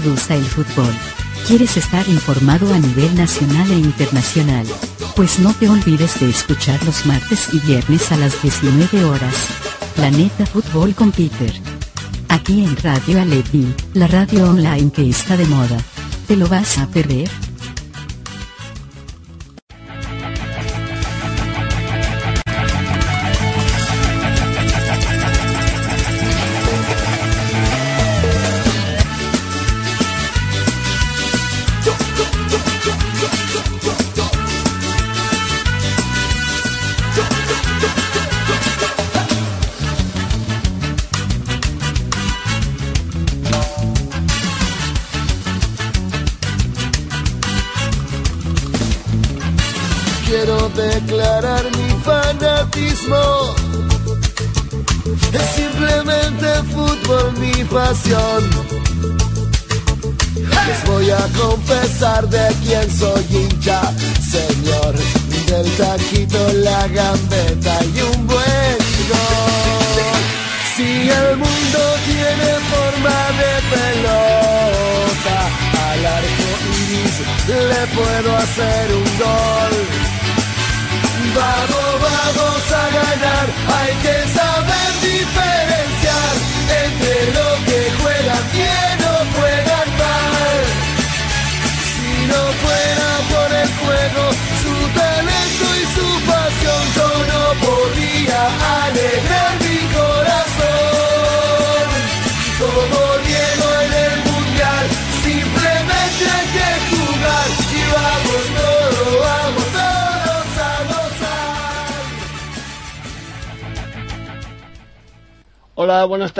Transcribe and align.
gusta 0.00 0.34
el 0.34 0.44
fútbol. 0.44 0.92
¿Quieres 1.46 1.76
estar 1.76 2.08
informado 2.08 2.74
a 2.74 2.78
nivel 2.80 3.14
nacional 3.14 3.70
e 3.70 3.74
internacional? 3.74 4.66
Pues 5.14 5.38
no 5.38 5.54
te 5.54 5.68
olvides 5.68 6.18
de 6.18 6.30
escuchar 6.30 6.82
los 6.82 7.06
martes 7.06 7.50
y 7.52 7.60
viernes 7.60 8.10
a 8.10 8.16
las 8.16 8.42
19 8.42 9.04
horas. 9.04 9.34
Planeta 9.94 10.46
Fútbol 10.46 10.96
con 10.96 11.12
Peter. 11.12 11.52
Aquí 12.28 12.64
en 12.64 12.76
Radio 12.78 13.22
Alepi, 13.22 13.72
la 13.92 14.08
radio 14.08 14.50
online 14.50 14.90
que 14.90 15.08
está 15.08 15.36
de 15.36 15.46
moda. 15.46 15.78
¿Te 16.26 16.34
lo 16.34 16.48
vas 16.48 16.76
a 16.78 16.88
perder? 16.88 17.30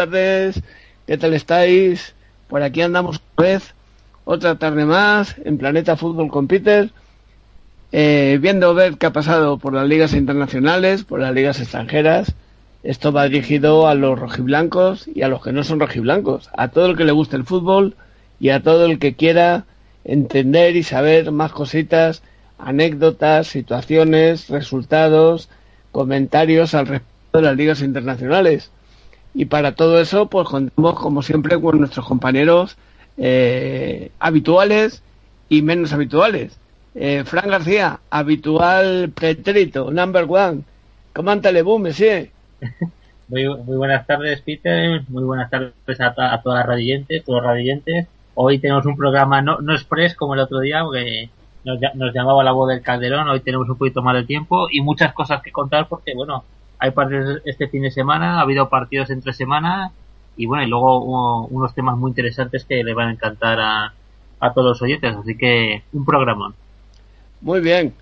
Tardes. 0.04 0.60
¿Qué 1.06 1.16
tal 1.16 1.32
estáis? 1.32 2.14
Por 2.48 2.62
aquí 2.62 2.82
andamos 2.82 3.16
otra 3.16 3.48
vez, 3.48 3.74
otra 4.24 4.56
tarde 4.56 4.84
más 4.84 5.36
en 5.44 5.56
Planeta 5.56 5.96
Fútbol 5.96 6.28
con 6.28 6.46
eh, 7.92 8.38
viendo 8.40 8.74
ver 8.74 8.98
qué 8.98 9.06
ha 9.06 9.12
pasado 9.12 9.58
por 9.58 9.72
las 9.72 9.88
ligas 9.88 10.12
internacionales, 10.12 11.04
por 11.04 11.20
las 11.20 11.32
ligas 11.32 11.58
extranjeras. 11.60 12.34
Esto 12.82 13.12
va 13.12 13.28
dirigido 13.28 13.88
a 13.88 13.94
los 13.94 14.18
rojiblancos 14.18 15.08
y 15.08 15.22
a 15.22 15.28
los 15.28 15.42
que 15.42 15.52
no 15.52 15.64
son 15.64 15.80
rojiblancos, 15.80 16.50
a 16.54 16.68
todo 16.68 16.86
el 16.86 16.96
que 16.96 17.04
le 17.04 17.12
guste 17.12 17.36
el 17.36 17.44
fútbol 17.44 17.96
y 18.38 18.50
a 18.50 18.62
todo 18.62 18.84
el 18.84 18.98
que 18.98 19.14
quiera 19.14 19.64
entender 20.04 20.76
y 20.76 20.82
saber 20.82 21.32
más 21.32 21.52
cositas, 21.52 22.22
anécdotas, 22.58 23.46
situaciones, 23.46 24.50
resultados, 24.50 25.48
comentarios 25.92 26.74
al 26.74 26.88
respecto 26.88 27.38
de 27.38 27.42
las 27.42 27.56
ligas 27.56 27.80
internacionales. 27.80 28.70
Y 29.34 29.46
para 29.46 29.74
todo 29.74 30.00
eso, 30.00 30.26
pues 30.26 30.48
contamos 30.48 30.94
como 30.98 31.22
siempre 31.22 31.60
con 31.60 31.80
nuestros 31.80 32.06
compañeros 32.06 32.76
eh, 33.16 34.10
habituales 34.20 35.02
y 35.48 35.62
menos 35.62 35.92
habituales. 35.92 36.58
Eh, 36.94 37.24
Fran 37.24 37.50
García, 37.50 38.00
habitual 38.10 39.10
pretérito, 39.10 39.90
number 39.90 40.26
one. 40.28 40.62
¿Cómo 41.12 41.30
anda 41.30 41.50
boom, 41.62 41.82
monsieur? 41.82 42.30
Muy, 43.26 43.48
muy 43.48 43.78
buenas 43.78 44.06
tardes, 44.06 44.42
Peter. 44.42 45.02
Muy 45.08 45.24
buenas 45.24 45.48
tardes 45.48 45.72
a, 45.98 46.08
a 46.08 46.42
todas 46.42 46.58
las 46.58 46.66
radiantes, 46.66 47.24
todos 47.24 47.42
los. 47.42 48.06
Hoy 48.34 48.58
tenemos 48.58 48.84
un 48.84 48.96
programa 48.98 49.40
no, 49.40 49.60
no 49.60 49.72
express 49.72 50.14
como 50.14 50.34
el 50.34 50.40
otro 50.40 50.60
día, 50.60 50.84
porque 50.84 51.30
nos, 51.64 51.78
nos 51.94 52.14
llamaba 52.14 52.44
la 52.44 52.52
voz 52.52 52.68
del 52.68 52.82
Calderón. 52.82 53.26
Hoy 53.28 53.40
tenemos 53.40 53.68
un 53.68 53.78
poquito 53.78 54.02
más 54.02 54.14
de 54.16 54.24
tiempo 54.24 54.68
y 54.70 54.82
muchas 54.82 55.14
cosas 55.14 55.40
que 55.40 55.50
contar, 55.52 55.88
porque 55.88 56.14
bueno, 56.14 56.44
hay 56.84 56.90
partidos 56.90 57.40
este 57.46 57.68
fin 57.68 57.82
de 57.82 57.90
semana, 57.90 58.38
ha 58.38 58.42
habido 58.42 58.68
partidos 58.68 59.08
entre 59.10 59.32
semana 59.32 59.90
y 60.36 60.44
bueno, 60.46 60.64
y 60.64 60.68
luego 60.68 60.98
uh, 61.02 61.46
unos 61.50 61.74
temas 61.74 61.96
muy 61.96 62.10
interesantes 62.10 62.64
que 62.64 62.84
le 62.84 62.92
van 62.92 63.08
a 63.08 63.12
encantar 63.12 63.58
a, 63.60 63.94
a 64.40 64.52
todos 64.52 64.68
los 64.68 64.82
oyentes. 64.82 65.16
Así 65.16 65.36
que 65.36 65.82
un 65.92 66.04
programa. 66.04 66.52
Muy 67.40 67.60
bien. 67.60 67.94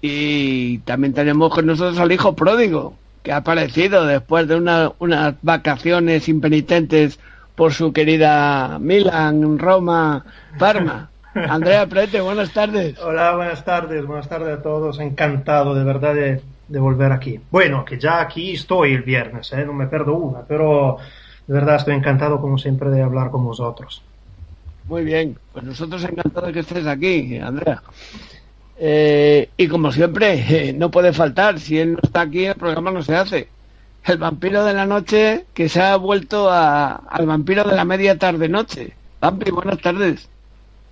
Y 0.00 0.78
también 0.78 1.14
tenemos 1.14 1.52
con 1.54 1.66
nosotros 1.66 1.98
al 1.98 2.10
hijo 2.12 2.34
pródigo, 2.34 2.94
que 3.22 3.32
ha 3.32 3.36
aparecido 3.38 4.04
después 4.04 4.48
de 4.48 4.56
una- 4.56 4.92
unas 4.98 5.34
vacaciones 5.42 6.28
impenitentes 6.28 7.18
por 7.54 7.72
su 7.72 7.92
querida 7.92 8.78
Milan, 8.80 9.58
Roma, 9.58 10.24
Parma. 10.58 11.08
Andrea 11.34 11.86
Prete, 11.86 12.20
buenas 12.20 12.52
tardes. 12.52 12.98
Hola, 13.00 13.36
buenas 13.36 13.64
tardes, 13.64 14.04
buenas 14.06 14.28
tardes 14.28 14.58
a 14.58 14.62
todos. 14.62 14.98
Encantado 15.00 15.74
de 15.74 15.84
verdad 15.84 16.14
de, 16.14 16.40
de 16.74 16.80
volver 16.80 17.12
aquí. 17.12 17.40
Bueno, 17.50 17.84
que 17.84 17.98
ya 17.98 18.20
aquí 18.20 18.52
estoy 18.54 18.92
el 18.94 19.02
viernes, 19.02 19.52
¿eh? 19.52 19.64
no 19.64 19.72
me 19.72 19.86
pierdo 19.86 20.14
una, 20.14 20.40
pero 20.40 20.98
de 21.46 21.54
verdad 21.54 21.76
estoy 21.76 21.94
encantado 21.94 22.40
como 22.40 22.58
siempre 22.58 22.90
de 22.90 23.00
hablar 23.00 23.30
con 23.30 23.44
vosotros. 23.44 24.02
Muy 24.88 25.04
bien, 25.04 25.38
pues 25.52 25.64
nosotros 25.64 26.02
encantados 26.04 26.52
que 26.52 26.60
estés 26.60 26.86
aquí, 26.86 27.38
Andrea. 27.38 27.80
Eh, 28.76 29.48
y 29.56 29.68
como 29.68 29.92
siempre, 29.92 30.34
eh, 30.34 30.72
no 30.72 30.90
puede 30.90 31.12
faltar, 31.12 31.60
si 31.60 31.78
él 31.78 31.92
no 31.92 31.98
está 32.02 32.22
aquí, 32.22 32.44
el 32.44 32.56
programa 32.56 32.90
no 32.90 33.02
se 33.02 33.14
hace. 33.16 33.48
El 34.04 34.18
vampiro 34.18 34.64
de 34.64 34.74
la 34.74 34.84
noche 34.84 35.46
que 35.54 35.68
se 35.68 35.80
ha 35.80 35.96
vuelto 35.96 36.50
a- 36.50 36.96
al 37.08 37.24
vampiro 37.26 37.64
de 37.64 37.76
la 37.76 37.84
media 37.84 38.18
tarde-noche. 38.18 38.92
Vampi, 39.20 39.50
buenas 39.50 39.80
tardes. 39.80 40.28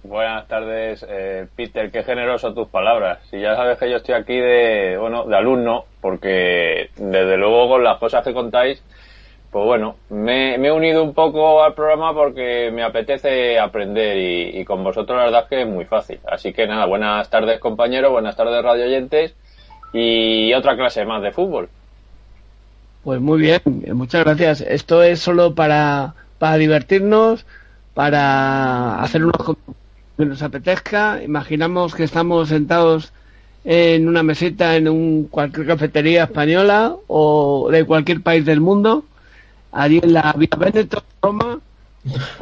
Buenas 0.04 0.48
tardes, 0.48 1.06
eh, 1.08 1.46
Peter. 1.54 1.90
Qué 1.92 2.02
generoso 2.02 2.52
tus 2.52 2.68
palabras. 2.68 3.20
Si 3.30 3.40
ya 3.40 3.54
sabes 3.54 3.78
que 3.78 3.88
yo 3.88 3.98
estoy 3.98 4.16
aquí 4.16 4.36
de, 4.36 4.96
bueno, 4.98 5.24
de 5.24 5.36
alumno, 5.36 5.84
porque 6.00 6.90
desde 6.96 7.36
luego 7.36 7.68
con 7.68 7.84
las 7.84 7.98
cosas 7.98 8.24
que 8.24 8.34
contáis, 8.34 8.82
pues 9.52 9.64
bueno, 9.64 9.96
me, 10.08 10.54
he 10.54 10.72
unido 10.72 11.04
un 11.04 11.14
poco 11.14 11.62
al 11.62 11.74
programa 11.74 12.12
porque 12.14 12.70
me 12.72 12.82
apetece 12.82 13.60
aprender 13.60 14.16
y, 14.54 14.64
con 14.64 14.82
vosotros 14.82 15.16
la 15.16 15.24
verdad 15.24 15.42
es 15.44 15.48
que 15.50 15.62
es 15.62 15.68
muy 15.68 15.84
fácil. 15.84 16.18
Así 16.26 16.52
que 16.52 16.66
nada, 16.66 16.86
buenas 16.86 17.30
tardes 17.30 17.60
compañeros, 17.60 18.10
buenas 18.10 18.34
tardes 18.34 18.64
radio 18.64 18.86
oyentes 18.86 19.34
y 19.92 20.52
otra 20.54 20.74
clase 20.74 21.04
más 21.04 21.22
de 21.22 21.32
fútbol. 21.32 21.68
Pues 23.04 23.20
muy 23.20 23.40
bien, 23.40 23.60
muchas 23.92 24.24
gracias. 24.24 24.62
Esto 24.62 25.02
es 25.02 25.20
solo 25.20 25.54
para, 25.54 26.14
para 26.38 26.56
divertirnos, 26.56 27.44
para 27.94 29.02
hacer 29.02 29.22
unos 29.22 29.56
que 30.22 30.30
nos 30.30 30.42
apetezca. 30.42 31.22
Imaginamos 31.22 31.94
que 31.94 32.04
estamos 32.04 32.48
sentados 32.48 33.12
en 33.64 34.08
una 34.08 34.22
mesita 34.22 34.76
en 34.76 34.88
un, 34.88 35.24
cualquier 35.28 35.66
cafetería 35.66 36.24
española 36.24 36.96
o 37.08 37.68
de 37.70 37.84
cualquier 37.84 38.20
país 38.22 38.44
del 38.44 38.60
mundo, 38.60 39.04
allí 39.72 40.00
en 40.02 40.12
la 40.12 40.32
Vía 40.36 40.48
Veneto, 40.58 41.02
Roma, 41.20 41.60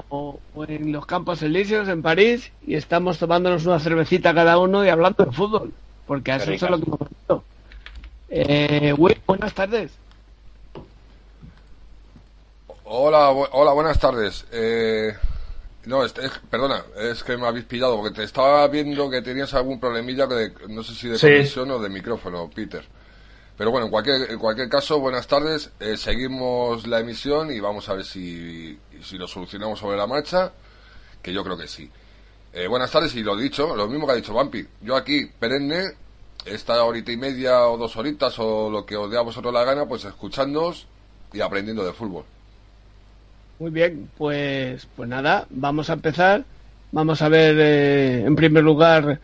o, 0.09 0.38
o 0.55 0.65
en 0.65 0.93
los 0.93 1.05
Campos 1.06 1.43
Elíseos, 1.43 1.88
en 1.88 2.03
París, 2.03 2.50
y 2.67 2.75
estamos 2.75 3.19
tomándonos 3.19 3.67
una 3.67 3.79
cervecita 3.79 4.35
cada 4.35 4.59
uno 4.59 4.85
y 4.85 4.88
hablando 4.88 5.25
de 5.25 5.32
fútbol, 5.32 5.73
porque 6.06 6.35
eso 6.35 6.53
es 6.53 6.62
lo 6.62 6.79
que 6.79 6.85
hemos 6.87 6.99
venido. 6.99 7.44
Eh, 8.31 8.94
Will, 8.97 9.21
buenas 9.27 9.53
tardes. 9.53 9.91
Hola, 12.85 13.31
bu- 13.32 13.49
hola, 13.53 13.73
buenas 13.73 13.99
tardes. 13.99 14.44
Eh, 14.53 15.12
no, 15.87 16.05
este- 16.05 16.27
es- 16.27 16.41
perdona, 16.50 16.85
es 16.97 17.23
que 17.25 17.37
me 17.37 17.47
habéis 17.47 17.65
pillado 17.65 17.97
porque 17.97 18.15
te 18.15 18.25
estaba 18.25 18.67
viendo 18.69 19.09
que 19.11 19.23
tenías 19.23 19.53
algún 19.55 19.81
problemilla 19.81 20.27
de, 20.27 20.53
no 20.69 20.82
sé 20.82 20.94
si 20.94 21.09
de 21.09 21.19
Sí. 21.19 21.27
conexión 21.27 21.71
o 21.71 21.79
de 21.79 21.88
micrófono, 21.88 22.50
Peter. 22.55 22.85
Pero 23.56 23.71
bueno, 23.71 23.87
en 23.87 23.91
cualquier, 23.93 24.31
en 24.31 24.38
cualquier 24.38 24.69
caso, 24.71 25.00
buenas 25.00 25.27
tardes. 25.27 25.71
Eh, 25.81 25.97
seguimos 25.99 26.87
la 26.87 27.00
emisión 27.00 27.53
y 27.53 27.61
vamos 27.61 27.88
a 27.91 27.94
ver 27.94 28.05
si, 28.06 28.79
si 29.03 29.19
lo 29.19 29.27
solucionamos 29.29 29.79
sobre 29.79 29.97
la 29.99 30.06
marcha. 30.06 30.53
que 31.23 31.35
yo 31.35 31.44
creo 31.44 31.59
que 31.59 31.69
sí. 31.69 31.91
Eh, 32.55 32.67
buenas 32.67 32.91
tardes 32.91 33.15
y 33.15 33.23
lo 33.23 33.37
dicho, 33.37 33.77
lo 33.77 33.87
mismo 33.87 34.06
que 34.06 34.12
ha 34.12 34.17
dicho 34.17 34.32
Vampi. 34.32 34.67
Yo 34.81 34.97
aquí, 34.97 35.27
perenne, 35.38 35.91
esta 36.47 36.82
horita 36.82 37.12
y 37.12 37.19
media 37.19 37.67
o 37.69 37.77
dos 37.77 37.94
horitas 37.99 38.38
o 38.38 38.71
lo 38.71 38.87
que 38.87 38.97
os 38.97 39.11
dé 39.11 39.19
a 39.19 39.21
vosotros 39.21 39.53
la 39.53 39.62
gana, 39.65 39.85
pues 39.87 40.06
escuchándonos 40.06 40.87
y 41.35 41.43
aprendiendo 41.43 41.85
de 41.85 41.93
fútbol. 41.93 42.25
Muy 43.60 43.70
bien, 43.70 44.08
pues, 44.16 44.88
pues 44.96 45.06
nada, 45.06 45.46
vamos 45.50 45.90
a 45.90 45.92
empezar. 45.92 46.44
Vamos 46.92 47.20
a 47.20 47.28
ver, 47.28 47.56
eh, 47.58 48.24
en 48.24 48.34
primer 48.34 48.64
lugar, 48.64 49.20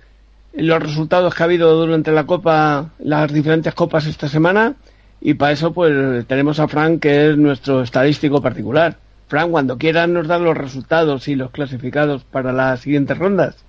los 0.52 0.82
resultados 0.82 1.34
que 1.34 1.42
ha 1.42 1.46
habido 1.46 1.74
durante 1.74 2.12
la 2.12 2.26
Copa, 2.26 2.90
las 2.98 3.32
diferentes 3.32 3.72
copas 3.72 4.04
esta 4.04 4.28
semana. 4.28 4.74
Y 5.22 5.34
para 5.34 5.52
eso, 5.52 5.72
pues 5.72 6.26
tenemos 6.26 6.60
a 6.60 6.68
Frank, 6.68 7.00
que 7.00 7.30
es 7.30 7.38
nuestro 7.38 7.80
estadístico 7.80 8.42
particular. 8.42 8.98
Frank, 9.28 9.50
cuando 9.50 9.78
quieras 9.78 10.06
nos 10.06 10.28
dan 10.28 10.44
los 10.44 10.54
resultados 10.54 11.28
y 11.28 11.34
los 11.34 11.50
clasificados 11.50 12.24
para 12.24 12.52
las 12.52 12.80
siguientes 12.80 13.16
rondas. 13.16 13.64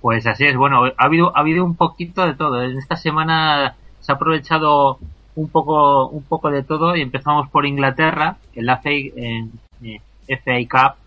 Pues 0.00 0.26
así 0.26 0.46
es, 0.46 0.56
bueno, 0.56 0.86
ha 0.86 1.04
habido, 1.04 1.36
ha 1.36 1.40
habido 1.40 1.64
un 1.64 1.76
poquito 1.76 2.26
de 2.26 2.34
todo. 2.34 2.60
En 2.60 2.76
esta 2.76 2.96
semana 2.96 3.76
se 4.00 4.10
ha 4.10 4.16
aprovechado 4.16 4.98
un 5.40 5.48
poco, 5.48 6.08
un 6.08 6.22
poco 6.22 6.50
de 6.50 6.62
todo 6.62 6.96
y 6.96 7.00
empezamos 7.00 7.48
por 7.48 7.64
Inglaterra, 7.64 8.36
en 8.54 8.66
la 8.66 8.76
FA, 8.78 8.90
en, 8.90 9.52
eh, 9.82 10.00
FA 10.26 10.58
Cup, 10.68 10.98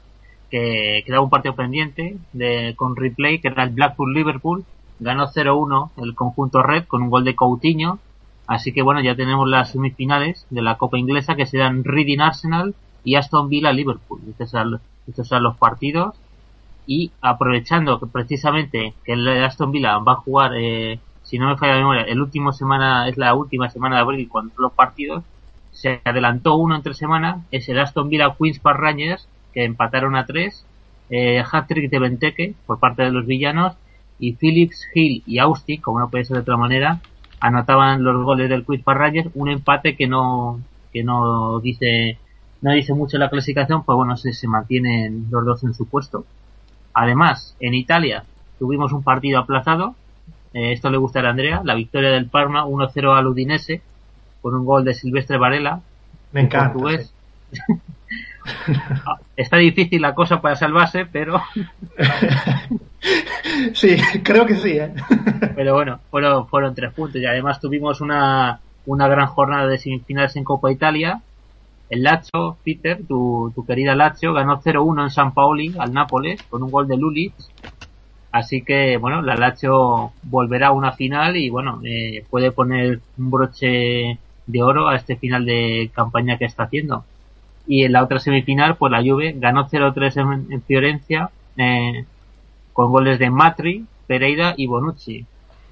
que 0.50 1.04
quedaba 1.06 1.24
un 1.24 1.30
partido 1.30 1.56
pendiente 1.56 2.18
de, 2.34 2.74
con 2.76 2.96
replay, 2.96 3.40
que 3.40 3.50
era 3.50 3.64
el 3.64 3.70
Blackpool-Liverpool. 3.72 4.66
Ganó 5.00 5.28
0-1 5.28 5.92
el 5.98 6.16
conjunto 6.16 6.64
red 6.64 6.86
con 6.86 7.04
un 7.04 7.10
gol 7.10 7.24
de 7.26 7.36
Coutinho. 7.36 8.00
Así 8.48 8.74
que 8.74 8.82
bueno, 8.82 9.02
ya 9.02 9.16
tenemos 9.16 9.48
las 9.48 9.72
semifinales 9.72 10.46
de 10.50 10.62
la 10.62 10.78
Copa 10.78 10.98
Inglesa 10.98 11.36
que 11.36 11.46
serán 11.46 11.84
Reading 11.84 12.20
Arsenal 12.20 12.76
y 13.04 13.16
Aston 13.16 13.50
Villa 13.50 13.72
Liverpool. 13.72 14.22
Estos 14.30 14.50
serán, 14.50 14.80
estos 15.08 15.32
los 15.42 15.58
partidos 15.58 16.16
y 16.86 17.12
aprovechando 17.22 18.00
que 18.00 18.08
precisamente 18.08 18.94
que 19.06 19.14
el 19.14 19.28
Aston 19.44 19.72
Villa 19.72 19.98
va 20.00 20.14
a 20.14 20.18
jugar, 20.18 20.52
eh, 20.58 21.00
si 21.34 21.40
no 21.40 21.50
me 21.50 21.58
falla 21.58 21.74
la 21.74 21.80
memoria, 21.80 22.04
el 22.04 22.22
último 22.22 22.52
semana 22.52 23.10
es 23.10 23.18
la 23.18 23.34
última 23.34 23.68
semana 23.68 23.96
de 23.96 24.02
abril 24.04 24.30
cuando 24.30 24.54
los 24.60 24.72
partidos, 24.72 25.24
se 25.72 26.00
adelantó 26.06 26.58
uno 26.58 26.76
entre 26.76 26.94
semana, 26.94 27.42
es 27.50 27.68
el 27.70 27.80
Aston 27.80 28.08
Villa 28.08 28.36
Queens 28.40 28.60
Park 28.60 28.80
Rangers 28.80 29.28
que 29.52 29.64
empataron 29.64 30.16
a 30.16 30.28
tres, 30.28 30.64
eh, 31.10 31.42
hat-trick 31.52 31.90
de 31.90 31.98
Benteke 31.98 32.54
por 32.68 32.78
parte 32.80 33.02
de 33.02 33.10
los 33.10 33.26
villanos 33.26 33.74
y 34.20 34.34
Phillips, 34.34 34.88
Hill 34.94 35.24
y 35.26 35.40
Austin, 35.40 35.82
como 35.82 36.00
no 36.00 36.12
puede 36.12 36.26
ser 36.26 36.36
de 36.36 36.42
otra 36.42 36.56
manera, 36.56 37.02
anotaban 37.40 38.04
los 38.04 38.24
goles 38.24 38.48
del 38.48 38.64
Queens 38.64 38.84
Park 38.84 39.00
Rangers, 39.00 39.30
un 39.34 39.50
empate 39.50 39.96
que 39.96 40.06
no 40.06 40.60
que 40.92 41.04
no 41.04 41.60
dice 41.62 42.20
no 42.62 42.74
dice 42.74 42.94
mucho 42.94 43.18
la 43.18 43.32
clasificación, 43.32 43.84
pues 43.84 43.96
bueno, 43.96 44.18
se, 44.18 44.34
se 44.34 44.48
mantienen 44.48 45.30
los 45.32 45.44
dos 45.44 45.64
en 45.64 45.74
su 45.74 45.88
puesto. 45.88 46.28
Además, 46.94 47.58
en 47.60 47.74
Italia 47.74 48.24
tuvimos 48.60 48.94
un 48.94 49.02
partido 49.02 49.40
aplazado. 49.40 49.96
Eh, 50.54 50.74
esto 50.74 50.90
le 50.90 50.98
gusta 50.98 51.20
a 51.20 51.30
Andrea. 51.30 51.62
La 51.64 51.76
victoria 51.76 52.12
del 52.12 52.28
Parma 52.28 52.66
1-0 52.66 53.18
al 53.18 53.28
Udinese 53.28 53.82
con 54.42 54.56
un 54.56 54.66
gol 54.66 54.84
de 54.84 54.94
Silvestre 54.94 55.38
Varela. 55.38 55.82
Me 56.32 56.42
encanta. 56.42 56.74
Portugués. 56.74 57.14
Está 59.36 59.58
difícil 59.58 60.02
la 60.02 60.14
cosa 60.14 60.42
para 60.42 60.56
salvarse, 60.56 61.06
pero. 61.06 61.42
sí, 63.74 63.98
creo 64.24 64.46
que 64.46 64.56
sí. 64.56 64.72
¿eh? 64.72 64.94
pero 65.56 65.74
bueno, 65.74 66.00
fueron, 66.12 66.48
fueron 66.48 66.76
tres 66.76 66.94
puntos. 66.94 67.22
Y 67.22 67.26
además 67.26 67.60
tuvimos 67.60 68.02
una, 68.02 68.60
una 68.86 69.08
gran 69.08 69.28
jornada 69.28 69.68
de 69.68 69.78
semifinales 69.78 70.36
en 70.36 70.44
Copa 70.44 70.72
Italia. 70.72 71.22
El 71.90 72.04
Lazio, 72.04 72.58
Peter, 72.64 73.00
tu, 73.08 73.52
tu 73.54 73.66
querida 73.66 73.96
Lazio, 73.96 74.34
ganó 74.34 74.60
0-1 74.62 75.04
en 75.04 75.10
San 75.10 75.34
Paoli 75.34 75.76
al 75.78 75.94
Nápoles 75.94 76.42
con 76.44 76.64
un 76.64 76.72
gol 76.72 76.88
de 76.88 76.98
Lulic. 76.98 77.34
Así 78.34 78.64
que, 78.64 78.98
bueno, 78.98 79.22
la 79.22 79.36
Lazio 79.36 80.12
volverá 80.24 80.70
a 80.70 80.72
una 80.72 80.94
final 80.94 81.38
y, 81.38 81.52
bueno, 81.52 81.80
eh, 81.86 82.26
puede 82.32 82.52
poner 82.52 83.00
un 83.16 83.30
broche 83.30 84.18
de 84.48 84.64
oro 84.64 84.90
a 84.90 84.96
este 84.96 85.18
final 85.18 85.46
de 85.46 85.92
campaña 85.94 86.40
que 86.40 86.46
está 86.46 86.64
haciendo. 86.64 87.06
Y 87.68 87.84
en 87.84 87.92
la 87.92 88.04
otra 88.04 88.18
semifinal, 88.18 88.76
pues 88.76 88.92
la 88.92 89.04
Juve 89.04 89.36
ganó 89.38 89.70
0-3 89.70 90.18
en, 90.48 90.52
en, 90.52 90.62
Fiorencia 90.64 91.30
eh, 91.58 92.06
con 92.74 92.92
goles 92.92 93.20
de 93.20 93.30
Matri, 93.30 93.86
Pereira 94.08 94.56
y 94.58 94.66
Bonucci. 94.66 95.28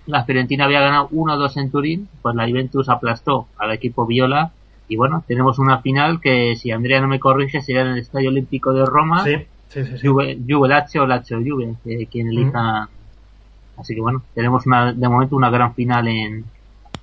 La 0.06 0.24
Fiorentina 0.24 0.66
había 0.66 0.82
ganado 0.82 1.10
1-2 1.10 1.58
en 1.58 1.72
Turín, 1.72 2.10
pues 2.22 2.36
la 2.36 2.48
Juventus 2.48 2.90
aplastó 2.90 3.48
al 3.58 3.72
equipo 3.72 4.06
Viola 4.06 4.52
y 4.88 4.98
bueno, 4.98 5.24
tenemos 5.28 5.58
una 5.58 5.80
final 5.80 6.22
que 6.22 6.56
si 6.56 6.70
Andrea 6.70 7.02
no 7.02 7.08
me 7.08 7.20
corrige 7.20 7.62
sería 7.62 7.82
en 7.82 7.88
el 7.88 7.98
Estadio 7.98 8.30
Olímpico 8.30 8.72
de 8.72 8.86
Roma. 8.86 9.24
Sí, 9.24 9.48
sí, 9.72 9.86
sí. 9.86 9.98
sí. 9.98 10.08
Juve, 10.08 10.38
Juve 10.48 10.68
Lazio 10.68 11.04
o 11.04 11.08
Lazio 11.08 11.40
Juve, 11.40 11.76
eh, 11.86 12.08
quien 12.08 12.28
elija. 12.28 12.90
Así 13.78 13.96
que 13.96 14.02
bueno, 14.02 14.22
tenemos 14.36 14.66
una, 14.68 14.94
de 14.94 15.10
momento 15.10 15.36
una 15.36 15.50
gran 15.50 15.74
final 15.74 16.08
en, 16.08 16.46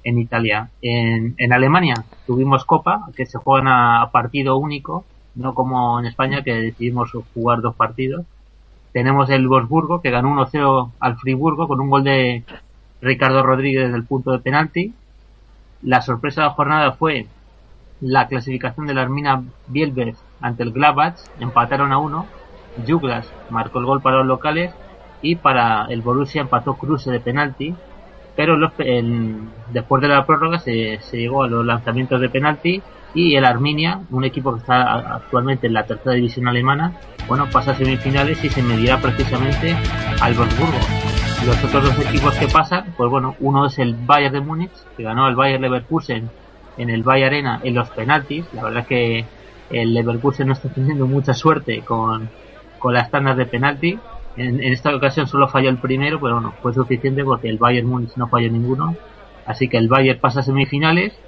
en 0.04 0.18
Italia. 0.18 0.70
En, 0.82 1.34
en 1.38 1.52
Alemania 1.52 2.04
tuvimos 2.26 2.64
Copa, 2.64 3.08
que 3.16 3.26
se 3.26 3.38
juegan 3.38 3.68
a, 3.68 4.02
a 4.02 4.10
partido 4.10 4.56
único, 4.56 5.04
no 5.34 5.54
como 5.54 5.98
en 5.98 6.06
España 6.06 6.42
que 6.42 6.54
decidimos 6.54 7.10
jugar 7.34 7.60
dos 7.60 7.74
partidos. 7.74 8.24
Tenemos 8.92 9.30
el 9.30 9.48
Wolfsburgo 9.48 10.00
que 10.00 10.10
ganó 10.10 10.34
1-0 10.34 10.92
al 11.00 11.16
Friburgo 11.16 11.68
con 11.68 11.80
un 11.80 11.90
gol 11.90 12.04
de 12.04 12.44
Ricardo 13.00 13.42
Rodríguez 13.42 13.92
del 13.92 14.04
punto 14.04 14.32
de 14.32 14.38
penalti. 14.38 14.94
La 15.82 16.02
sorpresa 16.02 16.42
de 16.42 16.48
la 16.48 16.54
jornada 16.54 16.92
fue 16.92 17.26
la 18.00 18.28
clasificación 18.28 18.86
de 18.86 18.94
la 18.94 19.02
Armina 19.02 19.42
Bielberg 19.66 20.14
ante 20.40 20.62
el 20.62 20.72
Gladbach, 20.72 21.16
empataron 21.40 21.92
a 21.92 21.98
uno. 21.98 22.26
Douglas 22.86 23.30
marcó 23.50 23.78
el 23.78 23.86
gol 23.86 24.02
para 24.02 24.18
los 24.18 24.26
locales 24.26 24.72
y 25.22 25.36
para 25.36 25.86
el 25.86 26.02
Borussia 26.02 26.42
empató 26.42 26.74
Kruse 26.74 27.10
de 27.10 27.20
penalti. 27.20 27.74
Pero 28.36 28.56
los, 28.56 28.72
el, 28.78 29.36
después 29.72 30.00
de 30.00 30.08
la 30.08 30.24
prórroga 30.24 30.60
se, 30.60 31.00
llegó 31.12 31.42
a 31.42 31.48
los 31.48 31.66
lanzamientos 31.66 32.20
de 32.20 32.28
penalti 32.28 32.80
y 33.14 33.34
el 33.34 33.44
Arminia, 33.44 34.00
un 34.10 34.24
equipo 34.24 34.52
que 34.52 34.60
está 34.60 35.14
actualmente 35.16 35.66
en 35.66 35.72
la 35.72 35.86
tercera 35.86 36.14
división 36.14 36.46
alemana, 36.46 36.92
bueno, 37.26 37.48
pasa 37.50 37.72
a 37.72 37.74
semifinales 37.74 38.42
y 38.44 38.48
se 38.48 38.62
medirá 38.62 38.98
precisamente 38.98 39.74
al 40.20 40.34
Wolfsburgo. 40.34 40.78
Los 41.46 41.64
otros 41.64 41.82
dos 41.84 42.06
equipos 42.06 42.36
que 42.36 42.46
pasan, 42.46 42.94
pues 42.96 43.10
bueno, 43.10 43.34
uno 43.40 43.66
es 43.66 43.78
el 43.78 43.94
Bayern 43.94 44.34
de 44.34 44.40
Múnich, 44.40 44.72
que 44.96 45.02
ganó 45.02 45.24
al 45.24 45.34
Bayern 45.34 45.62
Leverkusen 45.62 46.30
en 46.76 46.90
el 46.90 47.02
Bay 47.02 47.24
Arena 47.24 47.60
en 47.64 47.74
los 47.74 47.90
penaltis. 47.90 48.44
La 48.52 48.62
verdad 48.62 48.80
es 48.82 48.86
que 48.86 49.24
el 49.70 49.94
Leverkusen 49.94 50.46
no 50.46 50.52
está 50.52 50.68
teniendo 50.68 51.06
mucha 51.06 51.34
suerte 51.34 51.82
con, 51.82 52.28
con 52.78 52.94
las 52.94 53.10
tandas 53.10 53.36
de 53.36 53.46
penalti. 53.46 53.98
En, 54.36 54.62
esta 54.62 54.94
ocasión 54.94 55.26
solo 55.26 55.48
falló 55.48 55.68
el 55.68 55.78
primero, 55.78 56.20
pero 56.20 56.34
bueno, 56.34 56.54
fue 56.62 56.72
suficiente 56.72 57.24
porque 57.24 57.48
el 57.48 57.58
Bayern 57.58 57.88
Múnich 57.88 58.16
no 58.16 58.28
falló 58.28 58.50
ninguno. 58.50 58.96
Así 59.46 59.68
que 59.68 59.78
el 59.78 59.88
Bayern 59.88 60.20
pasa 60.20 60.40
a 60.40 60.42
semifinales, 60.42 61.18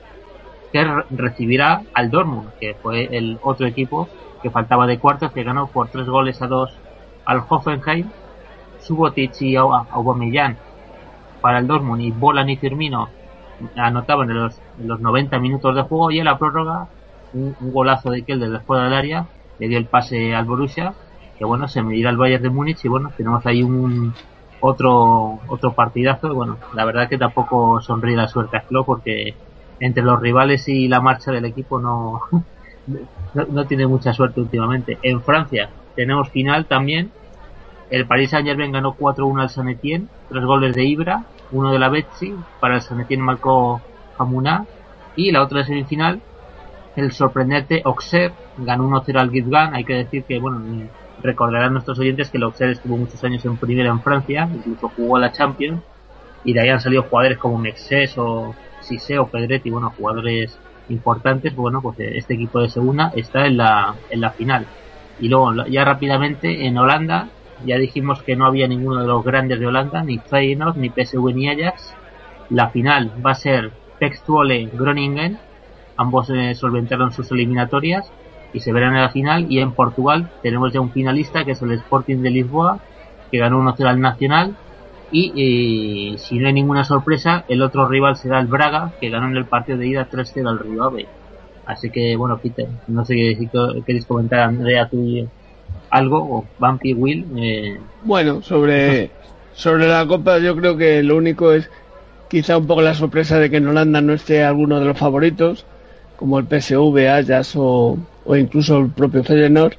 que 0.73 0.85
recibirá 1.11 1.83
al 1.95 2.11
Dortmund, 2.11 2.51
que 2.61 2.75
fue 2.75 3.09
el 3.17 3.39
otro 3.43 3.67
equipo 3.67 4.09
que 4.43 4.51
faltaba 4.51 4.87
de 4.87 4.99
cuartos, 4.99 5.33
que 5.33 5.43
ganó 5.43 5.67
por 5.67 5.89
tres 5.89 6.07
goles 6.07 6.41
a 6.43 6.47
dos 6.47 6.73
al 7.25 7.43
Hoffenheim. 7.49 8.11
Subotic 8.81 9.43
y 9.43 9.57
Aubameyang 9.57 10.57
para 11.41 11.59
el 11.59 11.67
Dortmund 11.67 12.01
y 12.01 12.11
Bolan 12.11 12.49
y 12.49 12.57
Firmino 12.57 13.09
anotaban 13.77 14.31
en 14.31 14.39
los, 14.39 14.61
en 14.79 14.89
los 14.89 15.01
90 15.01 15.39
minutos 15.39 15.75
de 15.75 15.83
juego 15.83 16.11
y 16.11 16.19
en 16.19 16.25
la 16.25 16.39
prórroga 16.39 16.89
un, 17.33 17.55
un 17.61 17.73
golazo 17.73 18.11
de 18.11 18.23
Kiel 18.23 18.41
desde 18.41 18.61
fuera 18.61 18.85
del 18.85 18.95
área 18.95 19.27
le 19.59 19.69
dio 19.69 19.79
el 19.79 19.85
pase 19.85 20.35
al 20.35 20.47
Borussia 20.47 20.95
que 21.41 21.45
bueno 21.45 21.67
se 21.67 21.83
medirá 21.83 22.11
al 22.11 22.17
Bayern 22.17 22.45
de 22.45 22.51
Múnich 22.51 22.85
y 22.85 22.89
bueno 22.89 23.11
tenemos 23.17 23.45
ahí 23.47 23.65
un 23.65 24.15
otro 24.61 25.41
otro 25.49 25.73
partidazo 25.73 26.33
bueno 26.33 26.59
la 26.75 26.85
verdad 26.85 27.09
que 27.09 27.19
tampoco 27.19 27.81
sonríe 27.81 28.15
la 28.15 28.29
suerte 28.29 28.59
a 28.59 28.61
Klopp 28.61 28.87
porque 28.87 29.35
entre 29.81 30.05
los 30.05 30.21
rivales 30.21 30.69
y 30.69 30.87
la 30.87 31.01
marcha 31.01 31.33
del 31.33 31.47
equipo 31.47 31.81
no, 31.81 32.21
no, 33.35 33.45
no 33.51 33.65
tiene 33.67 33.87
mucha 33.87 34.13
suerte 34.13 34.41
últimamente. 34.41 34.99
En 35.03 35.23
Francia 35.23 35.71
tenemos 35.97 36.29
final 36.31 36.67
también. 36.67 37.11
El 37.91 38.07
Paris 38.07 38.31
Saint 38.31 38.47
Germain 38.47 38.71
ganó 38.71 38.95
4-1 38.95 39.41
al 39.43 39.51
San 39.51 39.69
Etienne, 39.69 40.07
tres 40.29 40.45
goles 40.45 40.77
de 40.77 40.85
Ibra, 40.85 41.25
uno 41.51 41.73
de 41.73 41.79
la 41.81 41.89
Betsy, 41.89 42.37
para 42.61 42.77
el 42.77 42.83
San 42.83 43.01
Etienne 43.01 43.25
marcó 43.25 43.81
Hamuná, 44.17 44.65
y 45.17 45.33
la 45.33 45.43
otra 45.43 45.65
semifinal, 45.65 46.21
el 46.95 47.11
sorprendente 47.11 47.83
Auxerre 47.85 48.33
ganó 48.59 48.89
1-0 48.89 49.19
al 49.19 49.33
Gitgan, 49.33 49.75
hay 49.75 49.83
que 49.83 49.95
decir 49.95 50.23
que, 50.23 50.39
bueno, 50.39 50.63
recordarán 51.23 51.73
nuestros 51.73 51.99
oyentes 51.99 52.31
que 52.31 52.39
el 52.39 52.45
Auxerre 52.45 52.73
estuvo 52.73 52.97
muchos 52.97 53.23
años 53.25 53.45
en 53.45 53.57
primera 53.57 53.91
en 53.91 54.01
Francia, 54.01 54.49
incluso 54.53 54.89
jugó 54.89 55.17
a 55.17 55.21
la 55.21 55.33
Champions, 55.33 55.83
y 56.45 56.53
de 56.53 56.61
ahí 56.61 56.69
han 56.69 56.81
salido 56.81 57.03
jugadores 57.03 57.39
como 57.39 57.59
Mexés 57.59 58.17
o 58.17 58.55
Sise 58.81 59.19
o 59.19 59.27
Pedretti, 59.27 59.71
bueno, 59.71 59.93
jugadores 59.97 60.59
importantes, 60.89 61.55
bueno, 61.55 61.81
pues 61.83 61.97
este 62.01 62.35
equipo 62.35 62.61
de 62.61 62.69
segunda 62.69 63.13
está 63.15 63.47
en 63.47 63.57
la, 63.57 63.95
en 64.11 64.21
la 64.21 64.31
final. 64.31 64.67
Y 65.21 65.29
luego, 65.29 65.67
ya 65.67 65.85
rápidamente, 65.85 66.67
en 66.67 66.79
Holanda, 66.79 67.29
ya 67.65 67.77
dijimos 67.77 68.23
que 68.23 68.37
no 68.37 68.47
había 68.47 68.67
ninguno 68.67 69.01
de 69.01 69.07
los 69.07 69.23
grandes 69.23 69.61
de 69.61 69.67
Holanda, 69.67 70.03
ni 70.03 70.19
Feyenoord, 70.19 70.77
ni 70.77 70.89
PSV, 70.89 71.35
ni 71.35 71.49
Ajax. 71.49 71.95
La 72.49 72.71
final 72.71 73.13
va 73.25 73.33
a 73.33 73.35
ser 73.35 73.71
Pek 73.99 74.17
Zwolle 74.17 74.71
Groningen. 74.73 75.39
Ambos 75.97 76.31
eh, 76.31 76.55
solventaron 76.55 77.13
sus 77.13 77.31
eliminatorias. 77.31 78.11
Y 78.53 78.61
se 78.61 78.73
verán 78.73 78.95
en 78.95 79.03
la 79.03 79.11
final. 79.11 79.47
Y 79.49 79.61
en 79.61 79.73
Portugal 79.73 80.31
tenemos 80.43 80.73
ya 80.73 80.81
un 80.81 80.91
finalista 80.91 81.45
que 81.45 81.53
es 81.53 81.63
el 81.63 81.73
Sporting 81.73 82.19
de 82.19 82.31
Lisboa, 82.31 82.79
que 83.31 83.39
ganó 83.39 83.61
1-0 83.63 83.87
al 83.87 84.01
Nacional. 84.01 84.57
Y 85.13 86.15
si 86.19 86.39
no 86.39 86.47
hay 86.47 86.53
ninguna 86.53 86.85
sorpresa, 86.85 87.45
el 87.49 87.63
otro 87.63 87.89
rival 87.89 88.17
será 88.17 88.39
el 88.39 88.47
Braga, 88.47 88.93
que 89.01 89.11
ganó 89.11 89.27
en 89.27 89.37
el 89.37 89.45
partido 89.45 89.79
de 89.79 89.89
ida 89.89 90.09
3-0 90.09 90.49
al 90.49 90.59
Río 90.61 90.85
Ave. 90.85 91.07
Así 91.67 91.91
que, 91.91 92.17
bueno, 92.17 92.39
Peter, 92.39 92.69
no 92.89 93.05
sé 93.05 93.37
si 93.39 93.49
queréis 93.85 94.07
comentar, 94.07 94.41
Andrea, 94.41 94.89
tú 94.89 95.27
algo, 95.91 96.19
o 96.19 96.45
Bumpy, 96.59 96.95
Will. 96.95 97.27
Eh... 97.37 97.79
Bueno, 98.05 98.43
sobre, 98.43 99.11
sobre 99.53 99.89
la 99.89 100.07
Copa, 100.07 100.39
yo 100.39 100.57
creo 100.57 100.77
que 100.77 101.03
lo 101.03 101.17
único 101.17 101.53
es 101.53 101.69
quizá 102.29 102.57
un 102.57 102.67
poco 102.67 102.83
la 102.83 102.95
sorpresa 102.95 103.39
de 103.39 103.51
que 103.51 103.57
en 103.57 103.69
Holanda 103.69 104.01
no 104.01 104.13
esté 104.13 104.45
alguno 104.45 104.79
de 104.79 104.87
los 104.87 104.99
favoritos, 104.99 105.67
como 106.17 106.39
el 106.39 106.47
PSV, 106.47 107.09
Ajax 107.09 107.55
o, 107.57 107.99
o 108.31 108.37
incluso 108.37 108.79
el 108.79 108.93
propio 108.93 109.25
Feyenoord, 109.25 109.75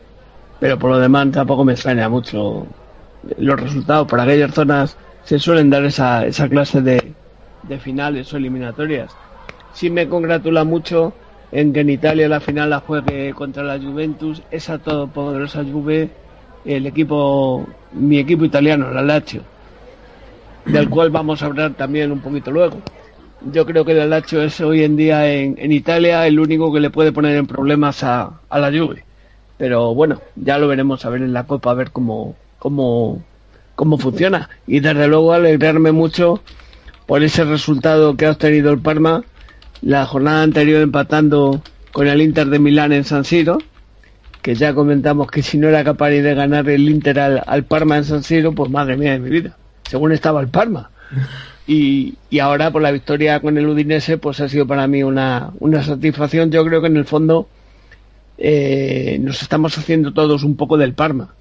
pero 0.60 0.78
por 0.78 0.92
lo 0.92 1.00
demás 1.00 1.32
tampoco 1.32 1.64
me 1.64 1.72
extraña 1.72 2.10
mucho 2.10 2.68
los 3.38 3.58
resultados. 3.58 4.10
Por 4.10 4.20
aquellas 4.20 4.54
zonas 4.54 4.98
se 5.24 5.40
suelen 5.40 5.70
dar 5.70 5.86
esa, 5.86 6.26
esa 6.26 6.50
clase 6.50 6.82
de, 6.82 7.16
de 7.62 7.80
finales 7.80 8.34
o 8.34 8.38
eliminatorias. 8.38 9.18
Sí 9.72 9.90
me 9.90 10.10
congratula 10.10 10.66
mucho 10.66 11.14
en 11.50 11.72
que 11.72 11.80
en 11.80 11.92
Italia 11.92 12.28
la 12.28 12.42
final 12.42 12.72
la 12.72 12.82
juegue 12.82 13.34
contra 13.34 13.64
la 13.64 13.80
Juventus, 13.80 14.44
esa 14.52 14.80
todopoderosa 14.80 15.64
Juve, 15.64 16.18
el 16.66 16.86
equipo, 16.88 17.80
mi 17.92 18.18
equipo 18.20 18.44
italiano, 18.44 18.92
la 18.92 19.02
Lazio, 19.02 19.44
del 20.66 20.90
cual 20.90 21.10
vamos 21.10 21.42
a 21.42 21.46
hablar 21.46 21.76
también 21.76 22.12
un 22.12 22.22
poquito 22.22 22.52
luego. 22.52 22.84
Yo 23.52 23.66
creo 23.66 23.86
que 23.86 24.00
el 24.00 24.10
Lazio 24.10 24.42
es 24.44 24.62
hoy 24.62 24.84
en 24.84 24.96
día 24.96 25.32
en, 25.32 25.56
en, 25.58 25.72
Italia 25.72 26.28
el 26.28 26.40
único 26.40 26.72
que 26.72 26.80
le 26.80 26.92
puede 26.92 27.12
poner 27.12 27.36
en 27.38 27.48
problemas 27.48 28.04
a, 28.04 28.40
a, 28.50 28.60
la 28.60 28.68
Juve. 28.68 29.04
Pero 29.58 29.96
bueno, 29.96 30.22
ya 30.36 30.58
lo 30.60 30.68
veremos 30.68 31.06
a 31.06 31.10
ver 31.10 31.22
en 31.22 31.34
la 31.34 31.46
Copa, 31.46 31.72
a 31.72 31.76
ver 31.76 31.92
cómo, 31.92 32.36
cómo, 32.60 33.24
cómo 33.76 33.98
funciona. 33.98 34.50
Y 34.68 34.80
desde 34.80 35.08
luego 35.08 35.34
alegrarme 35.34 35.92
mucho 35.92 36.42
por 37.08 37.24
ese 37.24 37.44
resultado 37.44 38.16
que 38.16 38.28
ha 38.28 38.32
obtenido 38.32 38.72
el 38.72 38.80
Parma 38.80 39.24
la 39.82 40.06
jornada 40.06 40.44
anterior 40.44 40.82
empatando 40.82 41.62
con 41.92 42.08
el 42.08 42.22
Inter 42.22 42.48
de 42.48 42.60
Milán 42.60 42.92
en 42.94 43.04
San 43.04 43.26
Siro, 43.26 43.58
que 44.42 44.56
ya 44.56 44.74
comentamos 44.74 45.30
que 45.30 45.44
si 45.44 45.58
no 45.58 45.68
era 45.68 45.84
capaz 45.84 46.10
de 46.10 46.36
ganar 46.36 46.70
el 46.70 46.88
Inter 46.90 47.20
al, 47.20 47.64
Parma 47.66 47.98
en 47.98 48.06
San 48.06 48.24
Siro, 48.24 48.54
pues 48.54 48.70
madre 48.70 48.98
mía 48.98 49.14
de 49.14 49.20
mi 49.20 49.30
vida, 49.30 49.58
según 49.84 50.12
estaba 50.12 50.42
el 50.42 50.48
Parma. 50.48 50.92
Y, 51.68 52.16
y, 52.30 52.40
ahora 52.40 52.72
por 52.72 52.82
la 52.82 52.92
victoria 52.92 53.40
con 53.40 53.58
el 53.58 53.68
Udinese, 53.68 54.18
pues 54.18 54.40
ha 54.40 54.50
sido 54.50 54.66
para 54.68 54.88
mí 54.88 55.04
una, 55.04 55.52
una 55.60 55.84
satisfacción. 55.84 56.52
Yo 56.52 56.66
creo 56.66 56.82
que 56.82 56.88
en 56.88 56.98
el 56.98 57.06
fondo 57.06 57.48
eh, 58.38 59.20
nos 59.22 59.42
estamos 59.44 59.78
haciendo 59.78 60.14
todos 60.14 60.44
un 60.44 60.56
poco 60.56 60.78
del 60.78 60.94
Parma. 60.94 61.36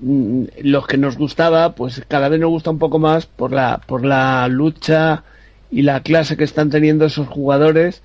Mm, 0.00 0.44
los 0.62 0.86
que 0.86 0.96
nos 0.96 1.16
gustaba, 1.18 1.74
pues 1.74 2.02
cada 2.08 2.28
vez 2.28 2.40
nos 2.40 2.50
gusta 2.50 2.70
un 2.70 2.78
poco 2.78 2.98
más 2.98 3.26
por 3.26 3.52
la, 3.52 3.80
por 3.86 4.04
la 4.04 4.48
lucha 4.48 5.24
y 5.70 5.82
la 5.82 6.00
clase 6.02 6.36
que 6.36 6.44
están 6.44 6.70
teniendo 6.70 7.04
esos 7.04 7.28
jugadores 7.28 8.02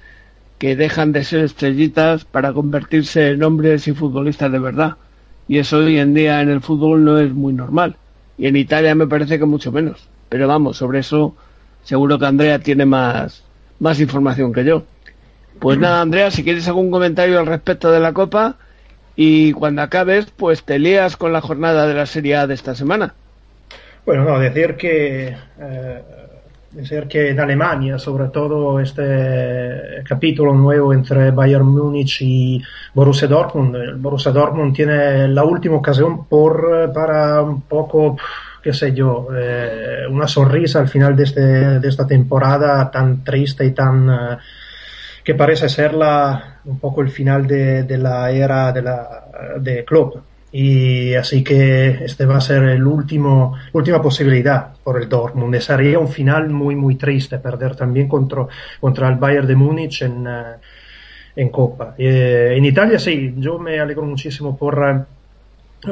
que 0.58 0.75
dejan 0.75 1.12
de 1.12 1.24
ser 1.24 1.44
estrellitas 1.44 2.25
para 2.25 2.54
convertirse 2.54 3.30
en 3.30 3.44
hombres 3.44 3.88
y 3.88 3.94
futbolistas 3.94 4.51
de 4.51 4.60
verdad. 4.60 4.98
Y 5.48 5.60
eso 5.60 5.77
hoy 5.77 5.98
en 6.00 6.13
día 6.13 6.42
en 6.42 6.50
el 6.50 6.62
fútbol 6.62 7.04
no 7.06 7.20
es 7.20 7.32
muy 7.34 7.54
normal. 7.54 7.96
Y 8.38 8.48
en 8.48 8.56
Italia 8.56 8.94
me 8.96 9.08
parece 9.08 9.39
que 9.39 9.46
mucho 9.46 9.72
menos. 9.72 10.08
Pero 10.29 10.48
vamos, 10.48 10.77
sobre 10.77 11.00
eso 11.00 11.36
seguro 11.84 12.19
que 12.19 12.25
Andrea 12.25 12.60
tiene 12.60 12.86
más, 12.86 13.43
más 13.79 14.00
información 14.00 14.53
que 14.53 14.65
yo. 14.65 14.84
Pues 15.60 15.79
nada, 15.79 16.01
Andrea, 16.01 16.29
si 16.31 16.43
quieres 16.43 16.67
algún 16.67 16.91
comentario 16.91 17.39
al 17.39 17.48
respecto 17.48 17.91
de 17.91 18.00
la 18.00 18.13
Copa 18.13 18.55
y 19.15 19.53
cuando 19.53 19.81
acabes, 19.81 20.27
pues 20.36 20.63
te 20.63 20.77
lías 20.77 21.17
con 21.17 21.34
la 21.34 21.41
jornada 21.41 21.88
de 21.88 21.93
la 21.96 22.05
Serie 22.05 22.36
A 22.36 22.48
de 22.48 22.53
esta 22.53 22.75
semana. 22.75 23.15
Bueno, 24.05 24.24
no, 24.24 24.39
decir 24.39 24.75
que 24.75 25.36
eh, 25.60 26.01
decir 26.72 27.07
que 27.07 27.29
en 27.29 27.39
Alemania, 27.39 27.98
sobre 27.98 28.27
todo 28.27 28.79
este 28.79 30.03
capítulo 30.07 30.53
nuevo 30.53 30.93
entre 30.93 31.31
Bayern 31.31 31.65
Múnich 31.65 32.22
y 32.22 32.62
Borussia 32.93 33.27
Dortmund, 33.27 33.75
el 33.75 33.96
Borussia 33.96 34.31
Dortmund 34.31 34.75
tiene 34.75 35.27
la 35.27 35.43
última 35.43 35.77
ocasión 35.77 36.25
por, 36.27 36.91
para 36.93 37.41
un 37.41 37.62
poco, 37.62 38.17
qué 38.67 38.74
sé 38.74 38.91
yo, 38.91 39.29
eh, 39.33 40.01
una 40.09 40.27
sonrisa 40.27 40.79
al 40.79 40.89
final 40.89 41.15
de, 41.15 41.24
este, 41.24 41.39
de 41.79 41.88
esta 41.88 42.05
temporada 42.05 42.91
tan 42.91 43.24
triste 43.24 43.65
y 43.65 43.71
tan... 43.71 44.09
Eh, 44.09 44.38
que 45.24 45.36
parece 45.36 45.69
ser 45.69 45.93
la, 45.93 46.59
un 46.65 46.77
poco 46.77 47.01
el 47.01 47.09
final 47.09 47.47
de, 47.47 47.83
de 47.83 47.97
la 47.97 48.29
era 48.29 48.74
de, 48.74 48.81
la, 48.81 49.25
de 49.57 49.86
Klopp 49.86 50.17
y 50.51 51.13
así 51.15 51.45
que 51.45 52.03
este 52.03 52.25
va 52.25 52.38
a 52.38 52.41
ser 52.41 52.63
el 52.63 52.86
último, 52.86 53.55
última 53.71 54.01
posibilidad 54.01 54.74
por 54.83 55.01
el 55.01 55.07
Dortmund. 55.07 55.55
Sería 55.59 55.97
un 56.00 56.09
final 56.09 56.50
muy, 56.50 56.75
muy 56.75 56.95
triste 56.95 57.39
perder 57.39 57.75
también 57.75 58.09
contra, 58.09 58.47
contra 58.81 59.07
el 59.07 59.15
Bayern 59.15 59.47
de 59.47 59.55
Múnich 59.55 60.01
en, 60.01 60.27
uh, 60.27 60.59
en 61.36 61.50
Copa. 61.50 61.95
Eh, 61.97 62.55
en 62.57 62.65
Italia 62.65 63.00
sí, 63.00 63.33
yo 63.38 63.59
me 63.59 63.79
alegro 63.79 64.03
muchísimo 64.03 64.57
por, 64.57 65.07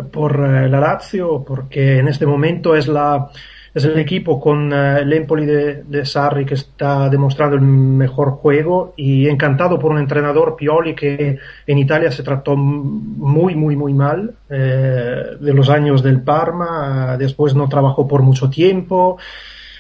por 0.04 0.40
uh, 0.40 0.68
la 0.68 0.80
Lazio 0.80 1.44
porque 1.46 2.00
en 2.00 2.08
este 2.08 2.26
momento 2.26 2.76
es 2.76 2.88
la 2.88 3.30
es 3.74 3.84
el 3.84 4.00
equipo 4.00 4.40
con 4.40 4.72
uh, 4.72 4.98
el 4.98 5.12
Empoli 5.12 5.46
de, 5.46 5.84
de, 5.84 6.06
Sarri 6.06 6.46
que 6.46 6.54
está 6.54 7.10
demostrando 7.10 7.58
el 7.58 7.62
mejor 7.62 8.32
juego 8.32 8.94
y 8.96 9.28
encantado 9.28 9.78
por 9.78 9.92
un 9.92 10.00
entrenador 10.00 10.56
Pioli 10.56 10.96
que 10.96 11.38
en 11.68 11.78
Italia 11.78 12.10
se 12.10 12.24
trató 12.24 12.56
muy, 12.56 13.54
muy, 13.56 13.76
muy 13.76 13.94
mal 13.94 14.34
eh, 14.50 15.24
de 15.40 15.54
los 15.54 15.70
años 15.70 16.02
del 16.02 16.22
Parma, 16.22 17.18
después 17.18 17.54
no 17.54 17.68
trabajó 17.68 18.08
por 18.08 18.22
mucho 18.22 18.50
tiempo 18.50 19.18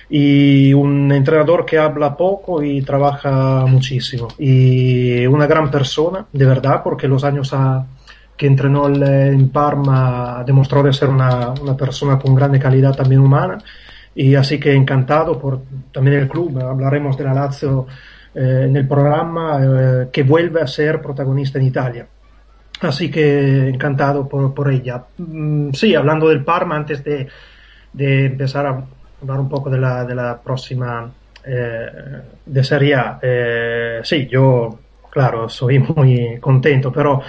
y 0.09 0.73
un 0.73 1.11
entrenador 1.11 1.65
que 1.65 1.77
habla 1.77 2.15
poco 2.15 2.61
y 2.61 2.81
trabaja 2.81 3.65
muchísimo. 3.65 4.27
Y 4.37 5.25
una 5.25 5.47
gran 5.47 5.71
persona, 5.71 6.25
de 6.31 6.45
verdad, 6.45 6.81
porque 6.83 7.07
los 7.07 7.23
años 7.23 7.53
a 7.53 7.85
que 8.35 8.47
entrenó 8.47 8.87
en 8.87 9.49
Parma 9.49 10.43
demostró 10.45 10.83
de 10.83 10.93
ser 10.93 11.09
una, 11.09 11.53
una 11.61 11.75
persona 11.75 12.19
con 12.19 12.35
grande 12.35 12.59
calidad 12.59 12.95
también 12.95 13.21
humana 13.21 13.57
y 14.15 14.33
así 14.35 14.59
que 14.59 14.73
encantado 14.73 15.37
por 15.37 15.61
también 15.91 16.21
el 16.21 16.29
club, 16.29 16.57
hablaremos 16.61 17.17
de 17.17 17.23
la 17.25 17.33
Lazio 17.33 17.85
eh, 18.33 18.65
en 18.69 18.75
el 18.75 18.87
programa, 18.87 19.59
eh, 19.61 20.07
que 20.11 20.23
vuelve 20.23 20.61
a 20.61 20.67
ser 20.67 21.01
protagonista 21.01 21.59
en 21.59 21.65
Italia. 21.65 22.07
Así 22.81 23.11
que 23.11 23.67
encantado 23.67 24.27
por, 24.27 24.53
por 24.53 24.71
ella. 24.71 25.03
Mm, 25.17 25.71
sí, 25.73 25.95
hablando 25.95 26.29
del 26.29 26.43
Parma, 26.43 26.77
antes 26.77 27.03
de, 27.03 27.27
de, 27.91 28.25
empezar 28.25 28.65
a 28.65 28.83
hablar 29.21 29.39
un 29.39 29.49
poco 29.49 29.69
de 29.69 29.79
la, 29.79 30.05
de 30.05 30.15
la 30.15 30.41
próxima 30.41 31.11
eh, 31.45 31.87
de 32.45 32.63
Serie 32.63 32.95
A, 32.95 33.19
eh, 33.21 33.99
sí, 34.03 34.27
yo, 34.29 34.79
claro, 35.09 35.49
soy 35.49 35.79
muy 35.79 36.37
contento, 36.39 36.91
pero 36.91 37.21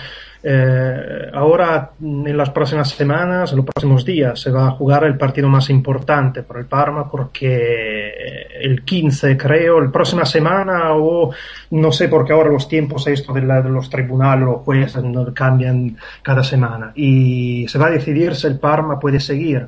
eh, 0.49 1.31
ahora, 1.33 1.91
en 2.00 2.37
las 2.37 2.50
próximas 2.50 2.91
semanas, 2.91 3.50
en 3.50 3.57
los 3.57 3.67
próximos 3.67 4.05
días, 4.05 4.38
se 4.41 4.53
va 4.53 4.69
a 4.69 4.71
jugar 4.71 5.03
el 5.03 5.17
partido 5.19 5.49
más 5.49 5.71
importante 5.71 6.45
por 6.45 6.59
el 6.59 6.67
Parma 6.67 7.11
porque 7.11 8.47
el 8.61 8.85
15, 8.85 9.37
creo, 9.37 9.81
la 9.81 9.91
próxima 9.91 10.25
semana 10.25 10.95
o 10.95 11.33
no 11.73 11.91
sé 11.91 12.07
porque 12.07 12.33
ahora 12.33 12.50
los 12.50 12.69
tiempos 12.69 13.09
esto 13.09 13.33
de, 13.33 13.41
de 13.41 13.69
los 13.69 13.91
tribunales, 13.91 14.45
los 14.45 14.59
jueces 14.59 15.03
no 15.03 15.35
cambian 15.35 15.97
cada 16.23 16.45
semana. 16.45 16.93
Y 16.95 17.67
se 17.67 17.79
va 17.79 17.88
a 17.88 17.91
decidir 17.91 18.37
si 18.37 18.47
el 18.47 18.61
Parma 18.61 19.00
puede 19.00 19.19
seguir 19.19 19.67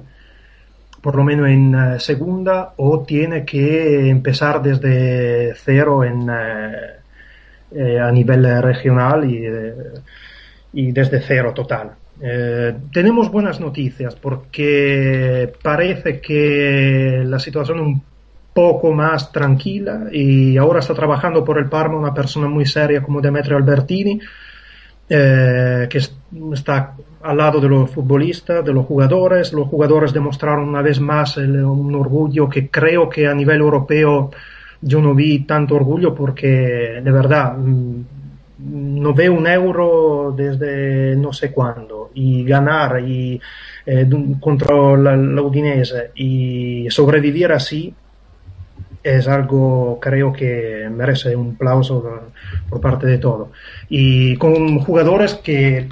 por 1.00 1.16
lo 1.16 1.24
menos 1.24 1.48
en 1.48 1.74
uh, 1.74 1.98
segunda 1.98 2.74
o 2.76 3.02
tiene 3.04 3.44
que 3.44 4.08
empezar 4.10 4.62
desde 4.62 5.54
cero 5.56 6.04
en, 6.04 6.28
uh, 6.28 6.72
eh, 7.70 8.00
a 8.00 8.10
nivel 8.10 8.62
regional 8.62 9.30
y 9.30 9.44
eh, 9.44 9.74
y 10.72 10.92
desde 10.92 11.20
cero 11.20 11.52
total. 11.54 11.92
Eh, 12.20 12.74
tenemos 12.92 13.30
buenas 13.30 13.60
noticias 13.60 14.16
porque 14.16 15.52
parece 15.62 16.20
que 16.20 17.22
la 17.24 17.38
situación 17.38 17.78
es 17.78 17.84
un 17.84 18.02
poco 18.52 18.92
más 18.92 19.30
tranquila 19.30 20.06
y 20.10 20.56
ahora 20.56 20.80
está 20.80 20.94
trabajando 20.94 21.44
por 21.44 21.58
el 21.58 21.68
Parma 21.68 21.96
una 21.96 22.12
persona 22.12 22.48
muy 22.48 22.66
seria 22.66 23.02
como 23.02 23.20
Demetrio 23.20 23.56
Albertini 23.56 24.20
eh, 25.10 25.86
que 25.88 25.98
está 26.52 26.94
al 27.22 27.36
lado 27.36 27.60
de 27.60 27.68
los 27.68 27.90
futbolistas, 27.90 28.64
de 28.64 28.72
los 28.72 28.84
jugadores. 28.84 29.52
Los 29.52 29.68
jugadores 29.68 30.12
demostraron 30.12 30.68
una 30.68 30.82
vez 30.82 31.00
más 31.00 31.38
el, 31.38 31.64
un 31.64 31.94
orgullo 31.94 32.48
que 32.48 32.68
creo 32.68 33.08
que 33.08 33.26
a 33.26 33.34
nivel 33.34 33.60
europeo 33.60 34.30
yo 34.80 35.00
no 35.00 35.14
vi 35.14 35.40
tanto 35.40 35.76
orgullo 35.76 36.14
porque 36.14 37.00
de 37.02 37.10
verdad 37.10 37.56
mm, 37.56 38.17
no 38.58 39.14
veo 39.14 39.34
un 39.34 39.46
euro 39.46 40.34
desde 40.36 41.14
no 41.16 41.32
sé 41.32 41.52
cuándo 41.52 42.10
y 42.14 42.44
ganar 42.44 43.00
y, 43.00 43.40
eh, 43.86 44.08
contra 44.40 44.96
la, 44.96 45.42
Udinese 45.42 46.10
y 46.16 46.86
sobrevivir 46.90 47.52
así 47.52 47.94
es 49.02 49.28
algo 49.28 49.98
creo 50.00 50.32
que 50.32 50.88
merece 50.90 51.36
un 51.36 51.54
aplauso 51.54 52.22
por 52.68 52.80
parte 52.80 53.06
de 53.06 53.18
todo. 53.18 53.52
Y 53.88 54.36
con 54.36 54.80
jugadores 54.80 55.34
que 55.34 55.88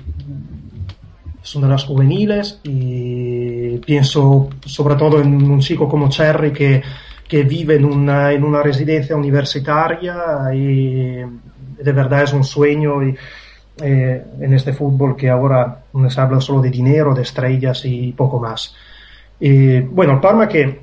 son 1.42 1.62
de 1.62 1.68
las 1.68 1.84
juveniles 1.84 2.60
y 2.64 3.78
pienso 3.78 4.50
sobre 4.66 4.96
todo 4.96 5.20
en 5.20 5.50
un 5.50 5.60
chico 5.60 5.88
como 5.88 6.08
Cherry 6.08 6.52
que, 6.52 6.82
que 7.28 7.44
vive 7.44 7.76
en 7.76 7.84
una, 7.84 8.32
en 8.32 8.42
una 8.42 8.62
residencia 8.62 9.16
universitaria 9.16 10.52
y 10.52 11.22
de 11.78 11.92
verdad 11.92 12.22
es 12.22 12.32
un 12.32 12.44
sueño 12.44 13.02
y, 13.02 13.16
eh, 13.82 14.24
en 14.40 14.54
este 14.54 14.72
fútbol 14.72 15.16
que 15.16 15.28
ahora 15.28 15.84
se 16.08 16.20
habla 16.20 16.40
solo 16.40 16.62
de 16.62 16.70
dinero, 16.70 17.14
de 17.14 17.22
estrellas 17.22 17.84
y 17.84 18.12
poco 18.12 18.40
más. 18.40 18.74
Y 19.38 19.80
bueno, 19.80 20.14
el 20.14 20.20
Parma 20.20 20.48
que 20.48 20.80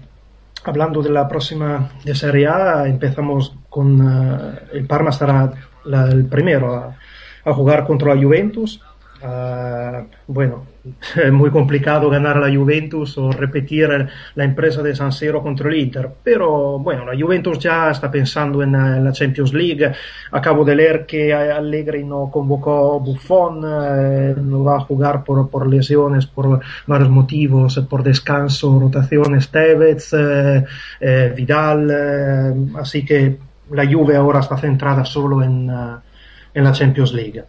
hablando 0.63 1.01
de 1.01 1.09
la 1.09 1.27
próxima 1.27 1.89
de 2.03 2.13
Serie 2.13 2.47
A, 2.47 2.87
empezamos 2.87 3.55
con 3.69 3.99
uh, 3.99 4.53
el 4.71 4.85
Parma 4.85 5.09
estará 5.09 5.51
la, 5.85 6.05
el 6.07 6.25
primero 6.25 6.75
a, 6.75 6.95
a, 7.43 7.53
jugar 7.53 7.85
contra 7.85 8.13
la 8.13 8.21
Juventus. 8.21 8.79
Uh, 9.23 10.05
bueno, 10.27 10.65
es 11.15 11.31
muy 11.31 11.49
complicado 11.49 12.09
ganar 12.09 12.35
a 12.35 12.41
la 12.41 12.53
Juventus 12.53 13.17
o 13.17 13.31
repetir 13.31 13.87
la 14.35 14.43
empresa 14.43 14.81
de 14.81 14.93
San 14.93 15.13
Siro 15.13 15.41
contra 15.41 15.69
el 15.69 15.77
Inter, 15.77 16.09
pero 16.21 16.77
bueno, 16.79 17.05
la 17.05 17.17
Juventus 17.17 17.57
ya 17.57 17.89
está 17.89 18.11
pensando 18.11 18.61
en, 18.61 18.75
en 18.75 19.03
la 19.03 19.13
Champions 19.13 19.53
League. 19.53 19.93
Acabo 20.31 20.65
de 20.65 20.75
leer 20.75 21.05
que 21.05 21.33
Allegri 21.33 22.03
no 22.03 22.29
convocó 22.29 22.99
Buffon, 22.99 23.63
eh, 23.65 24.35
no 24.37 24.65
va 24.65 24.77
a 24.77 24.81
jugar 24.81 25.23
por, 25.23 25.67
lesiones, 25.67 26.25
por 26.25 26.59
varios 26.85 27.09
motivos, 27.09 27.79
por 27.89 28.03
descanso, 28.03 28.77
rotaciones, 28.77 29.49
Tevez, 29.49 30.11
eh, 30.13 30.65
eh, 30.99 31.33
Vidal, 31.33 32.73
así 32.75 33.05
que 33.05 33.37
la 33.71 33.89
Juve 33.89 34.17
ahora 34.17 34.41
está 34.41 34.57
centrada 34.57 35.05
solo 35.05 35.41
en 35.41 35.67
la 35.67 36.71
Champions 36.73 37.13
League. 37.13 37.45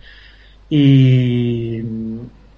Y 0.69 1.83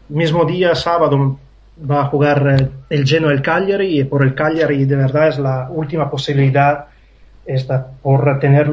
mismo 0.08 0.44
día, 0.44 0.74
sábado, 0.74 1.38
va 1.78 2.02
a 2.02 2.06
jugar 2.06 2.56
eh, 2.58 2.68
el 2.90 3.06
Genoa 3.06 3.32
el 3.32 3.42
Cagliari 3.42 4.00
y 4.00 4.04
por 4.04 4.22
el 4.22 4.34
Cagliari 4.34 4.84
de 4.84 4.96
verdad 4.96 5.28
es 5.28 5.38
la 5.38 5.68
última 5.70 6.10
posibilidad 6.10 6.86
esta, 7.44 7.86
por 8.02 8.38
tener 8.38 8.70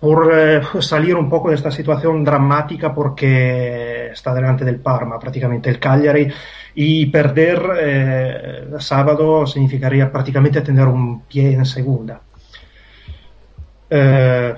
por 0.00 0.32
eh, 0.32 0.62
salir 0.80 1.14
un 1.14 1.28
poco 1.28 1.50
de 1.50 1.56
esta 1.56 1.70
situación 1.70 2.24
dramática 2.24 2.94
porque 2.94 4.10
está 4.12 4.34
delante 4.34 4.64
del 4.64 4.76
Parma 4.76 5.18
prácticamente 5.18 5.68
el 5.68 5.78
Cagliari 5.78 6.28
y 6.74 7.06
perder 7.06 7.62
eh, 7.78 8.64
sábado 8.78 9.46
significaría 9.46 10.10
prácticamente 10.10 10.62
tener 10.62 10.86
un 10.86 11.22
pie 11.22 11.52
en 11.52 11.66
segunda. 11.66 12.20
Eh, 13.90 14.54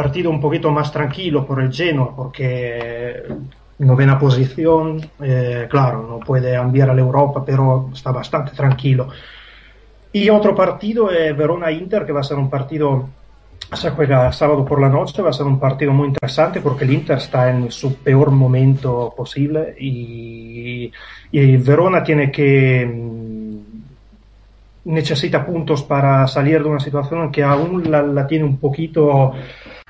partido 0.00 0.30
un 0.30 0.40
poquito 0.40 0.70
más 0.70 0.90
tranquilo 0.90 1.44
por 1.44 1.60
el 1.60 1.70
Genoa 1.70 2.16
porque 2.16 3.22
novena 3.80 4.18
posición, 4.18 4.98
eh, 5.22 5.66
claro, 5.68 6.06
no 6.08 6.20
puede 6.20 6.54
enviar 6.54 6.88
a 6.88 6.94
la 6.94 7.02
Europa, 7.02 7.42
pero 7.44 7.90
está 7.92 8.10
bastante 8.10 8.52
tranquilo. 8.52 9.08
Y 10.10 10.30
otro 10.30 10.54
partido 10.54 11.10
es 11.10 11.36
Verona-Inter, 11.36 12.06
que 12.06 12.12
va 12.12 12.20
a 12.20 12.30
ser 12.30 12.38
un 12.38 12.48
partido, 12.48 13.10
se 13.74 13.90
juega 13.90 14.32
sábado 14.32 14.64
por 14.64 14.80
la 14.80 14.88
noche, 14.88 15.20
va 15.20 15.28
a 15.28 15.34
ser 15.34 15.44
un 15.44 15.60
partido 15.60 15.92
muy 15.92 16.08
interesante 16.08 16.62
porque 16.62 16.84
el 16.84 16.92
Inter 16.92 17.18
está 17.18 17.50
en 17.50 17.70
su 17.70 17.96
peor 17.96 18.30
momento 18.30 19.12
posible 19.14 19.76
y, 19.78 20.90
y 21.30 21.56
Verona 21.58 22.02
tiene 22.02 22.32
que 22.32 22.86
mm, 22.86 23.30
necesita 24.84 25.44
puntos 25.44 25.82
para 25.82 26.26
salir 26.26 26.62
de 26.62 26.68
una 26.68 26.80
situación 26.80 27.30
que 27.30 27.42
aún 27.42 27.90
la, 27.90 28.02
la 28.02 28.26
tiene 28.26 28.44
un 28.44 28.56
poquito 28.56 29.32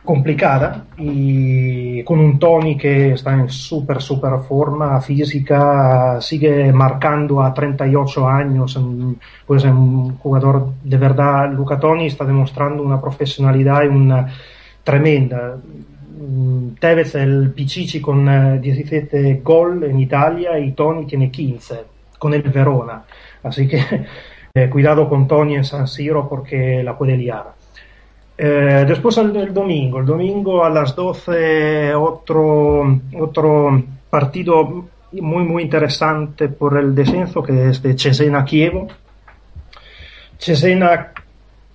complicada 0.04 0.86
y 0.96 2.02
con 2.04 2.18
un 2.18 2.38
Tony 2.38 2.76
que 2.76 3.12
está 3.12 3.34
en 3.34 3.48
súper, 3.48 4.00
súper 4.00 4.38
forma 4.48 5.00
física, 5.00 6.20
sigue 6.20 6.72
marcando 6.72 7.42
a 7.42 7.52
38 7.52 8.28
años, 8.28 8.78
pues 9.46 9.64
es 9.64 9.70
un 9.70 10.16
jugador 10.16 10.72
de 10.82 10.96
verdad, 10.96 11.52
Luca 11.52 11.78
Toni 11.78 12.06
está 12.06 12.24
demostrando 12.24 12.82
una 12.82 13.00
profesionalidad 13.00 13.82
y 13.84 13.88
una 13.88 14.26
tremenda. 14.82 15.56
Tevez 16.78 17.14
el 17.14 17.52
Pichichi 17.52 18.00
con 18.00 18.60
17 18.60 19.30
eh, 19.30 19.40
gol 19.42 19.84
en 19.84 19.98
Italia 20.00 20.58
y 20.58 20.72
Tony 20.72 21.06
tiene 21.06 21.30
15 21.30 21.84
con 22.18 22.34
el 22.34 22.42
Verona. 22.42 23.02
Así 23.42 23.66
que 23.66 23.80
eh, 24.54 24.68
cuidado 24.68 25.08
con 25.08 25.26
Tony 25.26 25.56
en 25.56 25.64
San 25.64 25.86
Siro 25.86 26.28
porque 26.28 26.82
la 26.82 26.96
puede 26.96 27.16
liar. 27.16 27.59
Eh, 28.42 28.86
después 28.88 29.18
el, 29.18 29.36
el, 29.36 29.52
domingo, 29.52 29.98
el 29.98 30.06
domingo 30.06 30.64
a 30.64 30.70
las 30.70 30.96
12 30.96 31.94
otro, 31.94 33.00
otro 33.18 33.82
partido 34.08 34.86
muy 35.12 35.44
muy 35.44 35.64
interesante 35.64 36.48
por 36.48 36.78
el 36.78 36.94
descenso 36.94 37.42
que 37.42 37.68
es 37.68 37.82
de 37.82 37.98
Cesena 37.98 38.42
Kievo. 38.42 38.88
Cesena 40.38 41.12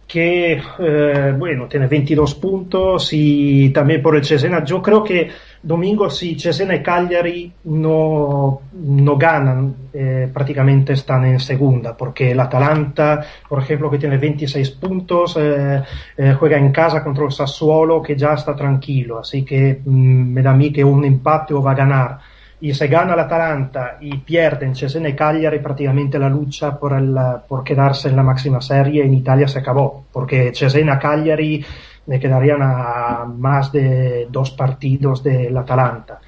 que 0.07 0.61
eh, 0.79 1.33
bueno 1.37 1.67
tiene 1.67 1.87
22 1.87 2.35
puntos 2.35 3.09
y 3.11 3.69
también 3.69 4.01
por 4.01 4.15
el 4.15 4.23
Cesena 4.23 4.63
yo 4.63 4.81
creo 4.81 5.03
que 5.03 5.29
domingo 5.65 6.11
si 6.11 6.39
Cesena 6.39 6.75
y 6.75 6.83
Cagliari 6.83 7.51
no, 7.63 8.61
no 8.73 9.17
ganan, 9.17 9.75
eh, 9.91 10.29
prácticamente 10.31 10.93
están 10.93 11.25
en 11.25 11.39
segunda, 11.39 11.97
porque 11.97 12.31
el 12.31 12.39
Atalanta, 12.39 13.25
por 13.49 13.63
ejemplo, 13.63 13.89
que 13.89 13.97
tiene 13.97 14.17
26 14.17 14.69
puntos, 14.71 15.35
eh, 15.39 15.81
eh, 16.17 16.35
juega 16.37 16.57
en 16.57 16.71
casa 16.71 17.03
contra 17.03 17.25
el 17.25 17.31
Sassuolo, 17.31 17.99
que 17.99 18.15
ya 18.15 18.33
está 18.33 18.55
tranquilo, 18.55 19.19
así 19.19 19.43
que 19.43 19.81
mmm, 19.83 20.33
me 20.33 20.43
da 20.43 20.51
a 20.51 20.55
mí 20.55 20.71
que 20.71 20.83
un 20.83 21.03
empate 21.03 21.55
o 21.55 21.63
va 21.63 21.71
a 21.71 21.75
ganar. 21.75 22.19
Y 22.61 22.73
si 22.73 22.87
gana 22.87 23.13
el 23.13 23.19
Atalanta 23.19 23.97
y 23.99 24.17
pierden 24.19 24.75
Cesena 24.75 25.09
y 25.09 25.13
Cagliari, 25.13 25.59
prácticamente 25.59 26.17
la 26.17 26.29
lucha 26.29 26.79
por, 26.79 26.93
el, 26.93 27.15
por 27.47 27.63
quedarse 27.63 28.09
en 28.09 28.15
la 28.15 28.23
máxima 28.23 28.61
serie 28.61 29.03
en 29.03 29.13
Italia 29.13 29.47
se 29.47 29.59
acabó, 29.59 30.05
porque 30.11 30.53
Cesena 30.53 30.97
Cagliari 30.97 31.63
me 32.07 32.19
quedarían 32.19 32.61
a 32.61 33.25
más 33.25 33.71
de 33.71 34.27
dos 34.29 34.51
partidos 34.51 35.21
del 35.21 35.55
Atalanta. 35.57 36.19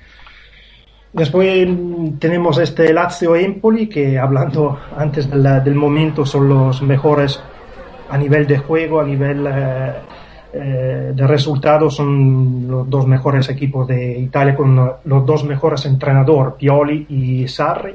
Después 1.14 1.68
tenemos 2.20 2.58
este 2.60 2.94
Lazio 2.94 3.36
Empoli, 3.36 3.88
que 3.88 4.20
hablando 4.20 4.78
antes 4.98 5.30
del, 5.30 5.64
del 5.64 5.76
momento 5.76 6.26
son 6.26 6.50
los 6.50 6.82
mejores 6.82 7.42
a 8.10 8.18
nivel 8.18 8.46
de 8.46 8.58
juego, 8.58 9.00
a 9.00 9.06
nivel 9.06 9.48
eh, 9.48 9.94
eh, 10.60 11.12
de 11.16 11.28
resultados, 11.28 11.96
son 11.96 12.68
los 12.68 12.90
dos 12.90 13.08
mejores 13.08 13.50
equipos 13.50 13.88
de 13.88 14.20
Italia 14.20 14.56
con 14.56 14.76
los 15.04 15.26
dos 15.26 15.44
mejores 15.44 15.86
entrenadores, 15.86 16.56
Pioli 16.56 17.06
y 17.10 17.48
Sarri. 17.48 17.94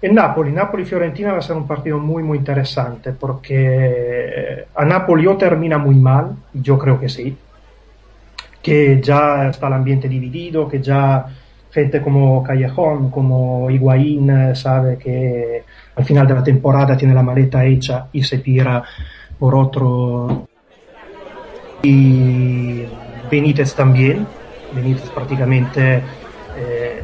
En 0.00 0.14
Napoli, 0.14 0.50
Napoli-Fiorentina 0.52 1.32
va 1.32 1.38
a 1.38 1.42
ser 1.42 1.56
un 1.56 1.66
partido 1.66 1.98
muy, 1.98 2.22
muy 2.22 2.38
interesante 2.38 3.12
porque 3.12 4.66
a 4.74 4.84
Napoli 4.84 5.26
o 5.26 5.36
termina 5.36 5.78
muy 5.78 5.94
mal, 5.94 6.34
yo 6.52 6.78
creo 6.78 6.98
que 6.98 7.08
sí, 7.08 7.36
que 8.62 9.00
ya 9.00 9.48
está 9.48 9.66
el 9.68 9.74
ambiente 9.74 10.08
dividido, 10.08 10.68
que 10.68 10.80
ya 10.80 11.26
gente 11.70 12.02
como 12.02 12.42
Callejón, 12.42 13.10
como 13.10 13.70
Higuaín 13.70 14.54
sabe 14.54 14.98
que 14.98 15.64
al 15.96 16.04
final 16.04 16.26
de 16.26 16.34
la 16.34 16.44
temporada 16.44 16.96
tiene 16.96 17.14
la 17.14 17.22
maleta 17.22 17.64
hecha 17.64 18.08
y 18.12 18.22
se 18.22 18.38
tira 18.38 18.82
por 19.38 19.54
otro. 19.54 20.48
Y 21.82 22.84
Benítez 23.30 23.74
también, 23.74 24.26
Benítez 24.74 25.10
prácticamente 25.10 26.02
eh, 26.56 27.02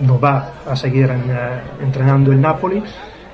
no 0.00 0.20
va 0.20 0.52
a 0.66 0.76
seguir 0.76 1.10
en, 1.10 1.30
uh, 1.30 1.82
entrenando 1.82 2.30
el 2.32 2.40
Napoli. 2.40 2.82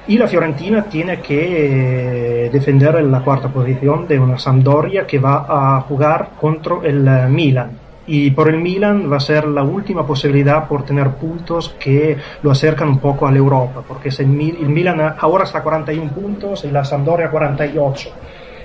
Y 0.06 0.18
la 0.18 0.28
Fiorentina 0.28 0.84
tiene 0.84 1.20
que 1.20 2.46
eh, 2.46 2.50
defender 2.50 3.02
la 3.04 3.20
cuarta 3.22 3.48
posición 3.48 4.06
de 4.06 4.18
una 4.18 4.38
Sampdoria 4.38 5.06
que 5.06 5.18
va 5.18 5.46
a 5.48 5.80
jugar 5.82 6.30
contra 6.38 6.76
el 6.84 7.28
Milan. 7.30 7.78
Y 8.06 8.30
por 8.32 8.50
el 8.50 8.60
Milan 8.60 9.10
va 9.10 9.16
a 9.16 9.20
ser 9.20 9.46
la 9.46 9.62
última 9.62 10.06
posibilidad 10.06 10.68
por 10.68 10.84
tener 10.84 11.12
puntos 11.12 11.74
que 11.80 12.18
lo 12.42 12.50
acercan 12.50 12.88
un 12.88 12.98
poco 12.98 13.26
a 13.26 13.30
la 13.30 13.38
Europa 13.38 13.82
porque 13.88 14.10
el, 14.10 14.26
Milan 14.26 15.14
ahora 15.18 15.44
está 15.44 15.60
a 15.60 15.62
41 15.62 16.10
puntos 16.10 16.66
y 16.66 16.70
la 16.70 16.84
Sampdoria 16.84 17.28
a 17.28 17.30
48 17.30 18.10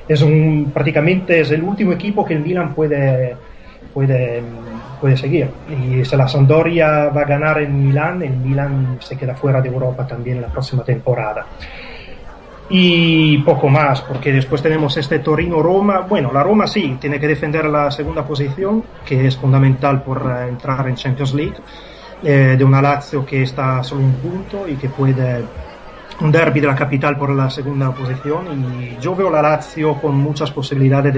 es 0.10 0.22
un, 0.22 0.72
prácticamente 0.74 1.40
es 1.40 1.52
el 1.52 1.64
último 1.64 1.94
equipo 1.94 2.26
que 2.26 2.34
el 2.34 2.42
Milan 2.42 2.74
puede 2.74 3.38
puede 3.94 4.42
puede 5.00 5.16
seguir. 5.16 5.50
Y 5.70 6.04
si 6.04 6.16
la 6.16 6.28
Sampdoria 6.28 7.10
va 7.10 7.22
a 7.22 7.26
ganar 7.26 7.62
en 7.62 7.88
Milán, 7.88 8.22
el 8.22 8.36
Milán 8.36 8.98
se 9.00 9.16
queda 9.16 9.36
fuera 9.36 9.62
de 9.62 9.70
Europa 9.70 10.06
también 10.06 10.42
la 10.42 10.48
próxima 10.48 10.84
temporada. 10.84 11.46
Y 12.72 13.40
poco 13.40 13.68
más, 13.68 14.02
porque 14.02 14.32
después 14.32 14.62
tenemos 14.62 14.96
este 14.98 15.20
Torino-Roma. 15.20 16.02
Bueno, 16.02 16.32
la 16.32 16.44
Roma 16.44 16.68
sí, 16.68 16.98
tiene 17.00 17.20
que 17.20 17.28
defender 17.28 17.66
la 17.66 17.90
segunda 17.90 18.24
posición, 18.24 18.84
que 19.06 19.26
es 19.26 19.38
fundamental 19.38 20.04
por 20.04 20.24
uh, 20.24 20.48
entrar 20.48 20.88
en 20.88 20.96
Champions 20.96 21.34
League, 21.34 21.56
eh, 22.24 22.56
de 22.58 22.64
una 22.64 22.82
Lazio 22.82 23.26
que 23.26 23.42
está 23.42 23.82
solo 23.84 24.02
un 24.02 24.14
punto 24.14 24.68
y 24.68 24.76
que 24.76 24.90
puede 24.90 25.44
un 26.22 26.32
derby 26.32 26.60
de 26.60 26.68
la 26.68 26.76
capital 26.76 27.18
por 27.18 27.30
la 27.32 27.50
segunda 27.50 27.92
posición 27.92 28.46
y 28.82 29.02
yo 29.02 29.16
veo 29.16 29.30
la 29.30 29.42
Lazio 29.42 29.96
con 29.96 30.18
muchas 30.18 30.52
posibilidades 30.52 31.14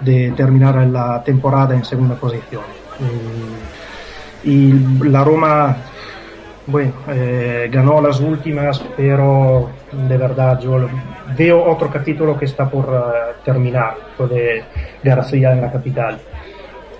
de, 0.00 0.32
terminar 0.32 0.86
la 0.86 1.22
temporada 1.22 1.74
en 1.74 1.84
segunda 1.84 2.16
posición. 2.16 2.62
Y, 4.42 4.72
la 5.04 5.24
Roma, 5.24 5.76
bueno, 6.66 6.92
eh, 7.08 7.70
ganó 7.72 8.00
las 8.00 8.20
últimas, 8.20 8.82
pero 8.96 9.70
de 9.92 10.16
verdad 10.18 10.60
yo 10.60 10.88
veo 11.36 11.64
otro 11.64 11.88
capítulo 11.90 12.36
que 12.38 12.44
está 12.44 12.68
por 12.68 12.86
uh, 12.86 13.42
terminar, 13.44 13.94
de 14.28 14.64
García 15.02 15.52
en 15.52 15.60
la 15.62 15.72
capital. 15.72 16.18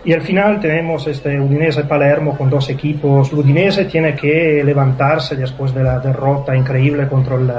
Y 0.05 0.13
al 0.13 0.21
final 0.21 0.61
tenemos 0.61 1.07
este 1.07 1.41
Udinese-Palermo 1.41 2.37
con 2.37 2.51
dos 2.51 2.69
equipos. 2.69 3.33
Udinese 3.33 3.87
tiene 3.87 4.15
que 4.15 4.63
levantarse 4.63 5.35
después 5.35 5.73
de 5.73 5.83
la 5.83 5.99
derrota 5.99 6.55
increíble 6.55 7.09
contra 7.09 7.37
el, 7.37 7.51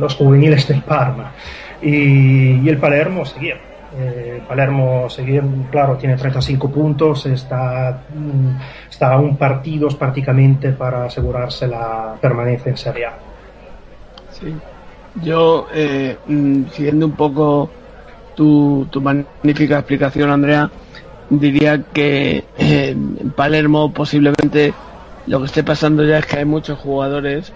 los 0.00 0.16
juveniles 0.16 0.66
del 0.66 0.82
Parma. 0.82 1.32
Y, 1.80 2.60
y 2.60 2.68
el 2.68 2.78
Palermo 2.78 3.24
seguir. 3.24 3.56
Eh, 3.96 4.42
Palermo 4.46 5.08
seguir, 5.08 5.42
claro, 5.70 5.96
tiene 5.96 6.16
35 6.16 6.70
puntos, 6.70 7.24
está, 7.26 8.02
está 8.88 9.14
a 9.14 9.18
un 9.18 9.36
partido 9.36 9.88
prácticamente 9.88 10.72
para 10.72 11.04
asegurarse 11.04 11.66
la 11.66 12.14
permanencia 12.20 12.70
en 12.70 12.76
Serie 12.76 13.06
A. 13.06 13.12
Sí. 14.30 14.54
Yo, 15.22 15.66
eh, 15.74 16.16
siguiendo 16.72 17.06
un 17.06 17.12
poco 17.12 17.70
tu, 18.34 18.86
tu 18.90 19.00
magnífica 19.00 19.78
explicación, 19.78 20.30
Andrea, 20.30 20.70
diría 21.30 21.82
que 21.92 22.44
eh, 22.58 22.90
en 22.90 23.30
Palermo 23.30 23.92
posiblemente 23.92 24.72
lo 25.26 25.40
que 25.40 25.46
esté 25.46 25.62
pasando 25.62 26.04
ya 26.04 26.18
es 26.18 26.26
que 26.26 26.38
hay 26.38 26.44
muchos 26.44 26.78
jugadores, 26.78 27.52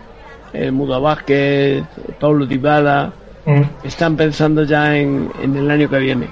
eh, 0.53 0.71
Mudo 0.71 1.01
Vázquez, 1.01 1.85
Paulo 2.21 2.47
Dybala, 2.47 3.13
mm. 3.47 3.87
están 3.87 4.17
pensando 4.17 4.65
ya 4.65 4.97
en, 4.97 5.31
en, 5.43 5.57
el 5.57 5.71
año 5.71 5.89
que 5.89 5.99
viene. 5.99 6.29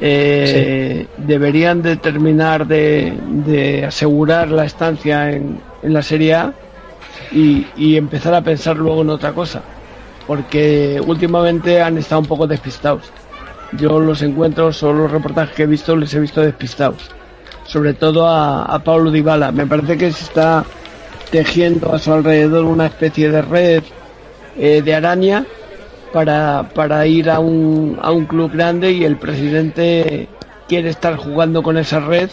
Eh, 0.00 1.06
sí. 1.16 1.22
Deberían 1.26 1.82
de 1.82 1.96
terminar 1.96 2.66
de, 2.66 3.12
de, 3.28 3.84
asegurar 3.84 4.48
la 4.50 4.64
estancia 4.64 5.30
en, 5.30 5.60
en 5.82 5.92
la 5.92 6.02
Serie 6.02 6.34
A 6.34 6.54
y, 7.32 7.66
y, 7.76 7.96
empezar 7.96 8.32
a 8.34 8.40
pensar 8.40 8.76
luego 8.76 9.02
en 9.02 9.10
otra 9.10 9.32
cosa, 9.32 9.60
porque 10.26 11.02
últimamente 11.04 11.82
han 11.82 11.98
estado 11.98 12.20
un 12.20 12.26
poco 12.26 12.46
despistados. 12.46 13.10
Yo 13.72 14.00
los 14.00 14.22
encuentros 14.22 14.82
o 14.82 14.92
los 14.92 15.10
reportajes 15.10 15.54
que 15.54 15.62
he 15.62 15.66
visto 15.66 15.96
les 15.96 16.12
he 16.14 16.20
visto 16.20 16.40
despistados. 16.40 17.10
Sobre 17.64 17.94
todo 17.94 18.26
a, 18.26 18.64
a 18.64 18.78
Pablo 18.80 19.10
Dybala. 19.10 19.52
Me 19.52 19.66
parece 19.66 19.96
que 19.96 20.12
se 20.12 20.24
está 20.24 20.64
tejiendo 21.30 21.94
a 21.94 21.98
su 21.98 22.12
alrededor 22.12 22.64
una 22.64 22.86
especie 22.86 23.30
de 23.30 23.42
red 23.42 23.82
eh, 24.56 24.82
de 24.82 24.94
araña 24.94 25.46
para, 26.12 26.68
para 26.74 27.06
ir 27.06 27.30
a 27.30 27.38
un, 27.38 27.98
a 28.02 28.10
un 28.10 28.26
club 28.26 28.52
grande 28.52 28.90
y 28.90 29.04
el 29.04 29.16
presidente 29.16 30.28
quiere 30.68 30.90
estar 30.90 31.16
jugando 31.16 31.62
con 31.62 31.78
esa 31.78 32.00
red 32.00 32.30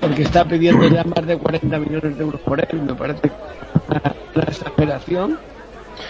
porque 0.00 0.22
está 0.22 0.44
pidiendo 0.44 0.86
ya 0.88 1.04
más 1.04 1.26
de 1.26 1.36
40 1.36 1.78
millones 1.78 2.16
de 2.16 2.22
euros 2.24 2.40
por 2.42 2.60
él. 2.60 2.82
Me 2.86 2.94
parece 2.94 3.30
una, 3.88 4.14
una 4.34 4.44
exageración 4.44 5.38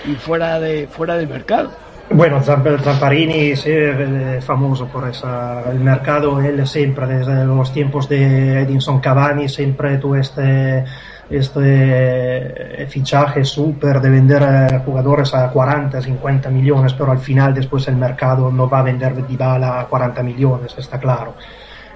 y 0.07 0.15
fuera 0.15 0.61
de, 0.61 0.89
fuera 0.89 1.17
del 1.17 1.29
mercado. 1.29 1.71
Bueno, 2.15 2.43
Zamparini 2.43 3.57
sí, 3.57 3.71
es 3.71 4.45
famoso 4.45 4.87
por 4.87 5.09
esa, 5.09 5.71
el 5.71 5.81
mercado, 5.81 6.41
él 6.41 6.67
siempre, 6.67 7.07
desde 7.07 7.45
los 7.47 7.73
tiempos 7.73 8.07
de 8.09 8.63
Edinson 8.63 9.01
Cavani, 9.01 9.49
siempre 9.49 9.97
tuvo 9.97 10.17
este, 10.17 10.85
este 11.31 12.87
fichaje 12.89 13.45
súper 13.45 14.01
de 14.01 14.11
vender 14.11 14.83
jugadores 14.85 15.33
a 15.35 15.49
40, 15.49 16.03
50 16.03 16.51
millones, 16.51 16.93
pero 16.93 17.13
al 17.13 17.19
final 17.19 17.55
después 17.55 17.89
el 17.89 17.97
mercado 17.97 18.51
no 18.51 18.69
va 18.69 18.81
a 18.81 18.83
vender 18.83 19.27
Dybala 19.27 19.81
a 19.81 19.87
40 19.87 20.23
millones, 20.23 20.75
está 20.77 20.99
claro. 20.99 21.35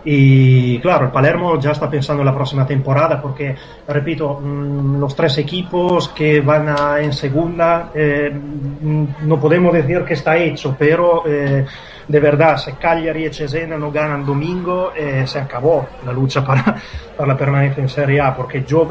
Y 0.09 0.79
claro, 0.79 1.07
el 1.07 1.11
Palermo 1.11 1.59
ya 1.59 1.73
está 1.73 1.91
pensando 1.91 2.23
en 2.23 2.27
la 2.27 2.35
próxima 2.35 2.65
temporada 2.65 3.21
porque, 3.21 3.57
repito, 3.89 4.39
mmm, 4.41 5.01
los 5.01 5.17
tres 5.17 5.39
equipos 5.39 6.11
que 6.11 6.41
van 6.41 6.69
a, 6.69 7.01
en 7.01 7.13
segunda, 7.13 7.91
eh, 7.93 8.33
no 8.33 9.41
podemos 9.41 9.73
decir 9.73 10.05
que 10.05 10.15
está 10.15 10.37
hecho, 10.37 10.77
pero 10.79 11.25
eh, 11.27 11.67
de 12.07 12.21
verdad, 12.21 12.57
si 12.57 12.73
Cagliari 12.75 13.27
y 13.27 13.33
Cesena 13.33 13.77
no 13.77 13.91
ganan 13.91 14.25
domingo, 14.25 14.93
eh, 14.95 15.27
se 15.27 15.41
acabó 15.41 15.89
la 16.05 16.13
lucha 16.13 16.45
para, 16.45 16.77
para, 17.17 17.27
la 17.27 17.37
permanencia 17.37 17.83
en 17.83 17.89
Serie 17.89 18.21
A, 18.21 18.33
porque 18.33 18.63
yo 18.65 18.89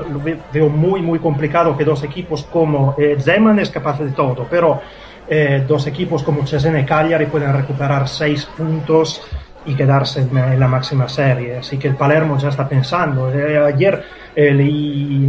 veo 0.52 0.68
muy, 0.68 1.02
muy 1.02 1.20
complicado 1.20 1.78
que 1.78 1.86
dos 1.86 2.04
equipos 2.04 2.44
como 2.44 2.94
eh, 2.98 3.16
Zeman 3.18 3.60
es 3.60 3.70
capaz 3.70 4.00
de 4.00 4.12
todo, 4.12 4.46
pero 4.50 4.82
eh, 5.30 5.64
dos 5.66 5.88
equipos 5.88 6.24
como 6.24 6.46
Cesena 6.46 6.82
y 6.82 6.86
Cagliari 6.86 7.28
pueden 7.28 7.54
recuperar 7.54 8.06
seis 8.08 8.46
puntos 8.46 9.26
y 9.66 9.76
quedarse 9.76 10.22
en, 10.22 10.60
la 10.60 10.68
máxima 10.68 11.08
serie. 11.10 11.58
Así 11.58 11.78
que 11.78 11.88
el 11.88 11.96
Palermo 11.96 12.38
ya 12.38 12.50
está 12.50 12.68
pensando. 12.68 13.32
Eh, 13.32 13.58
ayer 13.58 14.04
eh, 14.36 14.54
leí, 14.54 15.28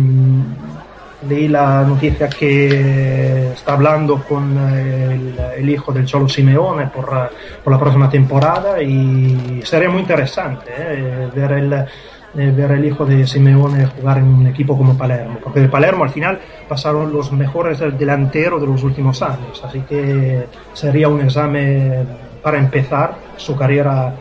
leí, 1.28 1.48
la 1.48 1.82
noticia 1.84 2.28
que 2.28 3.52
está 3.52 3.72
hablando 3.72 4.22
con 4.22 4.56
el, 4.58 5.38
el 5.56 5.70
hijo 5.70 5.92
del 5.92 6.06
Cholo 6.06 6.28
Simeone 6.28 6.88
por, 6.88 7.30
por, 7.62 7.72
la 7.72 7.78
próxima 7.78 8.10
temporada 8.10 8.82
y 8.82 9.60
sería 9.64 9.88
muy 9.88 10.00
interesante 10.00 10.70
eh, 10.76 11.28
ver 11.34 11.52
el 11.52 11.86
ver 12.34 12.72
el 12.72 12.84
hijo 12.84 13.06
de 13.06 13.26
Simeone 13.26 13.86
jugar 13.86 14.18
en 14.18 14.24
un 14.24 14.46
equipo 14.46 14.76
como 14.76 14.94
Palermo, 14.94 15.38
porque 15.42 15.60
de 15.60 15.70
Palermo 15.70 16.04
al 16.04 16.10
final 16.10 16.38
pasaron 16.68 17.10
los 17.10 17.32
mejores 17.32 17.78
delanteros 17.98 18.60
de 18.60 18.66
los 18.66 18.82
últimos 18.82 19.22
años, 19.22 19.62
así 19.64 19.80
que 19.88 20.46
sería 20.74 21.08
un 21.08 21.22
examen 21.22 22.06
para 22.46 22.58
empezar 22.58 23.16
su 23.36 23.56
carrera 23.56 24.14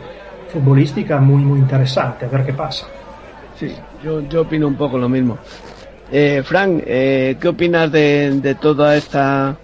futbolística 0.51 1.19
muy 1.19 1.43
muy 1.43 1.59
interesante, 1.59 2.25
a 2.25 2.27
ver 2.27 2.43
qué 2.43 2.53
pasa. 2.53 2.88
Sí, 3.53 3.71
yo, 4.03 4.21
yo 4.21 4.41
opino 4.41 4.65
un 4.65 4.73
poco 4.73 4.97
lo 4.97 5.07
mismo. 5.07 5.38
Eh, 6.11 6.41
Frank, 6.43 6.81
eh, 6.88 7.38
¿qué 7.39 7.47
opinas 7.49 7.91
de, 7.91 8.31
de, 8.41 8.55
toda 8.55 8.95
esta 8.95 9.55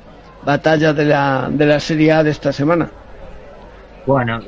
batalla 0.45 0.93
de 0.93 1.05
la, 1.05 1.49
de 1.49 1.65
la 1.65 1.79
Serie 1.79 2.11
A 2.11 2.23
de 2.23 2.29
esta 2.29 2.53
semana? 2.53 2.87
Bueno, 4.05 4.39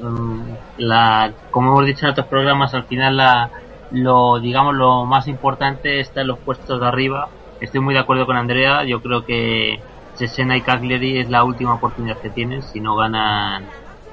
la, 0.78 1.34
como 1.49 1.71
hemos 1.71 1.88
dicho 1.88 2.06
en 2.06 2.12
otros 2.12 2.28
programas, 2.28 2.71
al 2.76 2.84
final 2.84 3.17
la, 3.17 3.49
lo 3.89 4.39
digamos 4.39 4.76
lo 4.76 5.06
más 5.06 5.28
importante 5.28 5.99
está 5.99 6.21
en 6.21 6.28
los 6.28 6.38
puestos 6.38 6.80
de 6.80 6.86
arriba. 6.86 7.30
Estoy 7.60 7.82
muy 7.82 7.95
de 7.95 8.02
acuerdo 8.02 8.28
con 8.28 8.38
Andrea. 8.38 8.84
Yo 8.84 9.02
creo 9.02 9.26
que 9.26 9.80
Cesena 10.13 10.56
y 10.56 10.62
Cagliari 10.62 11.17
es 11.17 11.32
la 11.32 11.43
última 11.43 11.73
oportunidad 11.73 12.19
que 12.19 12.30
tienen. 12.30 12.62
Si 12.62 12.80
no 12.80 12.95
ganan, 12.95 13.63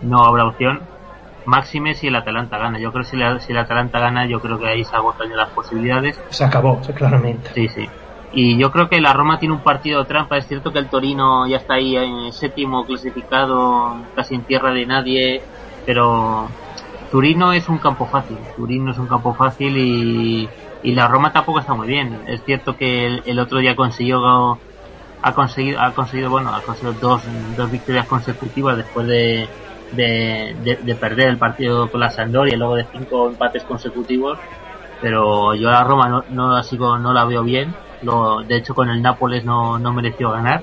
no 0.02 0.24
habrá 0.24 0.46
opción. 0.46 0.80
Máxime 1.46 1.94
si 1.94 2.08
el 2.08 2.16
Atalanta 2.16 2.58
gana. 2.58 2.78
Yo 2.78 2.92
creo 2.92 3.04
que 3.04 3.10
si, 3.10 3.16
la, 3.16 3.40
si 3.40 3.52
el 3.52 3.58
Atalanta 3.58 3.98
gana, 3.98 4.26
yo 4.26 4.40
creo 4.40 4.58
que 4.58 4.68
ahí 4.68 4.84
se 4.84 4.94
agotan 4.94 5.34
las 5.34 5.48
posibilidades. 5.50 6.20
Se 6.30 6.44
acabó, 6.44 6.80
claramente. 6.94 7.50
Sí, 7.54 7.68
sí. 7.68 7.88
Y 8.32 8.56
yo 8.58 8.70
creo 8.70 8.88
que 8.88 9.00
la 9.00 9.12
Roma 9.12 9.38
tiene 9.38 9.54
un 9.54 9.62
partido 9.62 10.00
de 10.00 10.04
trampa. 10.06 10.36
Es 10.36 10.46
cierto 10.46 10.72
que 10.72 10.78
el 10.78 10.88
Torino 10.88 11.46
ya 11.46 11.56
está 11.56 11.74
ahí 11.74 11.96
en 11.96 12.32
séptimo 12.32 12.84
clasificado, 12.84 13.96
casi 14.14 14.34
en 14.36 14.42
tierra 14.42 14.72
de 14.72 14.86
nadie, 14.86 15.42
pero 15.84 16.48
Turino 17.10 17.52
es 17.52 17.68
un 17.68 17.78
campo 17.78 18.06
fácil. 18.06 18.38
Turino 18.56 18.92
es 18.92 18.98
un 18.98 19.06
campo 19.06 19.34
fácil 19.34 19.76
y, 19.76 20.48
y 20.82 20.92
la 20.92 21.08
Roma 21.08 21.32
tampoco 21.32 21.58
está 21.58 21.74
muy 21.74 21.88
bien. 21.88 22.20
Es 22.28 22.44
cierto 22.44 22.76
que 22.76 23.06
el, 23.06 23.22
el 23.26 23.38
otro 23.40 23.58
día 23.58 23.74
consiguió 23.74 24.58
ha 25.22 25.34
conseguido 25.34 25.80
ha 25.80 25.92
conseguido 25.92 26.30
bueno 26.30 26.54
ha 26.54 26.62
conseguido 26.62 26.94
dos, 26.94 27.22
dos 27.54 27.70
victorias 27.70 28.06
consecutivas 28.06 28.76
después 28.78 29.06
de 29.06 29.48
de, 29.92 30.56
de, 30.62 30.76
de, 30.76 30.94
perder 30.94 31.28
el 31.28 31.38
partido 31.38 31.90
con 31.90 32.00
la 32.00 32.10
Sampdoria 32.10 32.54
y 32.54 32.58
luego 32.58 32.76
de 32.76 32.86
cinco 32.92 33.28
empates 33.28 33.64
consecutivos 33.64 34.38
pero 35.00 35.54
yo 35.54 35.68
a 35.68 35.72
la 35.72 35.84
Roma 35.84 36.08
no, 36.08 36.24
no 36.30 36.54
la 36.54 36.62
sigo 36.62 36.98
no 36.98 37.12
la 37.12 37.24
veo 37.24 37.42
bien. 37.42 37.74
Lo, 38.02 38.42
de 38.42 38.56
hecho 38.56 38.74
con 38.74 38.88
el 38.90 39.02
Nápoles 39.02 39.44
no, 39.44 39.78
no 39.78 39.92
mereció 39.92 40.30
ganar. 40.30 40.62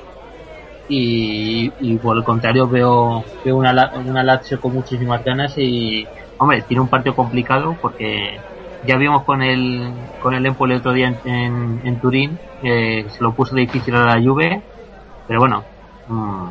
Y, 0.90 1.72
y 1.82 1.98
por 1.98 2.16
el 2.18 2.24
contrario 2.24 2.68
veo, 2.68 3.24
veo 3.44 3.58
una, 3.58 3.92
una 4.06 4.24
Lazio 4.24 4.62
con 4.62 4.74
muchísimas 4.74 5.24
ganas 5.24 5.58
y 5.58 6.08
hombre 6.38 6.62
tiene 6.62 6.82
un 6.82 6.88
partido 6.88 7.14
complicado 7.14 7.76
porque 7.82 8.40
ya 8.86 8.96
vimos 8.96 9.24
con 9.24 9.42
el 9.42 9.92
con 10.22 10.34
el 10.34 10.46
Empoli 10.46 10.76
el 10.76 10.80
otro 10.80 10.94
día 10.94 11.08
en, 11.08 11.18
en, 11.30 11.82
en 11.84 12.00
Turín 12.00 12.40
eh, 12.64 13.06
se 13.10 13.22
lo 13.22 13.34
puso 13.34 13.56
difícil 13.56 13.96
a 13.96 14.06
la 14.06 14.22
Juve 14.22 14.62
pero 15.28 15.42
bueno 15.42 15.64
mmm, 16.08 16.48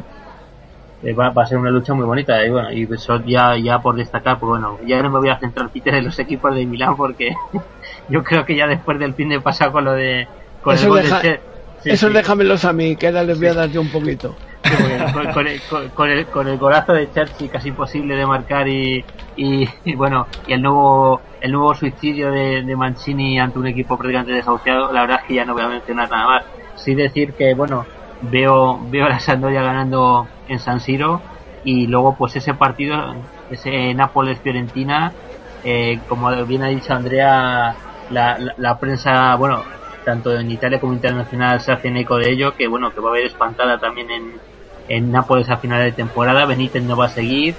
va, 1.13 1.31
va, 1.31 1.43
a 1.43 1.47
ser 1.47 1.59
una 1.59 1.71
lucha 1.71 1.95
muy 1.95 2.05
bonita 2.05 2.45
y 2.45 2.51
bueno 2.51 2.73
y 2.73 2.83
eso 2.93 3.23
ya 3.25 3.57
ya 3.57 3.79
por 3.79 3.97
destacar 3.97 4.39
pues 4.39 4.49
bueno 4.49 4.79
ya 4.87 5.03
no 5.03 5.11
me 5.11 5.19
voy 5.19 5.29
a 5.29 5.39
centrar 5.39 5.69
Peter 5.71 5.95
en 5.95 6.05
los 6.05 6.19
equipos 6.19 6.55
de 6.55 6.67
Milán 6.67 6.97
porque 6.97 7.35
yo 8.09 8.25
creo 8.25 8.45
que 8.45 8.57
ya 8.57 8.67
después 8.67 8.99
del 8.99 9.15
fin 9.15 9.29
de 9.29 9.41
pasado 9.41 9.73
con 9.73 9.85
lo 9.85 9.93
de 9.93 10.27
con 10.63 10.75
eso 10.75 10.97
el 10.97 11.05
deja, 11.05 11.21
de 11.21 11.41
sí, 11.83 11.91
eso 11.91 12.09
sí. 12.09 12.15
déjamelos 12.15 12.65
a 12.65 12.73
mí 12.73 12.97
que 12.97 13.09
ahora 13.09 13.23
les 13.23 13.39
voy 13.39 13.49
a 13.49 13.55
dar 13.55 13.71
yo 13.71 13.81
un 13.81 13.91
poquito. 13.91 14.35
Sí, 14.65 14.73
con, 15.13 15.33
con, 15.33 15.47
el, 15.47 15.61
con, 15.95 16.11
el, 16.11 16.27
con 16.27 16.49
el 16.49 16.59
golazo 16.59 16.93
de 16.93 17.09
Chelsea 17.13 17.49
casi 17.49 17.69
imposible 17.69 18.17
de 18.17 18.27
marcar 18.27 18.67
y, 18.67 19.05
y, 19.37 19.69
y, 19.85 19.95
bueno 19.95 20.27
y 20.49 20.55
el 20.55 20.63
nuevo 20.63 21.21
el 21.41 21.53
nuevo 21.53 21.73
suicidio 21.73 22.33
de, 22.33 22.63
de 22.63 22.77
Mancini 22.77 23.39
ante 23.39 23.61
un 23.61 23.69
equipo 23.69 23.97
prácticamente 23.97 24.33
desahuciado 24.33 24.93
la 24.93 25.03
verdad 25.03 25.19
es 25.23 25.29
que 25.29 25.35
ya 25.35 25.45
no 25.45 25.53
voy 25.53 25.63
a 25.63 25.69
mencionar 25.69 26.11
nada 26.11 26.27
más. 26.27 26.45
Sí 26.75 26.97
decir 26.97 27.33
que 27.35 27.55
bueno 27.55 27.87
veo 28.23 28.81
veo 28.91 29.07
a 29.07 29.11
la 29.11 29.21
Sampdoria 29.21 29.63
ganando 29.63 30.27
en 30.49 30.59
San 30.59 30.81
Siro 30.81 31.21
y 31.65 31.87
luego 31.87 32.17
pues 32.17 32.37
ese 32.37 32.55
partido 32.55 33.15
ese 33.51 33.93
Nápoles 33.95 34.41
Fiorentina 34.41 35.13
eh, 35.65 36.01
como 36.09 36.31
bien 36.45 36.63
ha 36.63 36.69
dicho 36.69 36.95
Andrea 36.95 37.75
la, 38.11 38.39
la, 38.57 38.79
prensa 38.79 39.35
bueno 39.37 39.63
tanto 40.05 40.33
en 40.33 40.51
Italia 40.51 40.81
como 40.81 40.93
internacional 40.93 41.61
se 41.61 41.73
hace 41.73 41.89
eco 41.89 42.17
de 42.19 42.31
ello 42.31 42.55
que 42.55 42.69
bueno 42.69 42.93
que 42.93 43.01
va 43.01 43.09
a 43.09 43.11
haber 43.13 43.27
espantada 43.27 43.79
también 43.79 44.11
en, 44.11 44.33
en 44.89 45.11
Nápoles 45.11 45.51
a 45.51 45.57
final 45.57 45.83
de 45.83 45.91
temporada. 45.91 46.47
Benítez 46.47 46.83
no 46.85 46.97
va 46.97 47.07
a 47.07 47.11
seguir 47.11 47.57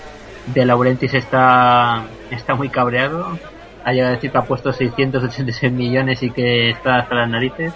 De 0.48 0.66
Laurentiis 0.66 1.14
está 1.14 2.06
está 2.32 2.56
muy 2.56 2.70
cabreado 2.70 3.38
ha 3.84 3.92
llegado 3.92 4.12
a 4.12 4.16
decir 4.16 4.32
que 4.32 4.38
ha 4.38 4.44
puesto 4.44 4.72
686 4.72 5.72
millones 5.72 6.24
y 6.24 6.32
que 6.32 6.70
está 6.70 7.00
hasta 7.00 7.16
las 7.16 7.30
narices 7.30 7.74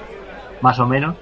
más 0.62 0.80
o 0.80 0.86
menos 0.86 1.16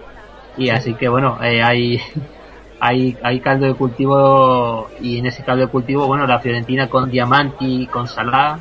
y 0.60 0.70
así 0.70 0.94
que 0.96 1.10
bueno 1.10 1.40
eh, 1.44 1.64
hay 1.64 2.00
hay, 2.80 3.18
hay 3.22 3.40
caldo 3.40 3.66
de 3.66 3.74
cultivo 3.74 4.90
y 5.02 5.18
en 5.18 5.26
ese 5.26 5.44
caldo 5.44 5.66
de 5.66 5.72
cultivo, 5.72 6.08
bueno, 6.08 6.26
la 6.26 6.40
Fiorentina 6.40 6.88
con 6.90 7.10
Diamanti, 7.10 7.88
con 7.88 8.08
Salah, 8.08 8.60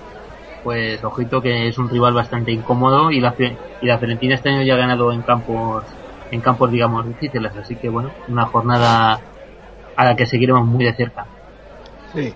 pues 0.63 1.03
ojito 1.05 1.41
que 1.41 1.69
es 1.69 1.79
un 1.79 1.89
rival 1.89 2.15
bastante 2.15 2.51
incómodo 2.53 3.11
y 3.11 3.21
la, 3.21 3.35
y 3.81 3.87
la 3.87 3.99
Fiorentina 3.99 4.35
este 4.35 4.51
año 4.51 4.63
ya 4.63 4.75
ha 4.75 4.79
ganado 4.79 5.13
en 5.13 5.23
campos, 5.23 5.85
en 6.31 6.41
campos 6.41 6.71
digamos 6.71 7.07
difíciles, 7.07 7.53
así 7.57 7.77
que 7.77 7.89
bueno, 7.89 8.11
una 8.27 8.47
jornada 8.47 9.21
a 9.97 10.05
la 10.05 10.17
que 10.17 10.27
seguiremos 10.27 10.67
muy 10.67 10.85
de 10.85 10.95
cerca. 10.95 11.27
Sí, 12.13 12.35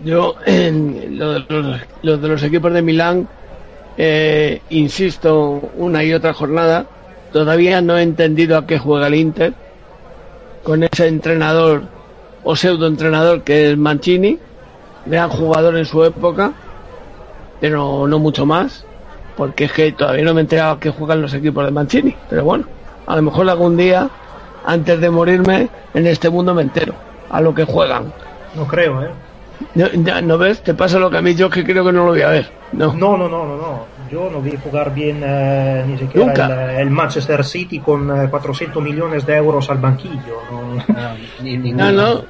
yo 0.00 0.34
en 0.46 1.18
lo, 1.18 1.34
de 1.34 1.80
los, 2.02 2.22
de 2.22 2.28
los 2.28 2.42
equipos 2.42 2.72
de 2.72 2.82
Milán, 2.82 3.28
eh, 3.98 4.62
insisto 4.70 5.60
una 5.76 6.02
y 6.04 6.14
otra 6.14 6.32
jornada, 6.32 6.86
todavía 7.32 7.80
no 7.80 7.96
he 7.96 8.02
entendido 8.02 8.56
a 8.56 8.66
qué 8.66 8.78
juega 8.78 9.06
el 9.06 9.14
Inter 9.14 9.54
con 10.62 10.82
ese 10.82 11.08
entrenador 11.08 11.82
o 12.44 12.56
pseudo 12.56 12.86
entrenador 12.86 13.42
que 13.42 13.70
es 13.70 13.78
Mancini, 13.78 14.38
gran 15.06 15.30
jugador 15.30 15.76
en 15.76 15.84
su 15.84 16.04
época, 16.04 16.52
pero 17.60 18.06
no 18.06 18.18
mucho 18.18 18.46
más, 18.46 18.84
porque 19.36 19.64
es 19.64 19.72
que 19.72 19.92
todavía 19.92 20.24
no 20.24 20.34
me 20.34 20.40
he 20.40 20.42
enterado 20.42 20.78
que 20.78 20.90
juegan 20.90 21.22
los 21.22 21.34
equipos 21.34 21.64
de 21.64 21.70
Mancini, 21.70 22.14
pero 22.28 22.44
bueno, 22.44 22.64
a 23.06 23.16
lo 23.16 23.22
mejor 23.22 23.48
algún 23.48 23.76
día, 23.76 24.08
antes 24.64 25.00
de 25.00 25.10
morirme, 25.10 25.68
en 25.94 26.06
este 26.06 26.30
mundo 26.30 26.54
me 26.54 26.62
entero 26.62 26.94
a 27.30 27.40
lo 27.40 27.54
que 27.54 27.64
juegan. 27.64 28.12
No 28.54 28.66
creo, 28.66 29.02
¿eh? 29.02 29.10
No, 29.74 30.20
¿no 30.22 30.38
ves? 30.38 30.62
Te 30.62 30.74
pasa 30.74 30.98
lo 30.98 31.10
que 31.10 31.18
a 31.18 31.22
mí 31.22 31.34
yo 31.34 31.50
que 31.50 31.64
creo 31.64 31.84
que 31.84 31.92
no 31.92 32.04
lo 32.04 32.10
voy 32.12 32.22
a 32.22 32.28
ver. 32.28 32.50
No, 32.72 32.92
no, 32.92 33.16
no, 33.16 33.28
no, 33.28 33.44
no. 33.44 33.84
Yo 34.10 34.30
no 34.30 34.40
vi 34.40 34.56
jugar 34.56 34.94
bien 34.94 35.22
eh, 35.24 35.84
ni 35.86 35.98
siquiera 35.98 36.72
el, 36.74 36.80
el, 36.80 36.90
Manchester 36.90 37.44
City 37.44 37.80
con 37.80 38.28
400 38.28 38.76
eh, 38.76 38.84
millones 38.84 39.26
de 39.26 39.36
euros 39.36 39.68
al 39.70 39.78
banquillo. 39.78 40.40
No, 41.40 41.92
no, 41.92 42.24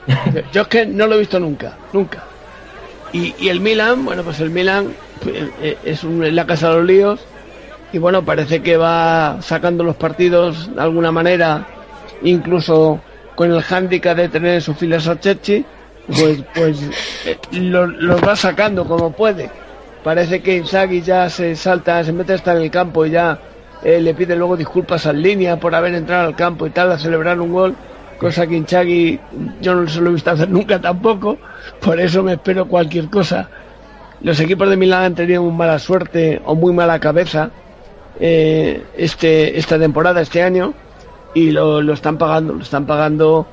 yo 0.52 0.62
es 0.62 0.68
que 0.68 0.86
no 0.86 1.06
lo 1.06 1.14
he 1.14 1.18
visto 1.18 1.38
nunca, 1.38 1.76
nunca. 1.92 2.24
Y, 3.12 3.34
y 3.38 3.48
el 3.48 3.60
Milan, 3.60 4.04
bueno, 4.04 4.22
pues 4.24 4.40
el 4.40 4.50
Milan 4.50 4.92
eh, 5.26 5.76
es 5.84 6.04
un, 6.04 6.34
la 6.34 6.46
casa 6.46 6.70
de 6.70 6.76
los 6.76 6.84
líos 6.84 7.20
y 7.92 7.98
bueno, 7.98 8.24
parece 8.24 8.60
que 8.60 8.76
va 8.76 9.40
sacando 9.40 9.84
los 9.84 9.96
partidos 9.96 10.74
de 10.74 10.80
alguna 10.80 11.12
manera, 11.12 11.66
incluso 12.22 13.00
con 13.34 13.52
el 13.52 13.62
hándicap 13.62 14.16
de 14.16 14.28
tener 14.28 14.54
en 14.54 14.60
sus 14.60 14.76
filas 14.76 15.06
a 15.06 15.18
Chechi, 15.18 15.64
pues, 16.08 16.42
pues 16.54 16.80
los 17.52 17.88
lo 17.94 18.18
va 18.20 18.34
sacando 18.34 18.84
como 18.84 19.12
puede 19.12 19.48
parece 20.08 20.40
que 20.40 20.56
Inzaghi 20.56 21.02
ya 21.02 21.28
se 21.28 21.54
salta, 21.54 22.02
se 22.02 22.14
mete 22.14 22.32
hasta 22.32 22.52
en 22.56 22.62
el 22.62 22.70
campo 22.70 23.04
y 23.04 23.10
ya 23.10 23.38
eh, 23.82 24.00
le 24.00 24.14
pide 24.14 24.36
luego 24.36 24.56
disculpas 24.56 25.04
al 25.04 25.20
línea 25.20 25.60
por 25.60 25.74
haber 25.74 25.94
entrado 25.94 26.26
al 26.26 26.34
campo 26.34 26.66
y 26.66 26.70
tal, 26.70 26.90
a 26.90 26.98
celebrar 26.98 27.38
un 27.38 27.52
gol, 27.52 27.76
cosa 28.18 28.46
que 28.46 28.56
Inzaghi 28.56 29.20
yo 29.60 29.74
no 29.74 29.86
se 29.86 30.00
lo 30.00 30.08
he 30.08 30.14
visto 30.14 30.30
hacer 30.30 30.48
nunca 30.58 30.80
tampoco, 30.80 31.36
por 31.82 32.00
eso 32.00 32.22
me 32.22 32.32
espero 32.32 32.66
cualquier 32.68 33.10
cosa. 33.10 33.50
Los 34.22 34.40
equipos 34.40 34.70
de 34.70 34.78
Milán 34.78 35.02
han 35.02 35.14
tenido 35.14 35.42
muy 35.42 35.52
mala 35.52 35.78
suerte 35.78 36.40
o 36.46 36.54
muy 36.54 36.72
mala 36.72 36.98
cabeza 37.00 37.50
eh, 38.18 38.84
este, 38.96 39.58
esta 39.58 39.78
temporada, 39.78 40.22
este 40.22 40.42
año, 40.42 40.72
y 41.34 41.50
lo, 41.50 41.82
lo 41.82 41.92
están 41.92 42.16
pagando, 42.16 42.54
lo 42.54 42.62
están 42.62 42.86
pagando 42.86 43.46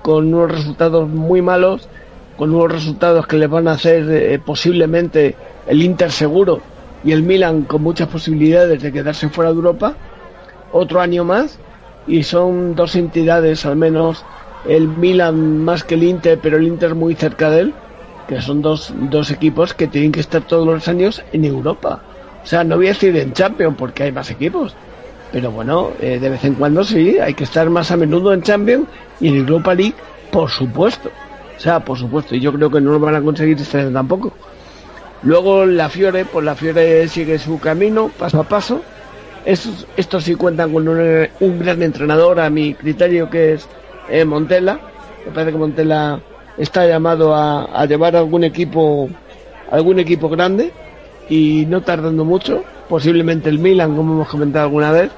con 0.00 0.32
unos 0.32 0.52
resultados 0.52 1.06
muy 1.06 1.42
malos, 1.42 1.86
con 2.38 2.54
unos 2.54 2.72
resultados 2.72 3.26
que 3.26 3.36
les 3.36 3.50
van 3.50 3.68
a 3.68 3.72
hacer 3.72 4.10
eh, 4.10 4.38
posiblemente 4.38 5.36
el 5.68 5.82
Inter 5.82 6.10
seguro 6.10 6.60
y 7.04 7.12
el 7.12 7.22
Milan 7.22 7.62
con 7.62 7.82
muchas 7.82 8.08
posibilidades 8.08 8.82
de 8.82 8.92
quedarse 8.92 9.28
fuera 9.28 9.50
de 9.50 9.56
Europa 9.56 9.94
otro 10.72 11.00
año 11.00 11.24
más 11.24 11.58
y 12.06 12.22
son 12.22 12.74
dos 12.74 12.96
entidades 12.96 13.64
al 13.66 13.76
menos 13.76 14.24
el 14.66 14.88
Milan 14.88 15.64
más 15.64 15.84
que 15.84 15.94
el 15.94 16.04
Inter 16.04 16.38
pero 16.42 16.56
el 16.56 16.66
Inter 16.66 16.94
muy 16.94 17.14
cerca 17.14 17.50
de 17.50 17.60
él 17.60 17.74
que 18.26 18.40
son 18.42 18.60
dos, 18.60 18.92
dos 19.10 19.30
equipos 19.30 19.74
que 19.74 19.86
tienen 19.86 20.12
que 20.12 20.20
estar 20.20 20.42
todos 20.42 20.66
los 20.66 20.86
años 20.86 21.22
en 21.32 21.46
Europa. 21.46 22.02
O 22.42 22.46
sea 22.46 22.64
no 22.64 22.76
voy 22.76 22.86
a 22.86 22.90
decir 22.90 23.16
en 23.16 23.32
Champions 23.32 23.76
porque 23.78 24.04
hay 24.04 24.12
más 24.12 24.30
equipos 24.30 24.74
pero 25.30 25.50
bueno 25.50 25.90
eh, 26.00 26.18
de 26.18 26.30
vez 26.30 26.44
en 26.44 26.54
cuando 26.54 26.82
sí 26.82 27.18
hay 27.18 27.34
que 27.34 27.44
estar 27.44 27.68
más 27.68 27.90
a 27.90 27.96
menudo 27.96 28.32
en 28.32 28.42
Champions 28.42 28.86
y 29.20 29.28
en 29.28 29.36
Europa 29.36 29.74
League 29.74 29.94
por 30.30 30.50
supuesto. 30.50 31.10
O 31.56 31.60
sea 31.60 31.80
por 31.80 31.98
supuesto 31.98 32.34
y 32.34 32.40
yo 32.40 32.52
creo 32.52 32.70
que 32.70 32.80
no 32.80 32.92
lo 32.92 33.00
van 33.00 33.16
a 33.16 33.22
conseguir 33.22 33.58
este 33.58 33.90
tampoco 33.90 34.32
Luego 35.22 35.66
la 35.66 35.88
Fiore, 35.88 36.24
pues 36.24 36.44
la 36.44 36.54
Fiore 36.54 37.08
sigue 37.08 37.38
su 37.38 37.58
camino 37.58 38.10
paso 38.18 38.40
a 38.40 38.44
paso. 38.44 38.82
Estos, 39.44 40.24
sí 40.24 40.34
cuentan 40.34 40.72
con 40.72 40.86
un, 40.86 41.58
gran 41.58 41.82
entrenador, 41.82 42.38
a 42.38 42.50
mi 42.50 42.74
criterio, 42.74 43.30
que 43.30 43.54
es 43.54 43.68
eh, 44.10 44.24
Montella. 44.24 44.78
Me 45.24 45.32
parece 45.32 45.52
que 45.52 45.58
Montella 45.58 46.20
está 46.56 46.86
llamado 46.86 47.34
a, 47.34 47.84
llevar 47.86 48.14
algún 48.14 48.44
equipo, 48.44 49.08
algún 49.70 49.98
equipo 49.98 50.28
grande 50.28 50.72
y 51.28 51.64
no 51.66 51.80
tardando 51.80 52.24
mucho. 52.24 52.62
Posiblemente 52.88 53.48
el 53.48 53.58
Milan, 53.58 53.96
como 53.96 54.14
hemos 54.14 54.28
comentado 54.28 54.66
alguna 54.66 54.92
vez. 54.92 55.10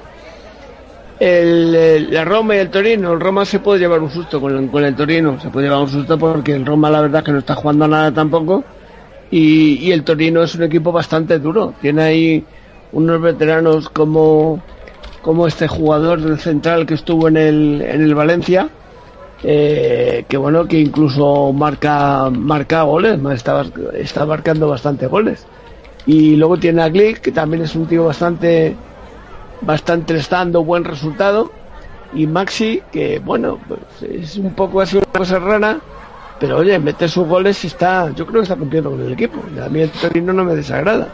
El, 1.19 2.11
la 2.11 2.25
Roma 2.25 2.55
y 2.55 2.59
el 2.59 2.69
Torino. 2.69 3.13
El 3.13 3.19
Roma 3.19 3.45
se 3.45 3.59
puede 3.59 3.79
llevar 3.79 3.99
un 3.99 4.09
susto 4.09 4.41
con, 4.41 4.67
con 4.69 4.83
el 4.83 4.95
Torino. 4.95 5.39
Se 5.39 5.49
puede 5.49 5.67
llevar 5.67 5.83
un 5.83 5.89
susto 5.89 6.17
porque 6.17 6.55
el 6.55 6.65
Roma, 6.65 6.89
la 6.89 7.01
verdad, 7.01 7.23
que 7.23 7.31
no 7.31 7.39
está 7.39 7.53
jugando 7.55 7.87
nada 7.87 8.11
tampoco 8.11 8.63
y, 9.31 9.91
el 9.91 10.03
Torino 10.03 10.43
es 10.43 10.55
un 10.55 10.63
equipo 10.63 10.91
bastante 10.91 11.39
duro. 11.39 11.73
Tiene 11.81 12.03
ahí 12.03 12.45
unos 12.91 13.21
veteranos 13.21 13.89
como, 13.89 14.61
como 15.21 15.47
este 15.47 15.67
jugador 15.67 16.19
del 16.21 16.37
central 16.37 16.85
que 16.85 16.95
estuvo 16.95 17.29
en 17.29 17.37
el, 17.37 17.81
en 17.81 18.01
el 18.01 18.13
Valencia, 18.13 18.69
eh, 19.43 20.25
que 20.27 20.37
bueno, 20.37 20.67
que 20.67 20.79
incluso 20.79 21.53
marca, 21.53 22.29
marca 22.29 22.83
goles, 22.83 23.19
está, 23.33 23.65
está 23.93 24.25
marcando 24.25 24.67
bastante 24.67 25.07
goles. 25.07 25.47
Y 26.05 26.35
luego 26.35 26.57
tiene 26.57 26.81
a 26.81 26.89
Glick, 26.89 27.21
que 27.21 27.31
también 27.31 27.63
es 27.63 27.73
un 27.75 27.85
tío 27.85 28.05
bastante, 28.05 28.75
bastante 29.61 30.15
está 30.17 30.43
buen 30.43 30.83
resultado. 30.83 31.51
Y 32.13 32.27
Maxi, 32.27 32.81
que 32.91 33.19
bueno, 33.19 33.59
pues 33.65 34.11
es 34.11 34.35
un 34.35 34.53
poco 34.53 34.81
así 34.81 34.97
una 34.97 35.05
cosa 35.05 35.39
rara, 35.39 35.79
pero 36.41 36.57
oye, 36.57 36.79
meter 36.79 37.07
sus 37.07 37.27
goles 37.27 37.63
está, 37.63 38.09
yo 38.15 38.25
creo 38.25 38.41
que 38.41 38.45
está 38.45 38.55
cumpliendo 38.55 38.89
con 38.89 38.99
el 38.99 39.13
equipo. 39.13 39.43
A 39.63 39.69
mí 39.69 39.81
el 39.81 39.91
Torino 39.91 40.33
no 40.33 40.43
me 40.43 40.55
desagrada. 40.55 41.07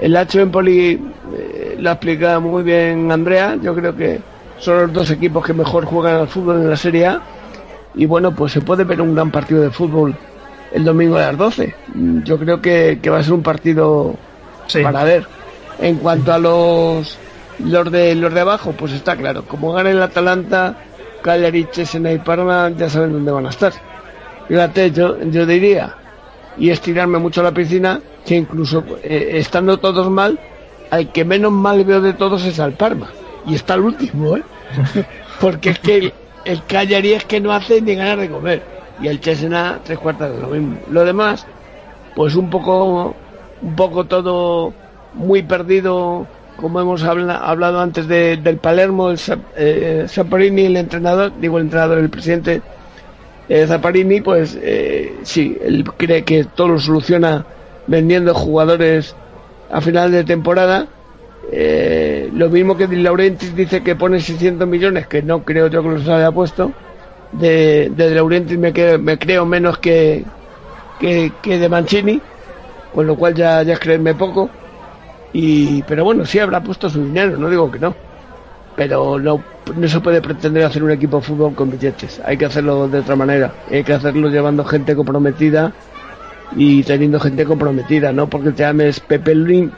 El 0.00 0.16
H 0.16 0.40
Empoli 0.40 1.00
eh, 1.32 1.76
lo 1.78 1.90
ha 1.90 1.92
explicado 1.92 2.40
muy 2.40 2.64
bien 2.64 3.12
Andrea. 3.12 3.56
Yo 3.62 3.72
creo 3.72 3.94
que 3.94 4.20
son 4.58 4.78
los 4.78 4.92
dos 4.92 5.10
equipos 5.12 5.46
que 5.46 5.52
mejor 5.52 5.84
juegan 5.84 6.16
al 6.16 6.26
fútbol 6.26 6.56
en 6.56 6.70
la 6.70 6.76
Serie 6.76 7.06
A. 7.06 7.22
Y 7.94 8.06
bueno, 8.06 8.34
pues 8.34 8.50
se 8.50 8.60
puede 8.60 8.82
ver 8.82 9.00
un 9.00 9.14
gran 9.14 9.30
partido 9.30 9.62
de 9.62 9.70
fútbol 9.70 10.12
el 10.72 10.84
domingo 10.84 11.16
a 11.16 11.28
las 11.28 11.38
12. 11.38 11.72
Yo 12.24 12.36
creo 12.36 12.60
que, 12.60 12.98
va 13.08 13.18
a 13.18 13.22
ser 13.22 13.34
un 13.34 13.44
partido 13.44 14.16
para 14.82 15.04
ver. 15.04 15.24
En 15.78 15.98
cuanto 15.98 16.32
a 16.32 16.38
los, 16.40 17.16
los, 17.60 17.92
de, 17.92 18.16
los 18.16 18.34
de 18.34 18.40
abajo, 18.40 18.74
pues 18.76 18.90
está 18.90 19.14
claro. 19.14 19.44
Como 19.44 19.72
gana 19.72 19.90
el 19.90 20.02
Atalanta, 20.02 20.78
Cagliari, 21.22 21.68
Cesena 21.70 22.10
y 22.10 22.18
Parma, 22.18 22.70
ya 22.70 22.90
saben 22.90 23.12
dónde 23.12 23.30
van 23.30 23.46
a 23.46 23.50
estar. 23.50 23.72
Yo, 24.50 25.22
yo 25.22 25.46
diría, 25.46 25.94
y 26.58 26.70
estirarme 26.70 27.18
mucho 27.18 27.40
a 27.40 27.44
la 27.44 27.52
piscina, 27.52 28.00
que 28.26 28.36
incluso 28.36 28.84
eh, 29.02 29.30
estando 29.34 29.78
todos 29.78 30.10
mal, 30.10 30.38
al 30.90 31.12
que 31.12 31.24
menos 31.24 31.52
mal 31.52 31.84
veo 31.84 32.00
de 32.00 32.14
todos 32.14 32.44
es 32.44 32.58
al 32.58 32.72
Parma. 32.72 33.10
Y 33.46 33.54
está 33.54 33.74
el 33.74 33.82
último, 33.82 34.36
¿eh? 34.36 34.42
Porque 35.40 35.70
es 35.70 35.78
que 35.78 35.96
el, 35.96 36.14
el 36.44 36.62
es 37.04 37.24
que 37.24 37.40
no 37.40 37.52
hace 37.52 37.80
ni 37.80 37.94
ganas 37.94 38.18
de 38.18 38.28
comer. 38.28 38.62
Y 39.00 39.06
el 39.06 39.20
Chesena, 39.20 39.78
tres 39.84 39.98
cuartas 39.98 40.34
de 40.34 40.42
lo 40.42 40.48
mismo. 40.48 40.78
Lo 40.90 41.04
demás, 41.04 41.46
pues 42.14 42.34
un 42.34 42.50
poco, 42.50 43.14
un 43.62 43.76
poco 43.76 44.04
todo 44.04 44.74
muy 45.14 45.42
perdido, 45.42 46.26
como 46.56 46.80
hemos 46.80 47.02
hablado 47.04 47.80
antes 47.80 48.06
del 48.08 48.58
Palermo, 48.58 49.10
el 49.10 49.18
eh, 49.56 50.06
el 50.08 50.76
entrenador, 50.76 51.32
digo 51.40 51.58
el 51.58 51.64
entrenador, 51.64 51.98
el 51.98 52.10
presidente 52.10 52.60
eh, 53.50 53.66
Zaparini, 53.66 54.20
pues 54.20 54.56
eh, 54.62 55.20
sí, 55.24 55.58
él 55.60 55.84
cree 55.96 56.24
que 56.24 56.44
todo 56.44 56.68
lo 56.68 56.78
soluciona 56.78 57.44
vendiendo 57.88 58.32
jugadores 58.32 59.16
a 59.68 59.80
final 59.80 60.12
de 60.12 60.22
temporada. 60.24 60.86
Eh, 61.52 62.30
lo 62.32 62.48
mismo 62.48 62.76
que 62.76 62.86
Di 62.86 62.96
Laurentiis 62.96 63.56
dice 63.56 63.82
que 63.82 63.96
pone 63.96 64.20
600 64.20 64.68
millones, 64.68 65.08
que 65.08 65.22
no 65.22 65.44
creo 65.44 65.66
yo 65.66 65.82
que 65.82 65.88
los 65.88 66.08
haya 66.08 66.30
puesto. 66.30 66.78
De, 67.32 67.90
de 67.90 68.14
Laurentiis 68.14 68.58
me, 68.58 68.72
creo 68.72 69.46
menos 69.46 69.78
que, 69.78 70.24
que, 70.96 71.32
de 71.42 71.68
Mancini, 71.68 72.22
con 72.92 73.06
lo 73.08 73.16
cual 73.16 73.34
ya, 73.34 73.64
ya 73.64 73.74
es 73.74 73.80
creerme 73.80 74.14
poco. 74.14 74.60
Y, 75.32 75.82
pero 75.84 76.04
bueno, 76.04 76.24
sí 76.24 76.38
habrá 76.38 76.62
puesto 76.62 76.88
su 76.88 77.02
dinero, 77.04 77.36
no 77.36 77.50
digo 77.50 77.70
que 77.70 77.80
no. 77.80 77.96
Pero 78.76 79.18
no, 79.18 79.42
no 79.74 79.88
se 79.88 80.00
puede 80.00 80.22
pretender 80.22 80.64
hacer 80.64 80.82
un 80.82 80.90
equipo 80.90 81.18
de 81.18 81.22
fútbol 81.22 81.54
con 81.54 81.70
billetes. 81.70 82.20
Hay 82.24 82.36
que 82.36 82.46
hacerlo 82.46 82.88
de 82.88 83.00
otra 83.00 83.16
manera. 83.16 83.52
Hay 83.70 83.84
que 83.84 83.92
hacerlo 83.92 84.28
llevando 84.28 84.64
gente 84.64 84.94
comprometida 84.96 85.72
y 86.56 86.82
teniendo 86.82 87.20
gente 87.20 87.44
comprometida, 87.44 88.12
no 88.12 88.28
porque 88.28 88.50
te 88.50 88.62
llames 88.64 89.00
Pepe 89.00 89.34
Luis, 89.34 89.70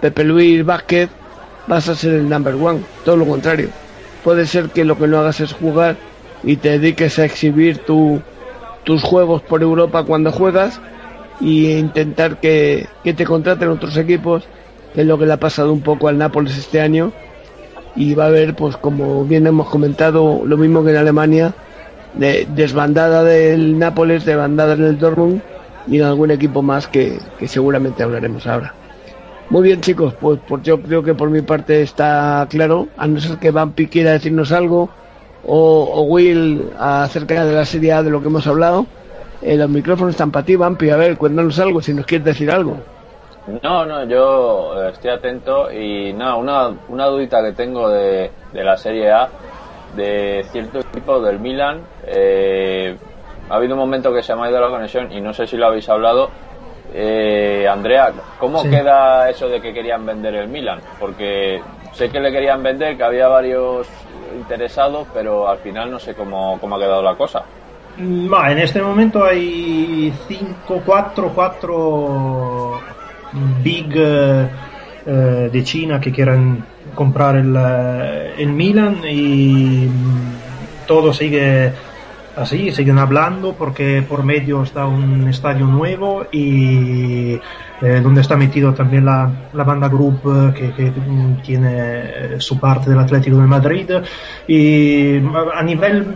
Pepe 0.00 0.24
Luis 0.24 0.64
Vázquez 0.64 1.10
vas 1.66 1.88
a 1.88 1.94
ser 1.94 2.14
el 2.14 2.28
number 2.28 2.54
one, 2.54 2.80
todo 3.04 3.16
lo 3.16 3.26
contrario. 3.26 3.70
Puede 4.22 4.46
ser 4.46 4.70
que 4.70 4.84
lo 4.84 4.96
que 4.96 5.08
no 5.08 5.18
hagas 5.18 5.40
es 5.40 5.52
jugar 5.52 5.96
y 6.44 6.56
te 6.56 6.70
dediques 6.70 7.18
a 7.18 7.24
exhibir 7.24 7.78
tu, 7.78 8.20
tus 8.84 9.02
juegos 9.02 9.42
por 9.42 9.62
Europa 9.62 10.04
cuando 10.04 10.30
juegas 10.30 10.80
y 11.40 11.70
intentar 11.72 12.38
que, 12.38 12.86
que 13.02 13.14
te 13.14 13.24
contraten 13.24 13.68
otros 13.68 13.96
equipos, 13.96 14.44
que 14.94 15.00
es 15.00 15.06
lo 15.06 15.18
que 15.18 15.26
le 15.26 15.32
ha 15.32 15.40
pasado 15.40 15.72
un 15.72 15.80
poco 15.80 16.08
al 16.08 16.18
Nápoles 16.18 16.56
este 16.56 16.80
año. 16.80 17.12
Y 17.94 18.14
va 18.14 18.24
a 18.24 18.28
haber, 18.28 18.54
pues 18.54 18.76
como 18.76 19.24
bien 19.24 19.46
hemos 19.46 19.68
comentado, 19.68 20.42
lo 20.44 20.56
mismo 20.56 20.82
que 20.82 20.90
en 20.90 20.96
Alemania, 20.96 21.54
de 22.14 22.46
desbandada 22.54 23.22
del 23.22 23.78
Nápoles, 23.78 24.24
desbandada 24.24 24.74
en 24.74 24.84
el 24.84 24.98
Dortmund 24.98 25.42
y 25.86 25.98
en 25.98 26.04
algún 26.04 26.30
equipo 26.30 26.62
más 26.62 26.86
que, 26.86 27.18
seguramente 27.46 28.02
hablaremos 28.02 28.46
ahora. 28.46 28.74
Muy 29.50 29.62
bien 29.62 29.80
chicos, 29.80 30.14
pues, 30.20 30.38
pues, 30.48 30.62
yo 30.62 30.80
creo 30.80 31.02
que 31.02 31.14
por 31.14 31.28
mi 31.28 31.42
parte 31.42 31.82
está 31.82 32.46
claro, 32.48 32.88
a 32.96 33.06
no 33.06 33.20
ser 33.20 33.38
que 33.38 33.50
Vampi 33.50 33.86
quiera 33.86 34.12
decirnos 34.12 34.52
algo 34.52 34.88
o, 35.44 36.02
Will 36.08 36.70
acerca 36.78 37.44
de 37.44 37.54
la 37.54 37.64
serie 37.64 37.92
A 37.92 38.02
de 38.02 38.10
lo 38.10 38.22
que 38.22 38.28
hemos 38.28 38.46
hablado. 38.46 38.86
Eh, 39.42 39.56
los 39.56 39.68
micrófonos 39.68 40.12
están 40.12 40.30
para 40.30 40.46
ti, 40.46 40.56
Vampi, 40.56 40.90
a 40.90 40.96
ver, 40.96 41.16
cuéntanos 41.16 41.58
algo 41.58 41.82
si 41.82 41.92
nos 41.92 42.06
quieres 42.06 42.24
decir 42.24 42.50
algo. 42.50 42.78
No, 43.62 43.84
no, 43.84 44.04
yo 44.04 44.88
estoy 44.88 45.10
atento 45.10 45.70
y 45.72 46.12
nada, 46.12 46.36
una, 46.36 46.68
una 46.88 47.06
dudita 47.06 47.42
que 47.42 47.52
tengo 47.52 47.88
de, 47.88 48.30
de 48.52 48.64
la 48.64 48.76
Serie 48.76 49.10
A 49.10 49.28
de 49.96 50.44
cierto 50.50 50.78
equipo 50.78 51.20
del 51.20 51.40
Milan. 51.40 51.80
Eh, 52.06 52.96
ha 53.50 53.56
habido 53.56 53.74
un 53.74 53.80
momento 53.80 54.12
que 54.12 54.22
se 54.22 54.34
me 54.34 54.46
ha 54.46 54.50
ido 54.50 54.60
la 54.60 54.68
conexión 54.68 55.12
y 55.12 55.20
no 55.20 55.32
sé 55.32 55.46
si 55.46 55.56
lo 55.56 55.66
habéis 55.66 55.88
hablado. 55.88 56.30
Eh, 56.94 57.66
Andrea, 57.68 58.12
¿cómo 58.38 58.62
queda 58.62 59.28
eso 59.28 59.48
de 59.48 59.60
que 59.60 59.72
querían 59.72 60.06
vender 60.06 60.34
el 60.34 60.48
Milan? 60.48 60.80
Porque 61.00 61.60
sé 61.92 62.10
que 62.10 62.20
le 62.20 62.30
querían 62.30 62.62
vender, 62.62 62.96
que 62.96 63.02
había 63.02 63.28
varios 63.28 63.88
interesados, 64.36 65.08
pero 65.12 65.48
al 65.48 65.58
final 65.58 65.90
no 65.90 65.98
sé 65.98 66.14
cómo, 66.14 66.58
cómo 66.60 66.76
ha 66.76 66.78
quedado 66.78 67.02
la 67.02 67.16
cosa. 67.16 67.42
Mm, 67.96 68.32
en 68.50 68.58
este 68.58 68.80
momento 68.80 69.24
hay 69.24 70.12
5, 70.28 70.82
4, 70.84 71.32
4 71.34 72.80
big 73.62 73.92
eh, 73.94 74.48
eh, 75.04 75.50
de 75.52 75.64
China 75.64 76.00
que 76.00 76.12
quieren 76.12 76.64
comprar 76.94 77.34
el, 77.34 77.56
eh, 77.58 78.34
el 78.38 78.52
Milan 78.52 78.98
y 79.04 79.88
mm, 79.88 80.86
todo 80.86 81.12
sigue 81.12 81.72
así, 82.36 82.70
siguen 82.70 82.98
hablando 82.98 83.54
porque 83.54 84.04
por 84.08 84.22
medio 84.22 84.62
está 84.62 84.86
un 84.86 85.26
estadio 85.26 85.66
nuevo 85.66 86.26
y 86.30 87.32
eh, 87.34 88.00
donde 88.00 88.20
está 88.20 88.36
metido 88.36 88.74
también 88.74 89.04
la, 89.04 89.28
la 89.52 89.64
banda 89.64 89.88
group 89.88 90.54
que, 90.54 90.72
que, 90.72 90.92
tiene 91.42 92.38
su 92.38 92.60
parte 92.60 92.88
del 92.88 93.00
Atlético 93.00 93.38
de 93.38 93.46
Madrid. 93.46 93.90
Y 94.46 95.16
a 95.18 95.62
nivel 95.64 96.14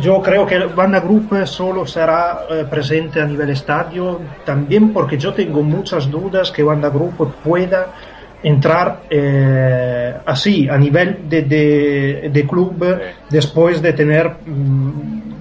yo 0.00 0.20
creo 0.22 0.46
que 0.46 0.58
banda 0.66 1.00
group 1.00 1.46
solo 1.46 1.86
será 1.86 2.46
eh, 2.50 2.64
presente 2.68 3.20
a 3.20 3.26
nivel 3.26 3.50
estadio 3.50 4.20
también 4.44 4.92
porque 4.92 5.18
yo 5.18 5.32
tengo 5.32 5.62
muchas 5.62 6.10
dudas 6.10 6.50
que 6.50 6.62
banda 6.62 6.88
group 6.88 7.34
pueda 7.42 7.86
entrar 8.42 9.02
eh, 9.08 10.16
así 10.26 10.68
a 10.68 10.76
nivel 10.76 11.28
de, 11.28 11.42
de, 11.42 12.30
de, 12.32 12.46
club 12.46 12.84
después 13.30 13.80
de 13.80 13.92
tener 13.92 14.30
mm, 14.44 15.32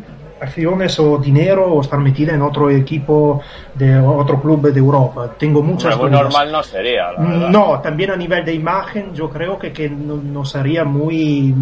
acciones 0.41 0.99
o 0.99 1.17
dinero 1.17 1.65
o 1.71 1.81
estar 1.81 1.99
metida 1.99 2.33
en 2.33 2.41
otro 2.41 2.69
equipo 2.69 3.41
de 3.75 3.99
otro 3.99 4.41
club 4.41 4.71
de 4.71 4.79
Europa. 4.79 5.35
Tengo 5.37 5.61
muchas 5.61 5.97
Muy 5.97 6.09
normal 6.09 6.51
no 6.51 6.63
sería. 6.63 7.11
no, 7.17 7.79
también 7.79 8.11
a 8.11 8.15
nivel 8.15 8.43
de 8.43 8.53
imagen 8.53 9.13
yo 9.13 9.29
creo 9.29 9.57
que, 9.59 9.71
que 9.71 9.89
no, 9.89 10.15
no, 10.17 10.43
sería 10.43 10.83
muy... 10.83 11.53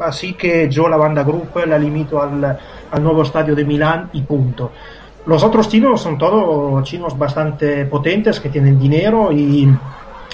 Así 0.00 0.34
que 0.34 0.68
yo 0.68 0.88
la 0.88 0.96
banda 0.96 1.22
group 1.22 1.50
la 1.66 1.78
limito 1.78 2.22
al, 2.22 2.44
al 2.44 3.02
nuevo 3.02 3.22
estadio 3.22 3.54
de 3.54 3.64
Milán 3.64 4.10
y 4.12 4.22
punto. 4.22 4.72
Los 5.26 5.42
otros 5.42 5.68
chinos 5.68 6.00
son 6.00 6.18
todos 6.18 6.82
chinos 6.84 7.16
bastante 7.16 7.86
potentes 7.86 8.40
que 8.40 8.50
tienen 8.50 8.78
dinero 8.78 9.32
y 9.32 9.68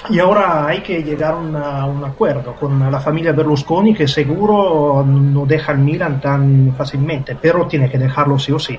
y 0.09 0.19
ahora 0.19 0.65
hay 0.65 0.81
que 0.81 1.03
llegar 1.03 1.33
a 1.33 1.85
un 1.85 2.03
acuerdo 2.03 2.55
con 2.55 2.91
la 2.91 2.99
familia 2.99 3.33
Berlusconi 3.33 3.93
que 3.93 4.07
seguro 4.07 5.05
no 5.05 5.45
deja 5.45 5.73
el 5.73 5.77
Milan 5.77 6.19
tan 6.19 6.73
fácilmente, 6.75 7.37
pero 7.39 7.67
tiene 7.67 7.89
que 7.89 7.99
dejarlo 7.99 8.39
sí 8.39 8.51
o 8.51 8.57
sí. 8.57 8.77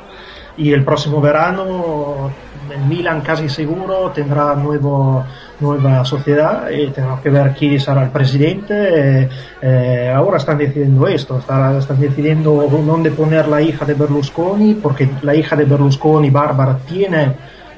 Y 0.56 0.72
el 0.72 0.84
próximo 0.84 1.20
verano 1.20 2.30
el 2.70 2.80
Milan 2.86 3.20
casi 3.20 3.48
seguro 3.48 4.10
tendrá 4.10 4.54
nuevo, 4.56 5.24
nueva 5.62 6.04
sociedad 6.04 6.68
y 6.70 6.90
tenemos 6.90 7.20
que 7.20 7.30
ver 7.30 7.54
quién 7.58 7.80
será 7.80 8.02
el 8.02 8.10
presidente. 8.10 9.28
Eh, 9.62 10.12
ahora 10.14 10.36
están 10.36 10.58
decidiendo 10.58 11.06
esto, 11.06 11.38
están, 11.38 11.76
están 11.78 12.00
decidiendo 12.00 12.68
dónde 12.70 13.10
poner 13.12 13.48
la 13.48 13.62
hija 13.62 13.84
de 13.84 13.94
Berlusconi, 13.94 14.74
porque 14.74 15.08
la 15.22 15.34
hija 15.34 15.56
de 15.56 15.64
Berlusconi, 15.64 16.28
Bárbara, 16.28 16.76
tiene 16.86 17.32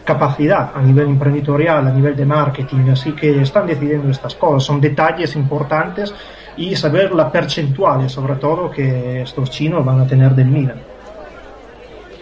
capacidad 0.05 0.73
a 0.75 0.83
nivel 0.83 1.09
empresarial, 1.09 1.87
a 1.87 1.91
nivel 1.91 2.15
de 2.15 2.27
marketing, 2.27 2.91
así 2.91 3.13
que 3.13 3.41
están 3.41 3.67
decidiendo 3.67 4.11
estas 4.11 4.35
cosas, 4.35 4.65
son 4.65 4.81
detalles 4.81 5.35
importantes 5.35 6.15
y 6.57 6.77
saber 6.77 7.13
la 7.13 7.31
percentual, 7.33 8.09
sobre 8.09 8.37
todo, 8.37 8.71
que 8.71 9.23
estos 9.23 9.51
chinos 9.51 9.85
van 9.85 10.01
a 10.01 10.07
tener 10.07 10.35
del 10.35 10.47
Milan. 10.47 10.94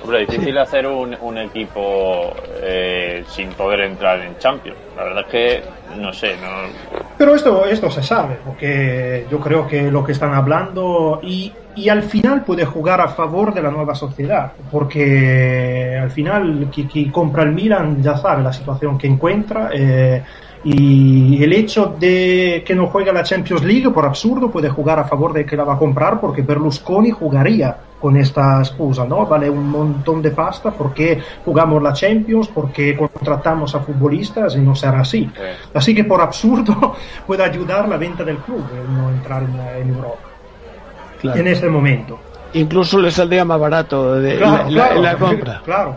Hombre, 0.03 0.27
difícil 0.27 0.59
hacer 0.59 0.87
un, 0.87 1.17
un 1.21 1.39
equipo 1.39 2.35
eh, 2.61 3.23
sin 3.29 3.51
poder 3.51 3.81
entrar 3.83 4.21
en 4.21 4.37
Champions. 4.39 4.79
La 4.97 5.05
verdad 5.05 5.25
es 5.27 5.31
que 5.31 5.63
no 6.01 6.13
sé. 6.13 6.35
No... 6.37 6.49
Pero 7.17 7.35
esto, 7.35 7.65
esto 7.67 7.91
se 7.91 8.03
sabe, 8.03 8.37
porque 8.45 9.27
yo 9.31 9.39
creo 9.39 9.67
que 9.67 9.91
lo 9.91 10.05
que 10.05 10.13
están 10.13 10.35
hablando 10.35 11.21
y, 11.23 11.53
y 11.77 11.89
al 11.89 12.03
final 12.03 12.43
puede 12.43 12.65
jugar 12.65 13.01
a 13.01 13.09
favor 13.09 13.55
de 13.55 13.63
la 13.63 13.71
nueva 13.71 13.95
sociedad, 13.95 14.53
porque 14.71 15.99
al 16.01 16.11
final 16.11 16.69
quien, 16.73 17.11
compra 17.13 17.45
el 17.45 17.53
Milan 17.53 18.03
ya 18.03 18.17
sabe 18.17 18.43
la 18.43 18.53
situación 18.53 18.99
que 18.99 19.07
encuentra. 19.07 19.71
Eh, 19.73 20.23
y 20.65 21.43
el 21.43 21.53
hecho 21.53 21.97
de 21.99 22.63
que 22.65 22.75
no 22.75 22.87
juegue 22.87 23.13
la 23.13 23.25
Champions 23.25 23.65
League, 23.65 23.91
por 23.91 24.07
absurdo, 24.07 24.51
puede 24.51 24.69
jugar 24.69 24.99
a 24.99 25.05
favor 25.05 25.33
de 25.33 25.45
que 25.45 25.57
la 25.57 25.65
va 25.65 25.75
a 25.75 25.79
comprar 25.79 26.21
porque 26.21 26.43
Berlusconi 26.43 27.11
jugaría 27.11 27.77
con 27.99 28.17
esta 28.17 28.59
excusa, 28.59 29.05
¿no? 29.05 29.27
Vale 29.27 29.51
un 29.51 29.69
montón 29.69 30.23
de 30.23 30.31
pasta 30.31 30.71
porque 30.71 31.21
jugamos 31.45 31.83
la 31.83 31.93
Champions, 31.93 32.49
porque 32.49 32.97
contratamos 32.97 33.75
a 33.75 33.81
futbolistas 33.81 34.55
y 34.55 34.61
no 34.61 34.75
será 34.75 35.01
así. 35.01 35.29
Así 35.75 35.95
que 35.95 36.05
por 36.05 36.21
absurdo 36.21 36.95
puede 37.27 37.43
ayudar 37.43 37.89
la 37.89 37.97
venta 37.97 38.23
del 38.23 38.39
club, 38.39 38.65
no 38.89 39.11
entrar 39.11 39.43
en, 39.43 39.89
Europa. 39.89 40.19
En 41.23 41.47
este 41.47 41.69
momento. 41.69 42.19
Incluso 42.55 43.01
le 43.01 43.11
saldría 43.11 43.45
más 43.45 43.59
barato 43.59 44.15
de 44.15 44.37
la, 44.37 45.17
compra. 45.19 45.61
Claro. 45.65 45.97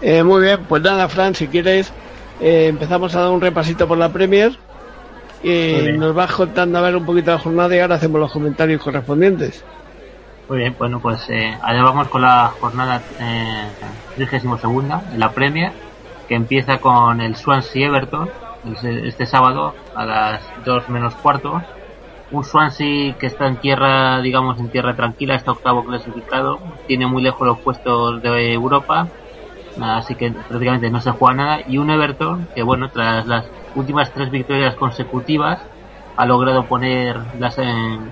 Eh, 0.00 0.22
muy 0.22 0.42
bien, 0.42 0.60
pues 0.68 0.82
nada, 0.82 1.08
Fran, 1.08 1.34
si 1.34 1.46
quieres 1.48 1.92
eh, 2.40 2.66
empezamos 2.68 3.14
a 3.14 3.20
dar 3.20 3.30
un 3.30 3.40
repasito 3.40 3.86
por 3.86 3.98
la 3.98 4.08
Premier 4.08 4.52
y 5.42 5.92
nos 5.98 6.14
vas 6.14 6.32
contando 6.32 6.78
a 6.78 6.82
ver 6.82 6.96
un 6.96 7.04
poquito 7.04 7.30
la 7.30 7.38
jornada 7.38 7.76
y 7.76 7.78
ahora 7.78 7.96
hacemos 7.96 8.18
los 8.18 8.32
comentarios 8.32 8.82
correspondientes. 8.82 9.64
Muy 10.48 10.58
bien, 10.58 10.74
bueno, 10.78 11.00
pues 11.00 11.28
eh, 11.30 11.56
allá 11.62 11.82
vamos 11.82 12.08
con 12.08 12.22
la 12.22 12.52
jornada 12.60 13.00
eh, 13.20 13.68
32 14.16 14.60
segunda 14.60 15.02
de 15.12 15.18
la 15.18 15.32
Premier, 15.32 15.72
que 16.28 16.34
empieza 16.34 16.78
con 16.78 17.20
el 17.20 17.36
Swansea 17.36 17.86
Everton 17.86 18.30
este 18.82 19.26
sábado 19.26 19.74
a 19.94 20.04
las 20.06 20.42
2 20.64 20.88
menos 20.88 21.14
cuarto. 21.16 21.62
Un 22.30 22.42
Swansea 22.42 23.14
que 23.18 23.26
está 23.26 23.46
en 23.46 23.56
tierra, 23.56 24.20
digamos, 24.22 24.58
en 24.58 24.70
tierra 24.70 24.96
tranquila, 24.96 25.34
está 25.34 25.52
octavo 25.52 25.84
clasificado, 25.84 26.58
tiene 26.86 27.06
muy 27.06 27.22
lejos 27.22 27.46
los 27.46 27.58
puestos 27.58 28.22
de 28.22 28.54
Europa 28.54 29.08
así 29.80 30.14
que 30.14 30.30
prácticamente 30.30 30.90
no 30.90 31.00
se 31.00 31.10
juega 31.10 31.34
nada. 31.34 31.60
Y 31.66 31.78
un 31.78 31.90
Everton 31.90 32.48
que, 32.54 32.62
bueno, 32.62 32.90
tras 32.90 33.26
las 33.26 33.46
últimas 33.74 34.12
tres 34.12 34.30
victorias 34.30 34.74
consecutivas, 34.76 35.60
ha 36.16 36.26
logrado 36.26 36.64
ponerlas 36.66 37.58
en 37.58 38.10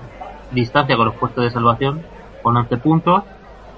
distancia 0.51 0.95
con 0.95 1.05
los 1.05 1.15
puestos 1.15 1.43
de 1.43 1.51
salvación 1.51 2.03
con 2.41 2.57
11 2.57 2.77
puntos. 2.77 3.23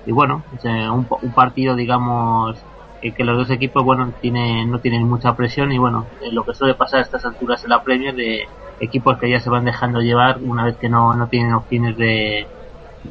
Y 0.06 0.12
bueno, 0.12 0.44
un, 0.92 1.32
partido, 1.34 1.76
digamos, 1.76 2.58
que 3.02 3.24
los 3.24 3.38
dos 3.38 3.50
equipos, 3.50 3.84
bueno, 3.84 4.12
tienen, 4.22 4.70
no 4.70 4.80
tienen 4.80 5.08
mucha 5.08 5.36
presión 5.36 5.72
y 5.72 5.78
bueno, 5.78 6.06
lo 6.32 6.44
que 6.44 6.54
suele 6.54 6.76
pasar 6.76 7.00
a 7.00 7.04
estas 7.04 7.26
alturas 7.26 7.64
en 7.64 7.72
la 7.72 7.84
Premier 7.84 8.16
de 8.16 8.48
equipos 8.80 9.18
que 9.18 9.30
ya 9.30 9.40
se 9.40 9.50
van 9.50 9.66
dejando 9.66 10.02
llevar 10.02 10.40
una 10.44 10.66
vez 10.66 10.78
que 10.78 10.90
no, 10.90 11.14
no 11.14 11.28
tienen 11.28 11.54
opciones 11.54 11.98
de, 11.98 12.46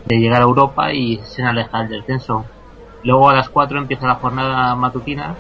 de 0.05 0.19
llegar 0.19 0.41
a 0.41 0.45
Europa 0.45 0.93
y 0.93 1.19
se 1.25 1.43
alejan 1.43 1.89
del 1.89 2.01
descenso. 2.01 2.45
Luego 3.05 3.29
a 3.29 3.35
las 3.35 3.49
4 3.49 3.79
empieza 3.79 4.07
la 4.07 4.17
jornada 4.17 4.75
matutina, 4.75 5.35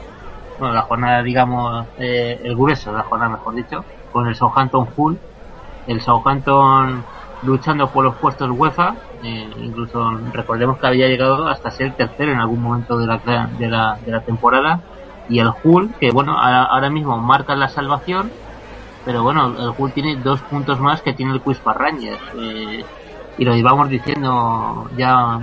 bueno, 0.58 0.74
la 0.74 0.82
jornada, 0.82 1.22
digamos, 1.22 1.86
eh, 1.98 2.40
el 2.44 2.54
grueso 2.54 2.92
de 2.92 2.98
la 2.98 3.04
jornada, 3.04 3.30
mejor 3.30 3.54
dicho, 3.54 3.84
con 4.12 4.28
el 4.28 4.34
Southampton 4.34 4.88
Hull. 4.96 5.18
El 5.86 6.00
Southampton 6.00 7.04
luchando 7.42 7.88
por 7.88 8.04
los 8.04 8.14
puestos 8.16 8.50
UEFA, 8.50 8.94
eh, 9.22 9.50
incluso 9.60 10.18
recordemos 10.32 10.78
que 10.78 10.86
había 10.86 11.08
llegado 11.08 11.48
hasta 11.48 11.70
ser 11.70 11.92
tercero 11.94 12.32
en 12.32 12.38
algún 12.38 12.62
momento 12.62 12.98
de 12.98 13.06
la, 13.06 13.18
de 13.58 13.68
la, 13.68 13.98
de 14.04 14.12
la 14.12 14.20
temporada. 14.20 14.80
Y 15.28 15.38
el 15.38 15.50
Hull, 15.62 15.92
que 15.98 16.10
bueno, 16.10 16.38
ahora 16.38 16.90
mismo 16.90 17.16
marca 17.18 17.56
la 17.56 17.68
salvación, 17.68 18.30
pero 19.04 19.22
bueno, 19.22 19.46
el 19.46 19.72
Hull 19.76 19.92
tiene 19.92 20.16
dos 20.16 20.40
puntos 20.42 20.80
más 20.80 21.02
que 21.02 21.12
tiene 21.12 21.32
el 21.32 21.40
Quiz 21.40 21.60
Rangers. 21.64 22.20
Eh, 22.38 22.84
y 23.36 23.44
lo 23.44 23.56
íbamos 23.56 23.88
diciendo 23.88 24.88
ya 24.96 25.40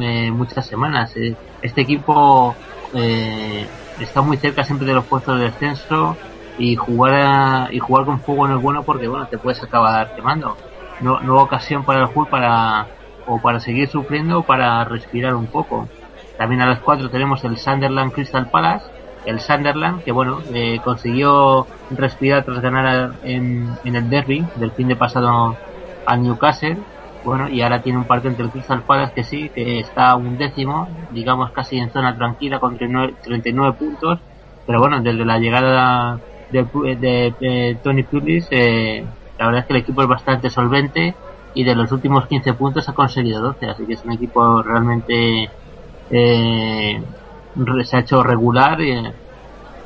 eh, 0.00 0.30
muchas 0.30 0.66
semanas. 0.66 1.14
Eh, 1.60 1.66
este 1.66 1.82
equipo 1.82 2.54
eh, 2.94 3.66
está 4.00 4.22
muy 4.22 4.36
cerca 4.36 4.64
siempre 4.64 4.86
de 4.86 4.94
los 4.94 5.04
puestos 5.04 5.38
de 5.38 5.46
descenso 5.46 6.16
y 6.58 6.76
jugar 6.76 7.72
y 7.72 7.78
jugar 7.78 8.04
con 8.04 8.20
fuego 8.20 8.48
no 8.48 8.56
es 8.56 8.62
bueno 8.62 8.82
porque 8.82 9.08
bueno 9.08 9.26
te 9.26 9.38
puedes 9.38 9.62
acabar 9.62 10.14
quemando. 10.14 10.56
No, 11.00 11.20
nueva 11.20 11.42
ocasión 11.42 11.84
para 11.84 12.02
el 12.02 12.08
Hull 12.14 12.28
para 12.28 12.86
o 13.26 13.40
para 13.40 13.60
seguir 13.60 13.88
sufriendo 13.88 14.40
o 14.40 14.42
para 14.42 14.84
respirar 14.84 15.34
un 15.34 15.46
poco. 15.46 15.88
También 16.36 16.62
a 16.62 16.66
las 16.66 16.80
4 16.80 17.10
tenemos 17.10 17.44
el 17.44 17.56
Sunderland 17.58 18.12
Crystal 18.12 18.50
Palace, 18.50 18.86
el 19.24 19.40
Sunderland 19.40 20.02
que 20.02 20.12
bueno 20.12 20.40
consiguió 20.84 21.66
respirar 21.90 22.44
tras 22.44 22.60
ganar 22.60 23.12
en, 23.22 23.70
en 23.84 23.96
el 23.96 24.10
derby 24.10 24.46
del 24.56 24.72
fin 24.72 24.88
de 24.88 24.96
pasado 24.96 25.56
al 26.06 26.22
Newcastle 26.22 26.78
bueno, 27.22 27.48
y 27.48 27.60
ahora 27.60 27.82
tiene 27.82 27.98
un 27.98 28.06
partido 28.06 28.30
entre 28.30 28.46
el 28.46 28.50
Crystal 28.50 28.82
Palace 28.82 29.12
que 29.14 29.24
sí, 29.24 29.50
que 29.50 29.80
está 29.80 30.14
un 30.16 30.38
décimo, 30.38 30.88
digamos 31.10 31.50
casi 31.52 31.78
en 31.78 31.90
zona 31.90 32.16
tranquila 32.16 32.58
con 32.58 32.78
39, 32.78 33.76
puntos, 33.78 34.18
pero 34.66 34.80
bueno, 34.80 35.00
desde 35.00 35.24
la 35.24 35.38
llegada 35.38 36.20
de, 36.50 36.64
de, 36.64 37.78
Tony 37.82 38.04
Pulis, 38.04 38.48
eh, 38.50 39.04
la 39.38 39.46
verdad 39.46 39.60
es 39.60 39.66
que 39.66 39.72
el 39.74 39.80
equipo 39.80 40.02
es 40.02 40.08
bastante 40.08 40.48
solvente 40.48 41.14
y 41.54 41.64
de 41.64 41.74
los 41.74 41.92
últimos 41.92 42.26
15 42.26 42.54
puntos 42.54 42.88
ha 42.88 42.94
conseguido 42.94 43.42
12, 43.42 43.66
así 43.66 43.86
que 43.86 43.94
es 43.94 44.04
un 44.04 44.12
equipo 44.12 44.62
realmente 44.62 45.50
eh, 46.10 47.02
se 47.84 47.96
ha 47.96 48.00
hecho 48.00 48.22
regular. 48.22 48.80
Eh, 48.80 49.12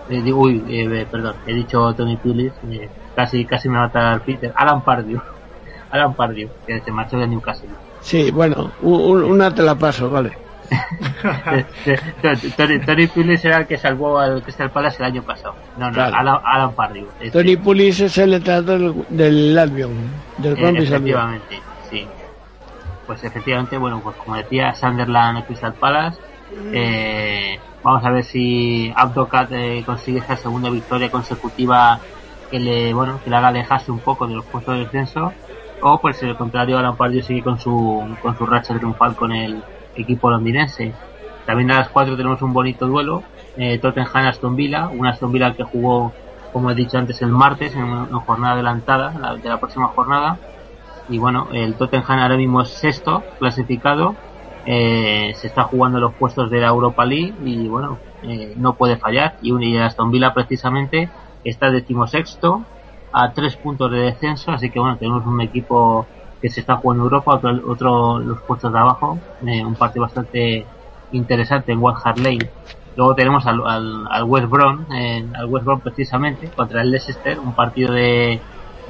eh 0.09 0.33
uy, 0.33 0.65
eh, 0.69 1.07
perdón, 1.11 1.37
he 1.47 1.55
dicho 1.55 1.95
Tony 1.95 2.17
Pulis, 2.17 2.53
casi 3.15 3.45
casi 3.45 3.69
me 3.69 3.77
va 3.77 3.85
a 3.85 3.87
matar 3.87 4.21
Peter, 4.23 4.53
Alan 4.55 4.83
Pardew 4.83 5.21
Alan 5.95 6.13
Pardew, 6.13 6.49
que 6.67 6.81
se 6.81 6.91
marchó 6.91 7.17
de 7.19 7.29
Newcastle. 7.29 7.69
Sí, 8.01 8.33
bueno, 8.33 8.73
una 8.83 9.55
te 9.55 9.63
la 9.63 9.77
paso, 9.77 10.11
vale. 10.11 10.37
Tony, 12.85 13.07
Pulis 13.07 13.45
era 13.45 13.59
el 13.59 13.67
que 13.67 13.77
salvó 13.77 14.19
al 14.19 14.43
Crystal 14.43 14.71
Palace 14.71 14.97
el 14.99 15.05
año 15.05 15.23
pasado. 15.23 15.55
No, 15.79 15.91
no, 15.91 16.03
Alan, 16.03 16.41
Alan 16.45 16.75
Pardew. 16.75 17.07
Este. 17.21 17.31
Tony 17.31 17.57
Pulis 17.57 18.01
es 18.01 18.19
el 18.19 18.35
entrenador 18.35 19.07
del, 19.09 19.57
Albion, 19.57 19.93
del 20.39 20.59
eh, 20.59 20.83
Efectivamente, 20.83 21.61
sí. 21.89 22.07
Pues 23.07 23.23
efectivamente, 23.23 23.79
bueno, 23.79 24.01
pues 24.03 24.17
como 24.17 24.35
decía, 24.35 24.75
Sunderland 24.75 25.47
Crystal 25.47 25.75
Palace. 25.75 26.19
Eh, 26.73 27.59
vamos 27.85 28.05
a 28.05 28.11
ver 28.11 28.25
si 28.25 28.93
Abdocat 28.97 29.53
eh, 29.53 29.83
consigue 29.87 30.19
esa 30.19 30.37
segunda 30.37 30.71
victoria 30.71 31.11
consecutiva 31.11 32.01
que 32.51 32.59
le, 32.59 32.93
bueno, 32.95 33.21
que 33.23 33.31
le 33.31 33.37
haga 33.37 33.49
alejarse 33.49 33.93
un 33.93 34.01
poco 34.01 34.27
de 34.27 34.35
los 34.35 34.45
puestos 34.45 34.75
de 34.75 34.85
descenso 34.85 35.33
o 35.87 36.01
por 36.01 36.15
el 36.19 36.37
contrario 36.37 36.79
Alan 36.79 36.97
Pardew 36.97 37.23
sigue 37.23 37.43
con 37.43 37.59
su 37.59 38.03
con 38.23 38.37
su 38.39 38.47
racha 38.47 38.75
triunfal 38.75 39.15
con 39.15 39.33
el 39.33 39.63
equipo 39.95 40.31
londinense. 40.31 40.95
También 41.45 41.71
a 41.73 41.81
las 41.81 41.91
4 41.91 42.17
tenemos 42.17 42.41
un 42.41 42.55
bonito 42.55 42.87
duelo 42.87 43.23
eh, 43.57 43.79
Tottenham 43.79 44.27
Aston 44.27 44.57
Villa 44.57 44.89
una 44.89 45.11
Aston 45.11 45.31
Villa 45.31 45.53
que 45.53 45.63
jugó 45.63 46.13
como 46.55 46.71
he 46.71 46.75
dicho 46.75 46.97
antes 46.97 47.21
el 47.21 47.29
martes 47.29 47.75
en 47.77 47.85
una, 47.85 48.07
jornada 48.21 48.55
adelantada 48.55 49.37
de 49.37 49.49
la 49.49 49.59
próxima 49.61 49.89
jornada. 49.89 50.39
Y 51.11 51.19
bueno 51.19 51.49
el 51.53 51.75
Tottenham 51.75 52.19
ahora 52.19 52.39
mismo 52.39 52.63
es 52.63 52.69
sexto 52.71 53.23
clasificado 53.39 54.15
eh, 54.67 55.35
se 55.35 55.49
está 55.49 55.65
jugando 55.65 56.01
los 56.01 56.15
puestos 56.15 56.51
de 56.51 56.61
la 56.61 56.69
Europa 56.69 57.05
League 57.05 57.35
y 57.45 57.69
bueno 57.69 57.99
eh, 58.23 58.55
no 58.57 58.75
puede 58.75 58.97
fallar. 58.97 59.37
Y, 59.43 59.53
y 59.53 59.77
Aston 59.77 60.11
Villa 60.11 60.33
precisamente 60.33 61.11
está 61.45 61.71
decimosexto 61.71 62.65
a 63.15 63.33
tres 63.33 63.57
puntos 63.57 63.91
de 63.93 63.99
descenso, 63.99 64.51
así 64.51 64.71
que 64.71 64.81
bueno, 64.81 64.97
tenemos 64.97 65.25
un 65.25 65.41
equipo 65.41 66.05
que 66.43 66.51
se 66.51 66.61
está 66.61 66.77
jugando 66.77 67.05
Europa, 67.05 67.35
otro, 67.35 67.61
otro 67.69 68.19
los 68.19 68.41
puestos 68.43 68.73
de 68.73 68.79
abajo, 68.79 69.19
eh, 69.47 69.65
un 69.65 69.77
partido 69.77 70.03
bastante 70.03 70.67
interesante 71.13 71.73
en 71.73 71.79
West 71.81 72.05
Hart 72.05 72.19
Lane. 72.19 72.51
Luego 72.97 73.15
tenemos 73.15 73.47
al, 73.47 73.63
al, 73.65 74.25
West 74.25 74.49
Brom, 74.49 74.85
al 74.91 75.47
West 75.47 75.65
Brom 75.65 75.81
precisamente, 75.81 76.49
contra 76.49 76.83
el 76.83 76.91
Leicester, 76.91 77.39
un 77.39 77.55
partido 77.55 77.93
de, 77.93 78.41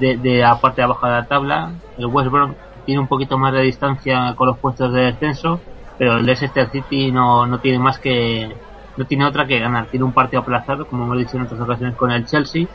de, 0.00 0.16
de 0.16 0.38
la 0.38 0.58
parte 0.58 0.80
de 0.80 0.84
abajo 0.84 1.06
de 1.06 1.12
la 1.12 1.26
tabla. 1.26 1.72
El 1.98 2.06
West 2.06 2.30
Brom 2.30 2.54
tiene 2.86 3.00
un 3.00 3.06
poquito 3.06 3.36
más 3.36 3.52
de 3.52 3.60
distancia 3.60 4.34
con 4.36 4.48
los 4.48 4.58
puestos 4.58 4.92
de 4.92 5.02
descenso, 5.02 5.60
pero 5.98 6.16
el 6.16 6.24
Leicester 6.24 6.70
City 6.70 7.12
no, 7.12 7.46
no 7.46 7.58
tiene 7.60 7.78
más 7.78 7.98
que, 7.98 8.54
no 8.96 9.04
tiene 9.04 9.26
otra 9.26 9.46
que 9.46 9.58
ganar. 9.58 9.86
Tiene 9.86 10.04
un 10.04 10.12
partido 10.12 10.40
aplazado, 10.40 10.86
como 10.86 11.04
hemos 11.04 11.18
dicho 11.18 11.36
en 11.36 11.42
otras 11.42 11.60
ocasiones, 11.60 11.94
con 11.96 12.10
el 12.10 12.24
Chelsea 12.24 12.66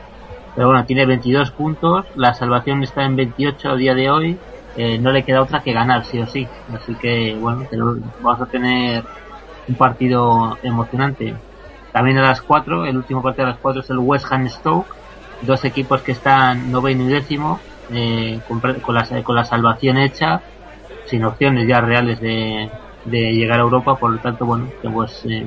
pero 0.59 0.71
bueno, 0.71 0.83
tiene 0.83 1.05
22 1.05 1.51
puntos, 1.51 2.05
la 2.17 2.33
salvación 2.33 2.83
está 2.83 3.05
en 3.05 3.15
28 3.15 3.69
a 3.69 3.75
día 3.77 3.95
de 3.95 4.09
hoy, 4.09 4.37
eh, 4.75 4.99
no 4.99 5.09
le 5.13 5.23
queda 5.23 5.41
otra 5.41 5.61
que 5.61 5.71
ganar, 5.71 6.03
sí 6.03 6.19
o 6.19 6.27
sí. 6.27 6.45
Así 6.75 6.95
que 6.95 7.33
bueno, 7.39 7.65
vamos 8.19 8.41
a 8.41 8.45
tener 8.45 9.05
un 9.69 9.75
partido 9.75 10.57
emocionante. 10.61 11.33
También 11.93 12.17
a 12.17 12.23
las 12.23 12.41
4, 12.41 12.87
el 12.87 12.97
último 12.97 13.21
partido 13.21 13.47
a 13.47 13.51
las 13.51 13.59
4 13.59 13.79
es 13.83 13.89
el 13.89 13.99
West 13.99 14.25
Ham 14.31 14.49
Stoke, 14.49 14.93
dos 15.43 15.63
equipos 15.63 16.01
que 16.01 16.11
están 16.11 16.69
noveno 16.69 17.03
y 17.05 17.07
décimo, 17.07 17.61
eh, 17.93 18.41
con, 18.45 18.93
la, 18.93 19.05
con 19.23 19.35
la 19.35 19.45
salvación 19.45 19.97
hecha, 19.97 20.41
sin 21.05 21.23
opciones 21.23 21.69
ya 21.69 21.79
reales 21.79 22.19
de, 22.19 22.69
de 23.05 23.31
llegar 23.31 23.61
a 23.61 23.63
Europa, 23.63 23.95
por 23.95 24.11
lo 24.11 24.17
tanto, 24.19 24.45
bueno, 24.45 24.67
pues 24.93 25.23
eh, 25.23 25.45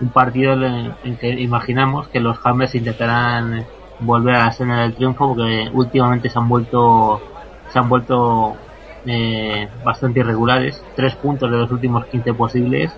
un 0.00 0.08
partido 0.08 0.54
en 0.54 1.16
que 1.18 1.28
imaginamos 1.28 2.08
que 2.08 2.20
los 2.20 2.38
Hammers 2.42 2.74
intentarán 2.74 3.66
volver 4.00 4.34
a 4.34 4.44
la 4.44 4.48
escena 4.48 4.82
del 4.82 4.94
triunfo 4.94 5.28
porque 5.28 5.70
últimamente 5.72 6.28
se 6.28 6.38
han 6.38 6.48
vuelto 6.48 7.20
se 7.68 7.78
han 7.78 7.88
vuelto 7.88 8.56
eh, 9.06 9.68
bastante 9.84 10.20
irregulares. 10.20 10.82
Tres 10.94 11.14
puntos 11.14 11.50
de 11.50 11.56
los 11.56 11.70
últimos 11.70 12.06
15 12.06 12.34
posibles. 12.34 12.96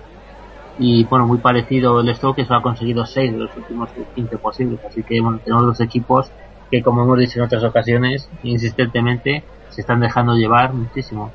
Y 0.77 1.03
bueno 1.05 1.27
muy 1.27 1.39
parecido 1.39 1.99
el 1.99 2.15
Stoke 2.15 2.37
que 2.37 2.45
solo 2.45 2.59
ha 2.59 2.63
conseguido 2.63 3.05
6 3.05 3.33
de 3.33 3.37
los 3.37 3.55
últimos 3.55 3.89
15 4.15 4.37
posibles. 4.37 4.79
Así 4.85 5.03
que 5.03 5.21
bueno 5.21 5.39
tenemos 5.43 5.65
dos 5.65 5.81
equipos 5.81 6.31
que 6.71 6.81
como 6.81 7.03
hemos 7.03 7.19
dicho 7.19 7.39
en 7.39 7.45
otras 7.45 7.63
ocasiones 7.63 8.29
insistentemente 8.43 9.43
se 9.69 9.81
están 9.81 9.99
dejando 9.99 10.35
llevar 10.35 10.73
muchísimo. 10.73 11.31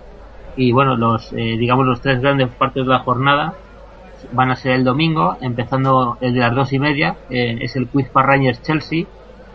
Y 0.56 0.72
bueno 0.72 0.96
los 0.96 1.32
eh, 1.32 1.56
digamos 1.58 1.86
los 1.86 2.00
tres 2.00 2.20
grandes 2.20 2.48
partidos 2.48 2.88
de 2.88 2.94
la 2.94 3.00
jornada 3.00 3.54
van 4.32 4.50
a 4.50 4.56
ser 4.56 4.72
el 4.72 4.84
domingo 4.84 5.36
empezando 5.40 6.16
el 6.20 6.32
de 6.32 6.40
las 6.40 6.54
dos 6.54 6.72
y 6.72 6.78
media 6.78 7.16
eh, 7.28 7.58
es 7.60 7.76
el 7.76 7.88
Quiz 7.88 8.08
Rangers 8.14 8.62
Chelsea 8.62 9.04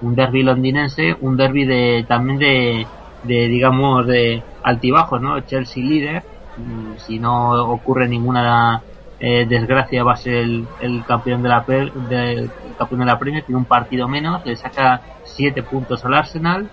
un 0.01 0.15
derby 0.15 0.43
londinense, 0.43 1.15
un 1.21 1.37
derby 1.37 1.65
de 1.65 2.05
también 2.07 2.39
de, 2.39 2.87
de 3.23 3.47
digamos 3.47 4.05
de 4.07 4.43
altibajos, 4.63 5.21
¿no? 5.21 5.39
Chelsea 5.41 5.83
líder, 5.83 6.23
mm, 6.57 6.97
si 6.97 7.19
no 7.19 7.51
ocurre 7.71 8.07
ninguna 8.07 8.81
eh, 9.19 9.45
desgracia 9.47 10.03
va 10.03 10.13
a 10.13 10.17
ser 10.17 10.35
el, 10.35 10.65
el 10.79 11.03
campeón 11.05 11.41
de 11.43 11.49
la 11.49 11.65
de, 11.67 12.49
campeón 12.77 13.01
de 13.01 13.05
la 13.05 13.19
Premier, 13.19 13.43
tiene 13.43 13.59
un 13.59 13.65
partido 13.65 14.07
menos, 14.07 14.45
le 14.45 14.55
saca 14.55 15.01
7 15.23 15.63
puntos 15.63 16.05
al 16.05 16.13
Arsenal, 16.13 16.69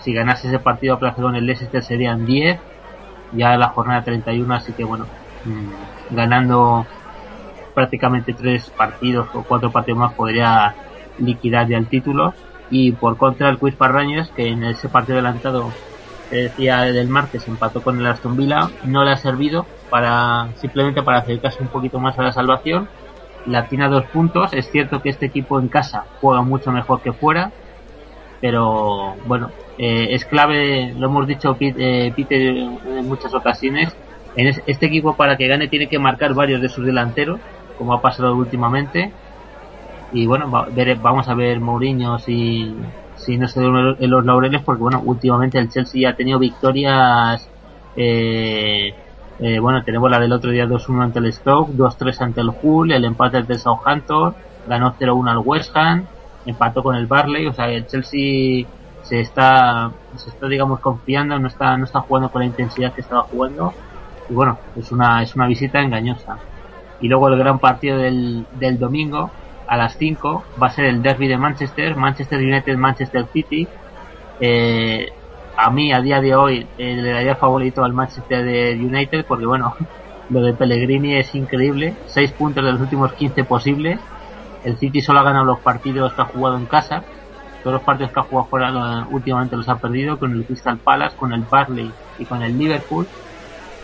si 0.00 0.14
ganase 0.14 0.48
ese 0.48 0.58
partido 0.58 0.94
a 0.94 0.98
placer 0.98 1.22
con 1.22 1.36
el 1.36 1.44
Leicester 1.44 1.82
serían 1.82 2.24
10, 2.24 2.58
ya 3.32 3.56
la 3.56 3.68
jornada 3.68 4.02
31, 4.02 4.54
así 4.54 4.72
que 4.72 4.84
bueno, 4.84 5.06
mm, 5.44 6.14
ganando 6.14 6.86
prácticamente 7.74 8.32
tres 8.32 8.70
partidos 8.70 9.28
o 9.34 9.42
cuatro 9.42 9.70
partidos 9.70 9.98
más 9.98 10.14
podría 10.14 10.74
liquidar 11.18 11.68
ya 11.68 11.76
el 11.76 11.86
título 11.86 12.34
y 12.70 12.92
por 12.92 13.16
contra 13.16 13.48
el 13.48 13.58
Quiz 13.58 13.76
Rangers 13.78 14.30
que 14.30 14.48
en 14.48 14.64
ese 14.64 14.88
partido 14.88 15.18
adelantado 15.18 15.72
decía 16.30 16.82
del 16.82 17.08
martes 17.08 17.48
empató 17.48 17.82
con 17.82 17.98
el 17.98 18.06
Aston 18.06 18.36
Villa 18.36 18.70
no 18.84 19.04
le 19.04 19.10
ha 19.10 19.16
servido 19.16 19.66
para 19.90 20.48
simplemente 20.56 21.02
para 21.02 21.18
acercarse 21.18 21.62
un 21.62 21.68
poquito 21.68 21.98
más 21.98 22.18
a 22.18 22.22
la 22.22 22.32
salvación. 22.32 22.88
La 23.46 23.66
tiene 23.66 23.86
a 23.86 23.88
dos 23.88 24.04
puntos. 24.04 24.52
Es 24.52 24.70
cierto 24.70 25.00
que 25.00 25.08
este 25.08 25.26
equipo 25.26 25.58
en 25.58 25.68
casa 25.68 26.04
juega 26.20 26.42
mucho 26.42 26.70
mejor 26.70 27.00
que 27.00 27.12
fuera 27.12 27.50
pero 28.40 29.16
bueno 29.26 29.50
eh, 29.78 30.08
es 30.10 30.24
clave 30.24 30.94
lo 30.96 31.06
hemos 31.06 31.26
dicho 31.26 31.56
eh, 31.60 32.12
Peter 32.16 32.40
en 32.40 33.06
muchas 33.06 33.34
ocasiones 33.34 33.94
en 34.36 34.46
este 34.66 34.86
equipo 34.86 35.14
para 35.14 35.36
que 35.36 35.46
gane 35.46 35.68
tiene 35.68 35.88
que 35.88 35.98
marcar 35.98 36.34
varios 36.34 36.60
de 36.60 36.68
sus 36.68 36.84
delanteros 36.84 37.40
como 37.76 37.92
ha 37.92 38.00
pasado 38.00 38.34
últimamente 38.34 39.12
y 40.12 40.26
bueno, 40.26 40.50
vamos 41.02 41.28
a 41.28 41.34
ver 41.34 41.60
Mourinho 41.60 42.18
si, 42.18 42.74
si 43.16 43.36
no 43.36 43.48
se 43.48 43.60
duerme 43.60 43.96
en 43.98 44.10
los 44.10 44.24
laureles, 44.24 44.62
porque 44.62 44.82
bueno, 44.82 45.02
últimamente 45.04 45.58
el 45.58 45.68
Chelsea 45.68 46.08
ha 46.08 46.14
tenido 46.14 46.38
victorias, 46.38 47.48
eh, 47.96 48.94
eh, 49.38 49.58
bueno, 49.58 49.82
tenemos 49.84 50.10
la 50.10 50.18
del 50.18 50.32
otro 50.32 50.50
día 50.50 50.66
2-1 50.66 51.02
ante 51.02 51.18
el 51.18 51.32
Stoke, 51.32 51.72
2-3 51.72 52.20
ante 52.20 52.40
el 52.40 52.50
Hull, 52.62 52.92
el 52.92 53.04
empate 53.04 53.42
del 53.42 53.58
Southampton, 53.58 54.34
ganó 54.68 54.94
0-1 54.98 55.30
al 55.30 55.38
West 55.38 55.76
Ham, 55.76 56.06
empató 56.46 56.82
con 56.82 56.96
el 56.96 57.06
Barley, 57.06 57.46
o 57.46 57.52
sea, 57.52 57.68
el 57.68 57.86
Chelsea 57.86 58.66
se 59.02 59.20
está, 59.20 59.90
se 60.16 60.30
está 60.30 60.46
digamos 60.46 60.80
confiando, 60.80 61.38
no 61.38 61.48
está, 61.48 61.76
no 61.76 61.84
está 61.84 62.00
jugando 62.00 62.30
con 62.30 62.40
la 62.40 62.46
intensidad 62.46 62.92
que 62.92 63.00
estaba 63.00 63.22
jugando, 63.22 63.72
y 64.28 64.34
bueno, 64.34 64.58
es 64.76 64.92
una, 64.92 65.22
es 65.22 65.34
una 65.34 65.46
visita 65.46 65.80
engañosa. 65.80 66.38
Y 67.00 67.08
luego 67.08 67.28
el 67.28 67.38
gran 67.38 67.58
partido 67.58 67.96
del, 67.96 68.46
del 68.58 68.78
domingo, 68.78 69.30
a 69.70 69.76
las 69.76 69.96
5 69.98 70.44
va 70.60 70.66
a 70.66 70.70
ser 70.70 70.86
el 70.86 71.00
derby 71.00 71.28
de 71.28 71.38
Manchester, 71.38 71.94
Manchester 71.94 72.40
United, 72.40 72.76
Manchester 72.76 73.24
City. 73.32 73.68
Eh, 74.40 75.08
a 75.56 75.70
mí, 75.70 75.92
a 75.92 76.00
día 76.00 76.20
de 76.20 76.34
hoy, 76.34 76.66
eh, 76.76 76.96
le 76.96 77.12
daría 77.12 77.36
favorito 77.36 77.84
al 77.84 77.92
Manchester 77.92 78.76
United 78.76 79.24
porque, 79.28 79.46
bueno, 79.46 79.76
lo 80.30 80.42
de 80.42 80.54
Pellegrini 80.54 81.14
es 81.14 81.32
increíble. 81.36 81.94
6 82.06 82.32
puntos 82.32 82.64
de 82.64 82.72
los 82.72 82.80
últimos 82.80 83.12
15 83.12 83.44
posibles. 83.44 84.00
El 84.64 84.76
City 84.76 85.00
solo 85.00 85.20
ha 85.20 85.22
ganado 85.22 85.44
los 85.44 85.60
partidos 85.60 86.14
que 86.14 86.22
ha 86.22 86.24
jugado 86.24 86.56
en 86.56 86.66
casa. 86.66 87.04
Todos 87.62 87.74
los 87.74 87.82
partidos 87.82 88.10
que 88.10 88.18
ha 88.18 88.24
jugado 88.24 88.48
fuera 88.48 89.06
últimamente 89.08 89.56
los 89.56 89.68
ha 89.68 89.78
perdido 89.78 90.18
con 90.18 90.32
el 90.32 90.44
Crystal 90.46 90.78
Palace, 90.78 91.16
con 91.16 91.32
el 91.32 91.42
Barley 91.42 91.92
y 92.18 92.24
con 92.24 92.42
el 92.42 92.58
Liverpool. 92.58 93.06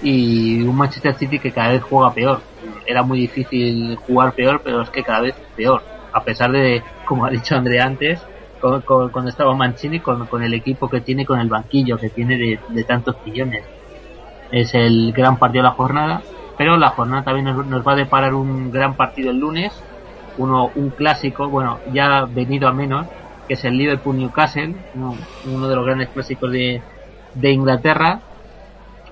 Y 0.03 0.63
un 0.63 0.77
Manchester 0.77 1.15
City 1.15 1.39
que 1.39 1.53
cada 1.53 1.73
vez 1.73 1.83
juega 1.83 2.13
peor 2.13 2.41
era 2.87 3.03
muy 3.03 3.19
difícil 3.19 3.97
jugar 3.97 4.33
peor, 4.33 4.61
pero 4.63 4.83
es 4.83 4.91
que 4.91 5.03
cada 5.03 5.21
vez 5.21 5.35
peor. 5.57 5.83
A 6.13 6.23
pesar 6.23 6.53
de, 6.53 6.83
como 7.05 7.27
ha 7.27 7.31
dicho 7.31 7.57
André 7.57 7.81
antes, 7.81 8.21
cuando 8.61 9.29
estaba 9.29 9.55
Mancini, 9.55 10.01
con, 10.01 10.27
con, 10.27 10.43
el 10.43 10.55
equipo 10.55 10.89
que 10.89 11.01
tiene, 11.01 11.27
con 11.27 11.41
el 11.41 11.49
banquillo 11.49 11.99
que 11.99 12.11
tiene 12.11 12.59
de, 12.69 12.85
tantos 12.85 13.17
millones. 13.25 13.65
Es 14.51 14.75
el 14.75 15.13
gran 15.13 15.39
partido 15.39 15.65
de 15.65 15.69
la 15.71 15.75
jornada, 15.75 16.23
pero 16.57 16.77
la 16.77 16.91
jornada 16.91 17.25
también 17.25 17.45
nos, 17.45 17.87
va 17.87 17.93
a 17.93 17.97
deparar 17.97 18.35
un 18.35 18.71
gran 18.71 18.95
partido 18.95 19.31
el 19.31 19.39
lunes, 19.39 19.73
uno 20.39 20.71
un 20.75 20.91
clásico, 20.91 21.49
bueno, 21.49 21.79
ya 21.93 22.25
venido 22.25 22.69
a 22.69 22.73
menos, 22.73 23.07
que 23.47 23.55
es 23.55 23.65
el 23.65 23.77
Liverpool 23.77 24.17
Newcastle, 24.17 24.75
uno, 24.95 25.17
uno 25.47 25.69
de 25.69 25.77
los 25.77 25.85
grandes 25.85 26.09
clásicos 26.09 26.51
de, 26.51 26.81
de 27.35 27.51
Inglaterra, 27.51 28.21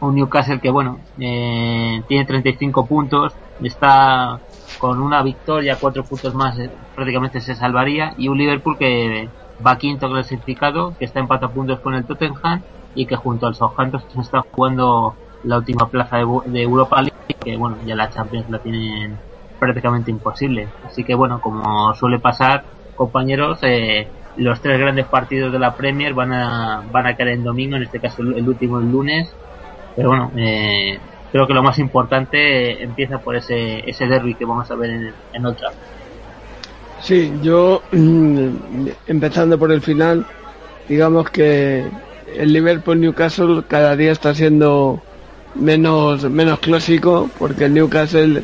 un 0.01 0.15
Newcastle 0.15 0.61
que 0.61 0.71
bueno 0.71 0.99
eh, 1.19 2.03
tiene 2.09 2.25
35 2.25 2.87
puntos 2.87 3.33
está 3.63 4.41
con 4.79 5.01
una 5.01 5.23
victoria 5.23 5.77
cuatro 5.81 6.05
puntos 6.05 6.35
más 6.35 6.59
eh, 6.59 6.71
prácticamente 6.95 7.41
se 7.41 7.55
salvaría 7.55 8.15
y 8.19 8.29
un 8.29 8.39
Liverpool 8.39 8.77
que 8.77 9.29
va 9.65 9.79
quinto 9.79 10.11
clasificado 10.11 10.95
que 10.99 11.05
está 11.05 11.21
en 11.21 11.29
a 11.31 11.49
puntos 11.49 11.81
con 11.81 11.95
el 11.95 12.05
Tottenham 12.05 12.63
y 12.95 13.07
que 13.07 13.17
junto 13.17 13.47
al 13.47 13.55
Southampton 13.55 14.03
está 14.21 14.45
jugando 14.53 15.15
la 15.45 15.59
última 15.59 15.89
plaza 15.89 16.19
de, 16.19 16.63
Europa 16.63 17.03
League 17.03 17.37
que 17.43 17.57
bueno 17.57 17.77
ya 17.85 17.95
la 17.95 18.11
Champions 18.11 18.49
la 18.51 18.59
tienen 18.59 19.19
prácticamente 19.59 20.11
imposible. 20.11 20.69
Así 20.87 21.05
que 21.05 21.15
bueno 21.15 21.41
como 21.41 21.95
suele 21.95 22.19
pasar 22.19 22.65
compañeros 22.97 23.59
eh, 23.63 24.09
los 24.37 24.61
tres 24.61 24.79
grandes 24.79 25.07
partidos 25.07 25.53
de 25.53 25.59
la 25.59 25.75
Premier 25.75 26.15
van 26.15 26.33
a 26.33 26.83
van 26.91 27.07
a 27.07 27.17
caer 27.17 27.31
en 27.31 27.45
domingo 27.45 27.77
en 27.77 27.83
este 27.83 28.01
caso 28.01 28.23
el 28.23 28.49
último 28.49 28.79
el 28.79 28.91
lunes 28.91 29.33
pero 29.97 30.09
bueno, 30.09 30.31
eh, 30.37 30.99
creo 31.33 31.47
que 31.47 31.55
lo 31.55 31.63
más 31.63 31.79
importante 31.79 32.83
empieza 32.83 33.19
por 33.19 33.37
ese, 33.37 33.89
ese 33.89 34.07
derby 34.07 34.35
que 34.35 34.45
vamos 34.45 34.71
a 34.71 34.75
ver 34.75 34.91
en, 34.91 35.13
en 35.33 35.47
otra. 35.47 35.71
Sí, 37.01 37.33
yo 37.43 37.83
empezando 39.07 39.59
por 39.59 39.73
el 39.73 39.83
final, 39.83 40.25
digamos 40.89 41.31
que 41.31 41.85
el 42.37 42.53
Liverpool 42.53 43.01
Newcastle 43.01 43.63
cada 43.69 43.97
día 43.97 44.13
está 44.13 44.35
siendo 44.35 45.03
menos 45.55 46.29
menos 46.31 46.59
clásico 46.59 47.31
porque 47.39 47.67
el 47.67 47.75
Newcastle 47.75 48.43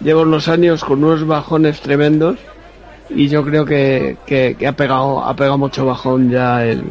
lleva 0.00 0.22
unos 0.22 0.48
años 0.48 0.84
con 0.84 1.02
unos 1.02 1.26
bajones 1.26 1.80
tremendos 1.80 2.38
y 3.08 3.28
yo 3.28 3.44
creo 3.44 3.64
que, 3.64 4.16
que, 4.26 4.56
ha 4.66 4.72
pegado 4.72 5.24
ha 5.24 5.34
pegado 5.34 5.58
mucho 5.58 5.86
bajón 5.86 6.30
ya 6.30 6.64
el, 6.64 6.84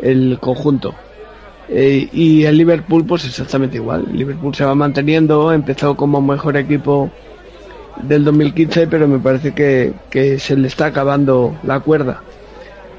el 0.00 0.38
conjunto 0.40 0.94
eh, 1.68 2.08
y 2.12 2.44
el 2.44 2.58
Liverpool, 2.58 3.04
pues 3.04 3.24
exactamente 3.24 3.76
igual. 3.76 4.06
Liverpool 4.12 4.54
se 4.54 4.64
va 4.64 4.74
manteniendo, 4.74 5.52
empezó 5.52 5.96
como 5.96 6.20
mejor 6.20 6.56
equipo 6.56 7.10
del 8.02 8.24
2015, 8.24 8.86
pero 8.86 9.08
me 9.08 9.18
parece 9.18 9.52
que, 9.52 9.94
que 10.10 10.38
se 10.38 10.56
le 10.56 10.68
está 10.68 10.86
acabando 10.86 11.56
la 11.64 11.80
cuerda. 11.80 12.22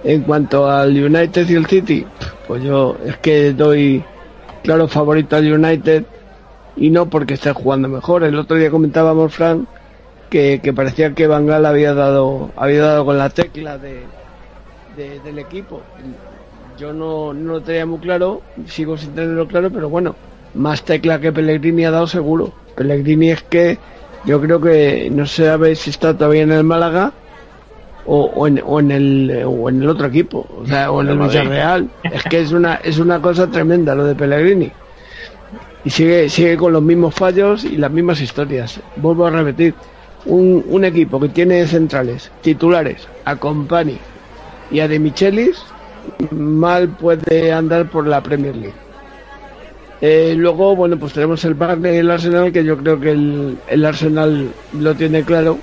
En 0.03 0.23
cuanto 0.23 0.69
al 0.69 0.91
United 0.91 1.49
y 1.49 1.55
el 1.55 1.65
City, 1.65 2.05
pues 2.47 2.63
yo 2.63 2.97
es 3.05 3.17
que 3.17 3.53
doy 3.53 4.03
claro 4.63 4.87
favorito 4.87 5.35
al 5.35 5.51
United 5.51 6.05
y 6.75 6.89
no 6.89 7.09
porque 7.09 7.35
esté 7.35 7.51
jugando 7.53 7.87
mejor. 7.87 8.23
El 8.23 8.37
otro 8.37 8.57
día 8.57 8.69
comentábamos, 8.69 9.33
Frank, 9.33 9.67
que, 10.29 10.59
que 10.61 10.73
parecía 10.73 11.13
que 11.13 11.27
Van 11.27 11.45
Gaal 11.45 11.65
había 11.65 11.93
dado, 11.93 12.51
había 12.55 12.83
dado 12.83 13.05
con 13.05 13.17
la 13.17 13.29
tecla 13.29 13.77
de, 13.77 14.03
del 14.95 15.39
equipo 15.39 15.81
yo 16.77 16.93
no, 16.93 17.33
no 17.33 17.53
lo 17.53 17.61
tenía 17.61 17.85
muy 17.85 17.99
claro, 17.99 18.41
sigo 18.67 18.97
sin 18.97 19.13
tenerlo 19.13 19.47
claro, 19.47 19.71
pero 19.71 19.89
bueno, 19.89 20.15
más 20.53 20.83
tecla 20.83 21.19
que 21.19 21.31
Pellegrini 21.31 21.85
ha 21.85 21.91
dado 21.91 22.07
seguro. 22.07 22.53
Pellegrini 22.75 23.31
es 23.31 23.43
que 23.43 23.77
yo 24.25 24.39
creo 24.41 24.61
que 24.61 25.09
no 25.11 25.25
sé 25.25 25.45
sabe 25.45 25.75
si 25.75 25.89
está 25.89 26.15
todavía 26.15 26.43
en 26.43 26.51
el 26.51 26.63
Málaga 26.63 27.11
o, 28.05 28.47
en, 28.47 28.61
o 28.65 28.79
en, 28.79 28.91
el 28.91 29.43
o 29.45 29.69
en 29.69 29.81
el 29.81 29.89
otro 29.89 30.07
equipo, 30.07 30.47
o 30.61 30.65
sea, 30.65 30.91
o 30.91 31.01
en 31.01 31.09
el 31.09 31.17
Villarreal. 31.19 31.89
Es 32.03 32.23
que 32.23 32.41
es 32.41 32.51
una 32.51 32.75
es 32.75 32.99
una 32.99 33.21
cosa 33.21 33.47
tremenda 33.47 33.95
lo 33.95 34.05
de 34.05 34.15
Pellegrini. 34.15 34.71
Y 35.83 35.89
sigue 35.89 36.29
sigue 36.29 36.57
con 36.57 36.73
los 36.73 36.81
mismos 36.81 37.15
fallos 37.15 37.63
y 37.63 37.77
las 37.77 37.91
mismas 37.91 38.21
historias. 38.21 38.79
Vuelvo 38.97 39.25
a 39.25 39.31
repetir, 39.31 39.73
un, 40.25 40.63
un 40.67 40.85
equipo 40.85 41.19
que 41.19 41.29
tiene 41.29 41.65
centrales 41.65 42.31
titulares 42.41 43.07
a 43.25 43.35
Company 43.35 43.97
y 44.69 44.79
a 44.79 44.87
De 44.87 44.99
Michelis 44.99 45.63
mal 46.31 46.89
puede 46.89 47.51
andar 47.51 47.89
por 47.89 48.07
la 48.07 48.21
Premier 48.21 48.55
League. 48.55 48.87
Eh, 49.99 50.35
luego, 50.37 50.75
bueno, 50.75 50.97
pues 50.97 51.13
tenemos 51.13 51.43
el 51.45 51.55
Barney 51.55 51.95
y 51.95 51.97
el 51.97 52.11
Arsenal, 52.11 52.51
que 52.51 52.63
yo 52.63 52.77
creo 52.77 52.99
que 52.99 53.11
el, 53.11 53.85
Arsenal 53.85 54.49
lo 54.73 54.95
tiene 54.95 55.23
claro. 55.23 55.57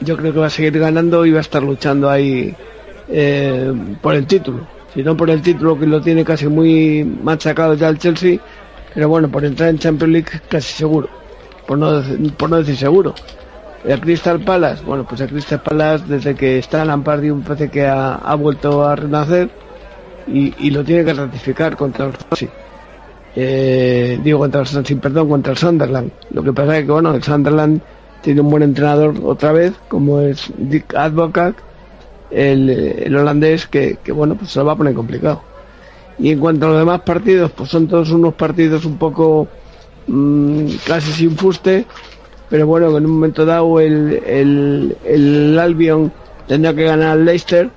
Yo 0.00 0.16
creo 0.16 0.32
que 0.32 0.38
va 0.38 0.46
a 0.46 0.50
seguir 0.50 0.78
ganando 0.78 1.24
y 1.26 1.32
va 1.32 1.38
a 1.38 1.42
estar 1.42 1.62
luchando 1.62 2.08
ahí 2.08 2.54
eh, 3.08 3.72
por 4.00 4.14
el 4.14 4.26
título. 4.26 4.66
Si 4.94 5.02
no 5.02 5.16
por 5.16 5.28
el 5.28 5.42
título, 5.42 5.78
que 5.78 5.86
lo 5.86 6.00
tiene 6.00 6.24
casi 6.24 6.46
muy 6.46 7.04
machacado 7.04 7.74
ya 7.74 7.88
el 7.88 7.98
Chelsea, 7.98 8.38
pero 8.94 9.08
bueno, 9.08 9.28
por 9.28 9.44
entrar 9.44 9.68
en 9.68 9.78
Champions 9.78 10.12
League 10.12 10.40
casi 10.48 10.72
seguro. 10.72 11.08
Por 11.66 11.78
no, 11.78 12.02
por 12.36 12.50
no 12.50 12.56
decir 12.56 12.76
seguro. 12.76 13.14
El 13.84 14.00
Crystal 14.00 14.40
Palace, 14.40 14.82
bueno, 14.82 15.04
pues 15.06 15.20
el 15.20 15.28
Crystal 15.28 15.60
Palace 15.60 16.04
desde 16.08 16.34
que 16.34 16.58
está 16.58 16.80
en 16.82 16.88
Lampard 16.88 17.22
un 17.24 17.42
parece 17.42 17.68
que 17.68 17.86
ha, 17.86 18.34
vuelto 18.34 18.82
a 18.82 18.96
renacer 18.96 19.50
y, 20.26 20.70
lo 20.70 20.82
tiene 20.82 21.04
que 21.04 21.12
ratificar 21.12 21.76
contra 21.76 22.06
el 22.06 22.12
Swansea. 22.16 22.48
Eh, 23.36 24.18
digo 24.24 24.38
contra 24.38 24.62
el 24.62 24.66
Swansea, 24.66 24.96
perdón, 24.98 25.28
contra 25.28 25.52
el 25.52 25.58
Sunderland. 25.58 26.10
Lo 26.30 26.42
que 26.42 26.54
pasa 26.54 26.78
es 26.78 26.86
que, 26.86 26.92
bueno, 26.92 27.14
el 27.14 27.22
Sunderland 27.22 27.82
tiene 28.22 28.40
un 28.40 28.48
buen 28.48 28.62
entrenador 28.62 29.16
otra 29.22 29.52
vez, 29.52 29.74
como 29.88 30.20
es 30.20 30.50
Dick 30.56 30.94
Advocat, 30.94 31.54
el, 32.30 33.14
holandés, 33.14 33.66
que, 33.66 33.98
bueno, 34.14 34.34
pues 34.34 34.50
se 34.50 34.60
lo 34.60 34.64
va 34.64 34.72
a 34.72 34.76
poner 34.76 34.94
complicado. 34.94 35.42
Y 36.18 36.30
en 36.30 36.38
cuanto 36.38 36.64
a 36.64 36.68
los 36.70 36.78
demás 36.78 37.02
partidos, 37.02 37.50
pues 37.50 37.68
son 37.68 37.86
todos 37.86 38.10
unos 38.12 38.32
partidos 38.32 38.86
un 38.86 38.96
poco 38.96 39.46
mm, 40.06 40.68
casi 40.86 41.12
sin 41.12 41.36
fuste 41.36 41.86
pero 42.54 42.68
bueno, 42.68 42.96
en 42.96 43.04
un 43.04 43.10
momento 43.10 43.44
dado 43.44 43.80
el, 43.80 44.22
el, 44.24 44.96
el 45.04 45.58
Albion 45.58 46.12
tendrá 46.46 46.72
que 46.72 46.84
ganar 46.84 47.08
al 47.08 47.24
Leicester, 47.24 47.68